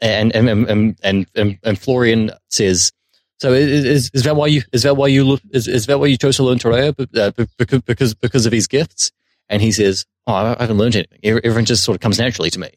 and 0.00 0.34
and 0.34 0.48
and 0.48 0.96
and, 1.02 1.26
and, 1.34 1.58
and 1.64 1.78
Florian 1.78 2.30
says, 2.48 2.92
"So 3.38 3.52
is, 3.52 4.10
is 4.14 4.22
that 4.22 4.36
why 4.36 4.46
you 4.46 4.62
is 4.72 4.84
that 4.84 4.96
why 4.96 5.08
you 5.08 5.38
is, 5.50 5.66
is 5.66 5.86
that 5.86 5.98
why 5.98 6.06
you 6.06 6.16
chose 6.16 6.36
to 6.36 6.44
learn 6.44 6.58
te 6.60 6.68
reo 6.68 6.94
uh, 7.16 7.32
because 7.56 8.14
because 8.14 8.46
of 8.46 8.52
his 8.52 8.68
gifts?" 8.68 9.10
And 9.48 9.60
he 9.60 9.72
says, 9.72 10.04
"Oh, 10.28 10.34
I 10.34 10.56
haven't 10.60 10.78
learned 10.78 10.96
anything. 10.96 11.18
Every- 11.24 11.44
Everything 11.44 11.64
just 11.66 11.82
sort 11.82 11.96
of 11.96 12.00
comes 12.00 12.18
naturally 12.20 12.50
to 12.50 12.60
me." 12.60 12.70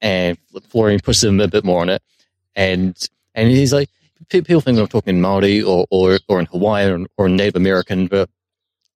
And 0.00 0.38
Florian 0.70 1.00
pushes 1.00 1.22
him 1.24 1.40
a 1.40 1.46
bit 1.48 1.64
more 1.64 1.82
on 1.82 1.88
it, 1.88 2.02
and 2.56 2.96
and 3.34 3.48
he's 3.48 3.72
like, 3.72 3.90
"People 4.28 4.60
think 4.60 4.76
I'm 4.78 4.88
talking 4.88 5.16
in 5.16 5.20
Maori 5.20 5.62
or 5.62 5.86
or 5.90 6.18
or 6.26 6.40
in 6.40 6.46
Hawaiian 6.46 7.06
or, 7.18 7.26
or 7.26 7.28
Native 7.28 7.56
American, 7.56 8.06
but 8.08 8.28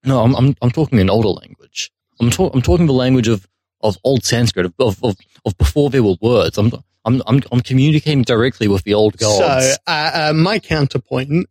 no, 0.04 0.22
I'm 0.22 0.34
I'm 0.34 0.54
I'm 0.62 0.70
talking 0.70 1.00
an 1.00 1.10
older 1.10 1.28
language. 1.28 1.90
I'm 2.20 2.30
talking 2.30 2.56
I'm 2.56 2.62
talking 2.62 2.86
the 2.86 2.92
language 2.92 3.28
of." 3.28 3.46
Of 3.82 3.96
old 4.04 4.24
Sanskrit, 4.24 4.66
of, 4.66 4.74
of, 4.78 5.02
of, 5.02 5.16
of 5.46 5.56
before 5.56 5.88
there 5.88 6.02
were 6.02 6.16
words. 6.20 6.58
I'm, 6.58 6.70
I'm, 7.06 7.22
I'm, 7.26 7.40
I'm 7.50 7.62
communicating 7.62 8.20
directly 8.24 8.68
with 8.68 8.84
the 8.84 8.92
old 8.92 9.16
gods. 9.16 9.38
So, 9.38 9.74
uh, 9.86 10.10
uh, 10.12 10.32
my 10.34 10.58
counterpoint 10.58 11.48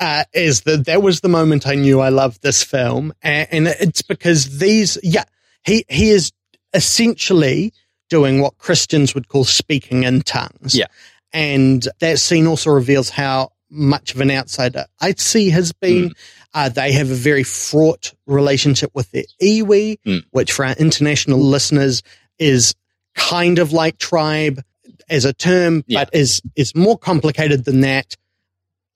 uh, 0.00 0.24
is 0.32 0.62
that 0.62 0.86
that 0.86 1.02
was 1.02 1.20
the 1.20 1.28
moment 1.28 1.66
I 1.66 1.74
knew 1.74 2.00
I 2.00 2.08
loved 2.08 2.40
this 2.40 2.64
film, 2.64 3.12
and, 3.20 3.46
and 3.52 3.66
it's 3.66 4.00
because 4.00 4.58
these, 4.58 4.96
yeah, 5.02 5.24
he 5.66 5.84
he 5.90 6.08
is 6.08 6.32
essentially 6.72 7.74
doing 8.08 8.40
what 8.40 8.56
Christians 8.56 9.14
would 9.14 9.28
call 9.28 9.44
speaking 9.44 10.04
in 10.04 10.22
tongues. 10.22 10.74
Yeah. 10.74 10.86
and 11.34 11.86
that 12.00 12.18
scene 12.18 12.46
also 12.46 12.70
reveals 12.70 13.10
how 13.10 13.50
much 13.68 14.14
of 14.14 14.22
an 14.22 14.30
outsider 14.30 14.86
Isey 15.02 15.50
has 15.50 15.72
been. 15.72 16.12
Uh, 16.56 16.70
they 16.70 16.90
have 16.92 17.10
a 17.10 17.14
very 17.14 17.42
fraught 17.42 18.14
relationship 18.26 18.90
with 18.94 19.10
their 19.10 19.24
iwi, 19.42 19.98
Mm. 20.06 20.24
which 20.30 20.52
for 20.52 20.64
our 20.64 20.74
international 20.76 21.38
listeners 21.38 22.02
is 22.38 22.74
kind 23.14 23.58
of 23.58 23.72
like 23.74 23.98
tribe 23.98 24.62
as 25.10 25.26
a 25.26 25.34
term, 25.34 25.84
Yeah. 25.86 26.04
but 26.04 26.14
is 26.14 26.40
is 26.56 26.74
more 26.74 26.96
complicated 26.96 27.64
than 27.66 27.82
that. 27.82 28.16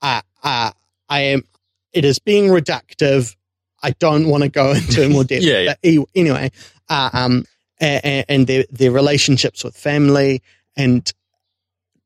Uh, 0.01 0.23
uh, 0.43 0.71
I 1.11 1.21
am. 1.21 1.45
It 1.93 2.07
is 2.07 2.19
being 2.19 2.47
reductive. 2.49 3.37
I 3.83 3.91
don't 3.91 4.27
want 4.29 4.43
to 4.43 4.49
go 4.49 4.71
into 4.81 5.09
more 5.11 5.25
depth. 5.25 5.43
Yeah, 5.45 5.59
yeah. 5.61 5.75
But 5.83 6.09
anyway, 6.15 6.53
uh, 6.89 7.11
um, 7.13 7.45
and, 7.79 8.25
and 8.29 8.47
their 8.47 8.65
their 8.71 8.91
relationships 8.91 9.63
with 9.65 9.77
family, 9.77 10.41
and 10.77 11.13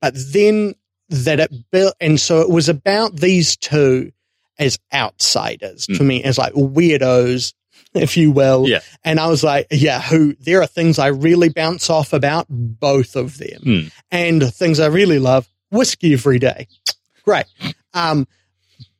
but 0.01 0.15
then 0.33 0.75
that 1.11 1.39
it 1.39 1.53
built, 1.71 1.95
and 2.01 2.19
so 2.19 2.41
it 2.41 2.51
was 2.51 2.69
about 2.69 3.15
these 3.17 3.57
two 3.57 4.11
as 4.59 4.79
outsiders 4.93 5.87
Mm. 5.87 5.99
to 5.99 6.05
me, 6.05 6.23
as 6.23 6.39
like 6.39 6.53
weirdos, 6.55 7.53
if 7.95 8.17
you 8.17 8.31
will. 8.31 8.69
Yeah. 8.69 8.81
And 9.05 9.19
I 9.21 9.27
was 9.29 9.43
like, 9.45 9.67
yeah, 9.71 10.01
who 10.01 10.35
there 10.41 10.61
are 10.63 10.67
things 10.67 10.99
I 10.99 11.09
really 11.09 11.49
bounce 11.49 11.91
off 11.91 12.13
about 12.13 12.47
both 12.49 13.17
of 13.17 13.39
them, 13.39 13.61
Hmm. 13.63 13.81
and 14.11 14.55
things 14.55 14.81
I 14.81 14.87
really 14.87 15.19
love 15.19 15.47
whiskey 15.71 16.13
every 16.13 16.39
day. 16.39 16.69
Great. 17.25 17.47
Um, 17.95 18.27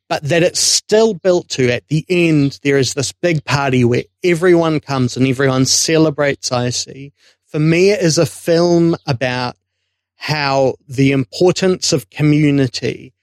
but 0.07 0.21
that 0.23 0.43
it's 0.43 0.59
still 0.59 1.13
built 1.15 1.49
to 1.49 1.71
at 1.71 1.87
the 1.87 2.05
end, 2.09 2.59
there 2.63 2.77
is 2.77 2.93
this 2.93 3.11
big 3.11 3.43
party 3.43 3.83
where 3.83 4.03
everyone 4.23 4.79
comes 4.79 5.17
and 5.17 5.25
everyone 5.27 5.65
celebrates 5.65 6.51
Isey. 6.51 7.11
For 7.47 7.59
me, 7.59 7.91
it 7.91 8.01
is 8.01 8.17
a 8.17 8.25
film 8.25 8.95
about 9.07 9.55
how 10.15 10.75
the 10.87 11.11
importance 11.11 11.91
of 11.91 12.09
community 12.09 13.13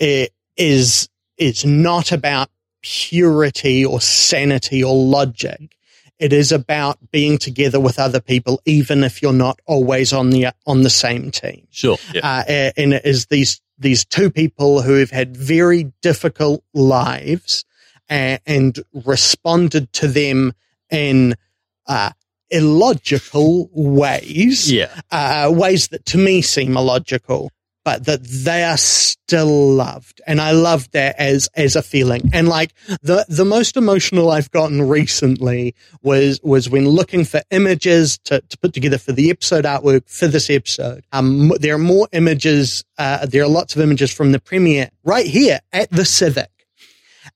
i- 0.00 0.28
is, 0.56 1.08
is 1.38 1.64
not 1.64 2.12
about 2.12 2.50
purity 2.82 3.84
or 3.84 4.00
sanity 4.00 4.82
or 4.84 4.94
logic. 4.94 5.76
It 6.18 6.32
is 6.32 6.52
about 6.52 6.98
being 7.10 7.38
together 7.38 7.80
with 7.80 7.98
other 7.98 8.20
people, 8.20 8.60
even 8.64 9.02
if 9.02 9.20
you're 9.20 9.32
not 9.32 9.58
always 9.66 10.12
on 10.12 10.30
the, 10.30 10.48
on 10.66 10.82
the 10.82 10.90
same 10.90 11.30
team 11.30 11.66
Sure. 11.70 11.98
Yeah. 12.12 12.20
uh, 12.22 12.70
and 12.76 12.94
it 12.94 13.04
is 13.04 13.26
these 13.26 13.60
these 13.78 14.04
two 14.04 14.30
people 14.30 14.82
who 14.82 14.94
have 14.94 15.10
had 15.10 15.36
very 15.36 15.92
difficult 16.00 16.62
lives 16.72 17.64
and, 18.08 18.40
and 18.46 18.78
responded 18.92 19.92
to 19.94 20.08
them 20.08 20.52
in 20.90 21.34
uh, 21.86 22.10
illogical 22.50 23.68
ways, 23.72 24.70
yeah. 24.70 25.00
uh, 25.10 25.50
ways 25.52 25.88
that 25.88 26.06
to 26.06 26.18
me 26.18 26.40
seem 26.40 26.76
illogical, 26.76 27.50
but 27.84 28.06
that 28.06 28.24
they 28.24 28.64
are 28.64 28.76
still 28.76 29.72
loved, 29.74 30.20
and 30.26 30.40
I 30.40 30.52
love 30.52 30.90
that 30.92 31.16
as 31.18 31.48
as 31.54 31.76
a 31.76 31.82
feeling. 31.82 32.30
And 32.32 32.48
like 32.48 32.72
the 33.02 33.26
the 33.28 33.44
most 33.44 33.76
emotional 33.76 34.30
I've 34.30 34.50
gotten 34.50 34.82
recently 34.82 35.74
was 36.02 36.40
was 36.42 36.68
when 36.68 36.88
looking 36.88 37.24
for 37.24 37.42
images 37.50 38.18
to, 38.24 38.40
to 38.40 38.58
put 38.58 38.72
together 38.72 38.98
for 38.98 39.12
the 39.12 39.30
episode 39.30 39.64
artwork 39.64 40.08
for 40.08 40.26
this 40.26 40.48
episode. 40.50 41.04
Um, 41.12 41.52
there 41.60 41.74
are 41.74 41.78
more 41.78 42.08
images. 42.12 42.84
Uh, 42.96 43.26
there 43.26 43.42
are 43.42 43.48
lots 43.48 43.76
of 43.76 43.82
images 43.82 44.12
from 44.12 44.32
the 44.32 44.40
premiere 44.40 44.90
right 45.04 45.26
here 45.26 45.60
at 45.72 45.90
the 45.90 46.04
Civic. 46.04 46.48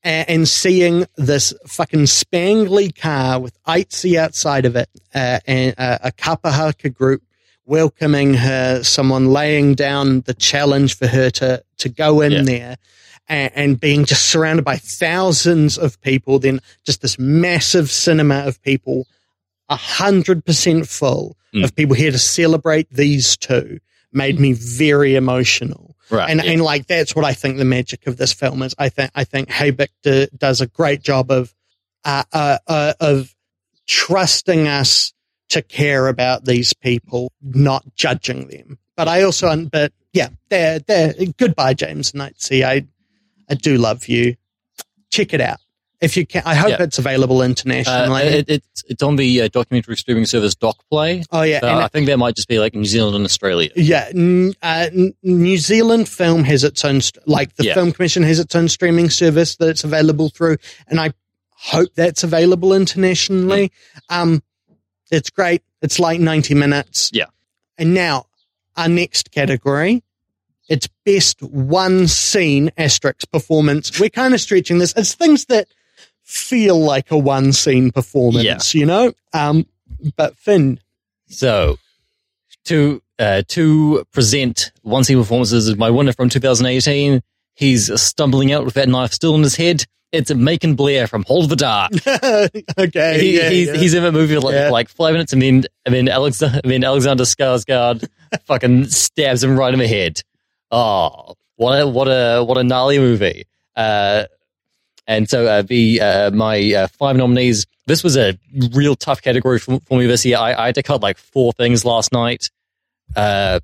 And 0.04 0.46
seeing 0.46 1.06
this 1.16 1.52
fucking 1.66 2.04
spangly 2.04 2.94
car 2.94 3.40
with 3.40 3.58
Isey 3.66 4.16
outside 4.16 4.64
of 4.64 4.76
it, 4.76 4.88
uh, 5.12 5.40
and 5.44 5.74
uh, 5.76 5.98
a 6.04 6.12
kapa 6.12 6.52
haka 6.52 6.88
group 6.88 7.22
welcoming 7.68 8.34
her, 8.34 8.82
someone 8.82 9.26
laying 9.26 9.74
down 9.74 10.22
the 10.22 10.34
challenge 10.34 10.96
for 10.96 11.06
her 11.06 11.30
to, 11.30 11.62
to 11.76 11.88
go 11.88 12.20
in 12.22 12.32
Yeah. 12.32 12.42
there 12.42 12.76
and, 13.28 13.52
and 13.54 13.80
being 13.80 14.04
just 14.06 14.24
surrounded 14.24 14.64
by 14.64 14.76
thousands 14.76 15.76
of 15.78 16.00
people, 16.00 16.38
then 16.38 16.60
just 16.84 17.02
this 17.02 17.18
massive 17.18 17.90
cinema 17.90 18.38
of 18.46 18.60
people, 18.62 19.06
a 19.68 19.76
hundred 19.76 20.44
percent 20.44 20.88
full 20.88 21.36
Mm. 21.54 21.64
of 21.64 21.74
people 21.74 21.94
here 21.94 22.10
to 22.10 22.18
celebrate 22.18 22.90
these 22.90 23.34
two 23.38 23.78
made 24.12 24.38
me 24.38 24.52
very 24.52 25.14
emotional. 25.14 25.96
Right. 26.10 26.28
And, 26.28 26.42
yeah. 26.44 26.50
and 26.52 26.60
like, 26.60 26.86
that's 26.86 27.16
what 27.16 27.24
I 27.24 27.32
think 27.32 27.56
the 27.56 27.64
magic 27.64 28.06
of 28.06 28.18
this 28.18 28.34
film 28.34 28.62
is. 28.62 28.74
I 28.78 28.90
think, 28.90 29.10
I 29.14 29.24
think 29.24 29.48
Hayek 29.48 29.88
do, 30.02 30.26
does 30.36 30.60
a 30.60 30.66
great 30.66 31.00
job 31.00 31.30
of, 31.30 31.54
uh, 32.04 32.24
uh, 32.34 32.58
uh, 32.66 32.92
of 33.00 33.34
trusting 33.86 34.68
us 34.68 35.14
to 35.50 35.62
care 35.62 36.08
about 36.08 36.44
these 36.44 36.72
people, 36.74 37.32
not 37.42 37.84
judging 37.94 38.48
them. 38.48 38.78
But 38.96 39.08
I 39.08 39.22
also, 39.22 39.64
but 39.66 39.92
yeah, 40.12 40.28
they're, 40.48 40.78
they're, 40.80 41.14
goodbye, 41.36 41.74
James 41.74 42.12
Knightsey. 42.12 42.64
I, 42.64 42.86
I 43.48 43.54
do 43.54 43.78
love 43.78 44.08
you. 44.08 44.36
Check 45.10 45.32
it 45.32 45.40
out. 45.40 45.58
If 46.00 46.16
you 46.16 46.24
can, 46.26 46.42
I 46.46 46.54
hope 46.54 46.70
Yeah. 46.70 46.82
it's 46.84 46.98
available 47.00 47.40
Uh, 47.40 47.46
internationally. 47.46 48.22
it, 48.22 48.44
it's 48.48 48.84
it's 48.88 49.02
on 49.02 49.16
the 49.16 49.42
uh, 49.42 49.48
documentary 49.48 49.96
streaming 49.96 50.26
service 50.26 50.54
DocPlay. 50.54 51.24
oh 51.32 51.42
yeah. 51.42 51.58
So 51.58 51.66
and 51.66 51.80
I 51.80 51.88
think 51.88 52.06
that 52.06 52.18
might 52.18 52.36
just 52.36 52.46
be 52.46 52.60
like 52.60 52.72
New 52.72 52.84
Zealand 52.84 53.16
and 53.16 53.24
Australia. 53.24 53.70
Yeah, 53.74 54.08
n- 54.14 54.52
uh, 54.62 54.86
n- 54.92 55.14
New 55.24 55.56
Zealand 55.58 56.08
Film 56.08 56.44
has 56.44 56.62
its 56.62 56.84
own, 56.84 57.00
st- 57.00 57.26
like 57.26 57.56
the 57.56 57.64
Yeah. 57.64 57.74
Film 57.74 57.90
Commission 57.90 58.22
has 58.22 58.38
its 58.38 58.54
own 58.54 58.68
streaming 58.68 59.10
service 59.10 59.56
that 59.56 59.70
it's 59.70 59.82
available 59.82 60.28
through, 60.28 60.58
and 60.86 61.00
I 61.00 61.12
hope 61.50 61.88
that's 61.96 62.22
available 62.22 62.74
internationally. 62.74 63.72
Um, 64.08 64.40
it's 65.10 65.30
great. 65.30 65.62
It's 65.82 65.98
like 65.98 66.20
ninety 66.20 66.54
minutes. 66.54 67.10
Yeah. 67.12 67.26
And 67.76 67.94
now 67.94 68.26
our 68.76 68.88
next 68.88 69.30
category, 69.30 70.02
it's 70.68 70.88
best 71.04 71.42
one 71.42 72.06
scene 72.08 72.70
asterisk 72.76 73.30
performance. 73.30 73.98
We're 73.98 74.10
kind 74.10 74.34
of 74.34 74.40
stretching 74.40 74.78
this. 74.78 74.92
It's 74.96 75.14
things 75.14 75.46
that 75.46 75.68
feel 76.22 76.78
like 76.78 77.10
a 77.10 77.16
one 77.16 77.52
scene 77.52 77.90
performance, 77.90 78.74
yeah. 78.74 78.78
you 78.78 78.86
know. 78.86 79.12
Um, 79.32 79.66
but 80.16 80.36
Finn, 80.36 80.78
So 81.28 81.78
to 82.64 83.02
uh, 83.18 83.42
to 83.48 84.04
present 84.12 84.72
one 84.82 85.04
scene 85.04 85.18
performances 85.18 85.68
as 85.68 85.76
my 85.76 85.90
winner 85.90 86.12
from 86.12 86.28
2018, 86.28 87.22
he's 87.54 88.00
stumbling 88.00 88.52
out 88.52 88.64
with 88.64 88.74
that 88.74 88.88
knife 88.88 89.12
still 89.12 89.34
in 89.34 89.42
his 89.42 89.56
head. 89.56 89.84
It's 90.10 90.32
Macon 90.34 90.74
Blair 90.74 91.06
from 91.06 91.22
Hold 91.24 91.50
the 91.50 91.56
Dark. 91.56 91.92
okay, 92.78 93.20
He, 93.20 93.36
yeah, 93.36 93.50
he's, 93.50 93.68
yeah. 93.68 93.74
he's 93.76 93.94
in 93.94 94.04
a 94.04 94.12
movie 94.12 94.38
like, 94.38 94.54
Yeah. 94.54 94.70
like 94.70 94.88
five 94.88 95.12
minutes, 95.12 95.32
and 95.34 95.42
then 95.42 95.64
and 95.84 95.94
then 95.94 96.08
Alexander, 96.08 96.60
then 96.64 96.82
Alexander 96.82 97.24
Skarsgård 97.24 98.08
fucking 98.46 98.86
stabs 98.86 99.44
him 99.44 99.58
right 99.58 99.72
in 99.72 99.78
the 99.78 99.86
head. 99.88 100.22
Oh, 100.70 101.34
what 101.56 101.78
a 101.80 101.86
what 101.86 102.06
a 102.08 102.42
what 102.42 102.56
a 102.56 102.64
gnarly 102.64 102.98
movie! 102.98 103.44
Uh, 103.76 104.24
and 105.06 105.28
so 105.28 105.46
uh, 105.46 105.62
the 105.62 106.00
uh, 106.00 106.30
my 106.30 106.72
uh, 106.74 106.86
five 106.88 107.16
nominees. 107.16 107.66
This 107.86 108.04
was 108.04 108.16
a 108.18 108.38
real 108.74 108.96
tough 108.96 109.22
category 109.22 109.58
for, 109.58 109.80
for 109.80 109.98
me 109.98 110.06
this 110.06 110.24
year. 110.26 110.36
I, 110.36 110.52
I 110.54 110.66
had 110.66 110.74
to 110.74 110.82
cut 110.82 111.00
like 111.02 111.16
four 111.16 111.52
things 111.54 111.86
last 111.86 112.12
night. 112.12 112.50
Uh, 113.16 113.60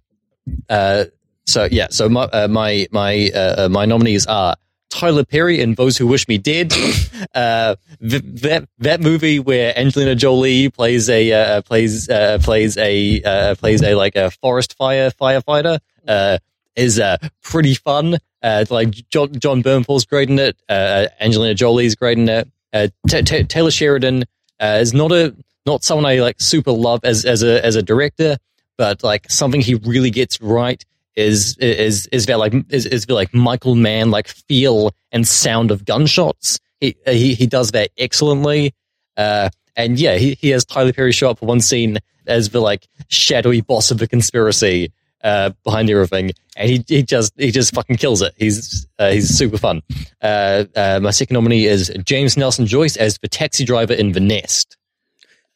uh, 0.70 1.04
so 1.46 1.68
yeah, 1.70 1.88
so 1.90 2.08
my 2.08 2.22
uh, 2.24 2.48
my 2.48 2.86
my 2.90 3.68
my 3.70 3.84
nominees 3.86 4.26
are 4.26 4.56
Tyler 4.94 5.24
Perry 5.24 5.60
and 5.60 5.76
Those 5.76 5.98
Who 5.98 6.06
Wish 6.06 6.28
Me 6.28 6.38
Dead. 6.38 6.72
uh, 7.34 7.74
th- 8.00 8.22
that 8.22 8.68
that 8.78 9.00
movie 9.00 9.40
where 9.40 9.76
Angelina 9.76 10.14
Jolie 10.14 10.68
plays 10.68 11.08
a 11.10 11.32
uh, 11.32 11.62
plays 11.62 12.08
uh, 12.08 12.38
plays 12.40 12.76
a 12.76 13.20
uh, 13.22 13.54
plays 13.56 13.82
a 13.82 13.94
like 13.96 14.14
a 14.14 14.30
forest 14.30 14.76
fire 14.76 15.10
firefighter 15.10 15.80
uh, 16.06 16.38
is 16.76 17.00
uh, 17.00 17.16
pretty 17.42 17.74
fun. 17.74 18.18
Uh, 18.42 18.64
like 18.70 18.90
John 19.08 19.32
Jon 19.32 19.62
Bernthal's 19.62 20.04
great 20.04 20.30
in 20.30 20.38
it. 20.38 20.56
Uh, 20.68 21.06
Angelina 21.20 21.54
Jolie's 21.54 21.96
great 21.96 22.18
in 22.18 22.28
it. 22.28 22.48
Uh, 22.72 22.88
Ta 23.08 23.22
Ta 23.22 23.42
Taylor 23.48 23.72
Sheridan 23.72 24.24
uh, 24.60 24.78
is 24.80 24.94
not 24.94 25.10
a 25.10 25.34
not 25.66 25.82
someone 25.82 26.06
I 26.06 26.20
like 26.20 26.40
super 26.40 26.72
love 26.72 27.00
as 27.02 27.24
as 27.24 27.42
a 27.42 27.64
as 27.64 27.74
a 27.74 27.82
director, 27.82 28.36
but 28.78 29.02
like 29.02 29.28
something 29.28 29.60
he 29.60 29.74
really 29.74 30.10
gets 30.10 30.40
right 30.40 30.84
is 31.16 31.56
is 31.58 32.06
is 32.08 32.26
that 32.26 32.38
like 32.38 32.54
is 32.70 32.86
is 32.86 33.06
the 33.06 33.14
like 33.14 33.32
Michael 33.32 33.74
Mann 33.74 34.10
like 34.10 34.28
feel 34.28 34.92
and 35.12 35.26
sound 35.26 35.70
of 35.70 35.84
gunshots. 35.84 36.58
He 36.80 36.96
he 37.06 37.34
he 37.34 37.46
does 37.46 37.70
that 37.72 37.90
excellently. 37.98 38.74
Uh, 39.16 39.50
and 39.76 39.98
yeah, 39.98 40.16
he 40.16 40.34
he 40.40 40.50
has 40.50 40.64
Tyler 40.64 40.92
Perry 40.92 41.12
show 41.12 41.30
up 41.30 41.38
for 41.38 41.46
one 41.46 41.60
scene 41.60 41.98
as 42.26 42.50
the 42.50 42.60
like 42.60 42.88
shadowy 43.08 43.60
boss 43.60 43.90
of 43.90 43.98
the 43.98 44.08
conspiracy 44.08 44.92
uh, 45.22 45.50
behind 45.64 45.90
everything, 45.90 46.32
and 46.56 46.70
he 46.70 46.84
he 46.88 47.02
just 47.02 47.32
he 47.36 47.50
just 47.50 47.74
fucking 47.74 47.96
kills 47.96 48.22
it. 48.22 48.34
He's 48.36 48.86
uh, 48.98 49.10
he's 49.10 49.28
super 49.30 49.58
fun. 49.58 49.82
Uh, 50.20 50.64
uh, 50.76 51.00
my 51.02 51.10
second 51.10 51.34
nominee 51.34 51.66
is 51.66 51.92
James 52.04 52.36
Nelson 52.36 52.66
Joyce 52.66 52.96
as 52.96 53.18
the 53.18 53.28
taxi 53.28 53.64
driver 53.64 53.94
in 53.94 54.12
The 54.12 54.20
Nest. 54.20 54.76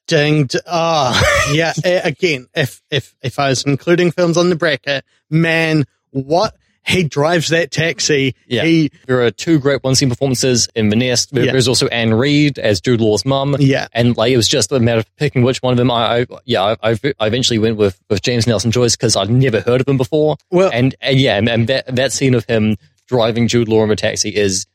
Dinged. 0.09 0.57
Oh, 0.67 1.49
yeah. 1.53 1.73
a- 1.85 2.01
Again, 2.09 2.49
if 2.55 2.83
if 2.91 3.15
if 3.23 3.39
I 3.39 3.51
was 3.51 3.63
including 3.65 4.11
films 4.11 4.37
on 4.37 4.51
the 4.51 4.57
bracket, 4.57 5.05
man, 5.31 5.85
what 6.11 6.57
he 6.87 7.05
drives 7.05 7.51
that 7.51 7.71
taxi. 7.71 8.35
Yeah. 8.47 8.65
He, 8.65 8.91
There 9.07 9.21
are 9.23 9.31
two 9.31 9.59
great 9.59 9.85
one 9.85 9.95
scene 9.95 10.09
performances 10.09 10.69
in 10.75 10.89
The 10.89 10.97
Nest. 10.97 11.35
There- 11.35 11.45
Yeah. 11.45 11.53
There's 11.53 11.69
also 11.69 11.87
Anne 11.89 12.15
Reid 12.15 12.59
as 12.59 12.81
Jude 12.81 13.03
Law's 13.03 13.27
mum. 13.27 13.57
yeah. 13.59 13.89
And 13.93 14.17
like 14.17 14.33
it 14.33 14.39
was 14.39 14.49
just 14.49 14.73
a 14.73 14.81
matter 14.81 15.01
of 15.01 15.17
picking 15.17 15.43
which 15.43 15.59
one 15.63 15.73
of 15.73 15.77
them. 15.77 15.91
I, 15.91 16.21
I 16.21 16.27
yeah, 16.47 16.63
I, 16.83 16.93
I 16.93 16.99
I 17.21 17.27
eventually 17.27 17.59
went 17.59 17.77
with 17.77 18.01
with 18.09 18.23
James 18.23 18.47
Nelson 18.47 18.71
Joyce 18.71 18.97
because 18.97 19.17
I'd 19.17 19.29
never 19.31 19.61
heard 19.61 19.83
of 19.83 19.89
him 19.89 19.99
before. 19.99 20.37
Well, 20.51 20.71
And, 20.73 20.95
and 21.03 21.21
yeah, 21.21 21.37
and, 21.37 21.49
and 21.49 21.67
that 21.69 21.95
that 21.95 22.13
scene 22.13 22.33
of 22.35 22.47
him 22.47 22.77
driving 23.07 23.49
Jude 23.49 23.69
Law 23.69 23.85
in 23.85 23.91
a 23.91 23.97
taxi 23.97 24.35
is, 24.35 24.67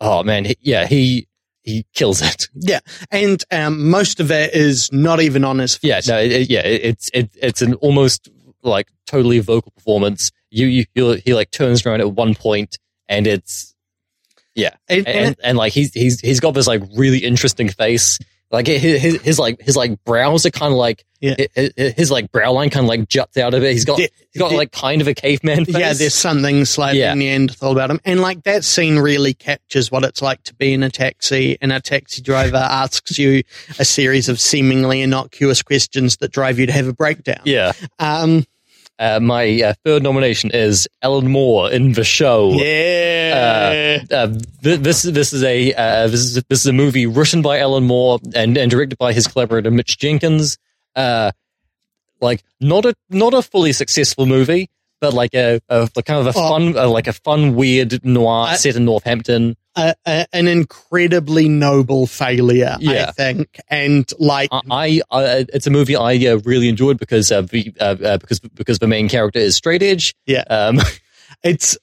oh 0.00 0.24
man, 0.24 0.44
he, 0.46 0.56
yeah, 0.60 0.86
he 0.86 1.28
he 1.62 1.84
kills 1.94 2.22
it. 2.22 2.48
Yeah, 2.54 2.80
and 3.10 3.42
um, 3.50 3.90
most 3.90 4.20
of 4.20 4.30
it 4.30 4.54
is 4.54 4.90
not 4.92 5.20
even 5.20 5.44
on 5.44 5.58
his 5.58 5.76
face. 5.76 6.06
Yeah, 6.08 6.14
no, 6.14 6.20
it, 6.20 6.50
yeah, 6.50 6.60
it, 6.66 6.84
it's 6.84 7.10
it, 7.12 7.30
it's 7.40 7.62
an 7.62 7.74
almost 7.74 8.28
like 8.62 8.88
totally 9.06 9.38
vocal 9.40 9.72
performance. 9.72 10.30
You 10.50 10.66
you 10.66 10.84
he 11.24 11.34
like 11.34 11.50
turns 11.50 11.84
around 11.86 12.00
at 12.00 12.12
one 12.12 12.34
point, 12.34 12.78
and 13.08 13.26
it's 13.26 13.74
yeah, 14.54 14.74
And- 14.88 15.06
and, 15.06 15.26
and- 15.26 15.36
and, 15.44 15.58
like 15.58 15.72
he's 15.72 15.92
he's 15.94 16.20
he's 16.20 16.40
got 16.40 16.54
this 16.54 16.66
like 16.66 16.82
really 16.96 17.18
interesting 17.18 17.68
face. 17.68 18.18
Like 18.52 18.66
his 18.66 19.00
his, 19.00 19.20
his 19.22 19.38
like 19.38 19.60
his 19.62 19.76
like 19.76 20.02
brows 20.04 20.44
are 20.44 20.50
kind 20.50 20.72
of 20.72 20.78
like 20.78 21.04
Yeah. 21.20 21.36
his, 21.54 21.72
his 21.96 22.10
like 22.10 22.32
brow 22.32 22.50
line 22.52 22.68
kind 22.70 22.84
of 22.84 22.88
like 22.88 23.08
juts 23.08 23.36
out 23.36 23.54
of 23.54 23.62
it. 23.62 23.72
He's 23.72 23.84
got 23.84 23.98
Di- 23.98 24.08
he's 24.32 24.40
got 24.40 24.50
di- 24.50 24.56
like 24.56 24.72
kind 24.72 25.00
of 25.00 25.06
a 25.06 25.14
caveman 25.14 25.66
face. 25.66 25.76
Yeah, 25.78 25.92
there's 25.92 26.16
something 26.16 26.64
slightly 26.64 26.98
Yeah. 26.98 27.14
Neanderthal 27.14 27.70
about 27.70 27.90
him. 27.92 28.00
And 28.04 28.20
like 28.20 28.42
that 28.44 28.64
scene 28.64 28.98
really 28.98 29.34
captures 29.34 29.92
what 29.92 30.02
it's 30.02 30.20
like 30.20 30.42
to 30.44 30.54
be 30.54 30.72
in 30.72 30.82
a 30.82 30.90
taxi 30.90 31.58
and 31.60 31.72
a 31.72 31.80
taxi 31.80 32.22
driver 32.22 32.56
asks 32.56 33.18
you 33.18 33.44
a 33.78 33.84
series 33.84 34.28
of 34.28 34.40
seemingly 34.40 35.00
innocuous 35.00 35.62
questions 35.62 36.16
that 36.16 36.32
drive 36.32 36.58
you 36.58 36.66
to 36.66 36.72
have 36.72 36.88
a 36.88 36.92
breakdown. 36.92 37.42
yeah. 37.44 37.70
Um, 38.00 38.44
Uh, 39.00 39.18
my 39.18 39.62
uh, 39.62 39.72
third 39.82 40.02
nomination 40.02 40.50
is 40.52 40.86
Alan 41.02 41.26
Moore 41.30 41.70
in 41.72 41.94
the 41.94 42.04
show. 42.04 42.50
yeah. 42.52 44.02
Uh, 44.10 44.26
th- 44.62 44.80
this 44.80 45.02
this 45.02 45.32
is 45.32 45.42
a 45.42 45.72
uh, 45.74 46.06
this 46.08 46.20
is 46.20 46.34
this 46.48 46.60
is 46.60 46.66
a 46.66 46.72
movie 46.72 47.06
written 47.06 47.40
by 47.42 47.58
Alan 47.60 47.84
Moore 47.84 48.18
and, 48.34 48.58
and 48.58 48.70
directed 48.70 48.98
by 48.98 49.12
his 49.14 49.26
collaborator 49.26 49.70
Mitch 49.70 49.98
Jenkins. 49.98 50.58
Uh, 50.94 51.30
like 52.20 52.42
not 52.60 52.84
a 52.84 52.94
not 53.08 53.32
a 53.32 53.40
fully 53.42 53.72
successful 53.72 54.26
movie, 54.26 54.68
but 55.00 55.14
like 55.14 55.32
a, 55.34 55.60
a 55.70 55.88
kind 56.04 56.20
of 56.20 56.26
a 56.26 56.38
Oh. 56.38 56.48
fun 56.50 56.76
uh, 56.76 56.86
like 56.88 57.06
a 57.06 57.12
fun 57.14 57.54
weird 57.54 58.04
noir 58.04 58.48
I- 58.48 58.56
set 58.56 58.76
in 58.76 58.84
Northampton. 58.84 59.56
A, 59.76 59.94
a, 60.06 60.26
an 60.32 60.48
incredibly 60.48 61.48
noble 61.48 62.06
failure, 62.06 62.76
I 62.80 63.12
think. 63.12 63.58
And 63.68 64.10
like, 64.18 64.50
I, 64.52 65.00
I 65.10 65.46
it's 65.52 65.66
a 65.66 65.70
movie 65.70 65.96
I 65.96 66.14
uh, 66.26 66.38
really 66.44 66.68
enjoyed 66.68 66.98
because 66.98 67.30
uh, 67.30 67.42
the, 67.42 67.72
uh, 67.80 67.96
uh, 68.04 68.18
because 68.18 68.40
because 68.40 68.78
the 68.80 68.88
main 68.88 69.08
character 69.08 69.38
is 69.38 69.54
straight 69.56 69.82
edge. 69.82 70.14
Yeah. 70.26 70.44
Um, 70.50 70.78
It's 71.42 71.78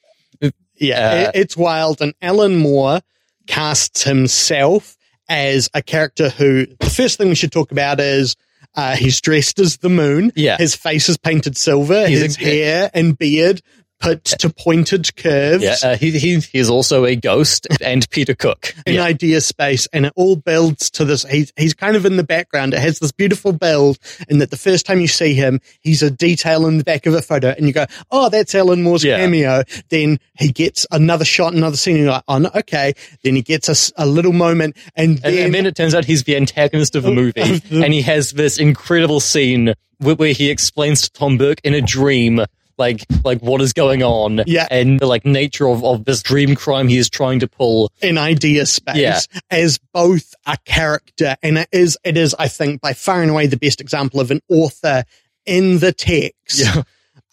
yeah, 0.80 1.10
Uh, 1.10 1.16
it- 1.34 1.42
it's 1.42 1.58
wild. 1.58 2.02
And 2.02 2.14
Alan 2.22 2.58
Moore 2.58 3.00
casts 3.48 4.04
himself 4.04 4.96
as 5.30 5.70
a 5.74 5.82
character 5.82 6.30
who 6.30 6.66
the 6.80 6.90
first 6.90 7.18
thing 7.18 7.30
we 7.30 7.36
should 7.36 7.52
talk 7.52 7.72
about 7.72 8.00
is 8.00 8.36
uh, 8.76 8.96
he's 8.96 9.20
dressed 9.22 9.58
as 9.60 9.78
the 9.78 9.90
moon. 9.90 10.32
Yeah. 10.36 10.58
his 10.58 10.76
face 10.76 11.10
is 11.10 11.18
painted 11.18 11.58
silver. 11.58 12.08
He's 12.08 12.22
his 12.22 12.38
a- 12.38 12.42
hair 12.44 12.92
and 12.94 13.18
beard 13.18 13.62
put 14.00 14.24
to 14.26 14.50
pointed 14.50 15.16
curves. 15.16 15.64
yeah, 15.64 15.76
uh, 15.84 15.98
he, 15.98 16.12
he 16.12 16.40
he's 16.40 16.70
also 16.70 17.06
a 17.06 17.16
ghost 17.16 17.68
and 17.82 18.08
Peter 18.10 18.36
Cook. 18.36 18.74
in 18.86 18.96
Yeah. 18.96 19.04
idea 19.04 19.42
space 19.42 19.88
and 19.92 20.06
it 20.06 20.14
all 20.16 20.36
builds 20.36 20.90
to 20.92 21.06
this 21.06 21.24
he's 21.24 21.52
he's 21.58 21.74
kind 21.74 21.96
of 21.96 22.06
in 22.06 22.16
the 22.18 22.24
background 22.24 22.74
it 22.74 22.80
has 22.80 23.00
this 23.00 23.12
beautiful 23.12 23.54
build 23.54 23.98
and 24.30 24.40
that 24.42 24.52
the 24.52 24.58
first 24.58 24.86
time 24.86 25.00
you 25.00 25.08
see 25.08 25.34
him 25.34 25.60
he's 25.82 26.04
a 26.04 26.12
detail 26.12 26.68
in 26.68 26.78
the 26.78 26.84
back 26.84 27.06
of 27.08 27.14
a 27.16 27.22
photo 27.22 27.50
and 27.58 27.66
you 27.66 27.74
go 27.74 27.86
oh 28.12 28.30
that's 28.30 28.54
Alan 28.54 28.84
Moore's 28.84 29.04
Yeah. 29.04 29.18
cameo 29.18 29.64
then 29.90 30.20
he 30.38 30.52
gets 30.52 30.86
another 30.92 31.26
shot 31.26 31.54
another 31.54 31.78
scene 31.78 31.96
and 31.96 32.04
you're 32.04 32.14
like 32.14 32.24
oh 32.28 32.38
no, 32.38 32.52
okay 32.56 32.94
then 33.24 33.36
he 33.36 33.42
gets 33.42 33.68
a, 33.98 34.04
a 34.04 34.06
little 34.06 34.34
moment 34.34 34.78
and 34.96 35.16
And, 35.24 35.36
then, 35.36 35.46
and 35.46 35.54
then 35.56 35.66
it 35.66 35.76
turns 35.76 35.96
out 35.96 36.06
he's 36.06 36.24
the 36.24 36.36
antagonist 36.38 36.96
of 36.96 37.04
the 37.04 37.12
movie, 37.16 37.42
and 37.72 37.94
he 37.94 38.02
has 38.04 38.32
this 38.32 38.60
incredible 38.60 39.20
scene 39.20 39.74
where 40.00 40.34
he 40.34 40.52
explains 40.52 41.02
to 41.02 41.12
Tom 41.12 41.38
Burke 41.40 41.60
in 41.64 41.74
a 41.74 41.82
dream, 41.82 42.42
like 42.78 43.06
like 43.24 43.40
what 43.42 43.62
is 43.62 43.74
going 43.74 44.04
on, 44.04 44.42
Yeah. 44.48 44.68
and 44.70 45.00
the 45.00 45.08
like 45.08 45.26
nature 45.26 45.68
of, 45.68 45.84
of 45.84 46.06
this 46.06 46.22
dream 46.22 46.56
crime 46.56 46.88
he 46.88 46.98
is 46.98 47.10
trying 47.10 47.40
to 47.40 47.48
pull. 47.48 47.92
in 48.02 48.18
idea 48.18 48.66
space 48.66 48.96
Yeah. 48.96 49.20
as 49.50 49.80
both 49.94 50.34
a 50.46 50.58
character 50.66 51.36
and 51.42 51.58
it 51.58 51.70
is 51.72 51.98
it 52.04 52.18
is 52.18 52.36
I 52.38 52.48
think 52.48 52.82
by 52.82 52.94
far 52.94 53.22
and 53.22 53.32
away 53.32 53.48
the 53.48 53.58
best 53.58 53.82
example 53.82 54.20
of 54.20 54.32
an 54.32 54.42
author 54.50 55.04
in 55.46 55.80
the 55.80 55.92
text 55.94 56.60
Yeah. 56.60 56.84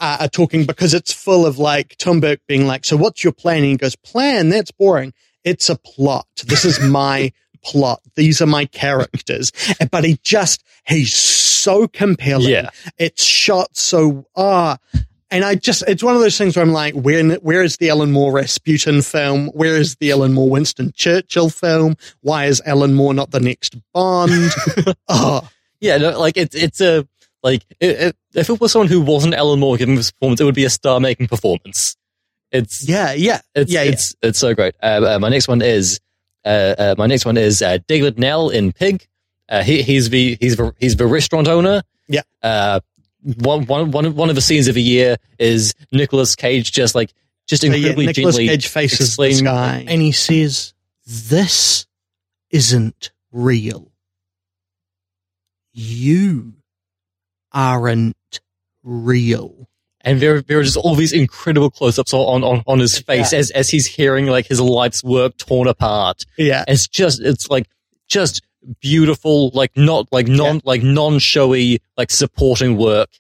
uh, 0.01 0.19
are 0.21 0.29
talking 0.29 0.65
because 0.65 0.95
it's 0.95 1.13
full 1.13 1.45
of 1.47 1.59
like 1.59 1.97
Tom 1.99 2.21
Burke 2.21 2.41
being 2.49 2.67
like, 2.67 2.85
"So 2.85 2.97
what's 2.97 3.23
your 3.23 3.33
plan?" 3.33 3.59
And 3.59 3.67
he 3.67 3.77
goes, 3.77 3.97
"Plan? 3.97 4.49
That's 4.49 4.71
boring. 4.71 5.13
It's 5.45 5.69
a 5.69 5.77
plot. 5.77 6.27
This 6.47 6.65
is 6.65 6.81
my 6.81 7.33
plot. 7.65 8.01
These 8.17 8.41
are 8.43 8.47
my 8.47 8.65
characters." 8.67 9.53
But 9.91 10.05
he 10.05 10.19
just 10.25 10.65
he's 10.87 11.15
so 11.15 11.87
compelling. 11.89 12.49
Yeah. 12.51 12.71
It's 12.99 13.23
shot 13.25 13.77
so 13.77 14.27
ah. 14.37 14.79
And 15.35 15.45
I 15.45 15.57
just, 15.57 15.83
it's 15.87 16.03
one 16.03 16.15
of 16.15 16.21
those 16.21 16.39
things 16.39 16.57
where 16.57 16.65
I'm 16.65 16.73
like, 16.73 16.95
where, 16.95 17.35
where 17.37 17.63
is 17.63 17.77
the 17.77 17.91
Alan 17.91 18.13
Moore 18.13 18.33
Rasputin 18.33 19.03
film? 19.03 19.49
Where 19.49 19.77
is 19.77 19.97
the 19.97 20.13
Alan 20.13 20.33
Moore 20.33 20.49
Winston 20.49 20.93
Churchill 20.95 21.51
film? 21.51 21.97
Why 22.21 22.47
is 22.47 22.63
Alan 22.65 22.95
Moore 22.95 23.13
not 23.13 23.33
the 23.33 23.41
next 23.41 23.77
Bond? 23.93 24.51
oh, 25.09 25.49
Yeah, 25.85 25.99
no, 25.99 26.19
like 26.19 26.39
it's 26.39 26.55
it's 26.55 26.81
a 26.81 27.07
like 27.43 27.63
it, 27.79 27.91
it, 28.01 28.17
if 28.33 28.49
it 28.49 28.59
was 28.59 28.73
someone 28.73 28.89
who 28.89 29.03
wasn't 29.03 29.35
Alan 29.35 29.61
Moore 29.61 29.77
giving 29.77 29.97
this 29.97 30.11
performance, 30.13 30.41
it 30.41 30.45
would 30.45 30.55
be 30.55 30.65
a 30.65 30.71
star-making 30.71 31.29
performance. 31.29 31.95
It's 32.51 32.89
yeah, 32.89 33.13
yeah, 33.13 33.43
it's 33.55 33.71
yeah, 33.71 33.83
yeah. 33.83 33.91
it's 33.91 34.15
it's 34.23 34.39
so 34.39 34.55
great. 34.55 34.75
Uh, 34.83 35.17
uh, 35.17 35.19
my 35.19 35.29
next 35.29 35.47
one 35.47 35.61
is 35.61 36.01
uh, 36.45 36.75
uh, 36.79 36.95
my 36.97 37.07
next 37.07 37.27
one 37.27 37.37
is 37.37 37.61
uh, 37.61 37.79
David 37.87 38.19
Knell 38.19 38.49
in 38.49 38.73
Pig. 38.73 39.07
Uh, 39.47 39.63
he, 39.63 39.83
he's 39.83 40.09
the 40.09 40.39
he's 40.41 40.57
the 40.57 40.75
he's 40.81 40.97
the 40.97 41.07
restaurant 41.07 41.49
owner. 41.49 41.83
Yeah. 42.09 42.23
One 43.39 43.65
one 43.67 43.91
one 43.91 44.05
of- 44.05 44.15
one 44.17 44.29
of 44.29 44.35
the 44.35 44.43
scenes 44.43 44.69
of 44.69 44.75
the 44.75 44.83
year 44.83 45.17
is 45.39 45.73
Nicolas 45.93 46.37
Cage 46.37 46.71
just 46.73 46.95
like 46.95 47.11
just 47.49 47.63
So, 47.63 47.69
yeah, 47.69 47.75
incredibly 47.77 48.07
Nicolas 48.07 48.37
gently 48.37 48.49
Cage 48.49 48.67
faces 48.69 48.99
the 48.99 49.05
explaining- 49.05 49.39
sky 49.39 49.85
and 49.89 50.01
he 50.03 50.13
says, 50.13 50.75
"This 51.07 51.87
isn't 52.51 53.11
real. 53.33 53.93
You 55.73 56.55
aren't 57.53 58.41
real." 58.83 59.69
and 60.07 60.21
there 60.21 60.43
there 60.43 60.59
are 60.59 60.63
just 60.63 60.77
all 60.77 60.95
these 60.95 61.15
incredible 61.15 61.71
close-ups 61.71 62.13
on 62.13 62.45
on, 62.45 62.63
on 62.67 62.79
his 62.79 62.99
face 62.99 63.33
Yeah. 63.33 63.39
as 63.39 63.51
as 63.53 63.71
he's 63.71 63.87
hearing 63.87 64.27
like 64.27 64.47
his 64.47 64.61
life's 64.61 65.03
work 65.03 65.39
torn 65.39 65.67
apart. 65.67 66.25
Yeah, 66.37 66.63
It's 66.69 66.87
just 66.87 67.23
it's 67.23 67.49
like 67.49 67.67
just 68.07 68.43
beautiful, 68.81 69.51
like 69.51 69.77
not 69.77 70.09
like 70.13 70.27
non 70.27 70.61
like 70.65 70.83
non 70.83 71.19
showy 71.19 71.81
like 71.97 72.11
supporting 72.11 72.77
work. 72.77 73.11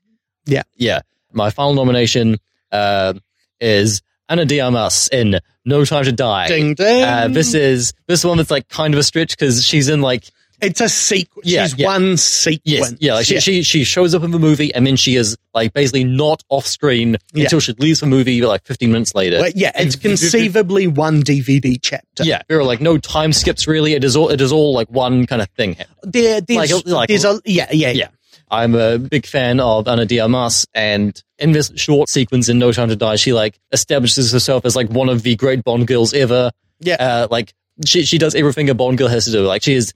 Yeah. 0.46 0.62
yeah. 0.76 1.00
My 1.32 1.50
final 1.50 1.74
nomination 1.74 2.38
uh, 2.70 3.14
is 3.60 4.02
Ana 4.28 4.44
de 4.44 4.60
Armas 4.60 5.08
in 5.08 5.40
No 5.64 5.84
Time 5.84 6.04
to 6.04 6.12
Die. 6.12 6.48
ding 6.48 6.74
ding. 6.74 7.02
Uh, 7.02 7.28
this 7.28 7.54
is 7.54 7.92
this 8.06 8.24
one 8.24 8.36
that's 8.36 8.50
like 8.50 8.68
kind 8.68 8.94
of 8.94 9.00
a 9.00 9.02
stretch 9.02 9.36
because 9.36 9.64
she's 9.64 9.88
in 9.88 10.00
like 10.00 10.30
it's 10.62 10.80
a 10.80 10.88
sequence. 10.88 11.48
Yeah, 11.48 11.66
She's 11.66 11.78
yeah. 11.78 11.86
one 11.86 12.16
sequence. 12.16 12.60
yes 12.64 12.94
yeah 13.00 13.14
like 13.14 13.26
she, 13.26 13.40
she 13.40 13.62
she 13.62 13.84
shows 13.84 14.14
up 14.14 14.22
in 14.22 14.30
the 14.30 14.38
movie 14.38 14.72
and 14.74 14.86
then 14.86 14.96
she 14.96 15.16
is 15.16 15.36
like 15.52 15.72
basically 15.74 16.04
not 16.04 16.42
off 16.48 16.66
screen 16.66 17.16
Yeah. 17.32 17.44
until 17.44 17.60
she 17.60 17.72
leaves 17.74 18.00
the 18.00 18.06
movie 18.06 18.40
like 18.42 18.64
15 18.64 18.90
minutes 18.92 19.14
later. 19.14 19.40
Well, 19.40 19.52
yeah, 19.54 19.72
it's 19.74 19.96
conceivably 20.08 20.86
one 20.86 21.22
DVD 21.22 21.76
chapter. 21.80 22.24
Yeah, 22.24 22.42
there 22.48 22.58
are 22.58 22.64
like 22.64 22.80
no 22.80 22.98
time 22.98 23.32
skips 23.32 23.66
really. 23.66 23.94
It 23.94 24.04
is 24.04 24.16
all 24.16 24.30
it 24.30 24.40
is 24.40 24.52
all 24.52 24.72
like 24.74 24.88
one 24.90 25.26
kind 25.26 25.42
of 25.42 25.48
thing. 25.50 25.76
there, 26.02 26.40
there's, 26.40 26.72
Like- 26.72 26.86
like- 26.86 27.08
there's 27.08 27.24
a 27.24 27.40
yeah, 27.44 27.68
yeah, 27.70 27.90
Yeah. 27.90 28.08
I'm 28.50 28.74
a 28.74 28.98
big 28.98 29.26
fan 29.26 29.58
of 29.58 29.88
Ana 29.88 30.04
de 30.06 30.20
Armas, 30.20 30.66
and 30.74 31.20
in 31.38 31.52
this 31.52 31.72
short 31.76 32.08
sequence 32.08 32.48
in 32.48 32.58
No 32.58 32.70
Time 32.72 32.88
to 32.90 32.94
Die, 32.96 33.16
she 33.16 33.32
like 33.32 33.58
establishes 33.72 34.30
herself 34.32 34.64
as 34.64 34.76
like 34.76 34.88
one 34.90 35.08
of 35.08 35.22
the 35.22 35.34
great 35.34 35.64
Bond 35.64 35.86
girls 35.88 36.12
ever. 36.14 36.52
Yeah. 36.78 36.96
uh, 36.96 37.28
like 37.30 37.54
she 37.86 38.04
she 38.04 38.18
does 38.18 38.34
everything 38.34 38.68
a 38.70 38.74
Bond 38.74 38.98
girl 38.98 39.08
has 39.08 39.24
to 39.24 39.32
do. 39.32 39.44
Like 39.46 39.62
she 39.62 39.74
is 39.74 39.92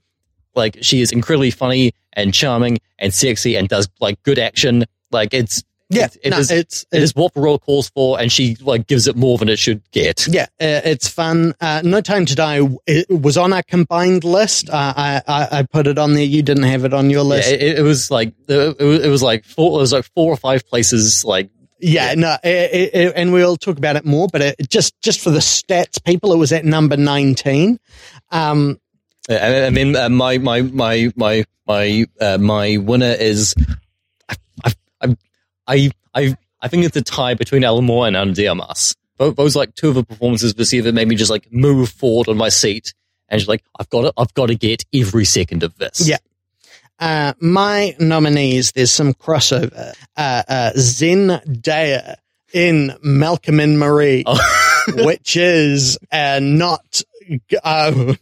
like 0.55 0.77
she 0.81 1.01
is 1.01 1.11
incredibly 1.11 1.51
funny 1.51 1.93
and 2.13 2.33
charming 2.33 2.79
and 2.97 3.13
sexy 3.13 3.55
and 3.55 3.67
does 3.69 3.87
like 3.99 4.21
good 4.23 4.39
action. 4.39 4.85
Like 5.11 5.33
it's 5.33 5.63
yeah. 5.89 6.05
it, 6.05 6.17
it 6.23 6.29
no, 6.31 6.37
is- 6.37 6.51
it's 6.51 6.85
it 6.91 7.01
is 7.01 7.15
what 7.15 7.33
the 7.33 7.41
role 7.41 7.57
calls 7.59 7.89
for, 7.89 8.19
and 8.19 8.31
she 8.31 8.55
like 8.61 8.85
gives 8.87 9.07
it 9.07 9.15
more 9.15 9.37
than 9.37 9.49
it 9.49 9.57
should 9.57 9.81
get. 9.91 10.27
Yeah, 10.27 10.43
uh, 10.61 10.81
it's 10.85 11.07
fun. 11.07 11.55
Uh, 11.59 11.81
no 11.83 12.01
Time 12.01 12.25
to 12.27 12.35
Die 12.35 12.59
it 12.85 13.09
was 13.09 13.37
on 13.37 13.53
our 13.53 13.63
combined 13.63 14.23
list. 14.23 14.69
Uh, 14.69 14.93
I, 14.95 15.21
I 15.27 15.47
I 15.59 15.63
put 15.63 15.87
it 15.87 15.97
on 15.97 16.13
there. 16.13 16.23
You 16.23 16.43
didn't 16.43 16.63
have 16.63 16.85
it 16.85 16.93
on 16.93 17.09
your 17.09 17.23
Yeah, 17.23 17.29
list. 17.29 17.51
it, 17.51 17.79
it 17.79 17.81
was 17.81 18.11
like 18.11 18.33
it 18.47 18.77
was, 18.83 19.03
it 19.05 19.09
was 19.09 19.23
like 19.23 19.45
four 19.45 19.79
it 19.79 19.81
was 19.81 19.93
like 19.93 20.05
four 20.13 20.31
or 20.31 20.37
five 20.37 20.67
places 20.67 21.25
like 21.25 21.49
Yeah, 21.79 22.13
no, 22.15 22.35
and 22.43 23.31
we'll 23.33 23.57
talk 23.57 23.77
about 23.77 23.95
it 23.95 24.05
more. 24.05 24.27
But 24.31 24.41
it, 24.41 24.69
just 24.69 24.93
just 25.01 25.21
for 25.21 25.31
the 25.31 25.39
stats, 25.39 26.03
people, 26.03 26.33
it 26.33 26.37
was 26.37 26.51
at 26.51 26.65
number 26.65 26.97
nineteen. 26.97 27.79
Um, 28.31 28.79
And, 29.29 29.77
and 29.77 29.95
uh, 29.95 30.09
my 30.09 30.37
my 30.39 30.61
my 30.61 31.13
my 31.15 31.45
my 31.67 32.05
uh, 32.19 32.37
my 32.39 32.77
winner 32.77 33.15
is 33.17 33.53
I 34.27 34.35
I 34.63 34.73
I 35.01 35.15
I 35.67 35.91
I, 36.15 36.37
I 36.61 36.67
think 36.67 36.85
it's 36.85 36.97
a 36.97 37.03
tie 37.03 37.35
between 37.35 37.63
Alan 37.63 37.85
Moore 37.85 38.07
and. 38.07 38.35
Those, 38.35 39.35
those 39.35 39.55
like 39.55 39.75
two 39.75 39.89
of 39.89 39.95
the 39.95 40.03
performances 40.03 40.53
this 40.55 40.73
year 40.73 40.81
that 40.83 40.93
made 40.93 41.07
me 41.07 41.15
just 41.15 41.29
like 41.29 41.51
move 41.51 41.89
forward 41.89 42.27
on 42.27 42.37
my 42.37 42.49
seat 42.49 42.93
and 43.27 43.39
just 43.39 43.49
like 43.49 43.63
I've 43.79 43.89
got 43.89 44.01
to 44.01 44.13
I've 44.17 44.33
got 44.33 44.47
to 44.47 44.55
get 44.55 44.83
every 44.93 45.25
second 45.25 45.61
of 45.63 45.77
this. 45.77 46.07
Yeah. 46.07 46.17
uh, 46.99 47.33
my 47.39 47.95
nominees. 47.99 48.71
There's 48.71 48.91
some 48.91 49.13
crossover. 49.13 49.93
Uh, 50.17 50.43
uh, 50.47 50.71
Zendaya 50.75 52.15
in 52.53 52.95
Malcolm 53.03 53.59
and 53.59 53.77
Marie. 53.77 54.23
Oh. 54.25 54.39
which 54.95 55.37
is 55.37 55.97
uh, 56.11 56.39
not. 56.41 57.01
Uh, 57.63 58.13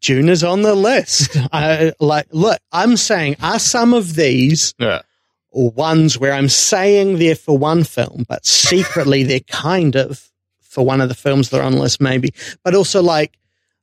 Dune 0.00 0.28
is 0.28 0.42
on 0.44 0.62
the 0.62 0.74
list. 0.74 1.36
Uh, 1.52 1.92
like, 2.00 2.26
look, 2.32 2.58
I'm 2.72 2.96
saying, 2.96 3.36
are 3.40 3.58
some 3.58 3.94
of 3.94 4.14
these 4.14 4.74
Yeah. 4.78 5.02
ones 5.50 6.18
where 6.18 6.32
I'm 6.32 6.48
saying 6.48 7.18
they're 7.18 7.34
for 7.36 7.56
one 7.56 7.84
film, 7.84 8.24
but 8.28 8.44
secretly 8.44 9.22
they're 9.22 9.40
kind 9.40 9.96
of 9.96 10.30
for 10.60 10.84
one 10.84 11.00
of 11.00 11.08
the 11.08 11.14
films 11.14 11.50
that 11.50 11.60
are 11.60 11.64
on 11.64 11.72
the 11.72 11.80
list, 11.80 12.00
maybe. 12.00 12.34
But 12.64 12.74
also, 12.74 13.02
like, 13.02 13.38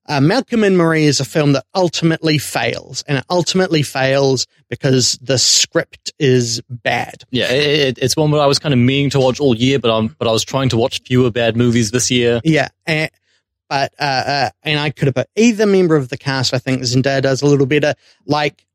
uh, 0.07 0.19
Malcolm 0.19 0.63
and 0.65 0.77
Marie 0.77 1.05
is 1.05 1.19
a 1.21 1.25
film 1.25 1.53
that 1.53 1.63
ultimately 1.73 2.37
fails, 2.37 3.03
and 3.07 3.17
it 3.17 3.23
ultimately 3.29 3.81
fails 3.81 4.45
because 4.69 5.17
the 5.21 5.37
script 5.37 6.11
is 6.19 6.61
bad. 6.69 7.23
Yeah, 7.31 7.49
it, 7.51 7.79
it, 7.79 7.97
it's 7.99 8.15
one 8.17 8.29
where 8.29 8.41
I 8.41 8.45
was 8.45 8.59
kind 8.59 8.73
of 8.73 8.79
meaning 8.79 9.09
to 9.11 9.19
watch 9.19 9.39
all 9.39 9.55
year, 9.55 9.79
but 9.79 9.89
I'm 9.89 10.07
but 10.19 10.27
I 10.27 10.31
was 10.31 10.43
trying 10.43 10.69
to 10.69 10.77
watch 10.77 11.01
fewer 11.07 11.31
bad 11.31 11.55
movies 11.55 11.91
this 11.91 12.11
year. 12.11 12.41
Yeah. 12.43 12.67
And, 12.85 13.09
but, 13.73 13.91
uh, 13.97 14.03
uh, 14.03 14.49
and 14.61 14.79
I 14.79 14.91
could 14.91 15.07
have 15.07 15.15
put 15.15 15.29
either 15.35 15.65
member 15.65 15.95
of 15.95 16.09
the 16.09 16.17
cast. 16.17 16.53
I 16.53 16.59
think 16.59 16.83
Zendaya 16.83 17.23
does 17.23 17.41
a 17.41 17.47
little 17.47 17.65
better. 17.65 17.95
Like, 18.27 18.67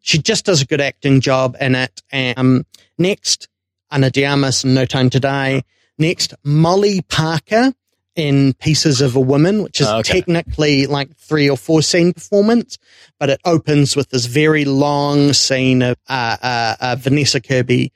she 0.00 0.16
just 0.16 0.46
does 0.46 0.62
a 0.62 0.64
good 0.64 0.80
acting 0.80 1.20
job 1.20 1.58
in 1.60 1.74
it. 1.74 2.02
And, 2.10 2.38
um, 2.38 2.66
next, 2.96 3.48
Ana 3.90 4.10
de 4.10 4.24
Armas 4.24 4.64
in 4.64 4.72
No 4.72 4.86
Time 4.86 5.10
to 5.10 5.20
Die. 5.20 5.62
Next, 5.98 6.32
Molly 6.42 7.02
Parker 7.02 7.74
in 8.14 8.54
Pieces 8.54 9.02
of 9.02 9.14
a 9.14 9.20
Woman, 9.20 9.62
which 9.62 9.78
is 9.82 9.88
Oh, 9.88 9.98
okay. 9.98 10.20
technically 10.20 10.86
like 10.86 11.14
three 11.18 11.50
or 11.50 11.58
four 11.58 11.82
scene 11.82 12.14
performance, 12.14 12.78
but 13.20 13.28
it 13.28 13.42
opens 13.44 13.94
with 13.94 14.08
this 14.08 14.24
very 14.24 14.64
long 14.64 15.34
scene 15.34 15.82
of, 15.82 15.98
uh, 16.08 16.38
uh, 16.42 16.76
uh 16.80 16.96
Vanessa 16.98 17.42
Kirby 17.42 17.92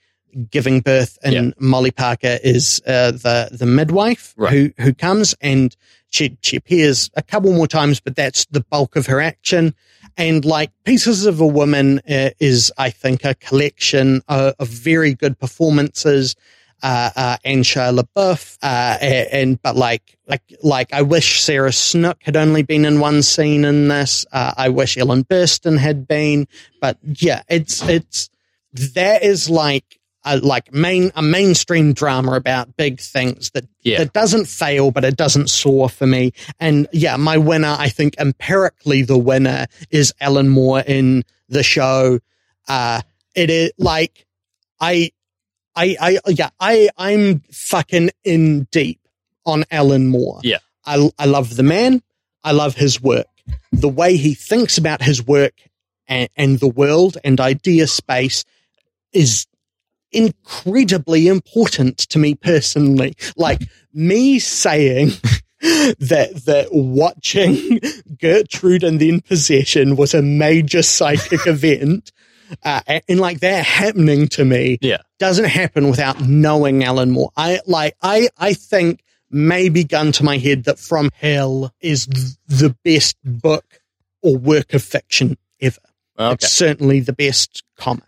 giving 0.50 0.80
birth 0.80 1.16
and 1.22 1.32
Yeah. 1.32 1.50
Molly 1.58 1.90
Parker 1.90 2.38
is, 2.44 2.82
uh, 2.86 3.12
the, 3.12 3.48
the 3.50 3.64
midwife 3.66 4.34
Right. 4.36 4.52
who, 4.52 4.72
who 4.78 4.92
comes 4.92 5.34
and 5.40 5.74
she, 6.10 6.36
she 6.42 6.56
appears 6.56 7.10
a 7.14 7.22
couple 7.22 7.52
more 7.52 7.66
times, 7.66 8.00
but 8.00 8.14
that's 8.14 8.44
the 8.46 8.60
bulk 8.60 8.96
of 8.96 9.06
her 9.06 9.20
action. 9.20 9.74
And 10.16 10.44
like 10.44 10.70
Pieces 10.84 11.24
of 11.24 11.40
a 11.40 11.46
Woman 11.46 12.00
uh, 12.00 12.30
is, 12.38 12.70
I 12.76 12.90
think, 12.90 13.24
a 13.24 13.34
collection 13.34 14.22
of, 14.28 14.54
of 14.58 14.68
very 14.68 15.14
good 15.14 15.38
performances. 15.38 16.36
Uh, 16.82 17.10
uh, 17.14 17.36
and 17.44 17.62
Shia 17.62 17.94
LaBeouf, 17.94 18.56
uh, 18.62 18.96
and, 19.02 19.60
but 19.60 19.76
like, 19.76 20.16
like, 20.26 20.40
like, 20.62 20.94
I 20.94 21.02
wish 21.02 21.42
Sarah 21.42 21.74
Snook 21.74 22.22
had 22.22 22.36
only 22.36 22.62
been 22.62 22.86
in 22.86 23.00
one 23.00 23.20
scene 23.20 23.66
in 23.66 23.88
this. 23.88 24.24
Uh, 24.32 24.54
I 24.56 24.70
wish 24.70 24.96
Ellen 24.96 25.24
Burstyn 25.24 25.76
had 25.78 26.08
been, 26.08 26.48
but 26.80 26.96
yeah, 27.04 27.42
it's, 27.50 27.86
it's, 27.86 28.30
that 28.72 29.22
is 29.22 29.50
like, 29.50 29.99
a, 30.24 30.36
like 30.38 30.72
main, 30.72 31.10
a 31.14 31.22
mainstream 31.22 31.92
drama 31.92 32.32
about 32.32 32.76
big 32.76 33.00
things 33.00 33.50
that, 33.52 33.64
Yeah. 33.82 33.98
that 33.98 34.12
doesn't 34.12 34.46
fail, 34.46 34.90
but 34.90 35.04
it 35.04 35.16
doesn't 35.16 35.48
soar 35.48 35.88
for 35.88 36.06
me. 36.06 36.32
And 36.58 36.86
yeah, 36.92 37.16
my 37.16 37.38
winner, 37.38 37.74
I 37.78 37.88
think 37.88 38.16
empirically 38.18 39.02
the 39.02 39.16
winner 39.18 39.66
is 39.90 40.12
Alan 40.20 40.48
Moore 40.48 40.80
in 40.80 41.24
the 41.48 41.62
show. 41.62 42.18
Uh, 42.68 43.00
it 43.34 43.48
is 43.50 43.72
like, 43.78 44.26
I, 44.78 45.10
I, 45.74 45.96
I, 46.00 46.18
yeah, 46.28 46.50
I, 46.60 46.90
I'm 46.98 47.40
fucking 47.52 48.10
in 48.24 48.64
deep 48.70 49.00
on 49.46 49.64
Alan 49.70 50.06
Moore. 50.08 50.40
Yeah. 50.42 50.58
I, 50.84 51.10
I 51.18 51.24
love 51.26 51.56
the 51.56 51.62
man. 51.62 52.02
I 52.44 52.52
love 52.52 52.74
his 52.74 53.00
work. 53.00 53.26
The 53.72 53.88
way 53.88 54.16
he 54.16 54.34
thinks 54.34 54.78
about 54.78 55.02
his 55.02 55.26
work 55.26 55.54
and, 56.08 56.28
and 56.36 56.58
the 56.58 56.68
world 56.68 57.16
and 57.24 57.40
idea 57.40 57.86
space 57.86 58.44
is 59.12 59.46
incredibly 60.12 61.28
important 61.28 61.98
to 61.98 62.18
me 62.18 62.34
personally. 62.34 63.14
Like 63.36 63.62
me 63.92 64.38
saying 64.38 65.08
that 65.60 66.42
that 66.46 66.68
watching 66.72 67.80
Gertrude 68.20 68.84
and 68.84 69.00
then 69.00 69.20
Possession 69.20 69.96
was 69.96 70.14
a 70.14 70.22
major 70.22 70.82
psychic 70.82 71.40
event, 71.46 72.12
uh, 72.64 72.80
and 73.08 73.20
like 73.20 73.40
that 73.40 73.64
happening 73.64 74.28
to 74.28 74.44
me 74.44 74.78
Yeah. 74.80 74.98
doesn't 75.18 75.44
happen 75.46 75.88
without 75.90 76.20
knowing 76.20 76.82
Alan 76.84 77.10
Moore. 77.10 77.30
I 77.36 77.60
like 77.66 77.94
I 78.02 78.28
I 78.38 78.54
think 78.54 79.02
maybe 79.30 79.84
gun 79.84 80.10
to 80.12 80.24
my 80.24 80.38
head 80.38 80.64
that 80.64 80.78
From 80.78 81.10
Hell 81.14 81.72
is 81.80 82.06
the 82.48 82.74
best 82.84 83.16
book 83.24 83.64
or 84.22 84.36
work 84.36 84.74
of 84.74 84.82
fiction 84.82 85.36
ever. 85.60 85.78
Okay. 86.18 86.34
It's 86.34 86.52
certainly 86.52 87.00
the 87.00 87.12
best 87.12 87.62
comic. 87.76 88.02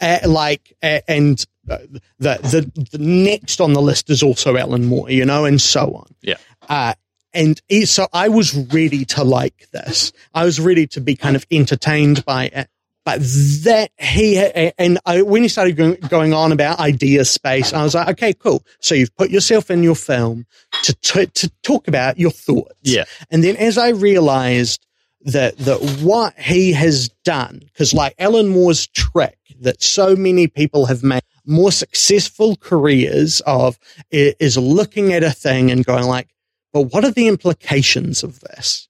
Uh, 0.00 0.18
like, 0.26 0.74
uh, 0.82 1.00
and 1.08 1.44
uh, 1.68 1.78
the, 2.18 2.38
the 2.78 2.88
the 2.92 3.04
next 3.04 3.60
on 3.60 3.72
the 3.72 3.82
list 3.82 4.10
is 4.10 4.22
also 4.22 4.56
Alan 4.56 4.84
Moore, 4.86 5.10
you 5.10 5.24
know, 5.24 5.44
and 5.44 5.60
so 5.60 5.94
on. 5.94 6.14
Yeah. 6.22 6.36
Uh, 6.68 6.94
and 7.34 7.60
it- 7.68 7.88
so 7.88 8.06
I 8.12 8.28
was 8.28 8.54
ready 8.54 9.04
to 9.06 9.24
like 9.24 9.68
this. 9.72 10.12
I 10.34 10.44
was 10.44 10.58
ready 10.60 10.86
to 10.88 11.00
be 11.00 11.16
kind 11.16 11.36
of 11.36 11.46
entertained 11.50 12.24
by 12.24 12.46
it. 12.46 12.68
But 13.04 13.20
that 13.62 13.92
he 14.00 14.36
and 14.78 14.98
I, 15.06 15.22
when 15.22 15.42
he 15.42 15.48
started 15.48 15.76
going, 15.76 15.94
going 16.08 16.32
on 16.34 16.50
about 16.50 16.80
idea 16.80 17.24
space, 17.24 17.72
I 17.72 17.84
was 17.84 17.94
like, 17.94 18.08
okay, 18.08 18.32
cool. 18.32 18.64
So 18.80 18.96
you've 18.96 19.14
put 19.14 19.30
yourself 19.30 19.70
in 19.70 19.84
your 19.84 19.94
film 19.94 20.44
to 20.82 20.92
t- 20.92 21.26
to 21.26 21.48
talk 21.62 21.86
about 21.86 22.18
your 22.18 22.32
thoughts. 22.32 22.74
Yeah. 22.82 23.04
And 23.30 23.44
then 23.44 23.54
as 23.58 23.78
I 23.78 23.90
realized 23.90 24.85
that, 25.26 25.58
that 25.58 26.00
what 26.02 26.38
he 26.38 26.72
has 26.72 27.08
done, 27.24 27.60
because 27.66 27.92
like 27.92 28.14
Alan 28.18 28.48
Moore's 28.48 28.86
trick 28.86 29.38
that 29.60 29.82
so 29.82 30.14
many 30.14 30.46
people 30.46 30.86
have 30.86 31.02
made 31.02 31.22
more 31.44 31.72
successful 31.72 32.56
careers 32.56 33.40
of 33.46 33.78
is 34.10 34.56
looking 34.56 35.12
at 35.12 35.24
a 35.24 35.30
thing 35.30 35.70
and 35.70 35.84
going 35.84 36.04
like, 36.04 36.28
but 36.72 36.92
what 36.92 37.04
are 37.04 37.10
the 37.10 37.28
implications 37.28 38.22
of 38.22 38.40
this? 38.40 38.88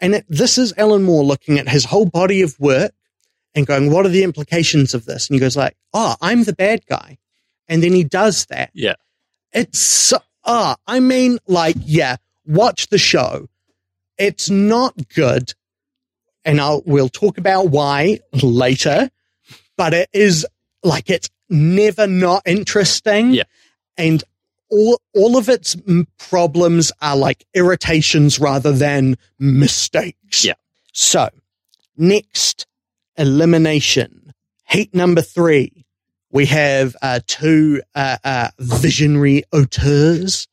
And 0.00 0.16
it, 0.16 0.26
this 0.28 0.58
is 0.58 0.72
Alan 0.76 1.02
Moore 1.02 1.24
looking 1.24 1.58
at 1.58 1.68
his 1.68 1.84
whole 1.84 2.06
body 2.06 2.42
of 2.42 2.58
work 2.58 2.92
and 3.54 3.66
going, 3.66 3.90
what 3.90 4.06
are 4.06 4.10
the 4.10 4.24
implications 4.24 4.94
of 4.94 5.04
this? 5.04 5.28
And 5.28 5.34
he 5.34 5.40
goes 5.40 5.56
like, 5.56 5.76
oh, 5.92 6.16
I'm 6.20 6.44
the 6.44 6.52
bad 6.52 6.86
guy. 6.86 7.18
And 7.68 7.82
then 7.82 7.92
he 7.92 8.04
does 8.04 8.46
that. 8.46 8.70
Yeah. 8.74 8.94
It's 9.52 9.78
so, 9.78 10.18
ah, 10.44 10.76
I 10.86 11.00
mean, 11.00 11.38
like, 11.46 11.76
yeah, 11.84 12.16
watch 12.46 12.88
the 12.88 12.98
show. 12.98 13.48
It's 14.16 14.50
not 14.50 15.08
good. 15.14 15.54
And 16.48 16.60
I'll, 16.60 16.82
we'll 16.86 17.08
talk 17.08 17.38
about 17.38 17.68
why 17.68 18.20
later, 18.42 19.10
but 19.76 19.94
it 19.94 20.08
is 20.12 20.46
like, 20.82 21.10
it's 21.10 21.28
never 21.48 22.06
not 22.06 22.42
interesting. 22.46 23.32
Yeah. 23.32 23.44
And 23.96 24.24
all, 24.70 25.00
all 25.14 25.36
of 25.36 25.48
its 25.48 25.76
problems 26.18 26.90
are 27.02 27.16
like 27.16 27.44
irritations 27.54 28.38
rather 28.40 28.72
than 28.72 29.16
mistakes. 29.38 30.44
Yeah. 30.44 30.54
So 30.92 31.28
next 31.96 32.66
elimination, 33.16 34.32
heat 34.66 34.94
number 34.94 35.22
three 35.22 35.84
we 36.30 36.46
have 36.46 36.96
uh, 37.00 37.20
two 37.26 37.82
uh, 37.94 38.18
uh, 38.24 38.48
visionary 38.58 39.44
auteurs 39.52 40.46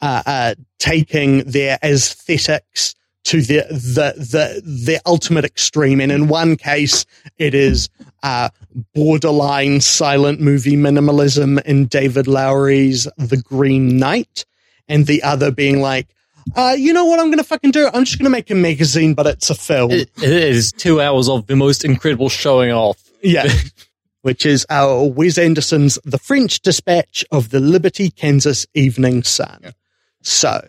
uh, 0.00 0.22
uh, 0.24 0.54
taking 0.78 1.44
their 1.44 1.78
aesthetics 1.82 2.94
to 3.24 3.42
the 3.42 3.66
the 3.70 4.14
the 4.16 4.62
the 4.64 5.00
ultimate 5.06 5.44
extreme, 5.44 6.00
and 6.00 6.10
in 6.10 6.28
one 6.28 6.56
case, 6.56 7.04
it 7.38 7.54
is 7.54 7.88
uh, 8.22 8.48
borderline 8.94 9.80
silent 9.80 10.40
movie 10.40 10.76
minimalism 10.76 11.62
in 11.64 11.86
David 11.86 12.26
Lowery's 12.26 13.06
The 13.18 13.36
Green 13.36 13.98
Knight, 13.98 14.44
and 14.88 15.06
the 15.06 15.22
other 15.22 15.50
being 15.50 15.80
like. 15.80 16.08
Uh, 16.56 16.74
you 16.76 16.94
know 16.94 17.04
what 17.04 17.20
I'm 17.20 17.30
gonna 17.30 17.44
fucking 17.44 17.70
do? 17.70 17.88
I'm 17.92 18.04
just 18.04 18.18
gonna 18.18 18.30
make 18.30 18.50
a 18.50 18.54
magazine, 18.54 19.14
but 19.14 19.26
it's 19.26 19.50
a 19.50 19.54
film. 19.54 19.90
It, 19.92 20.10
it 20.16 20.32
is 20.32 20.72
two 20.72 21.00
hours 21.00 21.28
of 21.28 21.46
the 21.46 21.54
most 21.54 21.84
incredible 21.84 22.30
showing 22.30 22.72
off. 22.72 22.98
Yeah. 23.22 23.46
Which 24.22 24.44
is 24.44 24.66
our 24.68 25.04
Wes 25.04 25.38
Anderson's 25.38 25.98
The 26.04 26.18
French 26.18 26.60
Dispatch 26.60 27.24
of 27.30 27.50
the 27.50 27.60
Liberty, 27.60 28.10
Kansas 28.10 28.66
Evening 28.74 29.22
Sun. 29.22 29.74
So, 30.22 30.66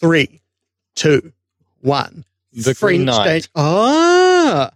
three, 0.00 0.42
two, 0.94 1.32
one. 1.88 2.24
The 2.52 2.74
Green 2.74 3.04
Knight. 3.04 3.42
State- 3.44 3.48
Ah, 3.56 4.70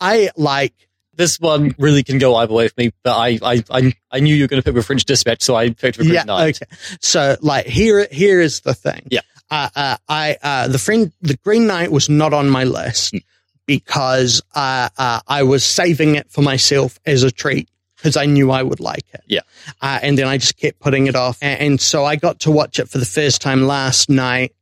I 0.00 0.30
like, 0.36 0.72
This 1.14 1.38
one 1.38 1.74
really 1.78 2.02
can 2.02 2.18
go 2.18 2.34
either 2.36 2.52
way 2.54 2.68
for 2.68 2.74
me, 2.78 2.92
but 3.04 3.14
I 3.16 3.38
I, 3.42 3.64
I, 3.70 3.92
I 4.10 4.20
knew 4.20 4.34
you 4.34 4.44
were 4.44 4.48
going 4.48 4.62
to 4.62 4.64
pick 4.64 4.74
the 4.74 4.82
French 4.82 5.04
Dispatch, 5.04 5.42
so 5.42 5.54
I 5.54 5.70
picked 5.70 5.98
the 5.98 6.04
Green 6.04 6.14
yeah, 6.14 6.24
Knight. 6.24 6.60
okay. 6.62 6.72
So, 7.00 7.36
like, 7.42 7.66
here, 7.66 8.08
here 8.10 8.40
is 8.40 8.60
the 8.60 8.74
thing. 8.74 9.06
Yeah. 9.10 9.20
Uh, 9.50 9.68
uh, 9.76 9.96
I, 10.08 10.36
uh, 10.42 10.68
the 10.68 10.78
friend, 10.78 11.12
the 11.20 11.36
Green 11.44 11.66
Knight 11.66 11.92
was 11.92 12.08
not 12.08 12.32
on 12.32 12.48
my 12.48 12.64
list 12.64 13.12
Hmm. 13.12 13.18
because, 13.66 14.40
uh, 14.54 14.88
uh, 14.96 15.20
I 15.28 15.42
was 15.42 15.64
saving 15.64 16.14
it 16.16 16.30
for 16.30 16.40
myself 16.42 16.98
as 17.06 17.22
a 17.22 17.30
treat 17.30 17.68
because 17.96 18.16
I 18.16 18.24
knew 18.26 18.50
I 18.50 18.62
would 18.62 18.80
like 18.80 19.04
it. 19.14 19.20
Yeah. 19.28 19.42
Uh, 19.80 20.00
and 20.02 20.16
then 20.18 20.26
I 20.26 20.38
just 20.38 20.56
kept 20.56 20.80
putting 20.80 21.06
it 21.06 21.14
off. 21.14 21.38
And, 21.42 21.60
and 21.60 21.80
so 21.80 22.04
I 22.04 22.16
got 22.16 22.40
to 22.40 22.50
watch 22.50 22.78
it 22.80 22.88
for 22.88 22.98
the 22.98 23.06
first 23.06 23.40
time 23.42 23.66
last 23.66 24.08
night 24.10 24.54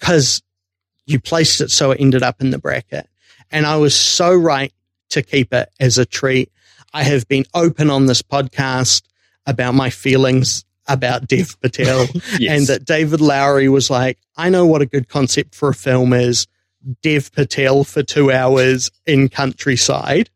because 0.00 0.42
you 1.06 1.20
placed 1.20 1.60
it 1.60 1.70
so 1.70 1.90
it 1.90 2.00
ended 2.00 2.22
up 2.22 2.40
in 2.40 2.50
the 2.50 2.58
bracket. 2.58 3.08
And 3.50 3.66
I 3.66 3.76
was 3.76 3.94
so 3.94 4.34
right 4.34 4.72
to 5.10 5.22
keep 5.22 5.52
it 5.52 5.68
as 5.78 5.98
a 5.98 6.04
treat. 6.06 6.50
I 6.92 7.02
have 7.02 7.26
been 7.28 7.44
open 7.54 7.90
on 7.90 8.06
this 8.06 8.22
podcast 8.22 9.02
about 9.46 9.74
my 9.74 9.90
feelings 9.90 10.64
about 10.86 11.26
Dev 11.28 11.56
Patel 11.60 12.06
Yes. 12.38 12.58
and 12.58 12.66
that 12.68 12.84
David 12.84 13.20
Lowery 13.20 13.68
was 13.68 13.90
like, 13.90 14.18
I 14.36 14.48
know 14.50 14.66
what 14.66 14.82
a 14.82 14.86
good 14.86 15.08
concept 15.08 15.54
for 15.54 15.70
a 15.70 15.74
film 15.74 16.12
is. 16.12 16.46
Dev 17.02 17.32
Patel 17.32 17.84
for 17.84 18.02
two 18.02 18.30
hours 18.30 18.90
in 19.06 19.28
countryside. 19.28 20.28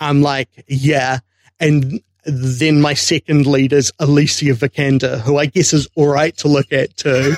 I'm 0.00 0.22
like, 0.22 0.48
yeah. 0.68 1.18
And 1.58 2.00
then 2.24 2.80
my 2.80 2.94
second 2.94 3.46
lead 3.46 3.72
is 3.72 3.90
Alicia 3.98 4.52
Vikander, 4.54 5.20
who 5.20 5.38
I 5.38 5.46
guess 5.46 5.72
is 5.72 5.88
all 5.96 6.06
right 6.08 6.36
to 6.38 6.48
look 6.48 6.72
at 6.72 6.96
too. 6.96 7.34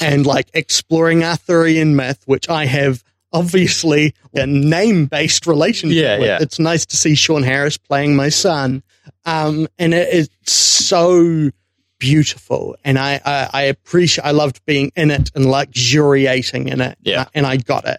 And 0.00 0.26
like 0.26 0.48
exploring 0.54 1.22
Arthurian 1.24 1.96
myth, 1.96 2.22
which 2.26 2.48
I 2.48 2.66
have 2.66 3.02
obviously 3.32 4.14
a 4.34 4.46
name 4.46 5.06
based 5.06 5.46
relationship 5.46 6.02
Yeah, 6.02 6.18
with. 6.18 6.26
yeah. 6.26 6.38
It's 6.40 6.58
nice 6.58 6.84
to 6.86 6.96
see 6.96 7.14
Sean 7.14 7.42
Harris 7.42 7.76
playing 7.78 8.16
my 8.16 8.28
son. 8.28 8.82
Um, 9.24 9.68
and 9.78 9.94
it 9.94 10.12
is 10.12 10.28
so 10.46 11.50
beautiful. 11.98 12.76
And 12.84 12.98
I, 12.98 13.20
I, 13.24 13.48
I 13.52 13.62
appreciate, 13.62 14.24
I 14.24 14.30
loved 14.32 14.64
being 14.66 14.90
in 14.96 15.10
it 15.10 15.30
and 15.34 15.46
luxuriating 15.46 16.68
in 16.68 16.80
it. 16.80 16.98
Yeah. 17.02 17.26
And 17.34 17.46
I 17.46 17.56
got 17.58 17.84
it. 17.86 17.98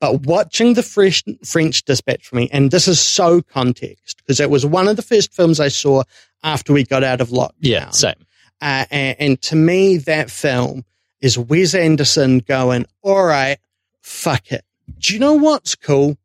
But 0.00 0.26
watching 0.26 0.74
the 0.74 0.82
Fresh, 0.82 1.22
French 1.44 1.84
Dispatch 1.84 2.26
for 2.26 2.36
me, 2.36 2.48
and 2.52 2.70
this 2.70 2.86
is 2.86 3.00
so 3.00 3.40
context, 3.40 4.18
because 4.18 4.40
it 4.40 4.50
was 4.50 4.66
one 4.66 4.88
of 4.88 4.96
the 4.96 5.02
first 5.02 5.32
films 5.32 5.58
I 5.58 5.68
saw 5.68 6.02
after 6.42 6.72
we 6.72 6.84
got 6.84 7.02
out 7.02 7.20
of 7.20 7.28
lockdown. 7.28 7.52
yeah, 7.60 7.90
same. 7.90 8.14
Uh, 8.60 8.84
and, 8.90 9.16
and 9.18 9.42
to 9.42 9.56
me, 9.56 9.96
that 9.98 10.30
film 10.30 10.84
is 11.20 11.38
Wes 11.38 11.74
Anderson 11.74 12.38
going, 12.40 12.86
all 13.02 13.24
right, 13.24 13.58
fuck 14.00 14.52
it. 14.52 14.64
Do 14.98 15.14
you 15.14 15.20
know 15.20 15.34
what's 15.34 15.74
cool? 15.74 16.16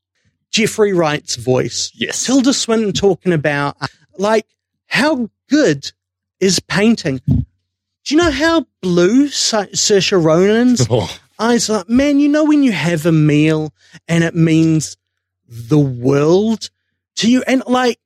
Jeffrey 0.51 0.93
Wright's 0.93 1.35
voice. 1.35 1.91
Yes. 1.95 2.26
Tilda 2.26 2.53
Swinton 2.53 2.91
talking 2.93 3.34
about, 3.34 3.77
like, 4.18 4.45
how 4.88 5.30
good 5.49 5.91
is 6.39 6.59
painting? 6.59 7.22
Do 7.27 7.45
you 8.15 8.18
know 8.18 8.31
how 8.31 8.65
blue 8.81 9.30
Sa- 9.30 9.65
Saoirse 9.73 10.23
Ronan's 10.23 10.85
Oh, 10.89 11.09
eyes 11.39 11.69
are? 11.69 11.85
Man, 11.88 12.19
you 12.19 12.27
know 12.27 12.43
when 12.43 12.63
you 12.63 12.72
have 12.72 13.05
a 13.05 13.11
meal 13.11 13.73
and 14.07 14.23
it 14.23 14.35
means 14.35 14.97
the 15.47 15.80
world 15.80 16.69
to 17.18 17.31
you? 17.31 17.43
And 17.47 17.63
like, 17.65 17.97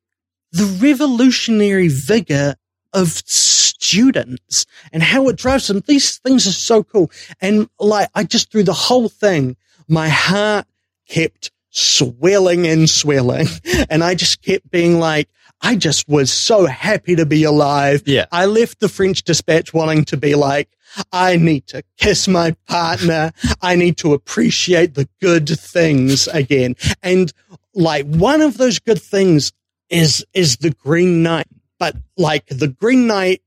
the 0.51 0.65
revolutionary 0.81 1.87
vigor 1.89 2.55
of 2.95 3.09
students 3.09 4.65
and 4.91 5.03
how 5.03 5.27
it 5.27 5.35
drives 5.35 5.67
them. 5.67 5.83
These 5.85 6.17
things 6.17 6.47
are 6.47 6.51
so 6.51 6.83
cool. 6.83 7.11
And 7.41 7.69
like, 7.79 8.09
I 8.15 8.23
just 8.23 8.51
through 8.51 8.63
the 8.63 8.73
whole 8.73 9.09
thing, 9.09 9.57
my 9.87 10.09
heart 10.09 10.65
kept 11.07 11.51
swelling 11.69 12.65
and 12.65 12.89
swelling. 12.89 13.47
And 13.89 14.03
I 14.03 14.15
just 14.15 14.41
kept 14.41 14.71
being 14.71 14.99
like, 14.99 15.29
I 15.61 15.75
just 15.75 16.07
was 16.07 16.31
so 16.31 16.65
happy 16.65 17.15
to 17.15 17.25
be 17.25 17.43
alive. 17.43 18.03
yeah. 18.05 18.25
I 18.31 18.45
left 18.45 18.79
the 18.79 18.89
French 18.89 19.23
dispatch 19.23 19.73
wanting 19.73 20.05
to 20.05 20.17
be 20.17 20.35
like, 20.35 20.69
I 21.11 21.35
need 21.35 21.67
to 21.67 21.83
kiss 21.97 22.27
my 22.27 22.55
partner. 22.67 23.31
I 23.61 23.75
need 23.75 23.97
to 23.97 24.13
appreciate 24.13 24.95
the 24.95 25.09
good 25.21 25.49
things 25.49 26.27
again. 26.27 26.75
And 27.03 27.31
like 27.73 28.05
one 28.05 28.41
of 28.41 28.57
those 28.57 28.79
good 28.79 29.01
things 29.01 29.51
is, 29.89 30.25
is 30.33 30.57
the 30.57 30.71
Green 30.71 31.21
Knight. 31.21 31.47
But 31.79 31.95
like 32.17 32.45
the 32.47 32.67
Green 32.67 33.07
Knight, 33.07 33.41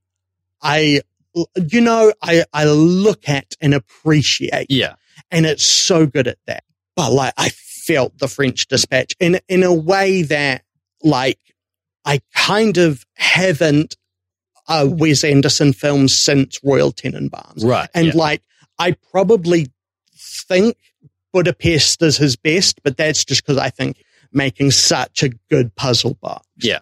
I, 0.62 1.02
you 1.70 1.80
know, 1.80 2.12
I, 2.22 2.44
I 2.52 2.64
look 2.64 3.28
at 3.28 3.54
and 3.60 3.74
appreciate 3.74 4.66
Yeah. 4.70 4.94
and 5.30 5.46
it's 5.46 5.64
so 5.64 6.06
good 6.06 6.26
at 6.28 6.38
that. 6.46 6.64
But 6.96 7.12
like, 7.12 7.32
I 7.36 7.48
felt 7.50 8.18
the 8.18 8.28
French 8.28 8.66
Dispatch 8.68 9.14
in 9.20 9.40
in 9.48 9.62
a 9.62 9.72
way 9.72 10.22
that 10.22 10.62
like 11.02 11.38
I 12.04 12.20
kind 12.34 12.76
of 12.76 13.06
haven't 13.14 13.96
a 14.68 14.86
Wes 14.86 15.24
Anderson 15.24 15.72
film 15.72 16.08
since 16.08 16.58
Royal 16.62 16.92
Tenenbaums, 16.92 17.64
Right. 17.64 17.88
and 17.94 18.08
yeah. 18.08 18.12
like 18.14 18.42
I 18.78 18.96
probably 19.10 19.68
think 20.14 20.76
Budapest 21.32 22.02
is 22.02 22.16
his 22.18 22.36
best, 22.36 22.80
but 22.82 22.96
that's 22.96 23.24
just 23.24 23.42
because 23.44 23.56
I 23.58 23.70
think 23.70 24.02
making 24.32 24.70
such 24.72 25.22
a 25.22 25.30
good 25.50 25.74
puzzle 25.74 26.14
box. 26.20 26.46
Yeah. 26.58 26.80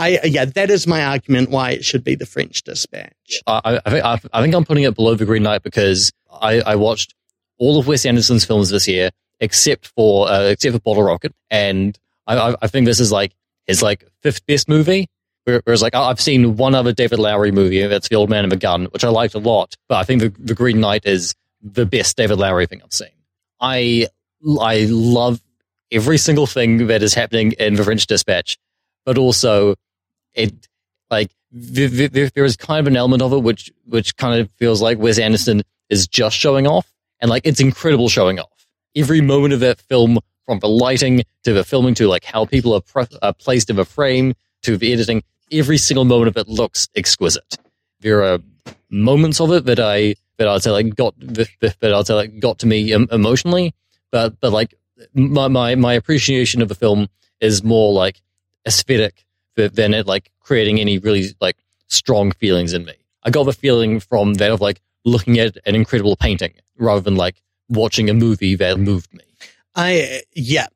I 0.00 0.20
yeah, 0.24 0.46
that 0.46 0.70
is 0.70 0.86
my 0.86 1.04
argument 1.04 1.50
why 1.50 1.72
it 1.72 1.84
should 1.84 2.02
be 2.02 2.14
the 2.14 2.24
French 2.24 2.62
Dispatch. 2.62 3.42
I, 3.46 3.80
I, 3.84 3.90
think, 3.90 4.04
I, 4.04 4.20
I 4.32 4.42
think 4.42 4.54
I'm 4.54 4.64
putting 4.64 4.84
it 4.84 4.94
below 4.94 5.14
the 5.14 5.26
Green 5.26 5.42
Knight 5.42 5.62
because 5.62 6.10
I, 6.30 6.62
I 6.62 6.76
watched 6.76 7.14
all 7.58 7.78
of 7.78 7.86
Wes 7.86 8.06
Anderson's 8.06 8.46
films 8.46 8.70
this 8.70 8.88
year 8.88 9.10
except 9.40 9.88
for 9.88 10.26
uh, 10.28 10.44
except 10.44 10.74
for 10.74 10.80
Bottle 10.80 11.02
Rocket, 11.02 11.34
and 11.50 11.98
I, 12.26 12.54
I, 12.62 12.66
think 12.66 12.86
this 12.86 12.98
is 12.98 13.12
like 13.12 13.34
his 13.66 13.82
like 13.82 14.06
fifth 14.22 14.46
best 14.46 14.68
movie. 14.68 15.08
Whereas 15.44 15.82
like 15.82 15.94
I've 15.94 16.20
seen 16.20 16.56
one 16.56 16.74
other 16.74 16.92
David 16.92 17.18
Lowery 17.18 17.50
movie, 17.50 17.86
that's 17.86 18.08
The 18.08 18.16
Old 18.16 18.30
Man 18.30 18.44
and 18.44 18.52
the 18.52 18.56
Gun, 18.56 18.86
which 18.86 19.04
I 19.04 19.08
liked 19.08 19.34
a 19.34 19.38
lot, 19.38 19.74
but 19.88 19.96
I 19.96 20.04
think 20.04 20.20
the, 20.22 20.28
the 20.38 20.54
Green 20.54 20.80
Knight 20.80 21.04
is 21.04 21.34
the 21.62 21.84
best 21.86 22.16
David 22.16 22.38
Lowery 22.38 22.66
thing 22.66 22.80
I've 22.82 22.92
seen. 22.92 23.08
I 23.60 24.08
I 24.60 24.86
love 24.88 25.42
every 25.90 26.16
single 26.16 26.46
thing 26.46 26.86
that 26.86 27.02
is 27.02 27.12
happening 27.12 27.52
in 27.52 27.74
the 27.74 27.84
French 27.84 28.06
Dispatch, 28.06 28.58
but 29.04 29.18
also 29.18 29.74
it 30.34 30.68
like 31.10 31.30
th- 31.52 31.90
th- 31.90 32.12
th- 32.12 32.32
there 32.32 32.44
is 32.44 32.56
kind 32.56 32.80
of 32.80 32.86
an 32.86 32.96
element 32.96 33.22
of 33.22 33.32
it 33.32 33.42
which 33.42 33.70
which 33.86 34.16
kind 34.16 34.40
of 34.40 34.50
feels 34.56 34.80
like 34.80 34.98
Wes 34.98 35.18
Anderson 35.18 35.62
is 35.88 36.06
just 36.06 36.36
showing 36.36 36.66
off, 36.66 36.92
and 37.20 37.30
like 37.30 37.46
it's 37.46 37.60
incredible 37.60 38.08
showing 38.08 38.38
off. 38.38 38.66
Every 38.96 39.20
moment 39.20 39.54
of 39.54 39.60
that 39.60 39.80
film, 39.80 40.18
from 40.46 40.58
the 40.60 40.68
lighting 40.68 41.22
to 41.44 41.52
the 41.52 41.64
filming 41.64 41.94
to 41.94 42.08
like 42.08 42.24
how 42.24 42.44
people 42.44 42.74
are, 42.74 42.80
pre- 42.80 43.06
are 43.22 43.32
placed 43.32 43.70
in 43.70 43.76
the 43.76 43.84
frame 43.84 44.34
to 44.62 44.76
the 44.76 44.92
editing, 44.92 45.22
every 45.52 45.78
single 45.78 46.04
moment 46.04 46.28
of 46.28 46.36
it 46.36 46.48
looks 46.48 46.88
exquisite. 46.96 47.56
There 48.00 48.22
are 48.24 48.40
moments 48.88 49.40
of 49.40 49.52
it 49.52 49.64
that 49.66 49.78
I 49.78 50.14
that 50.38 50.48
I'd 50.48 50.62
say 50.62 50.70
like 50.70 50.94
got 50.94 51.14
that 51.20 51.76
I'd 51.82 52.06
say 52.06 52.14
like 52.14 52.40
got 52.40 52.58
to 52.60 52.66
me 52.66 52.92
emotionally, 52.92 53.74
but 54.10 54.40
but 54.40 54.52
like 54.52 54.74
my 55.14 55.48
my 55.48 55.74
my 55.74 55.92
appreciation 55.94 56.62
of 56.62 56.68
the 56.68 56.74
film 56.74 57.08
is 57.40 57.62
more 57.62 57.92
like 57.92 58.20
aesthetic 58.66 59.14
th- 59.14 59.29
than 59.68 59.94
it 59.94 60.06
like 60.06 60.30
creating 60.40 60.80
any 60.80 60.98
really 60.98 61.34
like 61.40 61.56
strong 61.88 62.32
feelings 62.32 62.72
in 62.72 62.84
me. 62.84 62.94
I 63.22 63.30
got 63.30 63.44
the 63.44 63.52
feeling 63.52 64.00
from 64.00 64.34
that 64.34 64.50
of 64.50 64.60
like 64.60 64.80
looking 65.04 65.38
at 65.38 65.56
an 65.66 65.74
incredible 65.74 66.16
painting 66.16 66.52
rather 66.78 67.00
than 67.00 67.16
like 67.16 67.42
watching 67.68 68.08
a 68.10 68.14
movie 68.14 68.54
that 68.56 68.78
moved 68.78 69.12
me. 69.14 69.24
I 69.74 70.22
yeah, 70.34 70.66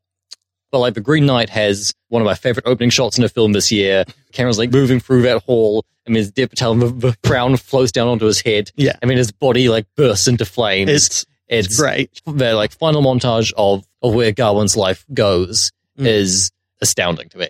But 0.70 0.78
like 0.80 0.94
the 0.94 1.00
Green 1.00 1.26
Knight 1.26 1.50
has 1.50 1.92
one 2.08 2.22
of 2.22 2.26
my 2.26 2.34
favorite 2.34 2.66
opening 2.66 2.90
shots 2.90 3.18
in 3.18 3.24
a 3.24 3.28
film 3.28 3.52
this 3.52 3.72
year. 3.72 4.04
Camera's 4.32 4.58
like 4.58 4.70
moving 4.70 5.00
through 5.00 5.22
that 5.22 5.42
hall. 5.42 5.84
I 6.06 6.10
mean, 6.10 6.28
Dev 6.34 6.50
Patel, 6.50 6.74
the, 6.74 6.86
the 6.88 7.16
crown 7.26 7.56
floats 7.56 7.90
down 7.90 8.08
onto 8.08 8.26
his 8.26 8.40
head. 8.42 8.70
Yeah. 8.76 8.96
I 9.02 9.06
mean, 9.06 9.18
his 9.18 9.32
body 9.32 9.68
like 9.68 9.86
bursts 9.96 10.28
into 10.28 10.44
flames. 10.44 10.90
it's 10.90 11.26
it's 11.48 11.78
great. 11.78 12.20
the 12.26 12.54
like 12.54 12.72
final 12.72 13.02
montage 13.02 13.52
of, 13.56 13.84
of 14.02 14.14
where 14.14 14.32
Gawain's 14.32 14.76
life 14.76 15.04
goes 15.12 15.70
Mm. 15.98 16.06
is 16.06 16.50
astounding 16.82 17.28
to 17.28 17.38
me. 17.38 17.48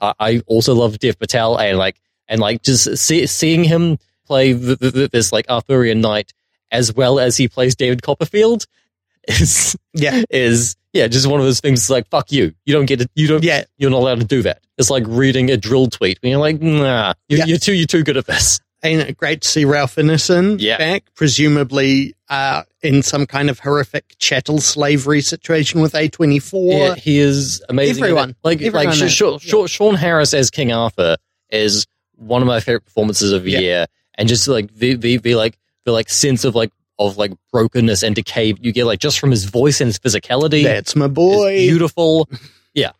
I, 0.00 0.14
I 0.18 0.42
also 0.46 0.74
love 0.74 0.98
Dev 0.98 1.18
Patel 1.18 1.56
and 1.58 1.78
like 1.78 2.00
and 2.28 2.40
like 2.40 2.62
just 2.62 2.96
see, 2.98 3.26
seeing 3.26 3.64
him 3.64 3.98
play 4.26 4.52
th 4.52 4.78
th 4.78 4.92
th- 4.94 5.10
this 5.10 5.32
like 5.32 5.46
Arthurian 5.48 6.00
knight 6.00 6.32
as 6.70 6.92
well 6.94 7.18
as 7.20 7.36
he 7.36 7.46
plays 7.48 7.74
David 7.76 8.02
Copperfield 8.02 8.66
is 9.28 9.76
Yeah, 9.92 10.22
is 10.30 10.76
yeah 10.92 11.06
just 11.08 11.26
one 11.26 11.40
of 11.40 11.46
those 11.46 11.60
things. 11.60 11.88
Like 11.90 12.08
fuck 12.08 12.32
you, 12.32 12.52
you 12.64 12.72
don't 12.74 12.86
get 12.86 13.00
to, 13.00 13.08
you 13.14 13.28
don't 13.28 13.44
yeah. 13.44 13.64
you're 13.78 13.90
not 13.90 13.98
allowed 14.00 14.20
to 14.20 14.26
do 14.26 14.42
that. 14.42 14.60
It's 14.78 14.90
like 14.90 15.04
reading 15.06 15.50
a 15.50 15.56
dril 15.56 15.90
tweet. 15.90 16.18
And 16.22 16.30
you're 16.30 16.40
like 16.40 16.60
nah, 16.60 17.14
you're, 17.28 17.40
Yeah. 17.40 17.44
you're 17.46 17.58
too 17.58 17.72
you're 17.74 17.86
too 17.86 18.02
good 18.02 18.16
at 18.16 18.26
this. 18.26 18.60
And 18.86 19.16
great 19.16 19.42
to 19.42 19.48
see 19.48 19.64
Ralph 19.64 19.96
Ineson 19.96 20.56
Yeah. 20.60 20.78
back, 20.78 21.04
presumably 21.14 22.14
uh, 22.28 22.62
in 22.82 23.02
some 23.02 23.26
kind 23.26 23.50
of 23.50 23.58
horrific 23.60 24.14
chattel 24.18 24.58
slavery 24.60 25.20
situation 25.20 25.80
with 25.80 25.92
A24. 25.92 26.72
Yeah, 26.72 26.94
he 26.94 27.18
is 27.18 27.62
amazing. 27.68 28.02
Everyone. 28.02 28.36
like 28.42 28.60
Everyone 28.62 28.86
like 28.86 29.00
in 29.02 29.08
Sh- 29.08 29.20
it. 29.22 29.40
Sh- 29.40 29.46
Sh- 29.46 29.70
Sean 29.70 29.94
Harris 29.94 30.34
as 30.34 30.50
King 30.50 30.72
Arthur 30.72 31.16
is 31.50 31.86
one 32.16 32.42
of 32.42 32.48
my 32.48 32.60
favorite 32.60 32.84
performances 32.84 33.32
of 33.32 33.44
the 33.44 33.52
Yeah. 33.52 33.58
year, 33.60 33.86
and 34.16 34.28
just 34.28 34.48
like 34.48 34.74
the 34.74 34.94
the, 34.96 35.18
the 35.18 35.34
like 35.36 35.58
the 35.84 35.92
like 35.92 36.08
sense 36.08 36.44
of 36.44 36.54
like 36.54 36.70
of 36.98 37.16
like 37.18 37.32
brokenness 37.52 38.02
and 38.02 38.14
decay 38.14 38.54
you 38.60 38.72
get 38.72 38.86
like 38.86 38.98
just 38.98 39.18
from 39.20 39.30
his 39.30 39.44
voice 39.44 39.80
and 39.80 39.88
his 39.88 39.98
physicality. 39.98 40.64
That's 40.64 40.96
my 40.96 41.08
boy. 41.08 41.56
beautiful. 41.58 42.28
Yeah. 42.74 42.92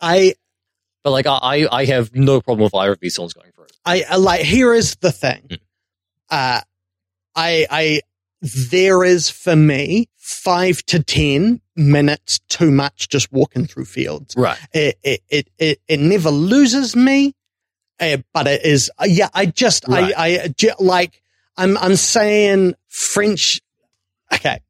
I, 0.00 0.34
But 1.04 1.10
like 1.10 1.26
I 1.26 1.66
I 1.70 1.84
have 1.86 2.14
no 2.14 2.40
problem 2.40 2.64
with 2.64 2.74
either 2.74 2.92
of 2.92 3.00
these 3.00 3.14
songs 3.14 3.32
going. 3.34 3.50
I, 3.88 4.04
I 4.10 4.16
like, 4.16 4.42
here 4.42 4.74
is 4.74 4.96
the 4.96 5.10
thing. 5.12 5.48
Mm. 5.50 5.58
Uh, 6.30 6.60
I, 7.34 7.66
I, 7.70 8.00
there 8.42 9.02
is 9.02 9.30
for 9.30 9.56
me 9.56 10.08
five 10.16 10.82
to 10.86 11.02
10 11.02 11.60
minutes 11.74 12.40
too 12.48 12.70
much 12.70 13.08
just 13.08 13.32
walking 13.32 13.66
through 13.66 13.86
fields. 13.86 14.34
Right. 14.36 14.58
It, 14.72 14.98
it, 15.02 15.20
it, 15.30 15.48
it, 15.58 15.80
it 15.88 16.00
never 16.00 16.30
loses 16.30 16.94
me. 16.94 17.34
Uh, 17.98 18.18
but 18.34 18.46
it 18.46 18.64
is, 18.64 18.90
uh, 19.00 19.06
yeah, 19.08 19.28
I 19.32 19.46
just, 19.46 19.88
Right. 19.88 20.12
I, 20.16 20.26
I, 20.26 20.48
ju- 20.48 20.70
like, 20.78 21.22
I'm, 21.56 21.76
I'm 21.78 21.96
saying 21.96 22.74
French, 22.88 23.60
okay, 24.32 24.60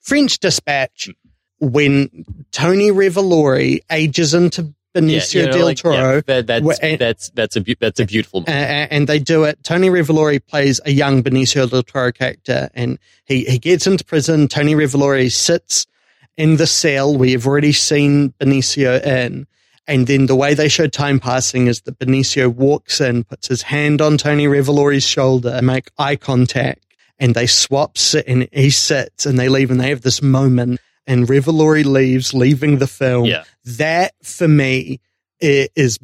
French 0.00 0.38
Dispatch, 0.38 1.10
when 1.58 2.24
Tony 2.52 2.90
Revolori 2.90 3.80
ages 3.90 4.32
into 4.32 4.74
Benicio 4.94 5.34
you 5.34 5.46
know, 5.46 5.52
del 5.52 5.64
like, 5.66 5.76
Toro. 5.76 5.94
yeah, 6.14 6.20
that, 6.26 6.46
that's, 6.46 6.64
Wh- 6.64 6.82
and- 6.82 6.98
that's 6.98 7.30
that's 7.30 7.56
a 7.56 7.64
that's 7.78 8.00
a 8.00 8.06
beautiful. 8.06 8.44
uh, 8.48 8.50
and 8.50 9.06
they 9.06 9.18
do 9.18 9.44
it. 9.44 9.62
Tony 9.62 9.88
Revolori 9.90 10.44
plays 10.44 10.80
a 10.84 10.90
young 10.90 11.22
Benicio 11.22 11.68
del 11.68 11.82
Toro 11.82 12.10
character, 12.12 12.70
and 12.74 12.98
he, 13.26 13.44
he 13.44 13.58
gets 13.58 13.86
into 13.86 14.04
prison. 14.04 14.48
Tony 14.48 14.74
Revolori 14.74 15.30
sits 15.30 15.86
in 16.36 16.56
the 16.56 16.66
cell 16.66 17.16
we 17.16 17.32
have 17.32 17.46
already 17.46 17.72
seen 17.72 18.30
Benicio 18.40 19.04
in, 19.04 19.46
and 19.86 20.06
then 20.06 20.26
the 20.26 20.36
way 20.36 20.54
they 20.54 20.68
show 20.68 20.86
time 20.86 21.20
passing 21.20 21.66
is 21.66 21.82
that 21.82 21.98
Benicio 21.98 22.48
walks 22.48 23.00
in, 23.00 23.24
puts 23.24 23.48
his 23.48 23.62
hand 23.62 24.00
on 24.00 24.16
Tony 24.16 24.46
Revolori's 24.46 25.06
shoulder, 25.06 25.50
and 25.50 25.66
make 25.66 25.90
eye 25.98 26.16
contact, 26.16 26.86
and 27.18 27.34
they 27.34 27.46
swap 27.46 27.98
sit, 27.98 28.26
and 28.26 28.48
he 28.52 28.70
sits, 28.70 29.26
and 29.26 29.38
they 29.38 29.48
leave, 29.48 29.70
and 29.70 29.80
they 29.80 29.90
have 29.90 30.02
this 30.02 30.22
moment. 30.22 30.80
And 31.08 31.26
Revolori 31.26 31.84
leaves, 31.84 32.32
leaving 32.34 32.78
the 32.78 32.86
film. 32.86 33.24
Yeah. 33.24 33.42
That 33.64 34.12
for 34.22 34.46
me 34.46 35.00
is 35.40 35.98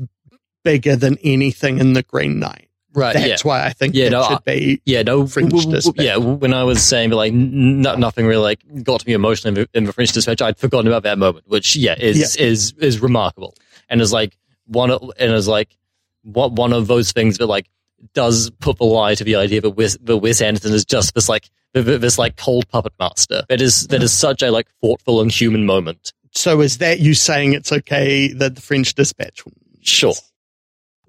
bigger 0.65 0.97
than 0.97 1.19
anything 1.23 1.79
in 1.79 1.93
the 1.93 2.03
Green 2.03 2.39
Knight. 2.41 2.69
right. 2.95 3.13
That's 3.13 3.45
yeah. 3.45 3.49
why 3.49 3.67
I 3.67 3.71
think 3.71 3.95
Yeah, 3.95 4.07
it 4.07 4.11
no, 4.13 4.27
should 4.29 4.45
be. 4.45 4.81
Yeah, 4.87 5.03
no, 5.03 5.27
Fringe 5.27 5.51
w- 5.51 5.63
w- 5.65 5.77
Dispatch. 5.77 6.05
yeah. 6.05 6.17
When 6.17 6.55
I 6.55 6.65
was 6.65 6.83
saying 6.83 7.11
like 7.11 7.33
n- 7.33 7.83
nothing 7.83 8.27
really 8.27 8.43
like 8.43 8.61
got 8.83 9.01
to 9.01 9.07
me 9.07 9.13
emotionally 9.13 9.61
in 9.61 9.69
the, 9.73 9.79
in 9.79 9.85
the 9.85 9.93
French 9.93 10.13
Dispatch, 10.13 10.41
I'd 10.41 10.57
forgotten 10.59 10.87
about 10.89 11.03
that 11.03 11.19
moment, 11.19 11.45
which 11.49 11.77
yeah 11.77 11.95
is 11.99 12.37
is 12.37 12.73
is 12.81 13.01
remarkable 13.01 13.55
and 13.91 14.01
is 14.01 14.13
like 14.13 14.37
one 14.67 14.91
of, 14.91 15.03
and 15.19 15.33
is 15.33 15.47
like 15.49 15.77
what 16.23 16.53
one 16.53 16.73
of 16.73 16.87
those 16.87 17.13
things 17.13 17.37
that 17.39 17.47
like 17.47 17.67
does 18.15 18.49
put 18.61 18.79
the 18.79 18.85
lie 18.85 19.15
to 19.15 19.25
the 19.25 19.37
idea 19.37 19.61
that 19.61 19.71
Wes, 19.71 19.99
that 20.03 20.17
Wes 20.19 20.41
Anderson 20.41 20.73
is 20.73 20.85
just 20.87 21.15
this 21.15 21.29
like 21.29 21.51
this 21.83 22.19
like 22.19 22.37
cold 22.37 22.69
puppet 22.69 22.93
master. 22.99 23.43
That 23.49 23.61
is 23.61 23.89
that 23.89 24.03
is 24.03 24.13
such 24.13 24.43
a 24.43 24.51
like 24.51 24.69
thoughtful 24.81 25.21
and 25.21 25.31
human 25.31 25.67
moment. 25.67 26.13
So 26.33 26.61
is 26.61 26.79
that 26.79 27.01
you 27.01 27.15
saying 27.15 27.53
it's 27.53 27.73
okay 27.73 28.29
that 28.29 28.55
the 28.55 28.61
French 28.61 28.95
Dispatch? 28.95 29.43
Sure. 29.83 30.15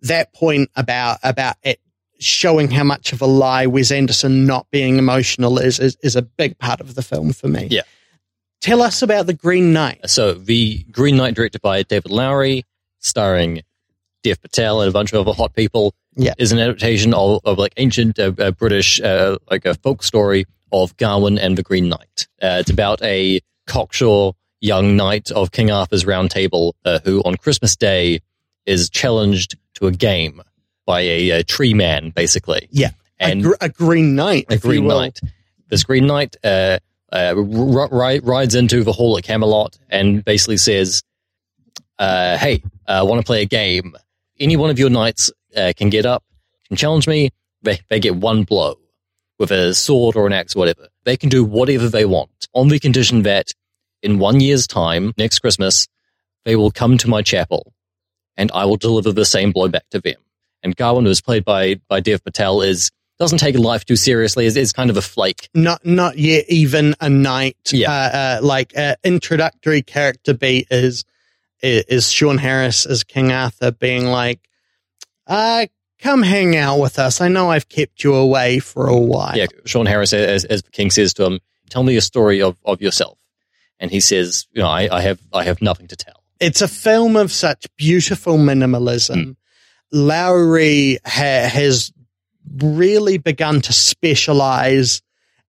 That 0.01 0.33
point 0.33 0.69
about 0.75 1.19
about 1.23 1.55
it 1.63 1.79
showing 2.19 2.71
how 2.71 2.83
much 2.83 3.13
of 3.13 3.21
a 3.21 3.25
lie 3.25 3.65
Wes 3.65 3.91
Anderson 3.91 4.45
not 4.45 4.69
being 4.71 4.97
emotional 4.97 5.57
is 5.59 5.79
is, 5.79 5.97
is 6.01 6.15
a 6.15 6.21
big 6.21 6.57
part 6.57 6.81
of 6.81 6.95
the 6.95 7.01
film 7.01 7.33
for 7.33 7.47
me. 7.47 7.67
Yeah. 7.71 7.81
Tell 8.61 8.81
us 8.81 9.01
about 9.01 9.27
the 9.27 9.33
Green 9.33 9.73
Knight. 9.73 10.09
So 10.09 10.33
the 10.33 10.83
Green 10.85 11.17
Knight, 11.17 11.35
directed 11.35 11.61
by 11.61 11.83
David 11.83 12.11
Lowery, 12.11 12.65
starring 12.99 13.61
Dev 14.26 14.41
Patel 14.41 14.81
and 14.81 14.89
a 14.89 14.91
bunch 14.91 15.14
of 15.14 15.19
other 15.27 15.35
hot 15.35 15.53
people, 15.53 15.93
Yeah. 16.18 16.34
is 16.38 16.52
an 16.52 16.60
adaptation 16.60 17.14
of, 17.14 17.39
of 17.45 17.57
like 17.60 17.73
ancient 17.77 18.18
uh, 18.19 18.31
uh, 18.39 18.52
British 18.52 18.99
uh, 18.99 19.38
like 19.52 19.65
a 19.65 19.76
folk 19.76 20.02
story 20.03 20.45
of 20.72 20.97
Gawain 20.97 21.38
and 21.38 21.57
the 21.57 21.64
Green 21.64 21.88
Knight. 21.89 22.27
Uh, 22.41 22.57
it's 22.60 22.69
about 22.72 23.02
a 23.03 23.39
cocksure 23.68 24.31
young 24.61 24.95
knight 24.95 25.30
of 25.31 25.52
King 25.52 25.69
Arthur's 25.69 26.06
Round 26.06 26.31
Table 26.31 26.76
uh, 26.85 26.99
who, 27.06 27.22
on 27.23 27.35
Christmas 27.35 27.76
Day, 27.76 28.19
is 28.65 28.89
challenged 28.89 29.56
to 29.76 29.85
a 29.88 29.91
game 29.91 30.41
by 30.88 31.02
a, 31.02 31.30
a 31.30 31.43
tree 31.43 31.73
man, 31.76 32.10
basically. 32.10 32.68
Yeah. 32.72 32.89
and 33.19 33.41
a, 33.41 33.43
gr- 33.43 33.53
a 33.61 33.69
Green 33.69 34.15
Knight. 34.15 34.45
a 34.49 34.57
Green. 34.57 34.88
Knight. 34.88 35.19
This 35.69 35.84
Green 35.84 36.07
Knight 36.07 36.35
uh, 36.43 36.80
uh, 37.11 37.35
r- 37.38 37.89
ri- 37.91 38.19
rides 38.19 38.56
into 38.56 38.84
the 38.84 38.91
hall 38.91 39.18
at 39.18 39.23
Camelot 39.23 39.77
and 39.89 40.26
basically 40.26 40.57
says, 40.57 41.03
uh, 41.99 42.38
"Hey, 42.38 42.64
I 42.88 43.03
want 43.03 43.19
to 43.22 43.26
play 43.26 43.41
a 43.41 43.45
game. 43.45 43.95
Any 44.39 44.55
one 44.55 44.69
of 44.69 44.79
your 44.79 44.89
knights 44.89 45.31
uh, 45.55 45.73
can 45.75 45.89
get 45.89 46.05
up, 46.05 46.23
can 46.67 46.77
challenge 46.77 47.07
me. 47.07 47.31
They 47.61 47.79
they 47.89 47.99
get 47.99 48.15
one 48.15 48.43
blow 48.43 48.75
with 49.39 49.51
a 49.51 49.73
sword 49.73 50.15
or 50.15 50.27
an 50.27 50.33
axe 50.33 50.55
or 50.55 50.59
whatever. 50.59 50.87
They 51.03 51.17
can 51.17 51.29
do 51.29 51.43
whatever 51.43 51.89
they 51.89 52.05
want 52.05 52.47
on 52.53 52.67
the 52.67 52.79
condition 52.79 53.23
that 53.23 53.51
in 54.01 54.19
one 54.19 54.39
year's 54.39 54.67
time, 54.67 55.13
next 55.17 55.39
Christmas, 55.39 55.87
they 56.43 56.55
will 56.55 56.71
come 56.71 56.97
to 56.99 57.07
my 57.07 57.21
chapel, 57.21 57.73
and 58.37 58.51
I 58.53 58.65
will 58.65 58.77
deliver 58.77 59.11
the 59.11 59.25
same 59.25 59.51
blow 59.51 59.67
back 59.67 59.89
to 59.91 59.99
them." 59.99 60.15
And 60.63 60.75
Gawain, 60.75 61.05
who 61.05 61.11
is 61.11 61.21
played 61.21 61.45
by 61.45 61.75
by 61.87 61.99
Dev 61.99 62.23
Patel, 62.23 62.61
is 62.61 62.91
doesn't 63.17 63.37
take 63.37 63.57
life 63.57 63.85
too 63.85 63.95
seriously. 63.95 64.45
Is, 64.45 64.57
is 64.57 64.73
kind 64.73 64.89
of 64.89 64.97
a 64.97 65.01
flake. 65.01 65.49
Not 65.53 65.85
not 65.85 66.17
yet 66.17 66.45
even 66.49 66.95
a 66.99 67.09
knight. 67.09 67.57
Yeah. 67.71 67.91
Uh, 67.91 68.17
uh, 68.17 68.39
like 68.43 68.77
uh, 68.77 68.95
introductory 69.03 69.81
character 69.81 70.33
beat 70.33 70.67
is 70.69 71.05
is 71.65 72.11
Sean 72.11 72.37
Harris 72.37 72.85
as 72.85 73.03
King 73.03 73.31
Arthur 73.31 73.71
being 73.71 74.05
like, 74.05 74.39
uh, 75.27 75.65
come 75.99 76.21
hang 76.23 76.55
out 76.55 76.79
with 76.79 76.99
us. 76.99 77.21
I 77.21 77.27
know 77.27 77.49
I've 77.49 77.67
kept 77.67 78.03
you 78.03 78.13
away 78.13 78.59
for 78.59 78.87
a 78.87 78.97
while. 78.97 79.35
Yeah, 79.35 79.47
Sean 79.65 79.85
Harris, 79.85 80.13
as, 80.13 80.45
as 80.45 80.61
king 80.71 80.91
says 80.91 81.13
to 81.15 81.25
him, 81.25 81.39
"Tell 81.69 81.83
me 81.83 81.97
a 81.97 82.01
story 82.01 82.41
of, 82.41 82.57
of 82.63 82.81
yourself." 82.81 83.17
And 83.79 83.91
he 83.91 83.99
says, 83.99 84.47
"You 84.51 84.61
know, 84.61 84.69
I, 84.69 84.87
I 84.91 85.01
have 85.01 85.19
I 85.33 85.43
have 85.43 85.61
nothing 85.61 85.87
to 85.87 85.95
tell." 85.95 86.23
It's 86.39 86.61
a 86.61 86.67
film 86.67 87.15
of 87.15 87.31
such 87.31 87.65
beautiful 87.77 88.37
minimalism. 88.37 89.37
Lowery 89.91 90.99
ha- 91.05 91.49
has 91.49 91.91
really 92.57 93.17
begun 93.17 93.61
to 93.61 93.73
specialize 93.73 95.01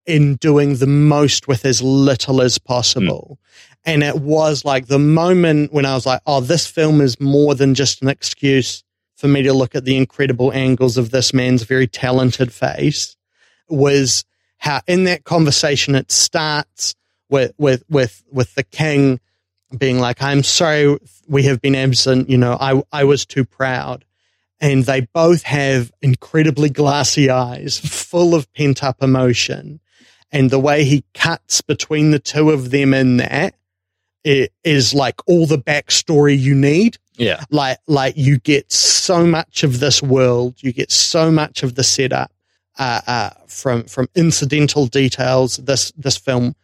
in 0.07 0.37
doing 0.37 0.77
the 0.77 0.87
most 0.87 1.49
with 1.49 1.65
as 1.67 1.83
little 1.83 2.41
as 2.41 2.59
possible. 2.59 3.39
And 3.87 4.03
it 4.03 4.17
was 4.17 4.65
like 4.65 4.89
the 4.89 4.99
moment 4.99 5.73
when 5.73 5.87
I 5.87 5.95
was 5.95 6.05
like, 6.05 6.21
oh, 6.27 6.41
this 6.41 6.67
film 6.67 7.01
is 7.01 7.21
more 7.21 7.55
than 7.55 7.75
just 7.75 8.03
an 8.03 8.09
excuse 8.09 8.83
for 9.15 9.29
me 9.29 9.43
to 9.43 9.53
look 9.55 9.77
at 9.77 9.85
the 9.85 9.97
incredible 9.97 10.53
angles 10.53 10.99
of 10.99 11.13
this 11.13 11.33
man's 11.33 11.63
very 11.63 11.87
talented 11.87 12.53
face 12.53 13.17
was 13.69 14.25
how 14.59 14.81
in 14.89 15.05
that 15.05 15.23
conversation 15.23 15.95
it 15.95 16.11
starts 16.11 16.97
with, 17.31 17.53
with, 17.59 17.85
with, 17.89 18.25
with 18.31 18.55
the 18.57 18.65
king 18.65 19.21
being 19.77 20.01
like, 20.01 20.21
I'm 20.21 20.43
sorry 20.43 20.99
we 21.29 21.45
have 21.45 21.61
been 21.61 21.77
absent. 21.77 22.29
You 22.29 22.39
know, 22.39 22.57
I, 22.61 22.83
I 22.93 23.05
was 23.05 23.25
too 23.25 23.45
proud. 23.45 24.05
And 24.61 24.85
they 24.85 25.03
both 25.13 25.43
have 25.43 25.93
incredibly 26.03 26.71
glassy 26.71 27.31
eyes, 27.31 27.79
full 27.79 28.35
of 28.35 28.53
pent 28.53 28.83
up 28.83 29.03
emotion. 29.03 29.81
And 30.33 30.51
the 30.51 30.59
way 30.59 30.85
he 30.85 31.05
cuts 31.15 31.61
between 31.61 32.11
the 32.11 32.19
two 32.19 32.51
of 32.51 32.71
them 32.71 32.93
in 32.93 33.19
that 33.19 33.55
is 34.65 34.93
like 34.93 35.17
all 35.27 35.47
the 35.47 35.59
backstory 35.59 36.39
you 36.39 36.55
need. 36.55 36.99
Yeah, 37.17 37.45
Like, 37.51 37.79
like 37.87 38.15
you 38.17 38.39
get 38.39 38.71
so 38.71 39.25
much 39.25 39.63
of 39.63 39.81
this 39.81 40.03
world, 40.03 40.57
you 40.59 40.73
get 40.73 40.91
so 40.91 41.31
much 41.31 41.63
of 41.63 41.75
the 41.75 41.85
setup, 41.85 42.31
uh, 42.79 43.01
uh, 43.07 43.31
from, 43.47 43.85
from 43.85 44.09
incidental 44.15 44.87
details. 44.87 45.57
This, 45.57 45.93
this 45.97 46.19
film 46.19 46.55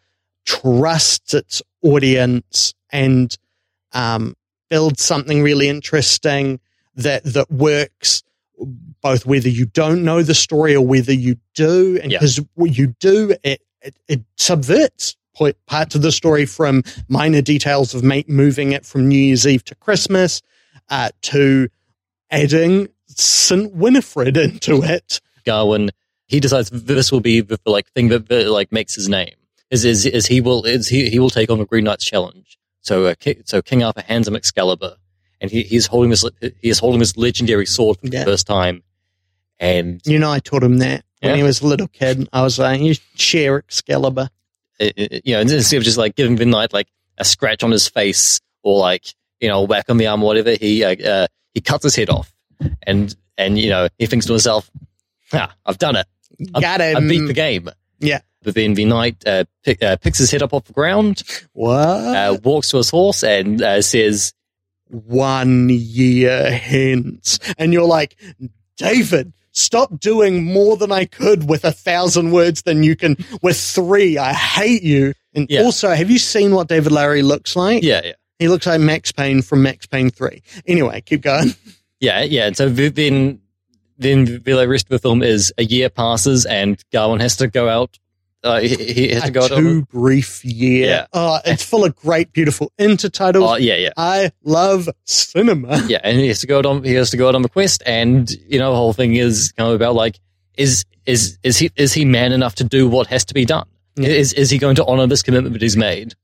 trusts 0.44 1.32
its 1.32 1.62
audience 1.82 2.74
and, 2.90 3.36
um, 3.92 4.36
builds 4.68 5.02
something 5.02 5.42
really 5.42 5.68
interesting 5.68 6.60
that, 6.96 7.24
that 7.24 7.50
works 7.50 8.22
both 9.00 9.24
whether 9.24 9.48
you 9.48 9.66
don't 9.66 10.04
know 10.04 10.22
the 10.22 10.34
story 10.34 10.74
or 10.74 10.84
whether 10.84 11.14
you 11.14 11.36
do. 11.54 11.98
And 12.02 12.10
because 12.10 12.40
what 12.54 12.76
you 12.76 12.88
do, 13.00 13.34
it, 13.42 13.62
it, 13.80 13.96
it 14.06 14.20
subverts 14.36 15.16
parts 15.66 15.94
of 15.94 16.02
the 16.02 16.12
story 16.12 16.46
from 16.46 16.82
minor 17.08 17.42
details 17.42 17.94
of 17.94 18.02
ma- 18.02 18.22
moving 18.28 18.72
it 18.72 18.84
from 18.86 19.08
New 19.08 19.18
Year's 19.18 19.46
Eve 19.46 19.64
to 19.66 19.74
Christmas, 19.76 20.42
uh, 20.90 21.10
to 21.22 21.68
adding 22.30 22.88
St. 23.08 23.72
Winifred 23.74 24.36
into 24.36 24.82
it. 24.82 25.20
Gawain. 25.44 25.90
He 26.26 26.40
decides 26.40 26.70
this 26.70 27.12
will 27.12 27.20
be 27.20 27.40
the 27.40 27.58
like 27.66 27.86
thing 27.92 28.08
that, 28.08 28.28
that 28.28 28.48
like 28.48 28.72
makes 28.72 28.94
his 28.94 29.08
name. 29.08 29.34
Is 29.70 29.84
is 29.84 30.06
is 30.06 30.26
he 30.26 30.40
will 30.40 30.64
is 30.64 30.88
he 30.88 31.08
he 31.10 31.18
will 31.18 31.30
take 31.30 31.50
on 31.50 31.58
the 31.58 31.64
Green 31.66 31.84
Knight's 31.84 32.04
challenge. 32.04 32.58
So 32.80 33.06
uh, 33.06 33.14
so 33.44 33.60
King 33.62 33.82
Arthur 33.84 34.02
hands 34.02 34.28
him 34.28 34.36
Excalibur, 34.36 34.96
and 35.40 35.50
he, 35.50 35.62
he's 35.62 35.86
holding 35.86 36.10
this 36.10 36.24
he 36.60 36.68
is 36.68 36.78
holding 36.78 36.98
this 37.00 37.16
legendary 37.16 37.66
sword 37.66 37.98
for 37.98 38.06
Yeah. 38.08 38.20
the 38.24 38.30
first 38.32 38.46
time. 38.46 38.82
And 39.58 40.00
You 40.04 40.18
know, 40.18 40.30
I 40.30 40.40
taught 40.40 40.62
him 40.62 40.78
that 40.78 41.04
when 41.20 41.30
Yeah. 41.32 41.36
he 41.36 41.42
was 41.42 41.60
a 41.60 41.66
little 41.66 41.88
kid. 41.88 42.28
I 42.32 42.42
was 42.42 42.58
like, 42.58 42.80
you 42.80 42.94
share 43.14 43.58
Excalibur. 43.58 44.28
It, 44.82 45.12
it- 45.12 45.22
you 45.26 45.34
know, 45.34 45.40
instead 45.40 45.76
of 45.78 45.82
just 45.84 45.98
like 45.98 46.14
giving 46.16 46.36
the 46.36 46.46
knight 46.46 46.72
like 46.72 46.88
a 47.18 47.24
scratch 47.24 47.62
on 47.62 47.70
his 47.70 47.88
face 47.88 48.40
or 48.62 48.78
like 48.78 49.14
you 49.40 49.48
know 49.48 49.60
a 49.60 49.64
whack 49.64 49.86
on 49.88 49.96
the 49.96 50.06
arm 50.06 50.22
or 50.22 50.26
whatever, 50.26 50.52
he 50.52 50.84
uh, 50.84 50.94
uh, 50.96 51.26
he 51.54 51.60
cuts 51.60 51.84
his 51.84 51.96
head 51.96 52.10
off, 52.10 52.32
and 52.84 53.14
and 53.38 53.58
you 53.58 53.70
know 53.70 53.88
he 53.98 54.06
thinks 54.06 54.26
to 54.26 54.32
himself, 54.32 54.70
"Ah, 55.32 55.54
I've 55.66 55.78
done 55.78 55.96
it. 55.96 56.06
I've- 56.54 56.62
Got 56.62 56.80
I 56.80 56.98
beat 57.00 57.26
the 57.26 57.32
game." 57.34 57.68
Yeah. 57.98 58.20
But 58.44 58.56
then 58.56 58.74
the 58.74 58.84
knight 58.86 59.22
uh, 59.24 59.44
pick, 59.62 59.80
uh, 59.84 59.96
picks 59.98 60.18
his 60.18 60.32
head 60.32 60.42
up 60.42 60.52
off 60.52 60.64
the 60.64 60.72
ground, 60.72 61.22
What? 61.52 61.78
uh, 61.78 62.38
walks 62.42 62.70
to 62.70 62.78
his 62.78 62.90
horse, 62.90 63.22
and 63.22 63.62
uh, 63.62 63.80
says, 63.82 64.32
One 64.90 65.68
year 65.70 66.50
hence. 66.50 67.38
And 67.56 67.72
you're 67.72 67.86
like, 67.86 68.16
David, 68.76 69.32
stop 69.52 70.00
doing 70.00 70.44
more 70.44 70.76
than 70.76 70.90
I 70.92 71.04
could 71.04 71.48
with 71.48 71.64
a 71.64 71.72
thousand 71.72 72.32
words 72.32 72.62
than 72.62 72.82
you 72.82 72.96
can 72.96 73.16
with 73.42 73.58
three. 73.58 74.18
I 74.18 74.32
hate 74.32 74.82
you. 74.82 75.14
And 75.34 75.46
Yeah. 75.48 75.62
also, 75.62 75.90
have 75.90 76.10
you 76.10 76.18
seen 76.18 76.54
what 76.54 76.68
David 76.68 76.92
Lowery 76.92 77.22
looks 77.22 77.54
like? 77.56 77.82
"Yeah, 77.82 78.00
yeah." 78.04 78.12
He 78.38 78.48
looks 78.48 78.66
like 78.66 78.80
Max 78.80 79.12
Payne 79.12 79.40
from 79.40 79.62
Max 79.62 79.86
Payne 79.86 80.10
3. 80.10 80.42
Anyway, 80.66 81.00
keep 81.02 81.20
going. 81.22 81.54
Yeah, 82.00 82.22
yeah. 82.22 82.48
And 82.48 82.56
so 82.56 82.68
th- 82.74 82.94
then, 82.94 83.38
then 83.96 84.24
the 84.44 84.66
rest 84.68 84.86
of 84.86 84.88
the 84.88 84.98
film 84.98 85.22
is 85.22 85.52
a 85.56 85.62
year 85.62 85.88
passes 85.88 86.44
and 86.44 86.82
Gawain 86.92 87.20
has 87.20 87.36
to 87.36 87.46
go 87.46 87.68
out 87.68 87.96
Uh, 88.44 88.60
he, 88.60 88.74
he 88.74 89.08
has 89.10 89.24
a 89.24 89.26
to 89.26 89.32
go 89.32 89.48
to. 89.48 89.82
brief 89.86 90.44
year. 90.44 90.86
Yeah. 90.86 91.06
Oh, 91.12 91.38
it's 91.44 91.62
full 91.64 91.84
of 91.84 91.94
great, 91.94 92.32
beautiful 92.32 92.72
intertitles. 92.78 93.48
Oh 93.48 93.56
yeah, 93.56 93.76
yeah. 93.76 93.90
I 93.96 94.32
love 94.42 94.88
cinema. 95.04 95.80
Yeah, 95.86 96.00
and 96.02 96.18
he 96.18 96.28
has 96.28 96.40
to 96.40 96.46
go 96.46 96.60
on. 96.60 96.82
He 96.82 96.94
has 96.94 97.10
to 97.10 97.16
go 97.16 97.28
out 97.28 97.34
on 97.34 97.42
the 97.42 97.48
quest, 97.48 97.82
and 97.86 98.28
you 98.30 98.58
know, 98.58 98.70
the 98.70 98.76
whole 98.76 98.92
thing 98.92 99.14
is 99.14 99.52
kind 99.56 99.68
of 99.68 99.76
about 99.76 99.94
like, 99.94 100.18
is 100.56 100.84
is 101.06 101.38
is 101.42 101.58
he 101.58 101.70
is 101.76 101.92
he 101.92 102.04
man 102.04 102.32
enough 102.32 102.56
to 102.56 102.64
do 102.64 102.88
what 102.88 103.06
has 103.08 103.24
to 103.26 103.34
be 103.34 103.44
done? 103.44 103.66
Yeah. 103.96 104.08
Is 104.08 104.32
is 104.32 104.50
he 104.50 104.58
going 104.58 104.76
to 104.76 104.84
honor 104.86 105.06
this 105.06 105.22
commitment 105.22 105.52
that 105.52 105.62
he's 105.62 105.76
made, 105.76 106.14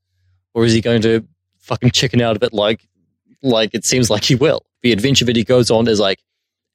or 0.53 0.65
is 0.65 0.73
he 0.73 0.81
going 0.81 1.01
to 1.03 1.25
fucking 1.59 1.91
chicken 1.91 2.21
out 2.21 2.35
of 2.35 2.43
it 2.43 2.51
like 2.53 2.85
like 3.41 3.73
it 3.73 3.85
seems 3.85 4.09
like 4.09 4.23
he 4.23 4.35
will? 4.35 4.65
The 4.81 4.91
adventure 4.91 5.25
that 5.25 5.35
he 5.35 5.43
goes 5.43 5.71
on 5.71 5.87
is 5.87 5.99
like 5.99 6.21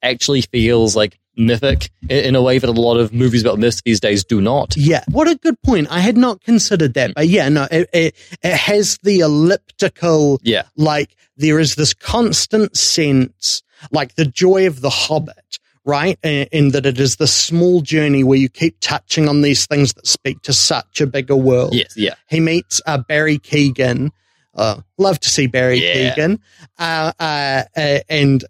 actually 0.01 0.41
feels 0.41 0.95
like 0.95 1.19
mythic 1.37 1.89
in, 2.09 2.25
in 2.25 2.35
a 2.35 2.41
way 2.41 2.57
that 2.57 2.69
a 2.69 2.73
lot 2.73 2.97
of 2.97 3.13
movies 3.13 3.41
about 3.43 3.59
myths 3.59 3.81
these 3.85 3.99
days 3.99 4.23
do 4.23 4.41
not. 4.41 4.75
Yeah, 4.77 5.03
what 5.11 5.27
a 5.27 5.35
good 5.35 5.61
point. 5.61 5.87
I 5.89 5.99
had 5.99 6.17
not 6.17 6.41
considered 6.43 6.93
that, 6.95 7.13
but 7.15 7.27
yeah, 7.27 7.49
no, 7.49 7.67
it, 7.71 7.89
it, 7.93 8.15
it 8.43 8.53
has 8.55 8.97
the 9.03 9.19
elliptical, 9.19 10.39
Yeah, 10.43 10.63
like 10.75 11.15
there 11.37 11.59
is 11.59 11.75
this 11.75 11.93
constant 11.93 12.75
sense, 12.77 13.63
like 13.91 14.15
the 14.15 14.25
joy 14.25 14.67
of 14.67 14.81
the 14.81 14.89
Hobbit, 14.89 15.59
right? 15.83 16.17
In, 16.23 16.47
in 16.51 16.69
that 16.71 16.85
it 16.85 16.99
is 16.99 17.17
the 17.17 17.27
small 17.27 17.81
journey 17.81 18.23
where 18.23 18.37
you 18.37 18.49
keep 18.49 18.77
touching 18.79 19.27
on 19.27 19.41
these 19.41 19.65
things 19.67 19.93
that 19.93 20.07
speak 20.07 20.41
to 20.43 20.53
such 20.53 21.01
a 21.01 21.07
bigger 21.07 21.35
world. 21.35 21.73
yes, 21.73 21.95
yeah, 21.97 22.15
He 22.29 22.39
meets 22.39 22.81
uh, 22.85 22.97
Barry 22.99 23.37
Keoghan. 23.39 24.11
Uh, 24.53 24.79
love 24.97 25.19
to 25.19 25.29
see 25.29 25.47
Barry 25.47 25.83
Yeah. 25.83 26.15
Keoghan. 26.15 26.39
Uh, 26.79 27.11
uh, 27.19 27.63
uh, 27.75 27.99
and 28.07 28.45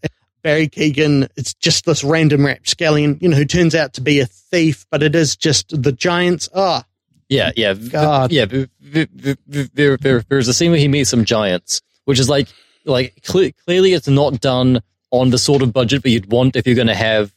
Barry 0.45 0.67
Keoghan, 0.67 1.27
it's 1.35 1.55
just 1.55 1.85
this 1.85 2.03
random 2.03 2.45
rapscallion, 2.45 3.17
you 3.19 3.29
know, 3.29 3.35
who 3.35 3.45
turns 3.45 3.73
out 3.73 3.93
to 3.93 4.01
be 4.01 4.19
a 4.19 4.27
thief, 4.27 4.85
but 4.91 5.01
it 5.01 5.15
is 5.15 5.35
just 5.35 5.81
the 5.81 5.91
giants. 5.91 6.47
Oh, 6.53 6.83
yeah, 7.29 7.51
yeah. 7.55 7.73
God. 7.73 8.31
yeah. 8.31 8.45
There, 8.79 9.07
there, 9.47 10.21
there's 10.29 10.47
a 10.47 10.53
scene 10.53 10.69
where 10.69 10.79
he 10.79 10.87
meets 10.87 11.09
some 11.09 11.25
giants, 11.25 11.81
which 12.03 12.19
is 12.19 12.29
like, 12.29 12.47
like 12.85 13.23
cle 13.23 13.49
clearly 13.65 13.93
it's 13.93 14.07
not 14.07 14.39
done 14.39 14.83
on 15.09 15.31
the 15.31 15.39
sort 15.39 15.63
of 15.63 15.73
budget 15.73 16.03
that 16.03 16.11
you'd 16.11 16.31
want 16.31 16.55
if 16.55 16.67
you're 16.67 16.75
going 16.75 16.89
to 16.89 16.93
have 16.93 17.33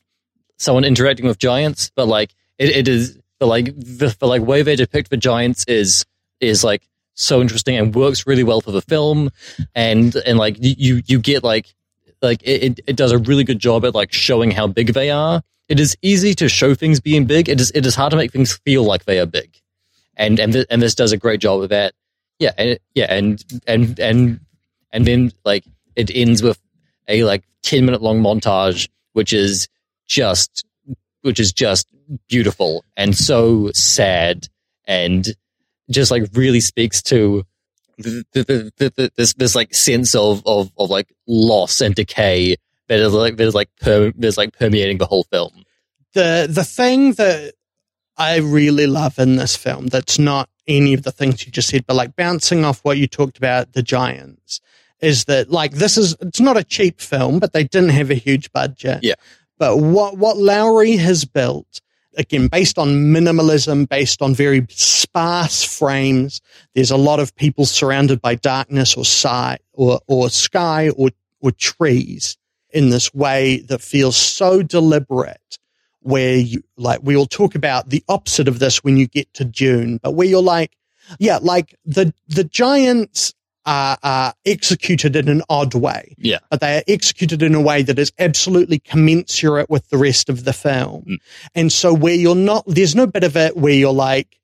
someone 0.58 0.84
interacting 0.84 1.26
with 1.26 1.38
giants. 1.38 1.90
But 1.96 2.08
like, 2.08 2.34
it, 2.58 2.76
it 2.76 2.88
is, 2.88 3.18
but 3.38 3.46
like, 3.46 3.74
the, 3.74 4.14
the 4.18 4.26
like 4.26 4.42
way 4.42 4.60
they 4.60 4.76
depict 4.76 5.08
the 5.08 5.16
giants 5.16 5.64
is 5.66 6.04
is 6.40 6.62
like 6.62 6.86
so 7.14 7.40
interesting 7.40 7.74
and 7.74 7.94
works 7.94 8.26
really 8.26 8.44
well 8.44 8.60
for 8.60 8.70
the 8.70 8.82
film, 8.82 9.30
and 9.74 10.14
and 10.14 10.36
like 10.36 10.58
you 10.60 11.00
you 11.06 11.18
get 11.20 11.42
like 11.42 11.74
like 12.22 12.42
it, 12.42 12.62
it, 12.62 12.80
it 12.88 12.96
does 12.96 13.12
a 13.12 13.18
really 13.18 13.44
good 13.44 13.58
job 13.58 13.84
at 13.84 13.94
like 13.94 14.12
showing 14.12 14.50
how 14.50 14.66
big 14.66 14.92
they 14.94 15.10
are. 15.10 15.42
It 15.68 15.78
is 15.78 15.96
easy 16.02 16.34
to 16.34 16.48
show 16.48 16.74
things 16.74 17.00
being 17.00 17.26
big. 17.26 17.48
It 17.48 17.60
is 17.60 17.70
it 17.74 17.84
is 17.84 17.94
hard 17.94 18.10
to 18.10 18.16
make 18.16 18.32
things 18.32 18.54
feel 18.64 18.84
like 18.84 19.04
they 19.04 19.18
are 19.18 19.26
big, 19.26 19.60
and 20.16 20.38
and 20.38 20.52
th- 20.52 20.66
and 20.70 20.80
this 20.80 20.94
does 20.94 21.12
a 21.12 21.16
great 21.16 21.40
job 21.40 21.62
of 21.62 21.68
that. 21.68 21.94
Yeah, 22.38 22.52
and 22.56 22.78
yeah, 22.94 23.06
and 23.08 23.44
and 23.66 23.98
and 23.98 24.40
and 24.92 25.06
then 25.06 25.32
like 25.44 25.64
it 25.96 26.10
ends 26.14 26.42
with 26.42 26.58
a 27.06 27.24
like 27.24 27.44
ten 27.62 27.84
minute 27.84 28.02
long 28.02 28.22
montage, 28.22 28.88
which 29.12 29.32
is 29.32 29.68
just 30.06 30.64
which 31.22 31.40
is 31.40 31.52
just 31.52 31.88
beautiful 32.28 32.84
and 32.96 33.14
so 33.16 33.70
sad 33.74 34.48
and 34.86 35.34
just 35.90 36.10
like 36.10 36.24
really 36.32 36.60
speaks 36.60 37.02
to 37.02 37.44
the, 37.98 38.24
the, 38.32 38.72
the, 38.78 39.12
this 39.16 39.34
this 39.34 39.54
like 39.54 39.74
sense 39.74 40.14
of, 40.14 40.42
of 40.46 40.72
of 40.78 40.90
like 40.90 41.12
loss 41.26 41.80
and 41.80 41.94
decay 41.94 42.56
that 42.88 42.98
is 42.98 43.12
like 43.12 43.36
that 43.36 43.46
is 43.46 43.54
like 43.54 43.70
per, 43.80 44.12
that 44.12 44.24
is 44.24 44.38
like 44.38 44.56
permeating 44.58 44.98
the 44.98 45.06
whole 45.06 45.24
film. 45.24 45.64
the 46.14 46.46
the 46.48 46.64
thing 46.64 47.12
that 47.12 47.54
I 48.16 48.38
really 48.38 48.86
love 48.86 49.18
in 49.18 49.36
this 49.36 49.56
film 49.56 49.86
that's 49.86 50.18
not 50.18 50.48
any 50.66 50.94
of 50.94 51.02
the 51.02 51.12
things 51.12 51.44
you 51.46 51.50
just 51.50 51.68
said, 51.68 51.86
but 51.86 51.96
like 51.96 52.14
bouncing 52.14 52.64
off 52.64 52.84
what 52.84 52.98
you 52.98 53.06
talked 53.06 53.38
about, 53.38 53.72
the 53.72 53.82
giants, 53.82 54.60
is 55.00 55.24
that 55.24 55.50
like 55.50 55.72
this 55.72 55.96
is 55.96 56.14
it's 56.20 56.40
not 56.40 56.56
a 56.56 56.64
cheap 56.64 57.00
film, 57.00 57.38
but 57.38 57.52
they 57.52 57.64
didn't 57.64 57.90
have 57.90 58.10
a 58.10 58.14
huge 58.14 58.52
budget. 58.52 59.00
Yeah. 59.02 59.14
But 59.58 59.78
what 59.78 60.16
what 60.16 60.36
Lowery 60.36 60.96
has 60.96 61.24
built, 61.24 61.80
again, 62.18 62.48
based 62.48 62.78
on 62.78 62.88
minimalism, 62.88 63.88
based 63.88 64.20
on 64.20 64.34
very 64.34 64.66
sparse 64.68 65.64
frames, 65.64 66.42
there's 66.74 66.90
a 66.90 66.96
lot 66.96 67.20
of 67.20 67.34
people 67.36 67.64
surrounded 67.64 68.20
by 68.20 68.34
darkness 68.34 68.96
or 68.96 69.04
sky 69.04 69.58
or 69.72 70.00
or 70.06 70.28
sky 70.28 70.90
or 70.90 71.10
or 71.40 71.52
trees 71.52 72.36
in 72.70 72.90
this 72.90 73.14
way 73.14 73.60
that 73.68 73.80
feels 73.80 74.16
so 74.16 74.62
deliberate 74.62 75.58
where 76.00 76.36
you 76.36 76.62
like 76.76 77.00
we'll 77.02 77.26
talk 77.26 77.54
about 77.54 77.88
the 77.88 78.04
opposite 78.08 78.48
of 78.48 78.58
this 78.58 78.84
when 78.84 78.96
you 78.96 79.06
get 79.06 79.32
to 79.34 79.44
Dune, 79.44 79.98
but 80.02 80.12
where 80.12 80.26
you're 80.26 80.42
like, 80.42 80.76
yeah, 81.18 81.38
like 81.40 81.74
the 81.86 82.12
the 82.26 82.44
giants 82.44 83.32
are, 83.68 83.98
are 84.02 84.34
executed 84.46 85.14
in 85.14 85.28
an 85.28 85.42
odd 85.50 85.74
way, 85.74 86.14
Yeah. 86.18 86.38
but 86.50 86.60
they 86.60 86.78
are 86.78 86.82
executed 86.88 87.42
in 87.42 87.54
a 87.54 87.60
way 87.60 87.82
that 87.82 87.98
is 87.98 88.10
absolutely 88.18 88.78
commensurate 88.78 89.68
with 89.68 89.88
the 89.90 89.98
rest 89.98 90.28
of 90.30 90.44
the 90.44 90.52
film, 90.52 91.04
Mm. 91.06 91.16
and 91.54 91.72
so 91.72 91.92
where 91.92 92.14
you're 92.14 92.34
not, 92.34 92.64
there's 92.66 92.94
no 92.94 93.06
bit 93.06 93.24
of 93.24 93.36
it 93.36 93.56
where 93.56 93.74
you're 93.74 93.92
like, 93.92 94.38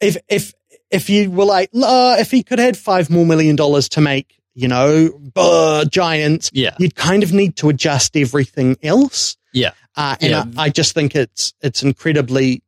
if 0.00 0.16
if 0.28 0.52
if 0.90 1.08
you 1.10 1.30
were 1.30 1.46
like, 1.46 1.70
uh, 1.74 2.16
if 2.20 2.30
he 2.30 2.42
could 2.42 2.58
have 2.60 2.66
had 2.66 2.76
five 2.76 3.10
more 3.10 3.24
million 3.26 3.56
dollars 3.56 3.88
to 3.88 4.00
make, 4.00 4.38
you 4.54 4.68
know, 4.68 5.10
uh, 5.34 5.84
giants, 5.86 6.50
Yeah. 6.52 6.74
you'd 6.78 6.94
kind 6.94 7.22
of 7.22 7.32
need 7.32 7.56
to 7.56 7.68
adjust 7.70 8.16
everything 8.16 8.76
else. 8.82 9.36
Yeah. 9.52 9.72
Uh, 9.96 10.16
and 10.20 10.30
Yeah. 10.30 10.44
I, 10.58 10.64
I 10.64 10.68
just 10.68 10.92
think 10.94 11.16
it's 11.16 11.54
it's 11.62 11.82
incredibly, 11.82 12.62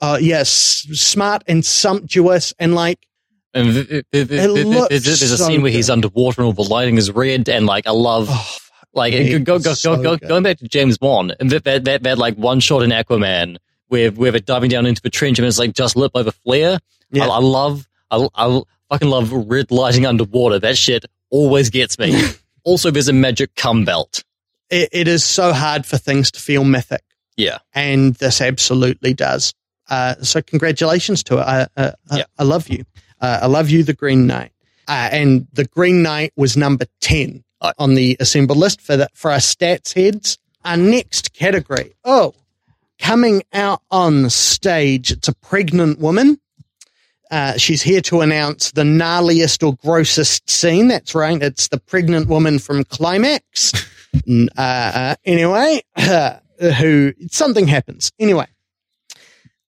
uh, 0.00 0.18
yes, 0.20 0.48
smart 0.94 1.42
and 1.46 1.64
sumptuous, 1.64 2.54
and 2.58 2.74
like 2.74 2.98
And 3.52 3.72
th- 3.74 3.88
th- 3.88 4.04
th- 4.12 4.28
th- 4.28 4.54
th- 4.54 4.66
looks 4.66 4.88
there's, 4.88 5.22
a 5.22 5.36
so 5.36 5.44
scene 5.46 5.62
where 5.62 5.72
he's 5.72 5.90
underwater 5.90 6.40
and 6.42 6.46
all 6.46 6.52
the 6.52 6.62
lighting 6.70 6.96
is 6.98 7.10
red, 7.10 7.48
and 7.48 7.66
like 7.66 7.86
I 7.86 7.90
love 7.90 8.28
oh, 8.30 8.56
like 8.94 9.12
go, 9.44 9.58
go, 9.58 9.74
so 9.74 9.96
go, 9.96 10.16
good. 10.16 10.28
going 10.28 10.42
back 10.44 10.58
to 10.58 10.68
James 10.68 10.98
Bond 10.98 11.34
and 11.40 11.50
that 11.50 11.64
that 11.64 11.84
that, 11.84 12.02
that 12.04 12.18
like 12.18 12.36
one 12.36 12.60
shot 12.60 12.82
in 12.82 12.90
Aquaman 12.90 13.56
where 13.88 14.10
where 14.12 14.30
they're 14.30 14.40
diving 14.40 14.70
down 14.70 14.86
into 14.86 15.02
the 15.02 15.10
trench 15.10 15.38
and 15.38 15.46
it's 15.48 15.58
like 15.58 15.72
just 15.72 15.96
lit 15.96 16.12
by 16.12 16.22
the 16.22 16.32
flare. 16.32 16.78
Yeah. 17.10 17.24
I, 17.26 17.28
I 17.28 17.38
love 17.38 17.88
I, 18.10 18.28
I 18.36 18.62
fucking 18.88 19.08
love 19.08 19.32
red 19.32 19.70
lighting 19.72 20.06
underwater. 20.06 20.58
That 20.60 20.76
shit 20.78 21.04
always 21.30 21.70
gets 21.70 21.98
me. 21.98 22.20
also, 22.64 22.90
there's 22.92 23.08
a 23.08 23.12
magic 23.12 23.54
cum 23.56 23.84
belt. 23.84 24.22
it, 24.70 24.88
it 24.92 25.08
is 25.08 25.24
so 25.24 25.52
hard 25.52 25.86
for 25.86 25.96
things 25.98 26.30
to 26.32 26.40
feel 26.40 26.62
mythic, 26.62 27.02
Yeah, 27.36 27.58
and 27.74 28.14
this 28.16 28.40
absolutely 28.40 29.12
does. 29.14 29.54
Uh, 29.88 30.14
so 30.22 30.40
congratulations 30.42 31.24
to 31.24 31.38
it. 31.38 31.42
I, 31.42 31.66
uh, 31.76 31.90
I- 32.10 32.24
I 32.38 32.42
love 32.44 32.68
you. 32.68 32.84
Uh, 33.20 33.40
I 33.42 33.46
love 33.46 33.70
you, 33.70 33.82
the 33.82 33.94
Green 33.94 34.26
Knight. 34.26 34.52
Uh, 34.88 35.08
and 35.12 35.46
the 35.52 35.64
Green 35.66 36.02
Knight 36.02 36.32
was 36.36 36.56
number 36.56 36.86
ten 37.00 37.44
on 37.78 37.94
the 37.94 38.16
assembled 38.20 38.58
list 38.58 38.80
for 38.80 38.96
the, 38.96 39.08
for 39.14 39.30
our 39.30 39.38
stats 39.38 39.92
heads. 39.92 40.38
Our 40.64 40.76
next 40.76 41.32
category. 41.34 41.94
Oh, 42.04 42.34
coming 42.98 43.42
out 43.52 43.82
on 43.90 44.30
stage, 44.30 45.10
it's 45.10 45.28
a 45.28 45.34
pregnant 45.34 45.98
woman. 45.98 46.40
Uh, 47.30 47.56
she's 47.56 47.82
here 47.82 48.00
to 48.00 48.22
announce 48.22 48.72
the 48.72 48.82
gnarliest 48.82 49.64
or 49.66 49.76
grossest 49.76 50.50
scene. 50.50 50.88
That's 50.88 51.14
right. 51.14 51.40
It's 51.40 51.68
the 51.68 51.78
pregnant 51.78 52.28
woman 52.28 52.58
from 52.58 52.82
Climax. 52.84 53.72
Uh, 54.28 54.46
uh, 54.56 55.14
anyway, 55.24 55.82
who 56.58 57.12
something 57.28 57.68
happens. 57.68 58.10
Anyway, 58.18 58.48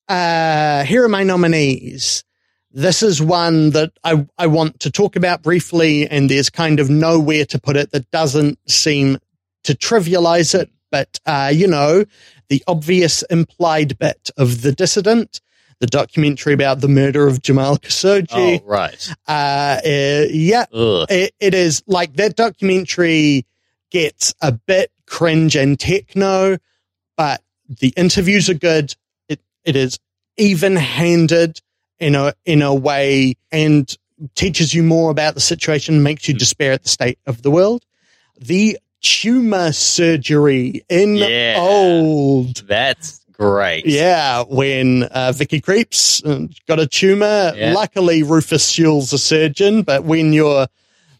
uh, 0.08 0.82
here 0.84 1.04
are 1.04 1.08
my 1.08 1.22
nominees. 1.22 2.24
This 2.72 3.02
is 3.02 3.20
one 3.20 3.70
that 3.70 3.92
I, 4.02 4.26
I 4.38 4.46
want 4.46 4.80
to 4.80 4.90
talk 4.90 5.16
about 5.16 5.42
briefly, 5.42 6.08
and 6.08 6.30
there's 6.30 6.50
kind 6.50 6.80
of 6.80 6.88
nowhere 6.88 7.44
to 7.46 7.60
put 7.60 7.76
it 7.76 7.90
that 7.92 8.10
doesn't 8.10 8.58
seem 8.70 9.18
to 9.64 9.74
trivialize 9.74 10.58
it. 10.58 10.70
But, 10.90 11.20
uh, 11.26 11.50
you 11.54 11.66
know, 11.66 12.04
the 12.48 12.62
obvious 12.66 13.22
implied 13.24 13.98
bit 13.98 14.30
of 14.36 14.62
The 14.62 14.72
Dissident, 14.72 15.40
the 15.80 15.86
documentary 15.86 16.52
about 16.52 16.80
the 16.80 16.88
murder 16.88 17.26
of 17.26 17.42
Jamal 17.42 17.74
oh 17.74 17.76
Khashoggi. 17.76 18.62
right. 18.64 19.14
Uh, 19.26 19.80
uh, 19.84 20.26
yeah, 20.30 20.66
it, 20.72 21.34
it 21.40 21.54
is 21.54 21.82
like 21.86 22.14
that 22.14 22.36
documentary 22.36 23.46
gets 23.90 24.34
a 24.40 24.52
bit 24.52 24.90
cringe 25.06 25.56
and 25.56 25.78
techno, 25.78 26.56
but 27.16 27.42
the 27.68 27.92
interviews 27.96 28.48
are 28.48 28.54
good. 28.54 28.94
It 29.28 29.40
it 29.64 29.76
is 29.76 29.98
even 30.36 30.76
handed 30.76 31.60
in 32.02 32.14
a 32.14 32.34
in 32.44 32.62
a 32.62 32.74
way 32.74 33.34
and 33.50 33.96
teaches 34.34 34.74
you 34.74 34.82
more 34.82 35.10
about 35.10 35.34
the 35.34 35.40
situation, 35.40 36.02
makes 36.02 36.28
you 36.28 36.34
despair 36.34 36.72
at 36.72 36.82
the 36.82 36.88
state 36.88 37.18
of 37.26 37.42
the 37.42 37.50
world. 37.50 37.84
The 38.40 38.78
tumor 39.00 39.72
surgery 39.72 40.84
in 40.88 41.16
Yeah. 41.16 41.56
old. 41.58 42.66
That's 42.68 43.20
great. 43.32 43.86
Yeah, 43.86 44.42
when 44.42 45.04
uh, 45.04 45.32
Vicky 45.32 45.60
Krieps 45.60 46.24
uh, 46.24 46.48
got 46.68 46.78
a 46.78 46.86
tumor. 46.86 47.52
Yeah. 47.56 47.72
Luckily, 47.72 48.22
Rufus 48.22 48.64
Sewell's 48.64 49.12
a 49.12 49.18
surgeon, 49.18 49.82
but 49.82 50.04
when 50.04 50.32
you're 50.32 50.66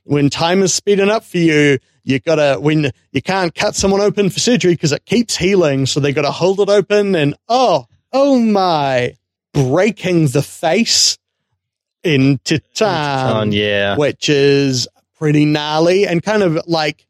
when 0.04 0.30
time 0.30 0.62
is 0.62 0.74
speeding 0.74 1.10
up 1.10 1.24
for 1.24 1.38
you, 1.38 1.78
you 2.04 2.18
gotta 2.18 2.58
when 2.60 2.90
you 3.12 3.22
can't 3.22 3.54
cut 3.54 3.74
someone 3.76 4.00
open 4.00 4.30
for 4.30 4.40
surgery 4.40 4.74
because 4.74 4.92
it 4.92 5.04
keeps 5.06 5.36
healing, 5.36 5.86
so 5.86 6.00
they 6.00 6.12
gotta 6.12 6.30
hold 6.30 6.60
it 6.60 6.68
open 6.68 7.14
and 7.14 7.34
oh, 7.48 7.86
oh 8.12 8.38
my, 8.38 9.14
breaking 9.52 10.28
the 10.28 10.42
face 10.42 11.18
in 12.02 12.38
Titane, 12.44 13.30
Um, 13.42 13.52
yeah. 13.52 13.96
which 13.96 14.28
is 14.28 14.88
pretty 15.18 15.44
gnarly 15.44 16.06
and 16.06 16.22
kind 16.22 16.42
of 16.42 16.58
like 16.66 17.06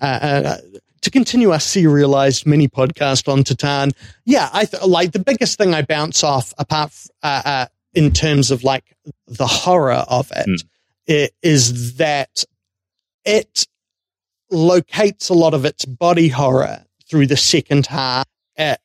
uh, 0.00 0.04
uh, 0.04 0.56
to 1.00 1.10
continue 1.10 1.50
our 1.50 1.58
serialized 1.60 2.46
mini 2.46 2.68
podcast 2.68 3.26
on 3.32 3.42
Titane. 3.42 3.92
Yeah, 4.24 4.48
I 4.52 4.64
th- 4.64 4.84
like 4.84 5.12
the 5.12 5.18
biggest 5.18 5.58
thing 5.58 5.74
I 5.74 5.82
bounce 5.82 6.22
off 6.22 6.54
apart 6.58 6.90
f- 6.90 7.06
uh, 7.22 7.42
uh, 7.44 7.66
in 7.94 8.12
terms 8.12 8.50
of 8.52 8.62
like 8.62 8.84
the 9.26 9.46
horror 9.46 9.92
of 10.08 10.30
it, 10.36 10.44
Hmm. 10.46 10.54
it 11.06 11.34
is 11.42 11.96
that 11.96 12.44
it 13.24 13.66
locates 14.50 15.28
a 15.28 15.34
lot 15.34 15.54
of 15.54 15.64
its 15.64 15.84
body 15.84 16.28
horror 16.28 16.84
through 17.08 17.26
the 17.26 17.36
second 17.36 17.86
half 17.86 18.26
uh, 18.56 18.76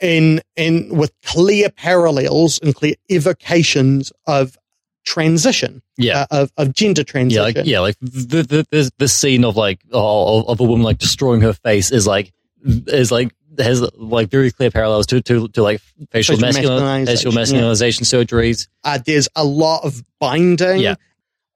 in 0.00 0.40
in 0.56 0.88
with 0.96 1.12
clear 1.24 1.70
parallels 1.70 2.58
and 2.62 2.74
clear 2.74 2.94
evocations 3.10 4.12
of 4.26 4.56
transition 5.04 5.82
Yeah. 5.98 6.26
uh, 6.30 6.42
of, 6.42 6.52
of 6.56 6.72
gender 6.74 7.04
transition 7.04 7.36
Yeah, 7.42 7.60
like, 7.60 7.66
yeah, 7.66 7.80
like 7.80 7.96
the, 8.00 8.42
the 8.42 8.66
the 8.70 8.90
the 8.98 9.08
scene 9.08 9.44
of 9.44 9.56
like 9.56 9.80
oh, 9.92 10.40
of, 10.40 10.48
of 10.48 10.60
a 10.60 10.64
woman 10.64 10.82
like 10.84 10.98
destroying 10.98 11.42
her 11.42 11.52
face 11.52 11.90
is 11.92 12.06
like 12.06 12.32
is 12.64 13.12
like 13.12 13.32
has 13.58 13.82
like 13.96 14.30
very 14.30 14.50
clear 14.50 14.70
parallels 14.70 15.06
to 15.06 15.20
to, 15.22 15.46
to 15.48 15.62
like 15.62 15.80
facial, 16.10 16.36
Facial 16.36 16.38
masculine 16.40 17.06
facial 17.06 17.32
masculinization, 17.32 18.02
masculinization 18.02 18.26
surgeries. 18.26 18.68
uh, 18.82 18.98
there's 19.04 19.28
a 19.36 19.44
lot 19.44 19.84
of 19.84 20.02
binding 20.18 20.80
Yeah. 20.80 20.94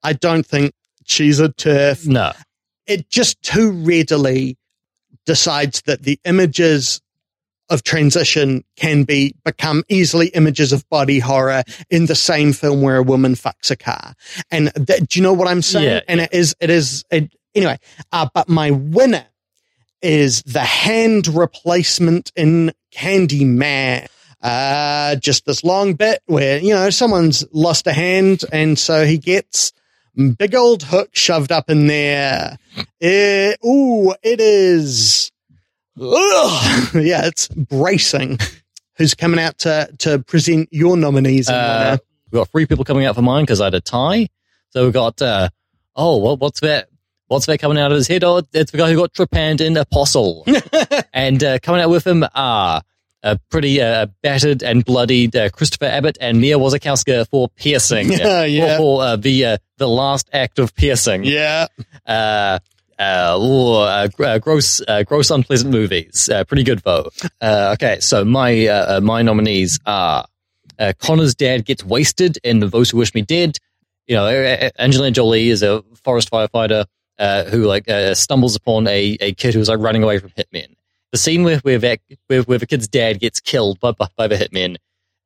i 0.04 0.12
don't 0.12 0.46
think 0.46 0.72
she's 1.06 1.40
a 1.40 1.48
TERF 1.48 2.06
No, 2.06 2.32
it 2.86 3.08
just 3.10 3.40
too 3.42 3.72
readily 3.72 4.56
decides 5.26 5.82
that 5.82 6.02
the 6.02 6.20
images 6.24 7.00
of 7.70 7.82
transition 7.82 8.64
can 8.76 9.04
be 9.04 9.34
become 9.44 9.84
easily 9.88 10.28
images 10.28 10.72
of 10.72 10.88
body 10.88 11.18
horror 11.18 11.62
in 11.90 12.06
the 12.06 12.14
same 12.14 12.52
film 12.52 12.82
where 12.82 12.96
a 12.96 13.02
woman 13.02 13.34
fucks 13.34 13.70
a 13.70 13.76
car. 13.76 14.14
And 14.50 14.68
that, 14.68 15.08
do 15.08 15.18
you 15.18 15.22
know 15.22 15.32
what 15.32 15.48
I'm 15.48 15.62
saying? 15.62 15.84
Yeah, 15.86 16.00
and 16.08 16.20
it 16.20 16.32
is, 16.32 16.54
it 16.60 16.70
is, 16.70 17.04
it, 17.10 17.32
anyway, 17.54 17.78
uh, 18.12 18.28
but 18.32 18.48
my 18.48 18.70
winner 18.70 19.26
is 20.02 20.42
the 20.42 20.60
hand 20.60 21.28
replacement 21.28 22.32
in 22.36 22.72
Candyman. 22.92 24.08
Uh, 24.40 25.16
just 25.16 25.46
this 25.46 25.64
long 25.64 25.94
bit 25.94 26.22
where, 26.26 26.60
you 26.60 26.72
know, 26.72 26.90
someone's 26.90 27.44
lost 27.52 27.88
a 27.88 27.92
hand 27.92 28.44
and 28.52 28.78
so 28.78 29.04
he 29.04 29.18
gets 29.18 29.72
big 30.38 30.54
old 30.54 30.84
hook 30.84 31.10
shoved 31.12 31.50
up 31.50 31.68
in 31.70 31.88
there. 31.88 32.56
Eh, 33.00 33.54
ooh, 33.66 34.14
it 34.22 34.40
is. 34.40 35.32
Yeah, 36.94 37.26
it's 37.26 37.48
bracing. 37.48 38.38
Who's 38.96 39.14
coming 39.14 39.38
out 39.40 39.58
to 39.58 39.88
to 39.98 40.18
present 40.20 40.68
your 40.72 40.96
nominees? 40.96 41.48
in 41.48 41.54
uh, 41.54 41.96
we've 42.30 42.40
got 42.40 42.48
three 42.48 42.66
people 42.66 42.84
coming 42.84 43.04
out 43.06 43.14
for 43.14 43.22
mine 43.22 43.44
because 43.44 43.60
I 43.60 43.64
had 43.64 43.74
a 43.74 43.80
tie. 43.80 44.28
So 44.70 44.84
we've 44.84 44.92
got 44.92 45.20
uh 45.22 45.48
oh 45.96 46.16
what 46.18 46.40
what's 46.40 46.60
that? 46.60 46.88
What's 47.28 47.46
that 47.46 47.58
coming 47.58 47.78
out 47.78 47.92
of 47.92 47.96
his 47.96 48.08
head? 48.08 48.24
Oh, 48.24 48.42
it's 48.52 48.70
the 48.72 48.78
guy 48.78 48.90
who 48.90 48.96
got 48.96 49.12
trepanned 49.12 49.60
in 49.60 49.76
Apostle, 49.76 50.46
and 51.12 51.44
uh, 51.44 51.58
coming 51.58 51.82
out 51.82 51.90
with 51.90 52.06
him 52.06 52.24
are 52.34 52.80
a 53.22 53.38
pretty 53.50 53.80
uh, 53.82 54.06
battered 54.22 54.62
and 54.62 54.84
bloodied 54.84 55.36
uh, 55.36 55.50
Christopher 55.50 55.86
Abbott 55.86 56.16
and 56.20 56.40
Mia 56.40 56.56
Wasikowska 56.58 57.28
for 57.28 57.48
piercing. 57.50 58.10
Yeah, 58.12 58.44
yeah. 58.44 58.76
For, 58.76 58.78
for 58.78 59.02
uh, 59.02 59.16
the 59.16 59.44
uh, 59.44 59.58
the 59.76 59.88
last 59.88 60.28
act 60.32 60.58
of 60.58 60.74
piercing. 60.74 61.24
yeah, 61.24 61.66
Uh, 62.98 63.38
uh, 63.38 64.08
uh, 64.24 64.38
gross, 64.38 64.80
uh, 64.88 65.04
gross, 65.04 65.30
unpleasant 65.30 65.70
movies. 65.70 66.28
Uh, 66.28 66.42
pretty 66.44 66.64
good 66.64 66.80
vote. 66.82 67.12
Uh, 67.40 67.70
okay, 67.74 68.00
so 68.00 68.24
my 68.24 68.98
my 69.02 69.22
nominees 69.22 69.78
are 69.86 70.26
Connor's 70.98 71.34
dad 71.34 71.64
gets 71.64 71.84
wasted 71.84 72.38
in 72.42 72.58
Those 72.60 72.90
Who 72.90 72.98
Wish 72.98 73.14
Me 73.14 73.22
Dead. 73.22 73.58
You 74.06 74.16
know, 74.16 74.26
Angelina 74.78 75.12
Jolie 75.12 75.50
is 75.50 75.62
a 75.62 75.82
forest 76.02 76.30
firefighter 76.30 76.86
who 77.50 77.66
like 77.66 77.84
stumbles 78.16 78.56
upon 78.56 78.88
a, 78.88 79.16
a 79.20 79.32
kid 79.34 79.54
who's 79.54 79.68
like 79.68 79.78
running 79.78 80.02
away 80.02 80.18
from 80.18 80.30
hitmen. 80.30 80.74
The 81.12 81.18
scene 81.18 81.44
where 81.44 81.58
where, 81.58 81.78
that, 81.78 82.00
where 82.26 82.42
where 82.42 82.58
the 82.58 82.66
kid's 82.66 82.88
dad 82.88 83.20
gets 83.20 83.38
killed 83.38 83.78
by 83.78 83.92
by, 83.92 84.08
by 84.16 84.26
the 84.26 84.34
hitmen 84.34 84.76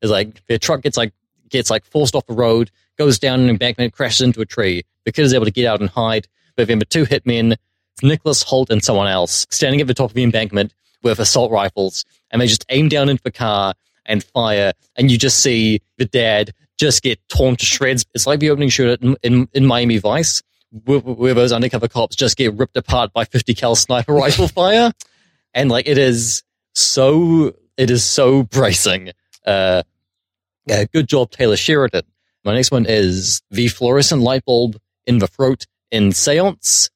is 0.03 0.11
like 0.11 0.45
their 0.47 0.59
truck 0.59 0.83
gets 0.83 0.99
like 0.99 1.13
gets 1.49 1.71
like 1.71 1.85
forced 1.87 2.15
off 2.15 2.27
the 2.27 2.35
road, 2.35 2.71
goes 2.99 3.19
down 3.19 3.41
an 3.41 3.49
embankment, 3.49 3.95
crashes 3.95 4.21
into 4.21 4.43
a 4.43 4.47
tree. 4.47 4.85
The 5.07 5.13
kid 5.13 5.25
is 5.25 5.33
able 5.33 5.47
to 5.47 5.51
get 5.51 5.67
out 5.67 5.81
and 5.81 5.89
hide. 5.89 6.29
But 6.57 6.69
then 6.69 6.79
the 6.79 6.85
two 6.85 7.05
hitmen, 7.05 7.57
Nicholas 8.03 8.45
Hoult 8.45 8.71
and 8.71 8.83
someone 8.83 9.09
else, 9.09 9.47
standing 9.51 9.81
at 9.81 9.87
the 9.87 9.95
top 9.95 10.11
of 10.11 10.15
the 10.15 10.23
embankment 10.23 10.75
with 11.03 11.19
assault 11.19 11.51
rifles, 11.51 12.05
and 12.31 12.41
they 12.41 12.47
just 12.47 12.65
aim 12.69 12.89
down 12.89 13.09
into 13.09 13.23
the 13.23 13.33
car 13.33 13.75
and 14.07 14.23
fire, 14.23 14.73
and 14.97 15.11
you 15.11 15.19
just 15.19 15.41
see 15.41 15.81
the 15.99 16.05
dad 16.05 16.53
just 16.79 17.03
get 17.03 17.21
torn 17.29 17.57
to 17.57 17.65
shreds. 17.65 18.05
It's 18.15 18.27
like 18.27 18.41
the 18.41 18.51
opening 18.51 18.69
shooter 18.69 18.99
in, 19.01 19.17
in, 19.23 19.49
in 19.53 19.67
Miami 19.67 19.99
Vice, 19.99 20.43
where, 20.85 20.99
where 20.99 21.35
those 21.35 21.53
undercover 21.53 21.89
cops 21.89 22.17
just 22.17 22.37
get 22.37 22.55
ripped 22.55 22.77
apart 22.77 23.13
by 23.13 23.25
50 23.25 23.55
cal 23.55 23.75
sniper 23.75 24.13
rifle 24.15 24.49
fire. 24.49 24.93
And 25.55 25.71
like, 25.71 25.87
it 25.87 25.99
is 25.99 26.43
so, 26.75 27.55
it 27.77 27.91
is 27.91 28.05
so 28.05 28.43
bracing. 28.43 29.11
Uh, 29.47 29.83
yeah, 30.67 30.85
good 30.93 31.09
job, 31.09 31.31
Taylor 31.31 31.57
Sheridan. 31.57 32.03
My 32.45 32.55
next 32.55 32.71
one 32.71 32.87
is 32.89 33.43
the 33.51 33.69
fluorescent 33.69 34.23
light 34.23 34.45
bulb 34.45 34.79
in 35.07 35.19
the 35.19 35.27
throat 35.27 35.67
in 35.93 36.11
Seance. 36.11 36.91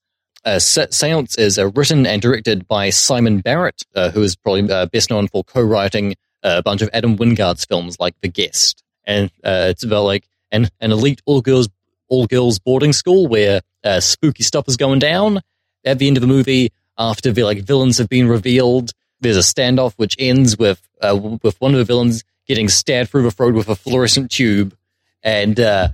Uh, 0.44 0.58
Seance 0.58 1.36
is 1.38 1.58
uh, 1.58 1.68
written 1.68 2.06
and 2.06 2.20
directed 2.20 2.66
by 2.66 2.90
Simon 2.90 3.40
Barrett, 3.40 3.82
uh, 3.94 4.10
who 4.10 4.22
is 4.22 4.34
probably 4.34 4.68
uh, 4.68 4.86
best 4.86 5.10
known 5.10 5.28
for 5.28 5.44
co-writing 5.44 6.16
a 6.42 6.62
bunch 6.62 6.82
of 6.82 6.90
Adam 6.92 7.16
Wingard's 7.16 7.64
films 7.64 7.98
like 7.98 8.14
The 8.20 8.28
Guest. 8.28 8.82
And 9.04 9.30
uh, 9.44 9.66
it's 9.70 9.82
about 9.82 10.04
like 10.04 10.28
an, 10.50 10.68
an 10.80 10.92
elite 10.92 11.20
all 11.26 11.40
girls 11.40 11.68
all 12.08 12.26
girls 12.26 12.58
boarding 12.60 12.92
school 12.92 13.26
where 13.26 13.60
uh, 13.82 14.00
spooky 14.00 14.44
stuff 14.44 14.68
is 14.68 14.76
going 14.76 15.00
down. 15.00 15.40
At 15.84 15.98
the 15.98 16.06
end 16.06 16.16
of 16.16 16.20
the 16.20 16.28
movie, 16.28 16.72
after 16.98 17.32
the 17.32 17.44
like 17.44 17.62
villains 17.62 17.98
have 17.98 18.08
been 18.08 18.28
revealed, 18.28 18.92
there's 19.20 19.36
a 19.36 19.40
standoff 19.40 19.94
which 19.94 20.16
ends 20.18 20.56
with 20.56 20.80
uh, 21.00 21.18
with 21.42 21.60
one 21.60 21.72
of 21.72 21.78
the 21.78 21.84
villains 21.84 22.24
getting 22.46 22.68
stabbed 22.68 23.10
through 23.10 23.22
the 23.22 23.30
throat 23.30 23.54
with 23.54 23.68
a 23.68 23.74
fluorescent 23.74 24.30
tube, 24.30 24.76
and 25.22 25.58
uh, 25.58 25.88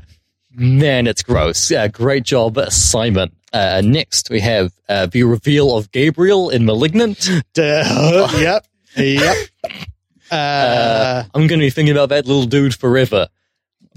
man, 0.54 1.06
it's 1.06 1.22
gross. 1.22 1.70
Uh, 1.70 1.88
great 1.88 2.24
job, 2.24 2.58
Simon. 2.70 3.30
Uh, 3.52 3.82
next, 3.84 4.30
we 4.30 4.40
have 4.40 4.72
uh, 4.88 5.06
the 5.06 5.22
reveal 5.24 5.76
of 5.76 5.90
Gabriel 5.92 6.48
in 6.50 6.64
*Malignant*. 6.64 7.28
Duh. 7.54 8.28
yep, 8.38 8.66
yep. 8.96 9.36
Uh, 9.64 9.68
Uh, 10.32 11.24
I'm 11.34 11.46
going 11.46 11.60
to 11.60 11.66
be 11.66 11.68
thinking 11.68 11.94
about 11.94 12.08
that 12.08 12.24
little 12.26 12.46
dude 12.46 12.74
forever. 12.74 13.28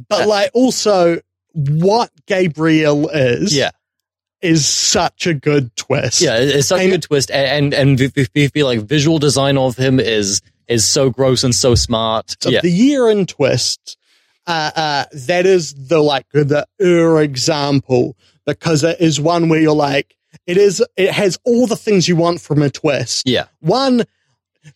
but 0.10 0.27
like 0.27 0.52
also, 0.53 1.22
what 1.53 2.11
Gabriel 2.26 3.07
is, 3.07 3.56
Yeah, 3.56 3.72
is 4.41 4.65
such 4.68 5.27
a 5.27 5.34
good 5.34 5.73
twist. 5.77 6.19
yeah, 6.22 6.36
it's 6.38 6.68
such 6.68 6.82
a 6.82 6.90
good 6.90 7.03
twist, 7.03 7.32
and 7.32 7.73
and, 7.73 7.73
and 7.73 7.98
the, 7.99 8.07
the, 8.07 8.27
the, 8.34 8.48
the, 8.48 8.64
like 8.64 8.82
visual 8.82 9.18
design 9.18 9.57
of 9.57 9.77
him 9.77 9.98
is 9.98 10.41
is 10.68 10.86
so 10.86 11.10
gross 11.10 11.45
and 11.45 11.56
so 11.56 11.73
smart. 11.73 12.36
So 12.41 12.49
yeah, 12.49 12.60
the 12.60 12.69
year 12.69 13.10
in 13.10 13.26
twist, 13.27 13.98
uh, 14.47 14.72
uh, 14.76 15.05
that 15.13 15.45
is 15.45 15.73
the 15.73 16.01
like 16.01 16.27
the 16.31 16.67
ur 16.81 17.22
example 17.22 18.15
because 18.45 18.84
it 18.84 19.01
is 19.01 19.19
one 19.19 19.49
where 19.49 19.59
you're 19.59 19.76
like, 19.76 20.15
it 20.45 20.57
is, 20.57 20.84
it 20.95 21.11
has 21.11 21.38
all 21.43 21.67
the 21.67 21.76
things 21.76 22.07
you 22.07 22.15
want 22.15 22.41
from 22.41 22.61
a 22.61 22.69
twist. 22.69 23.27
yeah, 23.27 23.45
One, 23.59 24.03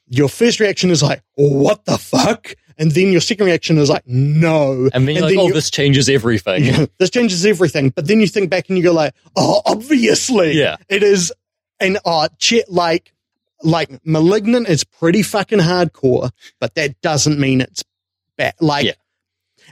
your 0.07 0.29
first 0.29 0.59
reaction 0.59 0.89
is 0.89 1.03
like, 1.03 1.21
what 1.35 1.85
the 1.85 1.97
fuck? 1.97 2.55
And 2.77 2.91
then 2.91 3.11
your 3.11 3.21
second 3.21 3.45
reaction 3.45 3.77
is 3.77 3.89
like, 3.89 4.07
no. 4.07 4.89
and 4.93 5.07
then 5.07 5.15
you're 5.15 5.25
like, 5.25 5.37
oh, 5.37 5.51
this 5.51 5.69
changes 5.69 6.07
everything. 6.07 6.87
this 6.97 7.09
changes 7.09 7.45
everything. 7.45 7.89
But 7.89 8.07
then 8.07 8.21
you 8.21 8.27
think 8.27 8.49
back 8.49 8.69
and 8.69 8.77
you 8.77 8.83
go 8.83 8.93
like, 8.93 9.13
oh, 9.35 9.61
obviously. 9.65 10.53
Yeah. 10.53 10.77
It 10.87 11.03
is 11.03 11.33
an 11.79 11.97
art 12.05 12.31
like 12.67 13.13
like 13.61 13.89
malignant 14.05 14.69
is 14.69 14.85
pretty 14.85 15.21
fucking 15.21 15.59
hardcore, 15.59 16.31
but 16.59 16.75
that 16.75 16.99
doesn't 17.01 17.37
mean 17.39 17.59
it's 17.61 17.83
bad. 18.37 18.53
Like 18.61 18.85
Yeah. 18.85 18.93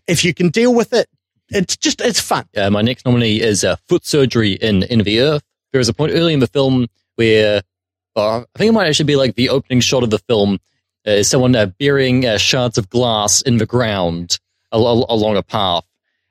If 0.08 0.24
you 0.26 0.34
can 0.34 0.50
deal 0.50 0.74
with 0.74 0.94
it, 0.94 1.08
it's 1.50 1.78
just 1.78 2.02
it's 2.02 2.20
fun. 2.20 2.46
Uh, 2.56 2.70
my 2.70 2.82
next 2.82 3.06
nominee 3.06 3.42
is 3.42 3.64
uh, 3.64 3.76
foot 3.88 4.06
surgery 4.06 4.54
in 4.54 4.84
in 4.84 5.00
the 5.00 5.22
earth. 5.22 5.44
There 5.72 5.82
is 5.82 5.90
a 5.90 5.94
point 5.94 6.14
early 6.14 6.34
in 6.34 6.40
the 6.40 6.48
film 6.48 6.88
where 7.16 7.62
uh, 8.16 8.40
I 8.56 8.58
think 8.58 8.70
it 8.70 8.74
might 8.74 8.88
actually 8.88 9.06
be 9.06 9.16
like 9.16 9.36
the 9.36 9.50
opening 9.50 9.80
shot 9.82 10.04
of 10.04 10.10
the 10.10 10.20
film 10.20 10.60
uh, 11.08 11.12
is 11.12 11.30
someone 11.30 11.56
uh, 11.56 11.68
burying 11.68 12.26
uh, 12.26 12.38
shards 12.38 12.78
of 12.78 12.90
glass 12.90 13.42
in 13.42 13.58
the 13.58 13.66
ground 13.66 14.40
al- 14.74 14.88
al- 14.88 15.06
along 15.10 15.38
a 15.38 15.44
path. 15.44 15.84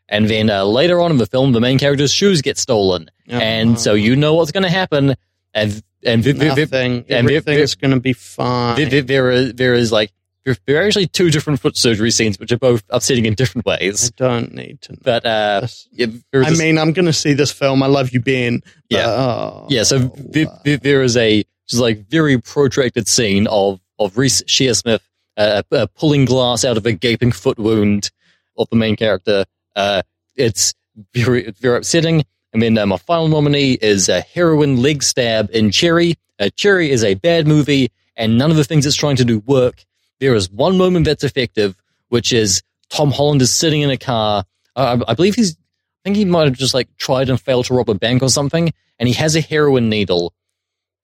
And 0.09 0.29
then 0.29 0.51
uh, 0.51 0.65
later 0.65 1.01
on 1.01 1.11
in 1.11 1.19
the 1.19 1.27
film, 1.27 1.53
the 1.53 1.61
main 1.61 1.79
character's 1.79 2.13
shoes 2.13 2.41
get 2.41 2.59
stolen, 2.59 3.11
and 3.27 3.81
so 3.81 3.95
you 3.95 4.15
know 4.15 4.35
what's 4.35 4.53
going 4.53 4.63
to 4.63 4.71
happen. 4.71 5.15
And 5.53 5.83
and 6.05 6.23
nothing. 6.25 7.05
and 7.09 7.27
Everything's 7.29 7.75
going 7.75 7.91
to 7.95 7.99
be 8.01 8.13
fine. 8.13 8.77
vi- 8.77 9.01
there 9.01 9.31
is 9.33 9.55
there 9.55 9.75
is 9.75 9.91
like 9.91 10.13
there 10.47 10.57
there 10.65 10.81
are 10.83 10.87
actually 10.87 11.09
two 11.09 11.31
different 11.31 11.61
foot 11.61 11.77
surgery 11.77 12.11
scenes, 12.11 12.39
which 12.39 12.51
are 12.53 12.57
both 12.59 12.83
upsetting 12.89 13.27
in 13.27 13.35
different 13.35 13.67
ways. 13.67 14.11
I 14.11 14.15
don't 14.17 14.55
need 14.55 14.81
to 14.83 14.93
know. 14.93 14.99
But 15.03 15.27
uh, 15.27 15.67
yeah, 15.93 16.07
I 16.33 16.49
this- 16.51 16.59
mean, 16.59 16.79
I'm 16.79 16.93
going 16.95 17.05
to 17.07 17.13
see 17.13 17.35
this 17.35 17.53
film. 17.53 17.83
I 17.83 17.87
love 17.89 18.11
you, 18.13 18.21
Ben. 18.21 18.61
but, 18.61 18.73
Yeah. 18.89 19.07
oh, 19.11 19.67
Yeah, 19.69 19.83
so 19.83 19.99
vi- 20.17 20.47
vi- 20.65 20.77
there 20.77 21.03
is 21.03 21.17
a 21.19 21.45
just 21.69 21.83
like 21.83 22.09
very 22.09 22.41
protracted 22.41 23.07
scene 23.09 23.47
of 23.49 23.81
of 23.99 24.17
Reece 24.17 24.43
Shearsmith 24.45 25.01
uh, 25.37 25.63
uh, 25.73 25.87
pulling 25.97 26.25
glass 26.25 26.65
out 26.65 26.77
of 26.79 26.87
a 26.87 26.93
gaping 26.93 27.33
foot 27.33 27.59
wound 27.59 28.11
of 28.57 28.69
the 28.71 28.77
main 28.77 28.97
character. 28.97 29.45
Uh, 29.75 30.01
it's 30.37 30.73
very, 31.13 31.51
very 31.61 31.77
upsetting. 31.79 32.25
And 32.53 32.63
then 32.63 32.79
uh, 32.79 32.87
my 32.87 32.97
final 32.97 33.29
nominee 33.29 33.73
is 33.83 34.09
a 34.09 34.21
heroin 34.23 34.81
leg 34.81 35.03
stab 35.03 35.51
in 35.53 35.71
Cherry. 35.71 36.15
Uh, 36.39 36.49
Cherry 36.57 36.91
is 36.91 37.05
a 37.05 37.15
bad 37.15 37.47
movie, 37.47 37.91
and 38.17 38.39
none 38.39 38.51
of 38.51 38.57
the 38.57 38.65
things 38.65 38.87
it's 38.87 38.97
trying 38.97 39.17
to 39.17 39.25
do 39.25 39.41
work. 39.41 39.85
There 40.21 40.35
is 40.35 40.51
one 40.51 40.79
moment 40.79 41.05
that's 41.05 41.25
effective, 41.25 41.77
which 42.09 42.33
is 42.33 42.63
Tom 42.89 43.11
Holland 43.11 43.43
is 43.43 43.53
sitting 43.53 43.83
in 43.83 43.91
a 43.91 43.97
car. 43.97 44.45
Uh, 44.75 44.99
I, 45.07 45.13
I 45.13 45.15
believe 45.15 45.35
he's, 45.35 45.53
I 45.55 46.01
think 46.05 46.17
he 46.17 46.25
might 46.25 46.47
have 46.47 46.57
just 46.57 46.75
like 46.75 46.89
tried 46.97 47.29
and 47.29 47.41
failed 47.41 47.67
to 47.67 47.75
rob 47.75 47.91
a 47.91 47.95
bank 47.95 48.23
or 48.23 48.29
something, 48.29 48.73
and 48.99 49.09
he 49.09 49.15
has 49.15 49.37
a 49.37 49.41
heroin 49.41 49.89
needle. 49.89 50.33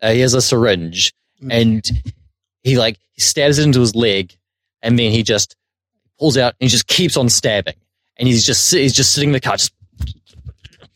Uh, 0.01 0.13
he 0.13 0.21
has 0.21 0.35
a 0.35 0.43
syringe, 0.43 1.13
and 1.51 1.89
he 2.63 2.79
like 2.79 2.99
he 3.13 3.21
stabs 3.21 3.59
it 3.59 3.65
into 3.65 3.81
his 3.81 3.95
leg, 3.95 4.37
and 4.83 4.99
then 4.99 5.11
he 5.11 5.23
just 5.23 5.57
pulls 6.19 6.37
out 6.37 6.55
and 6.61 6.67
he 6.67 6.69
just 6.69 6.87
keeps 6.87 7.17
on 7.17 7.29
stabbing, 7.29 7.77
and 8.17 8.29
he's 8.29 8.45
just 8.45 8.73
he's 8.73 8.95
just 8.95 9.13
sitting 9.13 9.31
in 9.31 9.35
the 9.35 9.41
car, 9.41 9.57
just 9.57 9.73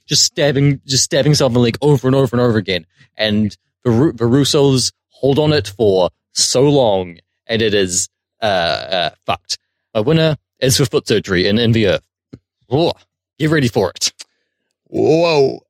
just 0.06 0.24
stabbing, 0.24 0.80
just 0.86 1.04
stabbing 1.04 1.30
himself 1.30 1.50
in 1.50 1.54
the 1.54 1.60
leg 1.60 1.76
over 1.82 2.06
and 2.06 2.14
over 2.14 2.34
and 2.36 2.40
over 2.40 2.58
again. 2.58 2.86
And 3.16 3.56
the 3.84 3.90
Russos 3.90 4.92
hold 5.08 5.38
on 5.38 5.52
it 5.52 5.68
for 5.68 6.10
so 6.32 6.62
long, 6.62 7.18
and 7.46 7.62
it 7.62 7.74
is 7.74 8.08
uh, 8.42 8.44
uh, 8.44 9.10
fucked. 9.24 9.58
My 9.94 10.00
winner 10.00 10.36
is 10.60 10.76
for 10.76 10.84
foot 10.84 11.06
surgery 11.06 11.46
in, 11.46 11.58
in 11.58 11.72
the 11.72 11.86
earth. 11.88 12.06
Whoa. 12.68 12.92
Get 13.38 13.50
ready 13.50 13.68
for 13.68 13.90
it. 13.90 14.12
Whoa. 14.84 15.60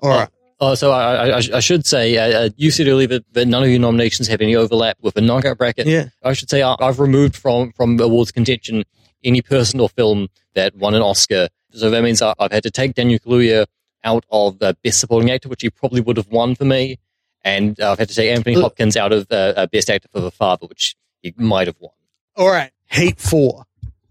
All 0.00 0.08
right. 0.10 0.28
Oh, 0.58 0.74
so 0.74 0.90
I, 0.90 1.28
I, 1.28 1.42
I 1.54 1.60
should 1.60 1.84
say, 1.84 2.16
uh, 2.16 2.46
uh, 2.46 2.48
you 2.56 2.70
said 2.70 2.88
earlier 2.88 3.08
that, 3.08 3.32
that 3.34 3.46
none 3.46 3.62
of 3.62 3.68
your 3.68 3.78
nominations 3.78 4.26
have 4.28 4.40
any 4.40 4.56
overlap 4.56 4.96
with 5.02 5.14
the 5.14 5.20
knockout 5.20 5.58
bracket. 5.58 5.86
Yeah. 5.86 6.08
I 6.22 6.32
should 6.32 6.48
say 6.48 6.62
I, 6.62 6.76
I've 6.80 6.98
removed 6.98 7.36
from, 7.36 7.72
from 7.72 8.00
awards 8.00 8.32
contention 8.32 8.84
any 9.22 9.42
person 9.42 9.80
or 9.80 9.88
film 9.88 10.28
that 10.54 10.74
won 10.76 10.94
an 10.94 11.02
Oscar. 11.02 11.48
So 11.72 11.90
that 11.90 12.02
means 12.02 12.22
I, 12.22 12.32
I've 12.38 12.52
had 12.52 12.62
to 12.62 12.70
take 12.70 12.94
Daniel 12.94 13.18
Kaluuya 13.18 13.66
out 14.02 14.24
of 14.30 14.62
uh, 14.62 14.72
Best 14.82 15.00
Supporting 15.00 15.30
Actor, 15.30 15.48
which 15.48 15.62
he 15.62 15.68
probably 15.68 16.00
would 16.00 16.16
have 16.16 16.28
won 16.28 16.54
for 16.54 16.64
me. 16.64 16.98
And 17.44 17.78
I've 17.80 17.98
had 17.98 18.08
to 18.08 18.14
take 18.14 18.30
Anthony 18.34 18.58
Hopkins 18.58 18.96
out 18.96 19.12
of 19.12 19.26
uh, 19.30 19.52
uh, 19.56 19.66
Best 19.66 19.90
Actor 19.90 20.08
for 20.12 20.20
The 20.20 20.30
Father, 20.30 20.66
which 20.66 20.96
he 21.36 21.42
might 21.42 21.66
have 21.66 21.76
won. 21.80 21.92
All 22.36 22.50
right. 22.50 22.70
Heat 22.90 23.18
four. 23.18 23.64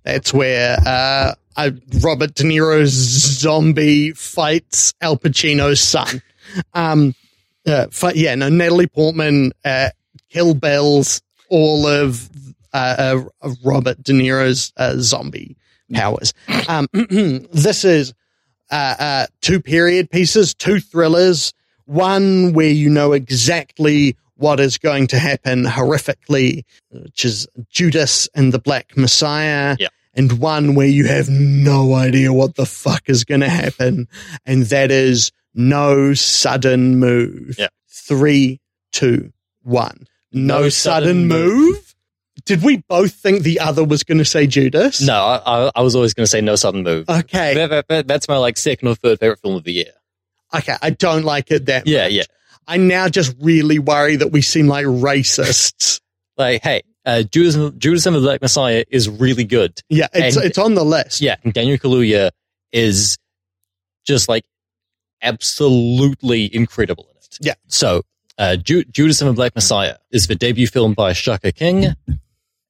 That's 0.03 0.33
where 0.33 0.77
uh, 0.85 1.33
Robert 2.01 2.35
De 2.35 2.43
Niro's 2.43 2.91
zombie 2.91 4.11
fights 4.11 4.93
Al 5.01 5.17
Pacino's 5.17 5.79
son. 5.79 6.21
Um, 6.73 7.15
uh, 7.65 7.87
fight, 7.87 8.15
yeah, 8.15 8.35
no, 8.35 8.49
Natalie 8.49 8.87
Portman, 8.87 9.51
uh, 9.63 9.89
Kill 10.29 10.59
all 11.49 11.87
of 11.87 12.29
uh, 12.73 13.23
uh, 13.41 13.49
Robert 13.63 14.03
De 14.03 14.11
Niro's 14.11 14.73
uh, 14.75 14.95
zombie 14.97 15.55
powers. 15.93 16.33
Um, 16.67 16.87
this 16.93 17.85
is 17.85 18.13
uh, 18.69 19.27
two 19.41 19.61
period 19.61 20.09
pieces, 20.09 20.53
two 20.53 20.79
thrillers, 20.79 21.53
one 21.85 22.53
where 22.53 22.69
you 22.69 22.89
know 22.89 23.13
exactly 23.13 24.17
what 24.37 24.59
is 24.59 24.77
going 24.77 25.07
to 25.07 25.19
happen 25.19 25.63
horrifically, 25.65 26.63
which 26.91 27.25
is 27.25 27.47
Judas 27.69 28.27
and 28.35 28.53
the 28.53 28.59
Black 28.59 28.95
Messiah. 28.97 29.75
Yeah. 29.79 29.87
And 30.17 30.39
one 30.39 30.75
where 30.75 30.87
you 30.87 31.07
have 31.07 31.27
no 31.29 31.93
idea 31.93 32.31
what 32.31 32.55
the 32.55 32.65
fuck 32.65 33.03
is 33.09 33.25
going 33.25 33.41
to 33.41 33.49
happen. 33.49 34.07
And 34.45 34.63
that 34.67 34.89
is 34.89 35.31
no 35.53 36.13
sudden 36.13 36.97
move. 36.99 37.55
Yeah. 37.59 37.67
Three, 37.89 38.61
two, 38.93 39.33
one. 39.63 40.07
No, 40.31 40.61
No 40.61 40.69
sudden, 40.69 41.07
sudden 41.09 41.27
move. 41.27 41.95
Did 42.45 42.61
we 42.63 42.77
both 42.87 43.13
think 43.13 43.43
the 43.43 43.59
other 43.59 43.83
was 43.83 44.03
going 44.03 44.17
to 44.19 44.25
say 44.25 44.47
Judas? 44.47 45.01
No, 45.01 45.15
I, 45.15 45.41
I, 45.67 45.71
I 45.77 45.81
was 45.81 45.95
always 45.95 46.13
going 46.13 46.25
to 46.25 46.29
say 46.29 46.41
No 46.41 46.55
Sudden 46.55 46.83
Move. 46.83 47.09
Okay. 47.09 47.53
That- 47.55 47.69
that- 47.69 47.87
that- 47.87 48.07
that's 48.07 48.27
my 48.27 48.37
like 48.37 48.57
second 48.57 48.87
or 48.87 48.95
third 48.95 49.19
favorite 49.19 49.39
film 49.39 49.55
of 49.55 49.63
the 49.63 49.71
year. 49.73 49.91
Okay. 50.53 50.75
I 50.81 50.91
don't 50.91 51.23
like 51.23 51.51
it 51.51 51.65
that 51.65 51.87
Yeah, 51.87 52.03
much. 52.03 52.11
yeah. 52.13 52.23
I 52.67 52.77
now 52.77 53.07
just 53.09 53.35
really 53.39 53.79
worry 53.79 54.15
that 54.17 54.31
we 54.31 54.41
seem 54.41 54.67
like 54.67 54.85
racists. 54.85 55.99
Like, 56.37 56.63
hey, 56.63 56.81
uh, 57.05 57.23
Judas, 57.23 57.55
Judas 57.77 58.05
and 58.05 58.13
the 58.13 58.19
Black 58.19 58.41
Messiah 58.41 58.83
is 58.91 59.07
really 59.07 59.45
good. 59.45 59.79
yeah. 59.87 60.07
It's, 60.13 60.35
And- 60.35 60.45
it's 60.45 60.57
on 60.57 60.73
the 60.73 60.83
list. 60.83 61.21
Yeah, 61.21 61.37
and 61.45 61.53
Daniel 61.53 61.77
Kaluuya 61.77 62.31
is 62.73 63.17
just 64.05 64.27
like 64.27 64.43
absolutely 65.21 66.53
incredible 66.53 67.07
in 67.11 67.17
it. 67.17 67.37
Yeah. 67.41 67.53
So, 67.67 68.01
uh, 68.37 68.57
Ju- 68.57 68.83
Judas 68.85 69.21
and 69.21 69.29
the 69.29 69.33
Black 69.33 69.55
Messiah 69.55 69.95
is 70.11 70.27
the 70.27 70.35
debut 70.35 70.67
film 70.67 70.93
by 70.93 71.13
Shaka 71.13 71.51
King, 71.51 71.95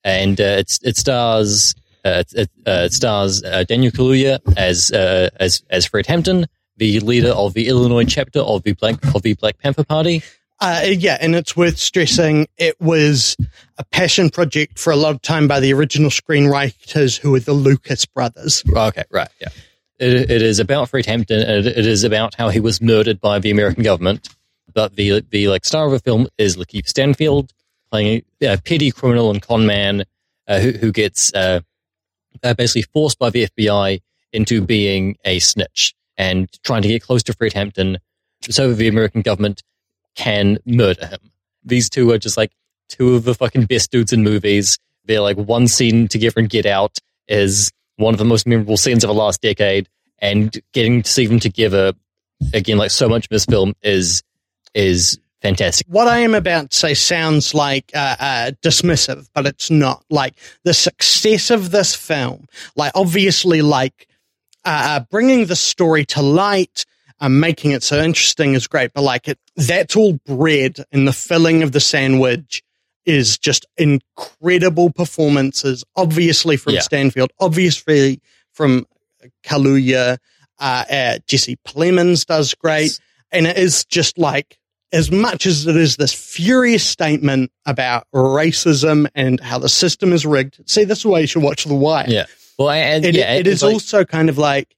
and 0.03 0.39
uh, 0.39 0.43
it's 0.59 0.79
it 0.83 0.97
stars 0.97 1.73
uh, 2.05 2.23
it, 2.27 2.33
it, 2.33 2.49
uh, 2.67 2.83
it 2.85 2.93
stars 2.93 3.43
uh, 3.43 3.63
Daniel 3.63 3.91
Kaluuya 3.91 4.39
as 4.57 4.91
uh, 4.91 5.29
as 5.39 5.63
as 5.71 5.85
Fred 5.87 6.05
Hampton, 6.05 6.45
the 6.77 6.99
leader 6.99 7.29
of 7.29 7.53
the 7.53 7.67
Illinois 7.67 8.05
chapter 8.05 8.39
of 8.39 8.63
the 8.63 8.73
Black 8.73 8.95
of 9.15 9.21
the 9.21 9.33
Black 9.33 9.57
Panther 9.59 9.83
Party. 9.83 10.23
Uh, 10.61 10.85
yeah, 10.85 11.17
and 11.19 11.35
it's 11.35 11.57
worth 11.57 11.77
stressing 11.77 12.47
it 12.57 12.79
was 12.79 13.35
a 13.77 13.83
passion 13.85 14.29
project 14.29 14.79
for 14.79 14.91
a 14.91 14.95
lot 14.95 15.13
of 15.13 15.21
time 15.21 15.47
by 15.47 15.59
the 15.59 15.73
original 15.73 16.09
screenwriters 16.09 17.17
who 17.17 17.31
were 17.31 17.41
the 17.41 17.53
Lucas 17.53 18.05
brothers. 18.05 18.63
Okay, 18.69 19.03
right, 19.11 19.29
yeah. 19.41 19.49
It, 19.99 20.29
it 20.31 20.41
is 20.41 20.59
about 20.59 20.89
Fred 20.89 21.05
Hampton, 21.05 21.41
and 21.41 21.65
it, 21.65 21.77
it 21.77 21.85
is 21.85 22.03
about 22.03 22.35
how 22.35 22.49
he 22.49 22.59
was 22.59 22.81
murdered 22.81 23.19
by 23.19 23.39
the 23.39 23.51
American 23.51 23.83
government. 23.83 24.29
But 24.73 24.95
the 24.95 25.21
the 25.29 25.49
like 25.49 25.65
star 25.65 25.85
of 25.85 25.91
the 25.91 25.99
film 25.99 26.27
is 26.37 26.57
Lakeith 26.57 26.87
Stanfield 26.87 27.53
playing 27.91 28.23
a, 28.41 28.53
a 28.53 28.57
petty 28.57 28.91
criminal 28.91 29.31
and 29.31 29.41
con 29.41 29.65
man 29.65 30.03
uh, 30.47 30.59
who 30.59 30.71
who 30.71 30.91
gets 30.91 31.33
uh, 31.33 31.61
uh, 32.43 32.53
basically 32.53 32.83
forced 32.93 33.19
by 33.19 33.29
the 33.29 33.47
FBI 33.47 34.01
into 34.31 34.61
being 34.61 35.17
a 35.23 35.39
snitch 35.39 35.95
and 36.17 36.49
trying 36.63 36.81
to 36.81 36.87
get 36.87 37.01
close 37.01 37.23
to 37.23 37.33
Fred 37.33 37.53
Hampton 37.53 37.97
so 38.49 38.73
the 38.73 38.87
American 38.87 39.21
government 39.21 39.63
can 40.15 40.57
murder 40.65 41.07
him. 41.07 41.19
These 41.63 41.89
two 41.89 42.11
are 42.11 42.17
just 42.17 42.37
like 42.37 42.51
two 42.89 43.15
of 43.15 43.23
the 43.23 43.33
fucking 43.33 43.65
best 43.65 43.91
dudes 43.91 44.13
in 44.13 44.23
movies. 44.23 44.77
They're 45.05 45.21
like 45.21 45.37
one 45.37 45.67
scene 45.67 46.07
together 46.07 46.39
in 46.39 46.47
Get 46.47 46.65
Out 46.65 46.97
is 47.27 47.71
one 47.97 48.13
of 48.13 48.17
the 48.17 48.25
most 48.25 48.47
memorable 48.47 48.77
scenes 48.77 49.03
of 49.03 49.07
the 49.07 49.13
last 49.13 49.41
decade, 49.41 49.87
and 50.19 50.57
getting 50.73 51.01
to 51.01 51.11
see 51.11 51.25
them 51.25 51.39
together 51.39 51.93
again, 52.53 52.77
like 52.77 52.91
so 52.91 53.07
much 53.07 53.25
of 53.25 53.29
this 53.29 53.45
film 53.45 53.73
is 53.81 54.23
is 54.73 55.19
fantastic. 55.41 55.87
What 55.87 56.07
I 56.07 56.19
am 56.19 56.33
about 56.33 56.71
to 56.71 56.75
say 56.75 56.93
sounds 56.93 57.53
like 57.53 57.91
uh, 57.93 58.15
uh, 58.19 58.51
dismissive, 58.61 59.29
but 59.33 59.45
it's 59.45 59.71
not. 59.71 60.03
Like 60.09 60.35
the 60.63 60.73
success 60.73 61.49
of 61.49 61.71
this 61.71 61.95
film, 61.95 62.47
like 62.75 62.91
obviously, 62.95 63.61
like 63.61 64.07
uh, 64.65 64.99
uh, 64.99 64.99
bringing 65.11 65.45
the 65.45 65.55
story 65.55 66.05
to 66.05 66.21
light, 66.21 66.85
um, 67.19 67.39
making 67.39 67.71
it 67.71 67.83
so 67.83 68.01
interesting 68.01 68.53
is 68.53 68.67
great, 68.67 68.91
but 68.93 69.01
like 69.03 69.27
it, 69.27 69.39
that's 69.55 69.95
all 69.95 70.19
bread, 70.25 70.83
and 70.91 71.07
the 71.07 71.13
filling 71.13 71.63
of 71.63 71.71
the 71.71 71.79
sandwich 71.79 72.63
is 73.05 73.37
just 73.37 73.65
incredible 73.77 74.91
performances. 74.91 75.83
Obviously 75.95 76.57
from 76.57 76.73
Yeah. 76.73 76.81
Stanfield, 76.81 77.31
obviously 77.39 78.19
from 78.51 78.85
Kaluuya, 79.43 80.17
uh, 80.59 80.85
uh, 80.89 81.19
Jesse 81.27 81.57
Plemons 81.67 82.25
does 82.25 82.53
great, 82.55 82.99
and 83.31 83.45
it 83.47 83.57
is 83.57 83.85
just 83.85 84.17
like 84.17 84.57
as 84.91 85.11
much 85.11 85.45
as 85.45 85.67
it 85.67 85.75
is 85.75 85.97
this 85.97 86.13
furious 86.13 86.83
statement 86.83 87.51
about 87.65 88.07
racism 88.13 89.07
and 89.13 89.39
how 89.39 89.59
the 89.59 89.69
system 89.69 90.13
is 90.13 90.25
rigged. 90.25 90.61
See, 90.69 90.83
this 90.85 90.99
is 90.99 91.05
why 91.05 91.19
you 91.19 91.27
should 91.27 91.43
watch 91.43 91.65
The 91.65 91.75
Wire. 91.75 92.05
Yeah. 92.07 92.25
Well, 92.57 92.69
and 92.69 93.05
It, 93.05 93.15
yeah, 93.15 93.33
it 93.33 93.47
it's 93.47 93.61
like- 93.61 93.73
also 93.73 94.05
kind 94.05 94.29
of 94.29 94.37
like, 94.37 94.75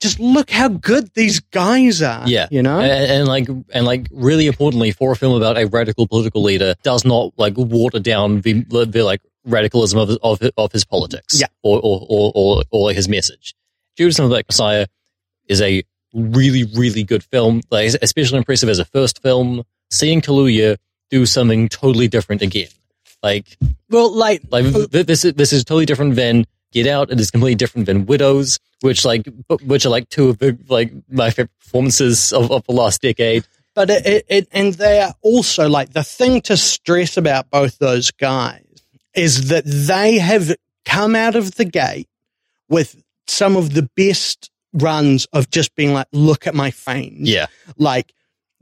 just 0.00 0.20
look 0.20 0.50
how 0.50 0.68
good 0.68 1.10
these 1.14 1.40
guys 1.40 2.02
are. 2.02 2.28
Yeah. 2.28 2.48
You 2.50 2.62
know? 2.62 2.80
and, 2.80 3.10
and 3.10 3.28
like 3.28 3.48
and 3.72 3.86
like 3.86 4.06
really 4.10 4.46
importantly 4.48 4.90
for 4.90 5.12
a 5.12 5.16
film 5.16 5.34
about 5.34 5.56
a 5.56 5.66
radical 5.66 6.06
political 6.06 6.42
leader 6.42 6.74
does 6.82 7.04
not 7.06 7.32
like 7.38 7.54
water 7.56 8.00
down 8.00 8.40
the, 8.42 8.64
the 8.64 9.02
like 9.02 9.22
radicalism 9.46 9.98
of 9.98 10.10
of, 10.22 10.42
of 10.58 10.72
his 10.72 10.84
politics 10.84 11.40
Yeah. 11.40 11.46
or 11.62 11.78
or, 11.82 12.06
or 12.10 12.32
or 12.34 12.62
or 12.70 12.92
his 12.92 13.08
message. 13.08 13.54
Judas 13.96 14.18
and 14.18 14.26
the 14.26 14.30
Black 14.30 14.46
Messiah 14.48 14.86
is 15.48 15.62
a 15.62 15.84
really 16.12 16.64
really 16.64 17.04
good 17.04 17.22
film, 17.24 17.62
like 17.70 17.94
especially 18.02 18.38
impressive 18.38 18.68
as 18.68 18.80
a 18.80 18.84
first 18.84 19.22
film. 19.22 19.62
Seeing 19.90 20.20
Kaluuya 20.20 20.76
do 21.08 21.24
something 21.24 21.68
totally 21.68 22.08
different 22.08 22.42
again, 22.42 22.68
like 23.22 23.56
well, 23.88 24.12
like, 24.14 24.42
like 24.50 24.66
uh, 24.66 24.86
this 24.90 25.24
is 25.24 25.32
this 25.34 25.52
is 25.52 25.64
totally 25.64 25.86
different 25.86 26.16
than 26.16 26.46
Get 26.74 26.86
Out. 26.86 27.10
It 27.10 27.20
is 27.20 27.30
completely 27.30 27.54
different 27.54 27.86
than 27.86 28.04
Widows, 28.04 28.58
which 28.80 29.04
like 29.04 29.26
which 29.64 29.86
are 29.86 29.90
like 29.90 30.08
two 30.10 30.28
of 30.28 30.38
the 30.38 30.58
like 30.68 30.92
my 31.08 31.30
favorite 31.30 31.56
performances 31.60 32.32
of, 32.32 32.50
of 32.50 32.66
the 32.66 32.72
last 32.72 33.00
decade. 33.00 33.46
but 33.74 33.88
it, 33.88 34.04
it, 34.04 34.26
it, 34.28 34.48
and 34.52 34.74
they 34.74 35.00
are 35.00 35.14
also 35.22 35.68
like 35.68 35.92
the 35.92 36.04
thing 36.04 36.40
to 36.42 36.56
stress 36.56 37.16
about 37.16 37.48
both 37.50 37.78
those 37.78 38.10
guys 38.10 38.60
is 39.14 39.48
that 39.48 39.64
they 39.64 40.18
have 40.18 40.54
come 40.84 41.14
out 41.14 41.36
of 41.36 41.54
the 41.54 41.64
gate 41.64 42.08
with 42.68 43.00
some 43.26 43.56
of 43.56 43.72
the 43.72 43.88
best 43.96 44.50
runs 44.72 45.26
of 45.32 45.48
just 45.50 45.74
being 45.76 45.94
like, 45.94 46.08
look 46.12 46.46
at 46.46 46.54
my 46.54 46.70
fame. 46.72 47.18
Yeah, 47.20 47.46
like 47.78 48.12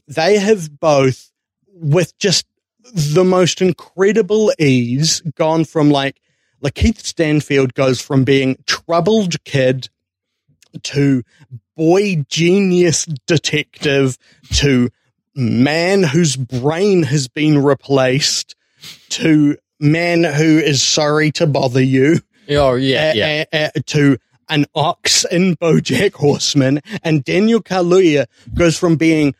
they 0.06 0.38
have 0.38 0.78
both 0.78 1.30
with 1.74 2.16
just 2.18 2.46
the 2.92 3.24
most 3.24 3.62
incredible 3.62 4.52
ease 4.58 5.22
gone 5.36 5.64
from 5.64 5.90
like 5.90 6.20
Lakeith 6.62 7.04
Stanfield 7.04 7.74
goes 7.74 8.00
from 8.00 8.24
being 8.24 8.56
troubled 8.66 9.42
kid 9.44 9.88
to 10.82 11.22
boy 11.76 12.24
genius 12.28 13.06
detective 13.26 14.16
to 14.54 14.90
man 15.34 16.02
whose 16.02 16.36
brain 16.36 17.02
has 17.02 17.28
been 17.28 17.62
replaced 17.62 18.54
to 19.08 19.56
man 19.80 20.22
who 20.22 20.58
is 20.58 20.82
sorry 20.82 21.30
to 21.32 21.46
bother 21.46 21.82
you 21.82 22.20
Oh 22.48 22.74
yeah, 22.74 23.10
uh, 23.10 23.12
yeah. 23.14 23.44
uh, 23.52 23.56
uh, 23.56 23.80
to 23.86 24.18
an 24.48 24.66
ox 24.74 25.24
in 25.24 25.56
BoJack 25.56 26.14
Horseman, 26.14 26.80
and 27.02 27.24
Daniel 27.24 27.62
Kaluuya 27.62 28.26
goes 28.54 28.78
from 28.78 28.96
being 28.96 29.34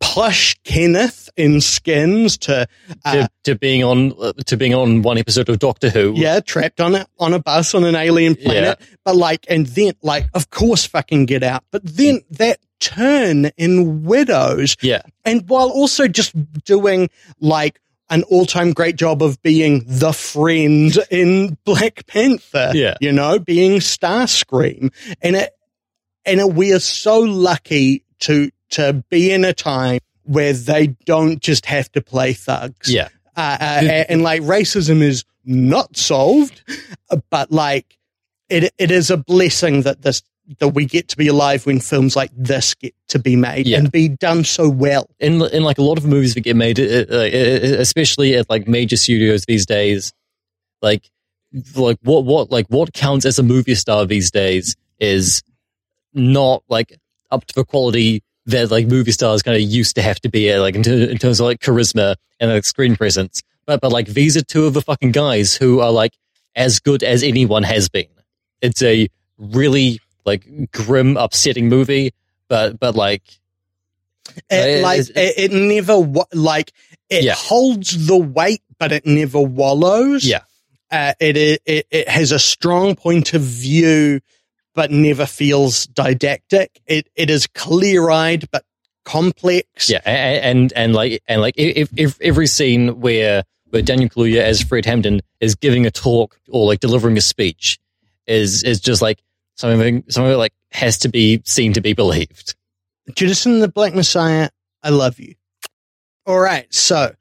Posh 0.00 0.56
Kenneth 0.64 1.28
in 1.36 1.60
Skins 1.60 2.38
to 2.38 2.66
uh, 3.04 3.12
to, 3.12 3.30
to 3.44 3.54
being 3.54 3.84
on 3.84 4.14
to 4.46 4.56
being 4.56 4.74
on 4.74 5.02
one 5.02 5.18
episode 5.18 5.48
of 5.48 5.58
Doctor 5.58 5.90
Who. 5.90 6.14
yeah, 6.16 6.40
trapped 6.40 6.80
on 6.80 6.94
a 6.94 7.06
on 7.18 7.34
a 7.34 7.38
bus 7.38 7.74
on 7.74 7.84
an 7.84 7.94
alien 7.94 8.34
planet. 8.36 8.80
But 9.04 9.16
like, 9.16 9.46
and 9.48 9.66
then 9.66 9.94
like, 10.02 10.26
of 10.34 10.50
course, 10.50 10.84
fucking 10.86 11.26
get 11.26 11.42
out. 11.42 11.64
But 11.70 11.84
then 11.84 12.20
that 12.30 12.60
turn 12.80 13.46
in 13.56 14.04
Widows, 14.04 14.76
yeah, 14.80 15.02
and 15.24 15.48
while 15.48 15.68
also 15.68 16.06
just 16.06 16.32
doing 16.64 17.10
like 17.40 17.80
an 18.10 18.22
all-time 18.24 18.72
great 18.72 18.96
job 18.96 19.22
of 19.22 19.42
being 19.42 19.84
the 19.86 20.12
friend 20.12 20.96
in 21.10 21.58
Black 21.64 22.06
Panther. 22.06 22.72
Yeah. 22.74 22.94
You 23.00 23.12
know, 23.12 23.38
being 23.38 23.80
Starscream. 23.80 24.92
And 25.20 25.36
it 25.36 25.50
and 26.24 26.40
it, 26.40 26.52
we 26.52 26.72
are 26.72 26.80
so 26.80 27.20
lucky 27.20 28.04
to 28.20 28.50
to 28.70 29.04
be 29.10 29.30
in 29.32 29.44
a 29.44 29.52
time 29.52 30.00
where 30.24 30.52
they 30.52 30.88
don't 31.06 31.40
just 31.40 31.66
have 31.66 31.90
to 31.92 32.00
play 32.00 32.32
thugs. 32.32 32.90
yeah. 32.92 33.08
Uh, 33.36 33.56
uh, 33.60 33.64
and, 33.82 34.06
and 34.10 34.22
like 34.22 34.42
racism 34.42 35.00
is 35.00 35.24
not 35.44 35.96
solved, 35.96 36.62
but 37.30 37.50
like 37.52 37.96
it 38.48 38.72
it 38.78 38.90
is 38.90 39.10
a 39.10 39.16
blessing 39.16 39.82
that 39.82 40.02
this 40.02 40.22
that 40.60 40.68
we 40.68 40.84
get 40.86 41.08
to 41.08 41.16
be 41.16 41.28
alive 41.28 41.64
when 41.66 41.78
films 41.78 42.16
like 42.16 42.30
this 42.34 42.74
get 42.74 42.94
to 43.06 43.18
be 43.18 43.36
made 43.36 43.66
Yeah. 43.66 43.78
and 43.78 43.92
be 43.92 44.08
done 44.08 44.44
so 44.44 44.68
well. 44.68 45.08
in 45.20 45.40
in 45.52 45.62
like 45.62 45.78
a 45.78 45.82
lot 45.82 45.98
of 45.98 46.04
movies 46.06 46.34
that 46.34 46.40
get 46.40 46.56
made, 46.56 46.80
uh, 46.80 47.04
uh, 47.10 47.28
especially 47.78 48.34
at 48.34 48.48
like 48.50 48.66
major 48.66 48.96
studios 48.96 49.44
these 49.46 49.66
days, 49.66 50.12
like 50.82 51.08
like 51.76 51.98
what 52.02 52.24
what 52.24 52.50
like 52.50 52.66
what 52.68 52.92
counts 52.92 53.24
as 53.24 53.38
a 53.38 53.42
movie 53.42 53.74
star 53.74 54.04
these 54.04 54.30
days 54.30 54.74
is 54.98 55.42
not 56.12 56.62
like 56.68 56.98
up 57.30 57.44
to 57.46 57.54
the 57.54 57.64
quality 57.64 58.22
that 58.48 58.70
like 58.70 58.86
movie 58.86 59.12
stars 59.12 59.42
kind 59.42 59.56
of 59.56 59.62
used 59.62 59.94
to 59.94 60.02
have 60.02 60.20
to 60.20 60.28
be 60.28 60.54
like 60.58 60.74
in, 60.74 60.82
ter- 60.82 61.08
in 61.10 61.16
terms 61.18 61.38
of 61.40 61.46
like 61.46 61.60
charisma 61.60 62.16
and 62.40 62.50
like 62.50 62.64
screen 62.64 62.96
presence. 62.96 63.42
But 63.66 63.80
but 63.80 63.92
like 63.92 64.06
these 64.08 64.36
are 64.36 64.42
two 64.44 64.66
of 64.66 64.74
the 64.74 64.82
fucking 64.82 65.12
guys 65.12 65.54
who 65.54 65.80
are 65.80 65.92
like 65.92 66.12
as 66.56 66.80
good 66.80 67.02
as 67.02 67.22
anyone 67.22 67.62
has 67.62 67.88
been. 67.88 68.06
It's 68.60 68.82
a 68.82 69.08
really 69.38 70.00
like 70.26 70.70
grim, 70.72 71.16
upsetting 71.16 71.68
movie, 71.68 72.12
but 72.48 72.78
but 72.80 72.94
like 72.94 73.22
It, 74.50 74.82
like 74.82 75.00
is- 75.00 75.10
it, 75.10 75.34
it 75.38 75.52
never 75.52 75.96
like 76.32 76.72
it 77.10 77.24
Yeah. 77.24 77.34
holds 77.34 78.06
the 78.06 78.16
weight, 78.16 78.62
but 78.78 78.92
it 78.92 79.06
never 79.06 79.40
wallows. 79.40 80.24
Yeah. 80.24 80.40
uh, 80.90 81.12
it, 81.20 81.36
it 81.36 81.62
it 81.66 81.86
it 81.90 82.08
has 82.08 82.32
a 82.32 82.38
strong 82.38 82.94
point 82.94 83.34
of 83.34 83.42
view, 83.42 84.20
but 84.78 84.92
never 84.92 85.26
feels 85.26 85.88
didactic. 85.88 86.80
It 86.86 87.08
it 87.16 87.30
is 87.30 87.48
clear 87.48 88.10
eyed 88.10 88.48
but 88.52 88.64
complex. 89.04 89.90
Yeah, 89.90 90.00
a- 90.06 90.10
a- 90.10 90.40
and 90.42 90.72
and 90.76 90.94
like 90.94 91.20
and 91.26 91.40
like 91.40 91.54
if, 91.56 91.90
if 91.96 92.16
every 92.20 92.46
scene 92.46 93.00
where 93.00 93.42
where 93.70 93.82
Daniel 93.82 94.08
Kaluuya 94.08 94.40
as 94.40 94.62
Fred 94.62 94.84
Hampton 94.86 95.20
is 95.40 95.56
giving 95.56 95.84
a 95.84 95.90
talk 95.90 96.38
or 96.48 96.64
like 96.64 96.78
delivering 96.78 97.16
a 97.18 97.20
speech 97.20 97.80
is 98.28 98.62
is 98.62 98.78
just 98.78 99.02
like 99.02 99.20
something 99.56 100.04
something 100.08 100.38
like 100.38 100.52
has 100.70 100.98
to 100.98 101.08
be 101.08 101.42
seen 101.44 101.72
to 101.72 101.80
be 101.80 101.92
believed. 101.92 102.54
Judas 103.16 103.44
and 103.46 103.60
the 103.60 103.66
Black 103.66 103.96
Messiah, 103.96 104.50
I 104.80 104.90
love 104.90 105.18
you. 105.18 105.34
All 106.24 106.38
right, 106.38 106.72
so 106.72 107.16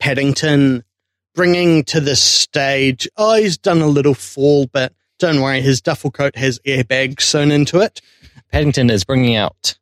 Paddington 0.00 0.82
bringing 1.36 1.84
to 1.84 2.00
the 2.00 2.16
stage. 2.16 3.06
Oh, 3.16 3.34
he's 3.36 3.58
done 3.58 3.80
a 3.80 3.86
little 3.86 4.14
fall, 4.14 4.66
but 4.72 4.92
don't 5.18 5.40
worry, 5.40 5.60
his 5.60 5.80
duffel 5.80 6.10
coat 6.10 6.36
has 6.36 6.58
airbags 6.60 7.22
sewn 7.22 7.50
into 7.50 7.80
it. 7.80 8.00
Paddington 8.52 8.90
is 8.90 9.04
bringing 9.04 9.36
out. 9.36 9.76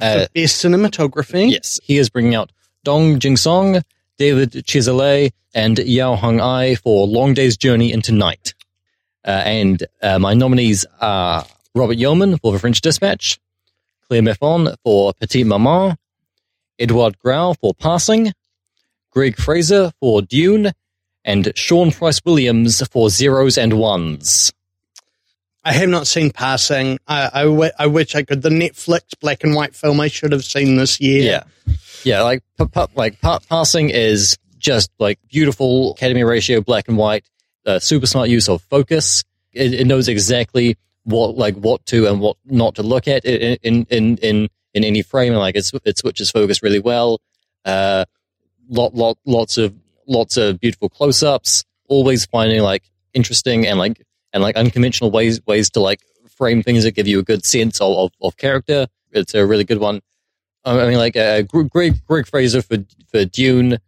Uh, 0.00 0.26
best 0.34 0.62
cinematography. 0.64 1.50
yes, 1.50 1.80
he 1.82 1.98
is 1.98 2.10
bringing 2.10 2.34
out 2.34 2.52
Dong 2.82 3.18
Jinsong, 3.18 3.82
David 4.18 4.52
Chizallet, 4.52 5.32
and 5.54 5.78
Yao 5.78 6.16
Hung-i 6.16 6.74
for 6.74 7.06
Long 7.06 7.34
Day's 7.34 7.56
Journey 7.56 7.92
into 7.92 8.12
Night. 8.12 8.54
Uh, 9.24 9.30
and 9.30 9.86
uh, 10.02 10.18
my 10.18 10.34
nominees 10.34 10.84
are 11.00 11.46
Robert 11.74 11.96
Yeoman 11.96 12.38
for 12.38 12.52
The 12.52 12.58
French 12.58 12.80
Dispatch, 12.80 13.38
Claire 14.06 14.22
Mathon 14.22 14.76
for 14.84 15.14
Petite 15.14 15.46
Maman, 15.46 15.96
Edward 16.78 17.18
Grau 17.18 17.54
for 17.54 17.72
Passing, 17.72 18.32
Greig 19.10 19.36
Fraser 19.36 19.92
for 20.00 20.22
Dune, 20.22 20.72
and 21.24 21.52
Sean 21.54 21.90
Price 21.90 22.20
Williams 22.24 22.86
for 22.88 23.08
Zeros 23.08 23.56
and 23.56 23.78
Ones. 23.78 24.52
I 25.64 25.72
have 25.72 25.88
not 25.88 26.06
seen 26.06 26.30
Passing. 26.30 26.98
I, 27.08 27.44
I, 27.78 27.86
wish 27.86 28.14
I 28.14 28.22
could. 28.22 28.42
The 28.42 28.50
Netflix 28.50 29.02
black 29.20 29.44
and 29.44 29.54
white 29.54 29.74
film 29.74 29.98
I 30.00 30.08
should 30.08 30.32
have 30.32 30.44
seen 30.44 30.76
this 30.76 31.00
year. 31.00 31.22
Yeah, 31.22 31.74
yeah. 32.04 32.22
Like, 32.22 32.42
pa- 32.58 32.66
pa- 32.66 32.88
like 32.94 33.20
pa- 33.20 33.40
passing 33.48 33.90
is 33.90 34.36
just 34.58 34.90
like 34.98 35.18
beautiful 35.28 35.92
Academy 35.92 36.22
ratio, 36.22 36.60
black 36.60 36.88
and 36.88 36.98
white, 36.98 37.24
uh, 37.66 37.78
super 37.78 38.06
smart 38.06 38.28
use 38.28 38.48
of 38.48 38.62
focus. 38.62 39.24
It, 39.52 39.72
it 39.72 39.86
knows 39.86 40.08
exactly 40.08 40.76
what 41.04 41.36
like 41.36 41.54
what 41.54 41.84
to 41.86 42.08
and 42.08 42.20
what 42.20 42.36
not 42.44 42.74
to 42.74 42.82
look 42.82 43.08
at 43.08 43.24
in 43.24 43.56
in 43.62 43.86
in 43.90 44.16
in, 44.18 44.48
in 44.74 44.84
any 44.84 45.02
frame, 45.02 45.32
and 45.32 45.40
like 45.40 45.56
it's 45.56 45.72
it 45.84 45.96
switches 45.96 46.30
focus 46.30 46.62
really 46.62 46.80
well. 46.80 47.20
Uh, 47.64 48.04
lot 48.68 48.94
lot 48.94 49.18
lots 49.24 49.56
of 49.56 49.74
lots 50.06 50.36
of 50.36 50.60
beautiful 50.60 50.88
close 50.88 51.22
ups. 51.22 51.64
Always 51.88 52.26
finding 52.26 52.62
like 52.62 52.82
interesting 53.14 53.66
and 53.66 53.78
like 53.78 54.03
and 54.34 54.42
like 54.42 54.56
unconventional 54.56 55.10
ways 55.10 55.40
ways 55.46 55.70
to 55.70 55.80
like 55.80 56.00
frame 56.36 56.62
things 56.62 56.84
that 56.84 56.90
give 56.92 57.06
you 57.08 57.18
a 57.18 57.22
good 57.22 57.46
sense 57.46 57.80
of 57.80 57.96
of, 57.96 58.12
of 58.20 58.36
character. 58.36 58.86
It's 59.12 59.32
a 59.34 59.46
really 59.46 59.64
good 59.64 59.78
one. 59.78 60.02
I 60.66 60.86
mean, 60.88 60.98
like 60.98 61.16
uh, 61.16 61.42
Gr- 61.42 61.62
Greig 61.62 62.04
Greig 62.06 62.26
Fraser 62.26 62.60
for 62.60 62.78
for 63.10 63.24
Dune. 63.24 63.78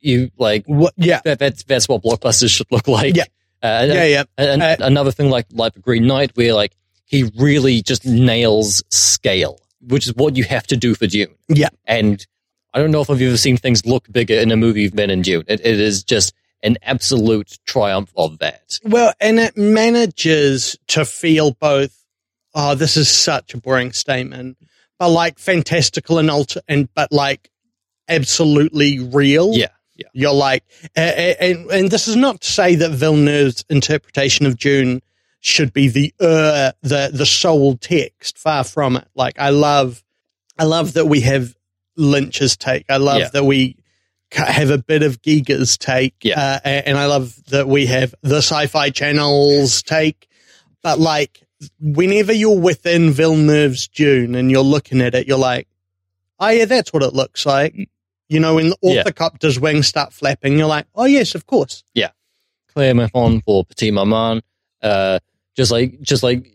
You 0.00 0.30
like 0.38 0.64
What, 0.66 0.94
yeah. 0.96 1.20
that? 1.24 1.38
That's 1.38 1.62
that's 1.64 1.88
what 1.88 2.02
blockbusters 2.02 2.50
should 2.56 2.70
look 2.70 2.86
like. 2.88 3.16
Yeah. 3.16 3.24
Uh, 3.62 3.86
Yeah, 3.88 4.04
yeah. 4.04 4.24
and, 4.38 4.62
and 4.62 4.82
Uh, 4.82 4.86
another 4.86 5.10
thing 5.12 5.28
like 5.30 5.46
like 5.52 5.80
Green 5.82 6.06
Knight, 6.06 6.30
where 6.36 6.54
like 6.54 6.76
he 7.04 7.30
really 7.36 7.82
just 7.82 8.06
nails 8.06 8.82
scale, 8.90 9.58
which 9.86 10.06
is 10.06 10.14
what 10.14 10.36
you 10.36 10.44
have 10.44 10.66
to 10.68 10.76
do 10.76 10.94
for 10.94 11.06
Dune. 11.06 11.34
Yeah. 11.48 11.68
And 11.86 12.24
I 12.72 12.78
don't 12.78 12.90
know 12.92 13.00
if 13.02 13.10
I've 13.10 13.20
ever 13.20 13.36
seen 13.36 13.56
things 13.56 13.84
look 13.84 14.10
bigger 14.12 14.34
in 14.34 14.50
a 14.52 14.56
movie 14.56 14.88
than 14.88 15.10
in 15.10 15.22
Dune. 15.22 15.44
It, 15.48 15.60
it 15.60 15.80
is 15.80 16.02
just 16.04 16.32
an 16.62 16.76
absolute 16.82 17.58
triumph 17.66 18.12
of 18.16 18.38
that. 18.38 18.78
Well, 18.84 19.12
and 19.20 19.38
it 19.38 19.56
manages 19.56 20.76
to 20.88 21.04
feel 21.04 21.52
both. 21.52 21.96
Oh, 22.54 22.74
this 22.74 22.96
is 22.96 23.08
such 23.08 23.54
a 23.54 23.58
boring 23.58 23.92
statement, 23.92 24.58
but 24.98 25.10
like 25.10 25.38
fantastical 25.38 26.18
and 26.18 26.30
alter, 26.30 26.60
and 26.68 26.88
but 26.94 27.12
like 27.12 27.50
absolutely 28.08 28.98
real. 28.98 29.52
Yeah. 29.54 29.68
Yeah. 29.94 30.06
You're 30.14 30.32
like, 30.34 30.64
uh, 30.96 31.00
and 31.00 31.70
and 31.70 31.90
this 31.90 32.08
is 32.08 32.16
not 32.16 32.40
to 32.40 32.50
say 32.50 32.74
that 32.76 32.90
Villeneuve's 32.90 33.64
interpretation 33.68 34.46
of 34.46 34.58
Dune 34.58 35.02
should 35.40 35.72
be 35.74 35.88
the 35.88 36.14
uh, 36.18 36.72
the 36.82 37.10
the 37.12 37.26
sole 37.26 37.76
text. 37.76 38.38
Far 38.38 38.64
from 38.64 38.96
it. 38.96 39.06
Like, 39.14 39.38
I 39.38 39.50
love, 39.50 40.02
I 40.58 40.64
love 40.64 40.94
that 40.94 41.06
we 41.06 41.20
have 41.20 41.54
Lynch's 41.96 42.56
take. 42.56 42.86
I 42.88 42.96
love 42.96 43.18
Yeah. 43.20 43.28
that 43.34 43.44
we 43.44 43.76
have 44.32 44.70
a 44.70 44.78
bit 44.78 45.02
of 45.02 45.22
Giger's 45.22 45.76
take. 45.76 46.14
Yeah. 46.22 46.60
Uh, 46.64 46.68
and 46.68 46.96
I 46.98 47.06
love 47.06 47.34
that 47.46 47.66
we 47.68 47.86
have 47.86 48.14
the 48.22 48.38
Sci-Fi 48.38 48.90
Channel's 48.90 49.82
take. 49.82 50.28
But 50.82 50.98
like, 50.98 51.40
whenever 51.80 52.32
you're 52.32 52.58
within 52.58 53.10
Villeneuve's 53.10 53.88
Dune 53.88 54.34
and 54.34 54.50
you're 54.50 54.62
looking 54.62 55.00
at 55.00 55.14
it, 55.14 55.26
you're 55.26 55.38
like, 55.38 55.68
oh 56.38 56.48
yeah, 56.48 56.64
that's 56.64 56.92
what 56.92 57.02
it 57.02 57.12
looks 57.12 57.44
like. 57.44 57.74
You 58.28 58.40
know, 58.40 58.54
when 58.54 58.70
the 58.70 58.76
Yeah. 58.82 59.00
ornithopter's 59.00 59.58
wings 59.58 59.88
start 59.88 60.12
flapping, 60.12 60.56
you're 60.56 60.68
like, 60.68 60.86
oh 60.94 61.04
yes, 61.04 61.34
of 61.34 61.46
course. 61.46 61.82
Yeah. 61.94 62.10
Claire 62.72 62.94
Mathon 62.94 63.42
for 63.44 63.64
Petite 63.64 63.92
Maman. 63.92 64.40
Uh, 64.80 65.18
just 65.56 65.70
like, 65.72 66.00
just 66.00 66.22
like, 66.22 66.50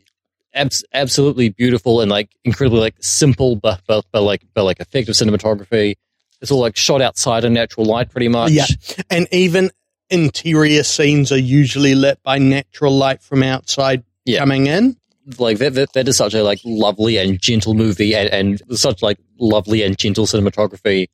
abs- 0.54 0.86
absolutely 0.94 1.50
beautiful 1.50 2.00
and 2.02 2.10
like 2.10 2.30
incredibly 2.46 2.80
like 2.80 2.96
simple, 3.02 3.58
but, 3.58 3.82
but, 3.86 4.06
but 4.12 4.22
like, 4.22 4.42
but 4.54 4.64
like 4.64 4.80
effective 4.80 5.14
cinematography. 5.16 5.96
It's 6.42 6.52
all 6.52 6.60
like 6.60 6.76
shot 6.78 7.02
outside 7.02 7.44
in 7.46 7.54
natural 7.54 7.86
light 7.86 8.10
pretty 8.12 8.28
much. 8.28 8.52
Yeah. 8.52 8.66
And 9.10 9.28
even 9.32 9.72
interior 10.10 10.84
scenes 10.84 11.32
are 11.32 11.38
usually 11.38 11.96
lit 11.96 12.22
by 12.24 12.38
natural 12.38 12.96
light 12.96 13.22
from 13.22 13.44
outside 13.44 14.04
Yeah. 14.26 14.40
coming 14.40 14.68
in. 14.68 14.98
Like 15.40 15.58
that, 15.58 15.74
that, 15.74 15.94
that 15.94 16.08
is 16.08 16.18
such 16.18 16.34
a 16.36 16.44
like 16.44 16.60
lovely 16.64 17.18
and 17.18 17.42
gentle 17.42 17.74
movie 17.74 18.14
and, 18.16 18.30
and 18.30 18.78
such 18.80 19.02
like 19.02 19.18
lovely 19.40 19.82
and 19.82 19.98
gentle 19.98 20.26
cinematography 20.28 21.08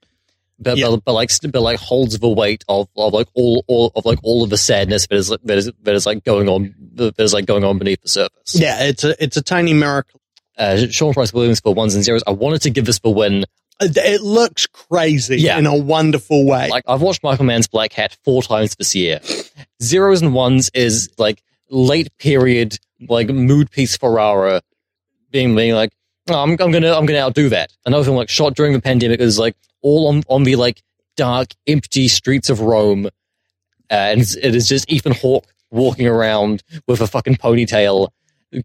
but, 0.60 0.78
Yeah. 0.78 0.90
but, 0.90 1.06
but 1.06 1.14
like 1.14 1.32
but 1.52 1.62
like 1.62 1.80
holds 1.80 2.20
the 2.20 2.30
weight 2.30 2.64
of, 2.68 2.90
of 2.98 3.14
like 3.14 3.28
all, 3.34 3.64
all 3.68 3.92
of 3.96 4.06
like 4.06 4.20
all 4.24 4.44
of 4.44 4.50
the 4.50 4.58
sadness 4.58 5.08
that 5.08 5.16
is 5.16 5.30
that 5.30 5.50
is 5.58 5.72
that 5.84 5.96
is 5.96 6.06
like 6.06 6.24
going 6.26 6.50
on 6.50 6.76
that 6.96 7.18
is 7.20 7.34
like 7.34 7.46
going 7.46 7.64
on 7.64 7.78
beneath 7.80 8.02
the 8.02 8.10
surface. 8.10 8.54
Yeah, 8.54 8.84
it's 8.84 9.04
a 9.06 9.24
it's 9.24 9.38
a 9.38 9.42
tiny 9.42 9.74
miracle. 9.74 10.20
Uh, 10.58 10.86
Sean 10.90 11.14
Price 11.14 11.34
Williams 11.34 11.62
for 11.62 11.74
ones 11.74 11.96
and 11.96 12.04
zeros. 12.04 12.22
I 12.28 12.32
wanted 12.32 12.62
to 12.64 12.70
give 12.70 12.86
this 12.86 13.00
the 13.00 13.10
win. 13.10 13.46
It, 13.82 14.22
looks 14.22 14.68
crazy 14.68 15.38
Yeah. 15.38 15.58
in 15.58 15.66
a 15.66 15.76
wonderful 15.76 16.46
way. 16.46 16.70
Like 16.70 16.84
I've 16.88 17.02
watched 17.02 17.24
Michael 17.24 17.46
Mann's 17.46 17.68
Black 17.68 17.94
Hat 17.94 18.16
four 18.24 18.44
times 18.44 18.76
this 18.76 18.94
year. 18.96 19.20
Zeros 19.82 20.22
and 20.22 20.34
ones 20.34 20.70
is 20.74 21.10
like 21.18 21.42
late 21.70 22.16
period 22.18 22.78
like 23.10 23.30
mood 23.30 23.72
piece 23.72 23.98
Ferrara 23.98 24.62
being 25.32 25.56
being 25.56 25.74
like 25.74 25.92
oh, 26.30 26.36
I'm 26.44 26.52
I'm 26.52 26.72
gonna 26.72 26.94
I'm 26.94 27.06
gonna 27.06 27.20
outdo 27.20 27.50
that. 27.50 27.72
Another 27.86 28.04
film 28.04 28.18
like 28.18 28.30
shot 28.30 28.56
during 28.56 28.74
the 28.74 28.82
pandemic 28.82 29.20
is 29.20 29.40
like 29.40 29.56
all 29.82 30.08
on 30.08 30.24
on 30.28 30.44
the 30.44 30.56
like 30.56 30.84
dark 31.18 31.50
empty 31.68 32.08
streets 32.08 32.50
of 32.50 32.62
Rome, 32.62 33.08
uh, 33.08 33.10
and 33.90 34.22
it 34.22 34.56
is 34.56 34.68
just 34.68 34.92
Ethan 34.92 35.14
Hawke 35.14 35.46
walking 35.72 36.08
around 36.08 36.64
with 36.88 37.02
a 37.02 37.08
fucking 37.08 37.36
ponytail, 37.36 38.10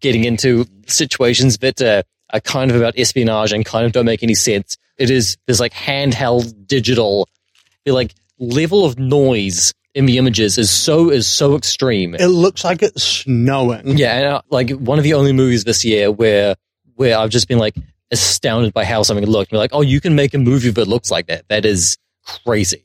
getting 0.00 0.24
into 0.24 0.66
situations 0.86 1.58
that 1.58 1.80
uh, 1.80 2.02
are 2.32 2.40
kind 2.40 2.70
of 2.70 2.76
about 2.76 2.94
espionage 2.98 3.52
and 3.52 3.64
kind 3.64 3.86
of 3.86 3.92
don't 3.92 4.04
make 4.06 4.22
any 4.22 4.34
sense. 4.34 4.76
It 4.98 5.10
is 5.10 5.36
this 5.46 5.60
like 5.60 5.72
handheld 5.72 6.66
digital, 6.66 7.28
the 7.84 7.92
like 7.92 8.14
level 8.38 8.84
of 8.84 8.98
noise 8.98 9.72
in 9.94 10.06
the 10.06 10.18
images 10.18 10.58
is 10.58 10.70
so 10.70 11.10
is 11.10 11.26
so 11.26 11.56
extreme. 11.56 12.14
it 12.14 12.26
looks 12.26 12.64
like 12.64 12.82
it's 12.82 13.02
snowing. 13.02 13.96
Yeah, 13.96 14.16
and 14.16 14.26
uh, 14.26 14.42
like 14.50 14.70
one 14.70 14.98
of 14.98 15.04
the 15.04 15.14
only 15.14 15.32
movies 15.32 15.64
this 15.64 15.84
year 15.84 16.10
where 16.10 16.54
where 16.96 17.18
I've 17.18 17.30
just 17.30 17.48
been 17.48 17.58
like 17.58 17.76
astounded 18.10 18.74
by 18.74 18.84
how 18.84 19.02
something 19.02 19.26
looked. 19.26 19.52
You're 19.52 19.58
like, 19.58 19.70
oh, 19.72 19.80
you 19.80 20.00
can 20.00 20.14
make 20.14 20.34
a 20.34 20.38
movie 20.38 20.70
that 20.70 20.86
looks 20.86 21.10
like 21.10 21.26
that. 21.26 21.48
That 21.48 21.64
is 21.64 21.96
crazy. 22.44 22.84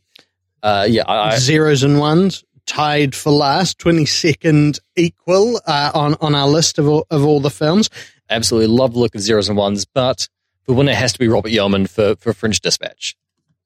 Uh, 0.63 0.87
yeah, 0.89 1.03
I, 1.05 1.33
I, 1.33 1.37
Zeros 1.37 1.83
and 1.83 1.99
ones 1.99 2.43
tied 2.65 3.15
for 3.15 3.31
last, 3.31 3.77
twenty 3.79 4.05
second 4.05 4.79
equal 4.95 5.59
uh, 5.65 5.91
on 5.93 6.15
on 6.21 6.35
our 6.35 6.47
list 6.47 6.79
of 6.79 6.87
all, 6.87 7.05
of 7.09 7.25
all 7.25 7.39
the 7.39 7.49
films. 7.49 7.89
absolutely 8.29 8.67
love 8.67 8.93
the 8.93 8.99
look 8.99 9.15
of 9.15 9.21
zeros 9.21 9.49
and 9.49 9.57
ones, 9.57 9.85
but 9.85 10.29
the 10.71 10.77
winner 10.77 10.93
has 10.93 11.11
to 11.11 11.19
be 11.19 11.27
Robert 11.27 11.51
Yeoman 11.51 11.85
for 11.85 12.15
for 12.15 12.31
French 12.31 12.61
Dispatch. 12.61 13.17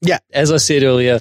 Yeah. 0.02 0.18
as 0.34 0.52
I 0.52 0.58
said 0.58 0.84
earlier, 0.84 1.20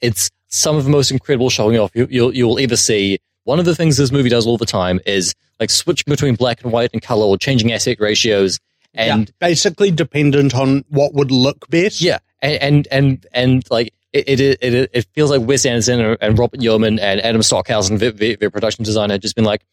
it's 0.00 0.30
some 0.48 0.76
of 0.76 0.84
the 0.84 0.90
most 0.90 1.12
incredible 1.12 1.50
showing 1.50 1.78
off 1.78 1.92
you, 1.94 2.08
you'll 2.10 2.34
you'll 2.34 2.58
ever 2.58 2.76
see. 2.76 3.20
One 3.44 3.60
of 3.60 3.64
the 3.64 3.74
things 3.76 3.96
this 3.96 4.10
movie 4.10 4.28
does 4.28 4.46
all 4.46 4.58
the 4.58 4.66
time 4.66 4.98
is 5.06 5.34
like 5.60 5.70
switching 5.70 6.10
between 6.10 6.34
black 6.34 6.64
and 6.64 6.72
white 6.72 6.90
and 6.92 7.00
color 7.00 7.26
or 7.26 7.38
changing 7.38 7.72
aspect 7.72 8.00
ratios. 8.00 8.58
And 8.92 9.28
yeah, 9.28 9.48
basically 9.48 9.92
dependent 9.92 10.52
on 10.52 10.84
what 10.88 11.14
would 11.14 11.30
look 11.30 11.70
best. 11.70 12.00
Yeah, 12.00 12.18
and 12.42 12.60
and 12.60 12.88
and, 12.90 13.26
and 13.32 13.70
like 13.70 13.94
it, 14.12 14.40
it 14.40 14.58
it 14.60 14.90
it 14.92 15.06
feels 15.12 15.30
like 15.30 15.46
Wes 15.46 15.64
Anderson 15.64 16.16
and 16.20 16.38
Robert 16.38 16.60
Yeoman 16.60 16.98
and 16.98 17.20
Adam 17.20 17.42
Stockhausen, 17.42 17.98
their, 17.98 18.10
their, 18.10 18.50
production 18.50 18.84
designer, 18.84 19.16
just 19.16 19.36
been 19.36 19.44
like, 19.44 19.64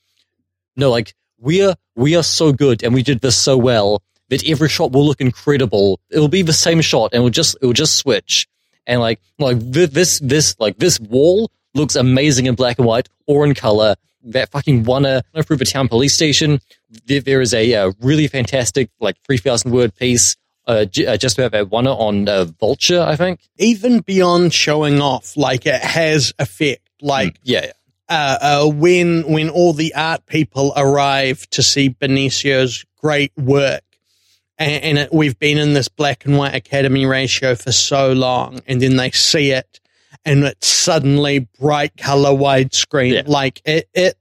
no, 0.75 0.91
like 0.91 1.15
we 1.39 1.65
are 1.65 1.75
we 1.95 2.15
are 2.15 2.21
so 2.21 2.53
good 2.53 2.83
and 2.83 2.93
we 2.93 3.01
did 3.01 3.21
this 3.21 3.35
so 3.35 3.57
well 3.57 4.03
that 4.29 4.47
every 4.47 4.69
shot 4.69 4.91
will 4.91 5.05
look 5.05 5.21
incredible. 5.21 5.99
It 6.09 6.19
will 6.19 6.27
be 6.27 6.41
the 6.41 6.53
same 6.53 6.81
shot 6.81 7.11
and 7.13 7.21
it 7.21 7.23
will 7.23 7.29
just 7.29 7.57
it 7.61 7.65
will 7.65 7.73
just 7.73 7.95
switch 7.95 8.47
and 8.85 8.99
like 9.01 9.19
like 9.39 9.57
this 9.59 10.19
this 10.19 10.55
like 10.59 10.77
this 10.77 10.99
wall 10.99 11.51
looks 11.73 11.95
amazing 11.95 12.45
in 12.47 12.55
black 12.55 12.77
and 12.79 12.87
white 12.87 13.07
or 13.25 13.45
in 13.45 13.53
color. 13.53 13.95
That 14.23 14.49
fucking 14.51 14.83
wanna 14.83 15.23
through 15.43 15.57
the 15.57 15.65
town 15.65 15.87
police 15.87 16.13
station. 16.13 16.59
There, 17.05 17.21
there 17.21 17.41
is 17.41 17.53
a 17.53 17.73
uh, 17.73 17.91
really 18.01 18.27
fantastic 18.27 18.89
like 18.99 19.15
three 19.23 19.37
thousand 19.37 19.71
word 19.71 19.95
piece 19.95 20.35
uh, 20.65 20.83
j- 20.85 21.05
uh, 21.05 21.15
just 21.15 21.37
about 21.37 21.51
that 21.53 21.69
one 21.69 21.87
on 21.87 22.27
uh, 22.27 22.43
Vulture, 22.59 23.01
I 23.01 23.15
think. 23.15 23.39
Even 23.57 23.99
beyond 24.01 24.53
showing 24.53 24.99
off, 25.01 25.37
like 25.37 25.65
it 25.65 25.81
has 25.81 26.33
effect. 26.39 26.81
Like 27.01 27.39
Yeah, 27.43 27.67
yeah. 27.67 27.71
uh, 28.09 28.37
uh, 28.41 28.69
when 28.71 29.31
when 29.31 29.49
all 29.49 29.71
the 29.71 29.93
art 29.95 30.25
people 30.25 30.73
arrive 30.75 31.49
to 31.51 31.61
see 31.63 31.89
Benicio's 31.89 32.83
great 32.99 33.31
work, 33.37 33.81
and, 34.57 34.83
and 34.83 34.97
it, 34.97 35.13
we've 35.13 35.37
been 35.37 35.57
in 35.57 35.73
this 35.73 35.87
black 35.87 36.25
and 36.25 36.37
white 36.37 36.55
Academy 36.55 37.05
ratio 37.05 37.55
for 37.55 37.71
so 37.71 38.13
long, 38.13 38.61
and 38.67 38.81
then 38.81 38.95
they 38.95 39.11
see 39.11 39.51
it, 39.51 39.79
and 40.25 40.43
it's 40.43 40.67
suddenly 40.67 41.47
bright 41.59 41.95
color 41.97 42.31
widescreen. 42.31 43.13
Yeah. 43.13 43.23
Like 43.25 43.61
it, 43.65 43.89
it, 43.93 44.17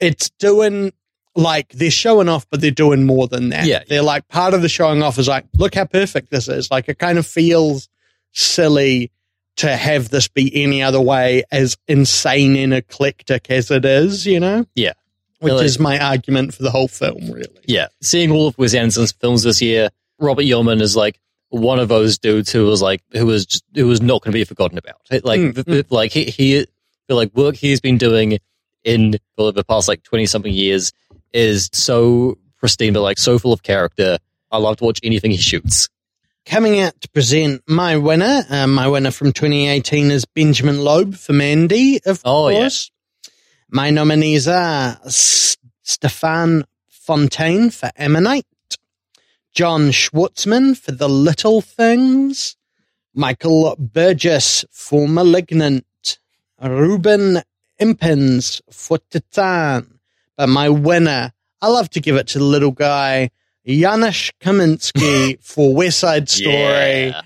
it's 0.00 0.30
doing 0.30 0.92
like 1.36 1.70
they're 1.70 1.90
showing 1.90 2.28
off, 2.28 2.46
but 2.50 2.60
they're 2.60 2.70
doing 2.70 3.04
more 3.04 3.26
than 3.26 3.50
that. 3.50 3.66
Yeah. 3.66 3.82
they're 3.88 4.02
like 4.02 4.28
part 4.28 4.54
of 4.54 4.62
the 4.62 4.68
showing 4.68 5.02
off 5.02 5.18
is 5.18 5.28
like, 5.28 5.46
look 5.54 5.74
how 5.74 5.84
perfect 5.84 6.30
this 6.30 6.48
is. 6.48 6.70
Like 6.70 6.88
it 6.88 6.98
kind 6.98 7.18
of 7.18 7.26
feels 7.26 7.88
silly 8.32 9.10
to 9.56 9.76
have 9.76 10.08
this 10.08 10.28
be 10.28 10.62
any 10.62 10.82
other 10.82 11.00
way 11.00 11.44
as 11.50 11.76
insane 11.86 12.56
and 12.56 12.74
eclectic 12.74 13.50
as 13.50 13.70
it 13.70 13.84
is, 13.84 14.26
you 14.26 14.40
know? 14.40 14.66
Yeah. 14.74 14.94
Which 15.44 15.52
Really. 15.52 15.64
is 15.66 15.78
my 15.78 15.98
argument 15.98 16.54
for 16.54 16.62
the 16.62 16.70
whole 16.70 16.88
film, 16.88 17.30
really. 17.30 17.46
Yeah, 17.66 17.88
seeing 18.02 18.30
all 18.32 18.48
of 18.48 18.58
Wes 18.58 18.74
Anderson's 18.74 19.12
films 19.12 19.42
this 19.44 19.60
year, 19.62 19.90
Robert 20.18 20.42
Yeoman 20.42 20.80
is 20.80 20.96
like 20.96 21.20
one 21.50 21.78
of 21.78 21.88
those 21.88 22.18
dudes 22.18 22.50
who 22.50 22.66
was 22.66 22.82
like 22.82 23.02
who 23.12 23.26
was 23.26 23.46
just, 23.46 23.62
who 23.74 23.86
was 23.86 24.00
not 24.00 24.22
going 24.22 24.32
to 24.32 24.36
be 24.38 24.44
forgotten 24.44 24.78
about. 24.78 24.96
Like, 25.24 25.40
Mm, 25.40 25.54
the, 25.54 25.62
the- 25.62 25.86
like 25.90 26.10
he, 26.12 26.24
he 26.24 26.66
the 27.08 27.14
like 27.14 27.32
work 27.34 27.54
he's 27.54 27.80
been 27.80 27.98
doing 27.98 28.38
in 28.82 29.16
for 29.36 29.52
the 29.52 29.62
past 29.64 29.86
like 29.88 30.02
twenty 30.02 30.26
something 30.26 30.52
years 30.52 30.92
is 31.32 31.70
so 31.72 32.38
pristine, 32.58 32.92
but 32.92 33.02
like 33.02 33.18
so 33.18 33.38
full 33.38 33.52
of 33.52 33.62
character. 33.62 34.18
I 34.50 34.58
love 34.58 34.76
to 34.78 34.84
watch 34.84 35.00
anything 35.02 35.30
he 35.32 35.36
shoots. 35.36 35.88
Coming 36.46 36.78
out 36.80 37.00
to 37.00 37.08
present 37.08 37.62
my 37.66 37.96
winner, 37.96 38.44
uh, 38.50 38.66
my 38.66 38.86
winner 38.86 39.10
from 39.10 39.32
2018 39.32 40.10
is 40.10 40.24
Benjamin 40.26 40.78
Loeb 40.78 41.14
for 41.14 41.32
Mandy, 41.32 42.00
of 42.04 42.20
Oh, 42.24 42.50
course. 42.50 42.90
My 43.74 43.90
nominees 43.90 44.46
are 44.46 45.00
S- 45.04 45.56
Stefan 45.82 46.64
Fontaine 46.86 47.70
for 47.70 47.90
Ammonite, 47.96 48.46
John 49.52 49.90
Schwartzman 49.90 50.76
for 50.78 50.92
The 50.92 51.08
Little 51.08 51.60
Things, 51.60 52.54
Michael 53.14 53.74
Burgess 53.76 54.64
for 54.70 55.08
Malignant, 55.08 56.18
Ruben 56.62 57.42
Impens 57.80 58.62
for 58.70 58.98
Titane. 59.10 59.98
But 60.36 60.50
my 60.50 60.68
winner, 60.68 61.32
I 61.60 61.66
love 61.66 61.90
to 61.90 62.00
give 62.00 62.14
it 62.14 62.28
to 62.28 62.38
the 62.38 62.44
little 62.44 62.70
guy, 62.70 63.30
Janusz 63.66 64.30
Kaminski 64.40 65.36
for 65.42 65.74
West 65.74 65.98
Side 65.98 66.28
Story. 66.28 66.54
Yeah. 67.08 67.22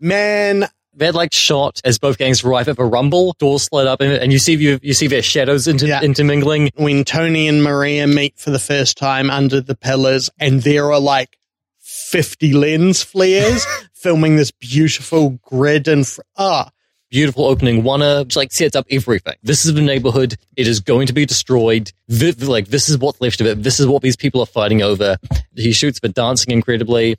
Man, 0.00 0.66
That 0.96 1.14
like 1.14 1.32
shot 1.34 1.80
as 1.84 1.98
both 1.98 2.16
gangs 2.18 2.42
arrive 2.42 2.68
at 2.68 2.76
the 2.76 2.84
rumble, 2.84 3.34
doors 3.38 3.64
slide 3.64 3.86
up, 3.86 4.00
and, 4.00 4.12
and 4.12 4.32
you 4.32 4.38
see 4.38 4.54
you, 4.54 4.78
you 4.82 4.94
see 4.94 5.06
their 5.06 5.22
shadows 5.22 5.68
inter, 5.68 5.86
Yeah. 5.86 6.02
intermingling. 6.02 6.70
when 6.76 7.04
Tony 7.04 7.48
and 7.48 7.62
Maria 7.62 8.06
meet 8.06 8.38
for 8.38 8.50
the 8.50 8.58
first 8.58 8.96
time 8.96 9.30
under 9.30 9.60
the 9.60 9.74
pillars, 9.76 10.30
and 10.40 10.62
there 10.62 10.90
are 10.92 11.00
like 11.00 11.36
50 11.80 12.52
lens 12.52 13.02
flares 13.02 13.64
filming 13.94 14.36
this 14.36 14.50
beautiful 14.50 15.38
grid 15.42 15.86
and 15.88 16.06
fr- 16.06 16.20
ah, 16.36 16.70
beautiful 17.10 17.44
opening. 17.44 17.82
One 17.84 18.02
uh 18.02 18.24
just, 18.24 18.36
like 18.36 18.52
sets 18.52 18.74
up 18.74 18.86
everything. 18.90 19.34
This 19.42 19.64
is 19.64 19.74
the 19.74 19.82
neighborhood. 19.82 20.36
It 20.56 20.66
is 20.66 20.80
going 20.80 21.06
to 21.08 21.12
be 21.12 21.26
destroyed. 21.26 21.92
Thi- 22.10 22.32
like 22.32 22.68
this 22.68 22.88
is 22.88 22.98
what's 22.98 23.20
left 23.20 23.40
of 23.40 23.46
it. 23.46 23.62
This 23.62 23.78
is 23.80 23.86
what 23.86 24.02
these 24.02 24.16
people 24.16 24.40
are 24.40 24.46
fighting 24.46 24.82
over. 24.82 25.16
He 25.54 25.72
shoots 25.72 25.98
for 25.98 26.08
dancing 26.08 26.52
incredibly 26.52 27.16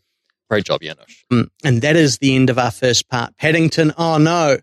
great 0.50 0.66
job 0.66 0.82
Janusz. 0.82 1.26
Mm, 1.32 1.50
and 1.64 1.82
that 1.82 1.96
is 1.96 2.18
the 2.18 2.36
end 2.36 2.50
of 2.50 2.58
our 2.58 2.72
first 2.72 3.10
part. 3.10 3.36
Paddington, 3.38 3.94
oh 3.98 4.18
no, 4.18 4.58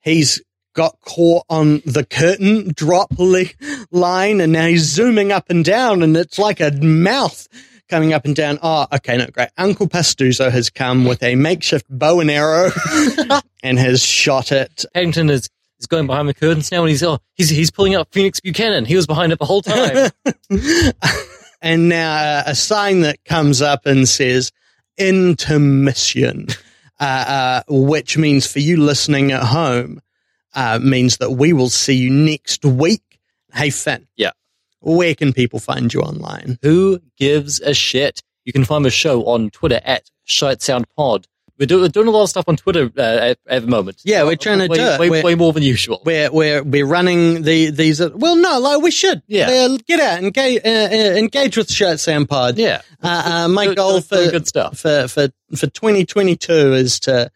he's 0.00 0.42
got 0.74 0.98
caught 1.00 1.44
on 1.48 1.82
the 1.86 2.04
curtain 2.04 2.72
drop 2.74 3.12
li- 3.18 3.54
line, 3.90 4.40
and 4.40 4.52
now 4.52 4.66
he's 4.66 4.82
zooming 4.82 5.32
up 5.32 5.50
and 5.50 5.64
down, 5.64 6.02
and 6.02 6.16
it's 6.16 6.38
like 6.38 6.60
a 6.60 6.70
mouth 6.72 7.46
coming 7.88 8.12
up 8.12 8.24
and 8.24 8.34
down. 8.34 8.58
Oh, 8.62 8.86
okay, 8.92 9.16
no, 9.16 9.26
great. 9.26 9.48
Uncle 9.56 9.88
Pastuzo 9.88 10.50
has 10.50 10.70
come 10.70 11.04
with 11.04 11.22
a 11.22 11.34
makeshift 11.36 11.86
bow 11.88 12.20
and 12.20 12.30
arrow 12.30 12.70
and 13.62 13.78
has 13.78 14.04
shot 14.04 14.52
it. 14.52 14.84
Paddington 14.94 15.30
is 15.30 15.48
is 15.78 15.86
going 15.86 16.06
behind 16.06 16.28
the 16.28 16.34
curtains 16.34 16.70
now 16.70 16.82
and 16.82 16.88
he's 16.88 17.02
oh 17.02 17.18
he's 17.34 17.50
he's 17.50 17.70
pulling 17.70 17.96
out 17.96 18.08
Phoenix 18.12 18.38
Buchanan 18.38 18.84
he 18.84 18.94
was 18.94 19.08
behind 19.08 19.32
it 19.32 19.40
the 19.40 19.44
whole 19.44 19.60
time 19.60 20.08
and 21.60 21.88
now 21.88 22.14
uh, 22.14 22.42
a 22.46 22.54
sign 22.54 23.00
that 23.00 23.24
comes 23.24 23.60
up 23.60 23.84
and 23.84 24.08
says 24.08 24.52
intermission, 24.98 26.48
uh, 27.00 27.02
uh, 27.04 27.62
which 27.68 28.16
means 28.16 28.50
for 28.50 28.60
you 28.60 28.76
listening 28.76 29.32
at 29.32 29.42
home, 29.42 30.00
uh, 30.54 30.78
means 30.82 31.18
that 31.18 31.32
we 31.32 31.52
will 31.52 31.70
see 31.70 31.94
you 31.94 32.10
next 32.10 32.64
week. 32.64 33.02
Hey, 33.52 33.70
Finn. 33.70 34.06
Yeah. 34.16 34.30
Where 34.80 35.14
can 35.14 35.32
people 35.32 35.60
find 35.60 35.92
you 35.92 36.02
online? 36.02 36.58
who 36.62 37.00
gives 37.16 37.60
a 37.60 37.72
shit 37.72 38.22
you 38.44 38.52
can 38.52 38.64
find 38.64 38.84
the 38.84 38.90
show 38.90 39.24
on 39.24 39.50
Twitter 39.50 39.80
at 39.84 40.10
Shite 40.24 40.62
Sound 40.62 40.86
Pod 40.96 41.26
we're, 41.64 41.66
do, 41.66 41.80
we're 41.80 41.88
doing 41.88 42.08
a 42.08 42.10
lot 42.10 42.22
of 42.24 42.28
stuff 42.30 42.44
on 42.48 42.56
Twitter 42.56 42.90
uh, 42.96 43.00
at, 43.00 43.38
at 43.48 43.62
the 43.62 43.68
moment 43.68 44.00
Yeah, 44.04 44.24
we're 44.24 44.36
trying 44.36 44.58
to 44.60 44.68
way, 44.68 44.76
do 44.76 44.82
it. 44.84 45.00
way, 45.00 45.10
We're- 45.10 45.22
way 45.24 45.34
more 45.34 45.52
than 45.52 45.62
usual 45.62 46.00
We're 46.04 46.30
we're 46.30 46.62
we're 46.62 46.86
running 46.86 47.42
the 47.42 47.70
these. 47.70 48.00
Uh, 48.00 48.10
well, 48.14 48.36
no, 48.36 48.58
like 48.58 48.82
we 48.82 48.90
should. 48.90 49.22
Yeah. 49.26 49.48
Uh, 49.50 49.78
get 49.86 50.00
out, 50.00 50.22
engage, 50.22 50.60
uh, 50.64 50.68
uh, 50.68 51.16
engage 51.18 51.56
with 51.56 51.70
Shite 51.72 52.00
Sound 52.00 52.28
Pod. 52.28 52.58
yeah 52.58 52.82
Uh, 53.02 53.22
uh, 53.44 53.48
my 53.48 53.64
Doing- 53.64 53.76
goal 53.76 53.90
doing 54.00 54.02
for 54.02 54.30
good 54.30 54.46
stuff 54.46 54.78
for 54.78 55.08
for 55.08 55.28
for 55.56 55.66
2022 55.66 56.52
is 56.74 57.00
to 57.00 57.30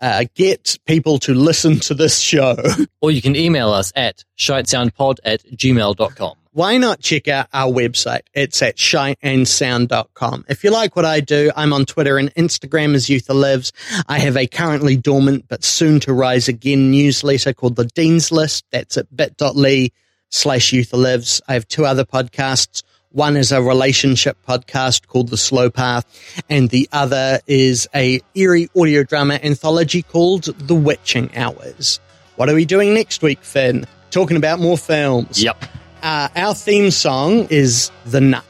uh, 0.00 0.24
get 0.36 0.78
people 0.86 1.18
to 1.18 1.34
listen 1.34 1.80
to 1.80 1.92
this 1.94 2.20
show, 2.20 2.56
Or 3.00 3.10
you 3.10 3.20
can 3.20 3.34
email 3.34 3.70
us 3.70 3.92
at 3.96 4.24
shitesoundpod 4.38 5.16
at 5.24 5.42
gmail.com. 5.44 6.34
why 6.58 6.76
not 6.76 6.98
check 6.98 7.28
out 7.28 7.46
our 7.52 7.70
website? 7.72 8.22
It's 8.34 8.60
at 8.62 8.74
shiteandsound.com. 8.74 10.46
If 10.48 10.64
you 10.64 10.72
like 10.72 10.96
what 10.96 11.04
I 11.04 11.20
do, 11.20 11.52
I'm 11.54 11.72
on 11.72 11.84
Twitter 11.86 12.18
and 12.18 12.34
Instagram 12.34 12.96
as 12.96 13.06
Youtha 13.06 13.32
Lives. 13.32 13.72
I 14.08 14.18
have 14.18 14.36
a 14.36 14.48
currently 14.48 14.96
dormant 14.96 15.44
but 15.46 15.62
soon 15.62 16.00
to 16.00 16.12
rise 16.12 16.48
again 16.48 16.90
newsletter 16.90 17.52
called 17.52 17.76
The 17.76 17.84
Dean's 17.84 18.32
List. 18.32 18.64
That's 18.72 18.96
at 18.96 19.16
bit.ly 19.16 19.90
slash 20.30 20.72
Youtha 20.72 20.94
Lives. 20.94 21.40
I 21.46 21.52
have 21.52 21.68
two 21.68 21.86
other 21.86 22.04
podcasts. 22.04 22.82
One 23.12 23.36
is 23.36 23.52
a 23.52 23.62
relationship 23.62 24.36
podcast 24.44 25.06
called 25.06 25.28
The 25.28 25.36
Slow 25.36 25.70
Path, 25.70 26.06
and 26.50 26.70
the 26.70 26.88
other 26.90 27.38
is 27.46 27.86
a 27.94 28.20
eerie 28.34 28.68
audio 28.76 29.04
drama 29.04 29.38
anthology 29.44 30.02
called 30.02 30.46
The 30.46 30.74
Witching 30.74 31.30
Hours. 31.36 32.00
What 32.34 32.48
are 32.48 32.54
we 32.56 32.64
doing 32.64 32.94
next 32.94 33.22
week, 33.22 33.44
Finn? 33.44 33.86
Talking 34.10 34.36
about 34.36 34.58
more 34.58 34.76
films. 34.76 35.40
Yep. 35.40 35.64
Uh, 36.02 36.28
our 36.36 36.54
theme 36.54 36.90
song 36.90 37.46
is 37.50 37.90
The 38.06 38.20
Nux. 38.20 38.42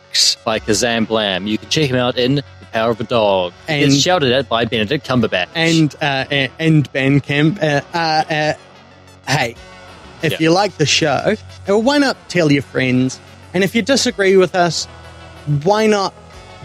By 0.44 0.58
Kazam 0.58 1.06
Blam. 1.06 1.46
You 1.46 1.58
can 1.58 1.68
check 1.68 1.88
him 1.90 1.96
out 1.96 2.18
in 2.18 2.36
The 2.36 2.44
Power 2.72 2.90
of 2.90 3.00
a 3.00 3.04
Dog. 3.04 3.52
And- 3.68 3.84
it's 3.92 4.00
shouted 4.00 4.32
at 4.32 4.48
by 4.48 4.64
Benedict 4.64 5.06
Cumberbatch. 5.06 5.48
and 5.54 5.94
uh, 6.00 6.24
uh, 6.30 6.48
and 6.58 6.90
Bandcamp. 6.92 7.62
Uh, 7.62 7.80
uh, 7.94 7.98
uh, 7.98 8.52
hey, 9.30 9.54
if 10.22 10.32
Yeah. 10.32 10.38
you 10.40 10.50
like 10.50 10.76
the 10.78 10.86
show, 10.86 11.36
why 11.66 11.98
not 11.98 12.16
tell 12.28 12.50
your 12.50 12.62
friends? 12.62 13.20
And 13.54 13.62
if 13.64 13.74
you 13.74 13.82
disagree 13.82 14.36
with 14.36 14.54
us, 14.54 14.86
why 15.62 15.86
not 15.86 16.12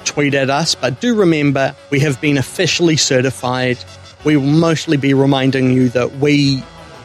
tweet 0.06 0.34
at 0.34 0.50
us? 0.50 0.76
But 0.76 1.00
do 1.00 1.16
remember, 1.16 1.76
we 1.92 2.00
have 2.00 2.20
been 2.22 2.38
officially 2.38 2.98
certified. 2.98 3.78
We 4.24 4.36
will 4.38 4.48
mostly 4.48 4.98
be 4.98 5.14
reminding 5.14 5.72
you 5.72 5.90
that 5.90 6.18
we 6.18 6.64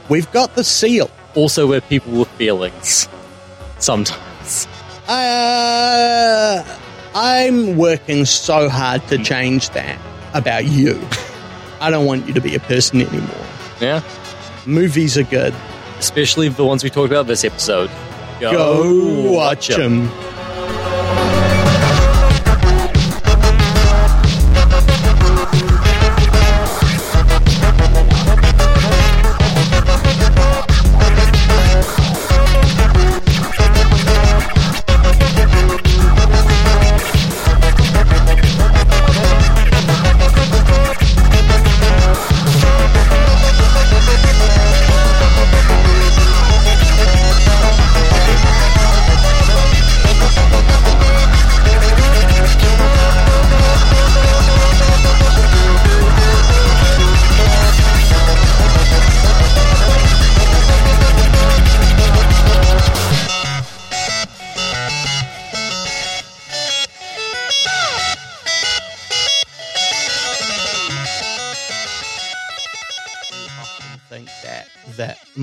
we've 0.09 0.31
got 0.33 0.55
the 0.55 0.65
seal. 0.65 1.11
also, 1.35 1.67
we're 1.69 1.81
people 1.83 2.13
with 2.13 2.29
feelings. 2.31 3.09
Sometimes. 3.79 4.67
Uh, 5.09 6.65
I'm 7.15 7.77
working 7.77 8.25
so 8.25 8.69
hard 8.69 9.07
to 9.09 9.19
change 9.19 9.71
that 9.71 9.99
about 10.35 10.65
you. 10.67 11.01
I 11.81 11.91
don't 11.91 12.07
want 12.07 12.27
you 12.27 12.35
to 12.35 12.41
be 12.41 12.55
a 12.55 12.61
person 12.61 13.01
anymore. 13.01 13.47
Yeah. 13.81 14.03
Movies 14.67 15.17
are 15.17 15.23
good. 15.25 15.55
Especially 15.99 16.49
the 16.49 16.65
ones 16.65 16.85
we 16.85 16.91
talked 16.91 17.11
about 17.11 17.27
this 17.27 17.45
episode. 17.45 17.91
Go 18.41 19.33
watch 19.33 19.71
'em. 19.71 20.07
them. 20.07 20.11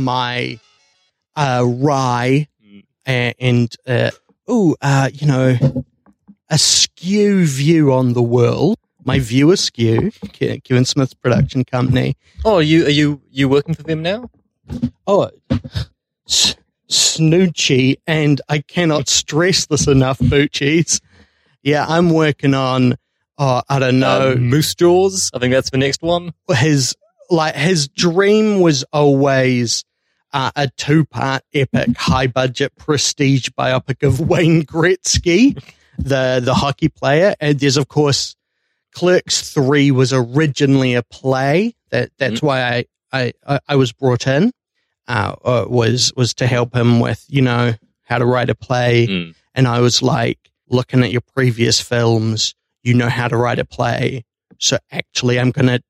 My 0.05 0.59
uh, 1.35 1.63
rye 1.65 2.47
and 3.05 3.75
uh, 3.85 4.11
oh, 4.47 4.75
uh, 4.81 5.09
you 5.13 5.27
know, 5.27 5.57
a 6.49 6.57
skew 6.57 7.45
view 7.45 7.91
on 7.91 8.13
the 8.13 8.23
world. 8.23 8.77
My 9.03 9.19
view 9.19 9.51
askew, 9.51 10.11
Ke- 10.33 10.63
Kevin 10.63 10.85
Smith's 10.85 11.13
production 11.13 11.63
company. 11.63 12.15
Oh, 12.43 12.55
are 12.55 12.61
you 12.61 12.85
are 12.85 12.89
you 12.89 13.21
you 13.29 13.47
working 13.49 13.75
for 13.75 13.83
them 13.83 14.01
now? 14.01 14.29
Oh, 15.05 15.29
S- 16.27 16.55
Snoochie, 16.89 17.97
and 18.07 18.41
I 18.49 18.59
cannot 18.59 19.07
stress 19.07 19.67
this 19.67 19.87
enough, 19.87 20.17
Boochies. 20.19 21.01
Yeah, 21.61 21.85
I'm 21.87 22.09
working 22.11 22.53
on. 22.55 22.95
Oh, 23.37 23.61
I 23.69 23.77
don't 23.79 23.99
know. 23.99 24.31
Um, 24.33 24.47
Moose 24.49 24.73
Jaws. 24.73 25.29
I 25.33 25.39
think 25.39 25.53
that's 25.53 25.69
the 25.69 25.77
next 25.77 26.01
one. 26.01 26.33
his 26.49 26.95
like 27.29 27.55
his 27.55 27.87
dream 27.87 28.59
was 28.61 28.83
always 28.91 29.83
uh, 30.35 30.51
a 30.55 30.67
two 30.77 31.05
part 31.05 31.41
epic 31.53 31.95
high 31.97 32.27
budget 32.27 32.75
prestige 32.75 33.47
biopic 33.57 34.05
of 34.05 34.19
Wayne 34.29 34.63
Gretzky, 34.63 35.55
the 35.97 36.41
the 36.43 36.53
hockey 36.53 36.89
player. 36.89 37.33
And 37.39 37.59
there's 37.59 37.77
of 37.77 37.87
course 37.87 38.35
Clerks 38.93 39.53
three 39.53 39.91
was 39.91 40.13
originally 40.13 40.93
a 40.93 41.03
play. 41.03 41.73
That 41.91 42.11
that's 42.17 42.41
why 42.41 42.61
I, 42.63 42.85
I 43.13 43.33
I 43.47 43.59
I 43.69 43.75
was 43.77 43.91
brought 43.93 44.27
in. 44.27 44.51
Uh, 45.07 45.35
uh, 45.45 45.65
was 45.69 46.11
was 46.15 46.33
to 46.35 46.47
help 46.47 46.75
him 46.75 46.99
with 46.99 47.23
you 47.29 47.41
know 47.41 47.73
how 48.03 48.17
to 48.17 48.25
write 48.25 48.49
a 48.49 48.55
play, 48.55 49.07
Mm. 49.07 49.35
and 49.53 49.67
I 49.67 49.79
was 49.79 50.01
like 50.01 50.39
looking 50.69 51.03
at 51.03 51.11
your 51.11 51.21
previous 51.21 51.79
films. 51.79 52.55
You 52.83 52.93
know 52.95 53.09
how 53.09 53.27
to 53.27 53.37
write 53.37 53.59
a 53.59 53.65
play, 53.65 54.25
so 54.59 54.77
actually 54.91 55.39
I'm 55.39 55.51
going 55.51 55.67
to 55.67 55.81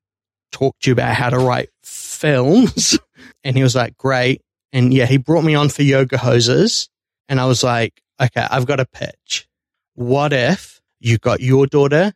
talk 0.52 0.76
to 0.82 0.90
you 0.90 0.94
about 0.94 1.16
how 1.16 1.30
to 1.30 1.38
write 1.40 1.70
films. 1.84 2.98
And 3.46 3.56
he 3.56 3.64
was 3.64 3.76
like, 3.76 3.96
great. 3.98 4.42
And 4.74 4.94
yeah, 4.94 5.06
he 5.06 5.18
brought 5.18 5.44
me 5.46 5.56
on 5.56 5.70
for 5.70 5.84
yoga 5.84 6.18
hosers. 6.18 6.90
And 7.30 7.40
I 7.40 7.46
was 7.46 7.64
like, 7.64 8.02
okay, 8.22 8.46
I've 8.50 8.66
got 8.66 8.82
a 8.82 8.86
pitch. 8.86 9.48
What 9.94 10.34
if 10.34 10.82
you 11.00 11.18
got 11.18 11.40
your 11.40 11.66
daughter, 11.68 12.12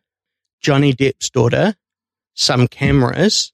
Johnny 0.60 0.92
Depp's 0.92 1.30
daughter, 1.30 1.74
some 2.34 2.68
cameras, 2.68 3.52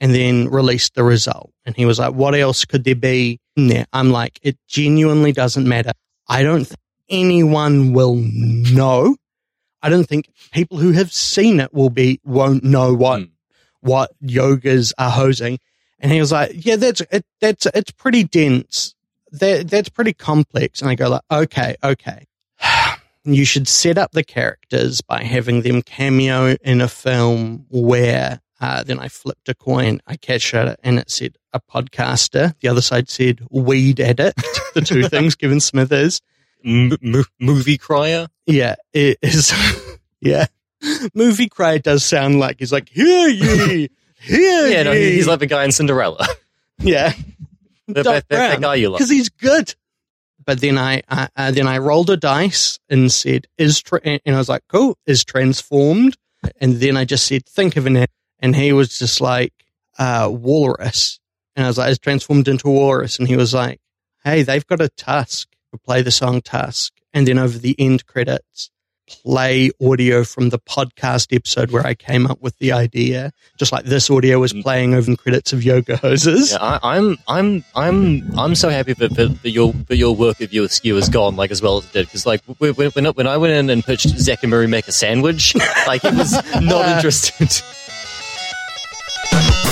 and 0.00 0.14
then 0.14 0.48
released 0.48 0.94
the 0.94 1.02
result? 1.02 1.50
And 1.64 1.74
he 1.74 1.84
was 1.86 1.98
like, 1.98 2.14
what 2.14 2.36
else 2.36 2.64
could 2.64 2.84
there 2.84 2.94
be 2.94 3.40
in 3.56 3.66
there? 3.66 3.86
I'm 3.92 4.10
like, 4.12 4.38
it 4.42 4.56
genuinely 4.68 5.32
doesn't 5.32 5.66
matter. 5.66 5.92
I 6.28 6.42
don't 6.44 6.64
think 6.64 6.78
anyone 7.08 7.92
will 7.92 8.14
know. 8.16 9.16
I 9.82 9.88
don't 9.88 10.04
think 10.08 10.30
people 10.52 10.78
who 10.78 10.92
have 10.92 11.12
seen 11.12 11.58
it 11.60 11.74
will 11.74 11.90
be, 11.90 12.20
won't 12.24 12.62
know 12.64 12.94
what 12.94 13.20
Mm. 13.22 13.30
what 13.80 14.12
yogas 14.22 14.92
are 14.96 15.10
hosing. 15.10 15.58
And 16.04 16.12
he 16.12 16.20
was 16.20 16.30
like, 16.32 16.50
yeah, 16.54 16.76
that's, 16.76 17.00
it, 17.10 17.24
that's, 17.40 17.64
it's 17.64 17.90
pretty 17.90 18.24
dense. 18.24 18.94
That, 19.32 19.70
that's 19.70 19.88
pretty 19.88 20.12
complex. 20.12 20.82
And 20.82 20.90
I 20.90 20.96
go 20.96 21.08
like, 21.08 21.22
okay, 21.32 21.76
okay. 21.82 22.26
You 23.26 23.46
should 23.46 23.66
set 23.66 23.96
up 23.96 24.10
the 24.12 24.22
characters 24.22 25.00
by 25.00 25.22
having 25.22 25.62
them 25.62 25.80
cameo 25.80 26.56
in 26.62 26.82
a 26.82 26.88
film 26.88 27.64
where, 27.70 28.42
uh, 28.60 28.82
then 28.82 28.98
I 28.98 29.08
flipped 29.08 29.48
a 29.48 29.54
coin. 29.54 30.02
I 30.06 30.16
cashed 30.16 30.52
it 30.52 30.78
and 30.84 30.98
it 30.98 31.10
said 31.10 31.38
a 31.54 31.58
podcaster. 31.58 32.52
The 32.60 32.68
other 32.68 32.82
side 32.82 33.08
said 33.08 33.40
weed 33.50 33.98
addict. 33.98 34.46
the 34.74 34.82
two 34.82 35.04
things 35.08 35.36
Kevin 35.36 35.60
Smith 35.60 35.90
is. 35.90 36.20
M- 36.62 36.98
mo- 37.00 37.24
movie 37.40 37.78
crier. 37.78 38.28
Yeah, 38.44 38.74
it 38.92 39.16
is. 39.22 39.54
yeah. 40.20 40.44
Movie 41.14 41.48
crier 41.48 41.78
does 41.78 42.04
sound 42.04 42.38
like 42.38 42.56
he's 42.58 42.72
like, 42.72 42.90
hear 42.90 43.28
ye, 43.28 43.88
hear 44.24 44.68
Yeah, 44.68 44.82
no, 44.84 44.92
ye. 44.92 45.12
he's 45.12 45.26
like 45.26 45.38
the 45.40 45.46
guy 45.46 45.64
in 45.64 45.72
Cinderella. 45.72 46.26
yeah. 46.78 47.12
The, 47.86 48.02
Doc 48.02 48.04
that, 48.14 48.28
that, 48.30 48.48
that 48.48 48.60
guy 48.62 48.76
you 48.76 48.88
love. 48.88 48.96
because 48.98 49.10
he's 49.10 49.28
good. 49.28 49.74
But 50.46 50.58
then 50.62 50.78
I, 50.78 51.02
I 51.06 51.28
uh, 51.36 51.50
then 51.50 51.66
I 51.68 51.76
rolled 51.78 52.08
a 52.08 52.16
dice 52.16 52.78
and 52.88 53.12
said, 53.12 53.46
"Is 53.58 53.82
tra-, 53.82 54.00
and 54.02 54.20
I 54.34 54.38
was 54.38 54.48
like, 54.48 54.62
cool, 54.70 54.96
is 55.06 55.22
transformed." 55.22 56.16
And 56.62 56.76
then 56.76 56.96
I 56.96 57.04
just 57.04 57.26
said, 57.26 57.44
"Think 57.46 57.76
of 57.76 57.84
an," 57.84 58.06
and 58.38 58.56
he 58.56 58.72
was 58.72 58.98
just 58.98 59.20
like, 59.20 59.52
uh, 59.98 60.30
"Walrus," 60.32 61.20
and 61.56 61.66
I 61.66 61.68
was 61.68 61.76
like, 61.76 61.90
"Is 61.90 61.98
transformed 61.98 62.48
into 62.48 62.68
walrus," 62.68 63.18
and 63.18 63.28
he 63.28 63.36
was 63.36 63.52
like, 63.52 63.80
"Hey, 64.24 64.42
they've 64.42 64.66
got 64.66 64.80
a 64.80 64.88
tusk 64.88 65.48
to 65.72 65.78
play 65.78 66.00
the 66.00 66.10
song 66.10 66.40
Tusk," 66.40 66.90
and 67.12 67.28
then 67.28 67.38
over 67.38 67.58
the 67.58 67.76
end 67.78 68.06
credits. 68.06 68.70
Play 69.06 69.70
audio 69.82 70.24
from 70.24 70.48
the 70.48 70.58
podcast 70.58 71.34
episode 71.34 71.70
where 71.70 71.86
I 71.86 71.94
came 71.94 72.26
up 72.26 72.40
with 72.40 72.58
the 72.58 72.72
idea, 72.72 73.32
just 73.58 73.70
like 73.70 73.84
this 73.84 74.08
audio 74.08 74.38
was 74.38 74.54
mm. 74.54 74.62
playing 74.62 74.94
over 74.94 75.10
the 75.10 75.16
credits 75.16 75.52
of 75.52 75.62
Yoga 75.62 75.96
Hosers. 75.98 76.52
Yeah, 76.52 76.58
I, 76.60 76.96
I'm, 76.96 77.18
I'm, 77.28 77.64
I'm, 77.74 78.38
I'm 78.38 78.54
so 78.54 78.70
happy 78.70 78.94
that, 78.94 79.14
that, 79.14 79.42
that 79.42 79.50
your 79.50 79.72
that 79.88 79.96
your 79.96 80.16
work 80.16 80.40
of 80.40 80.52
your 80.54 80.68
skew 80.68 80.94
has 80.96 81.10
gone 81.10 81.36
like 81.36 81.50
as 81.50 81.60
well 81.60 81.78
as 81.78 81.84
it 81.84 81.92
did. 81.92 82.06
Because 82.06 82.24
like 82.24 82.42
when, 82.58 82.72
when, 82.72 83.06
when 83.06 83.26
I 83.26 83.36
went 83.36 83.52
in 83.52 83.68
and 83.68 83.84
pitched 83.84 84.08
Zach 84.08 84.42
and 84.42 84.50
Murray 84.50 84.68
make 84.68 84.88
a 84.88 84.92
sandwich, 84.92 85.54
like 85.86 86.02
he 86.02 86.08
was 86.08 86.32
not 86.62 86.88
interested. 86.88 87.62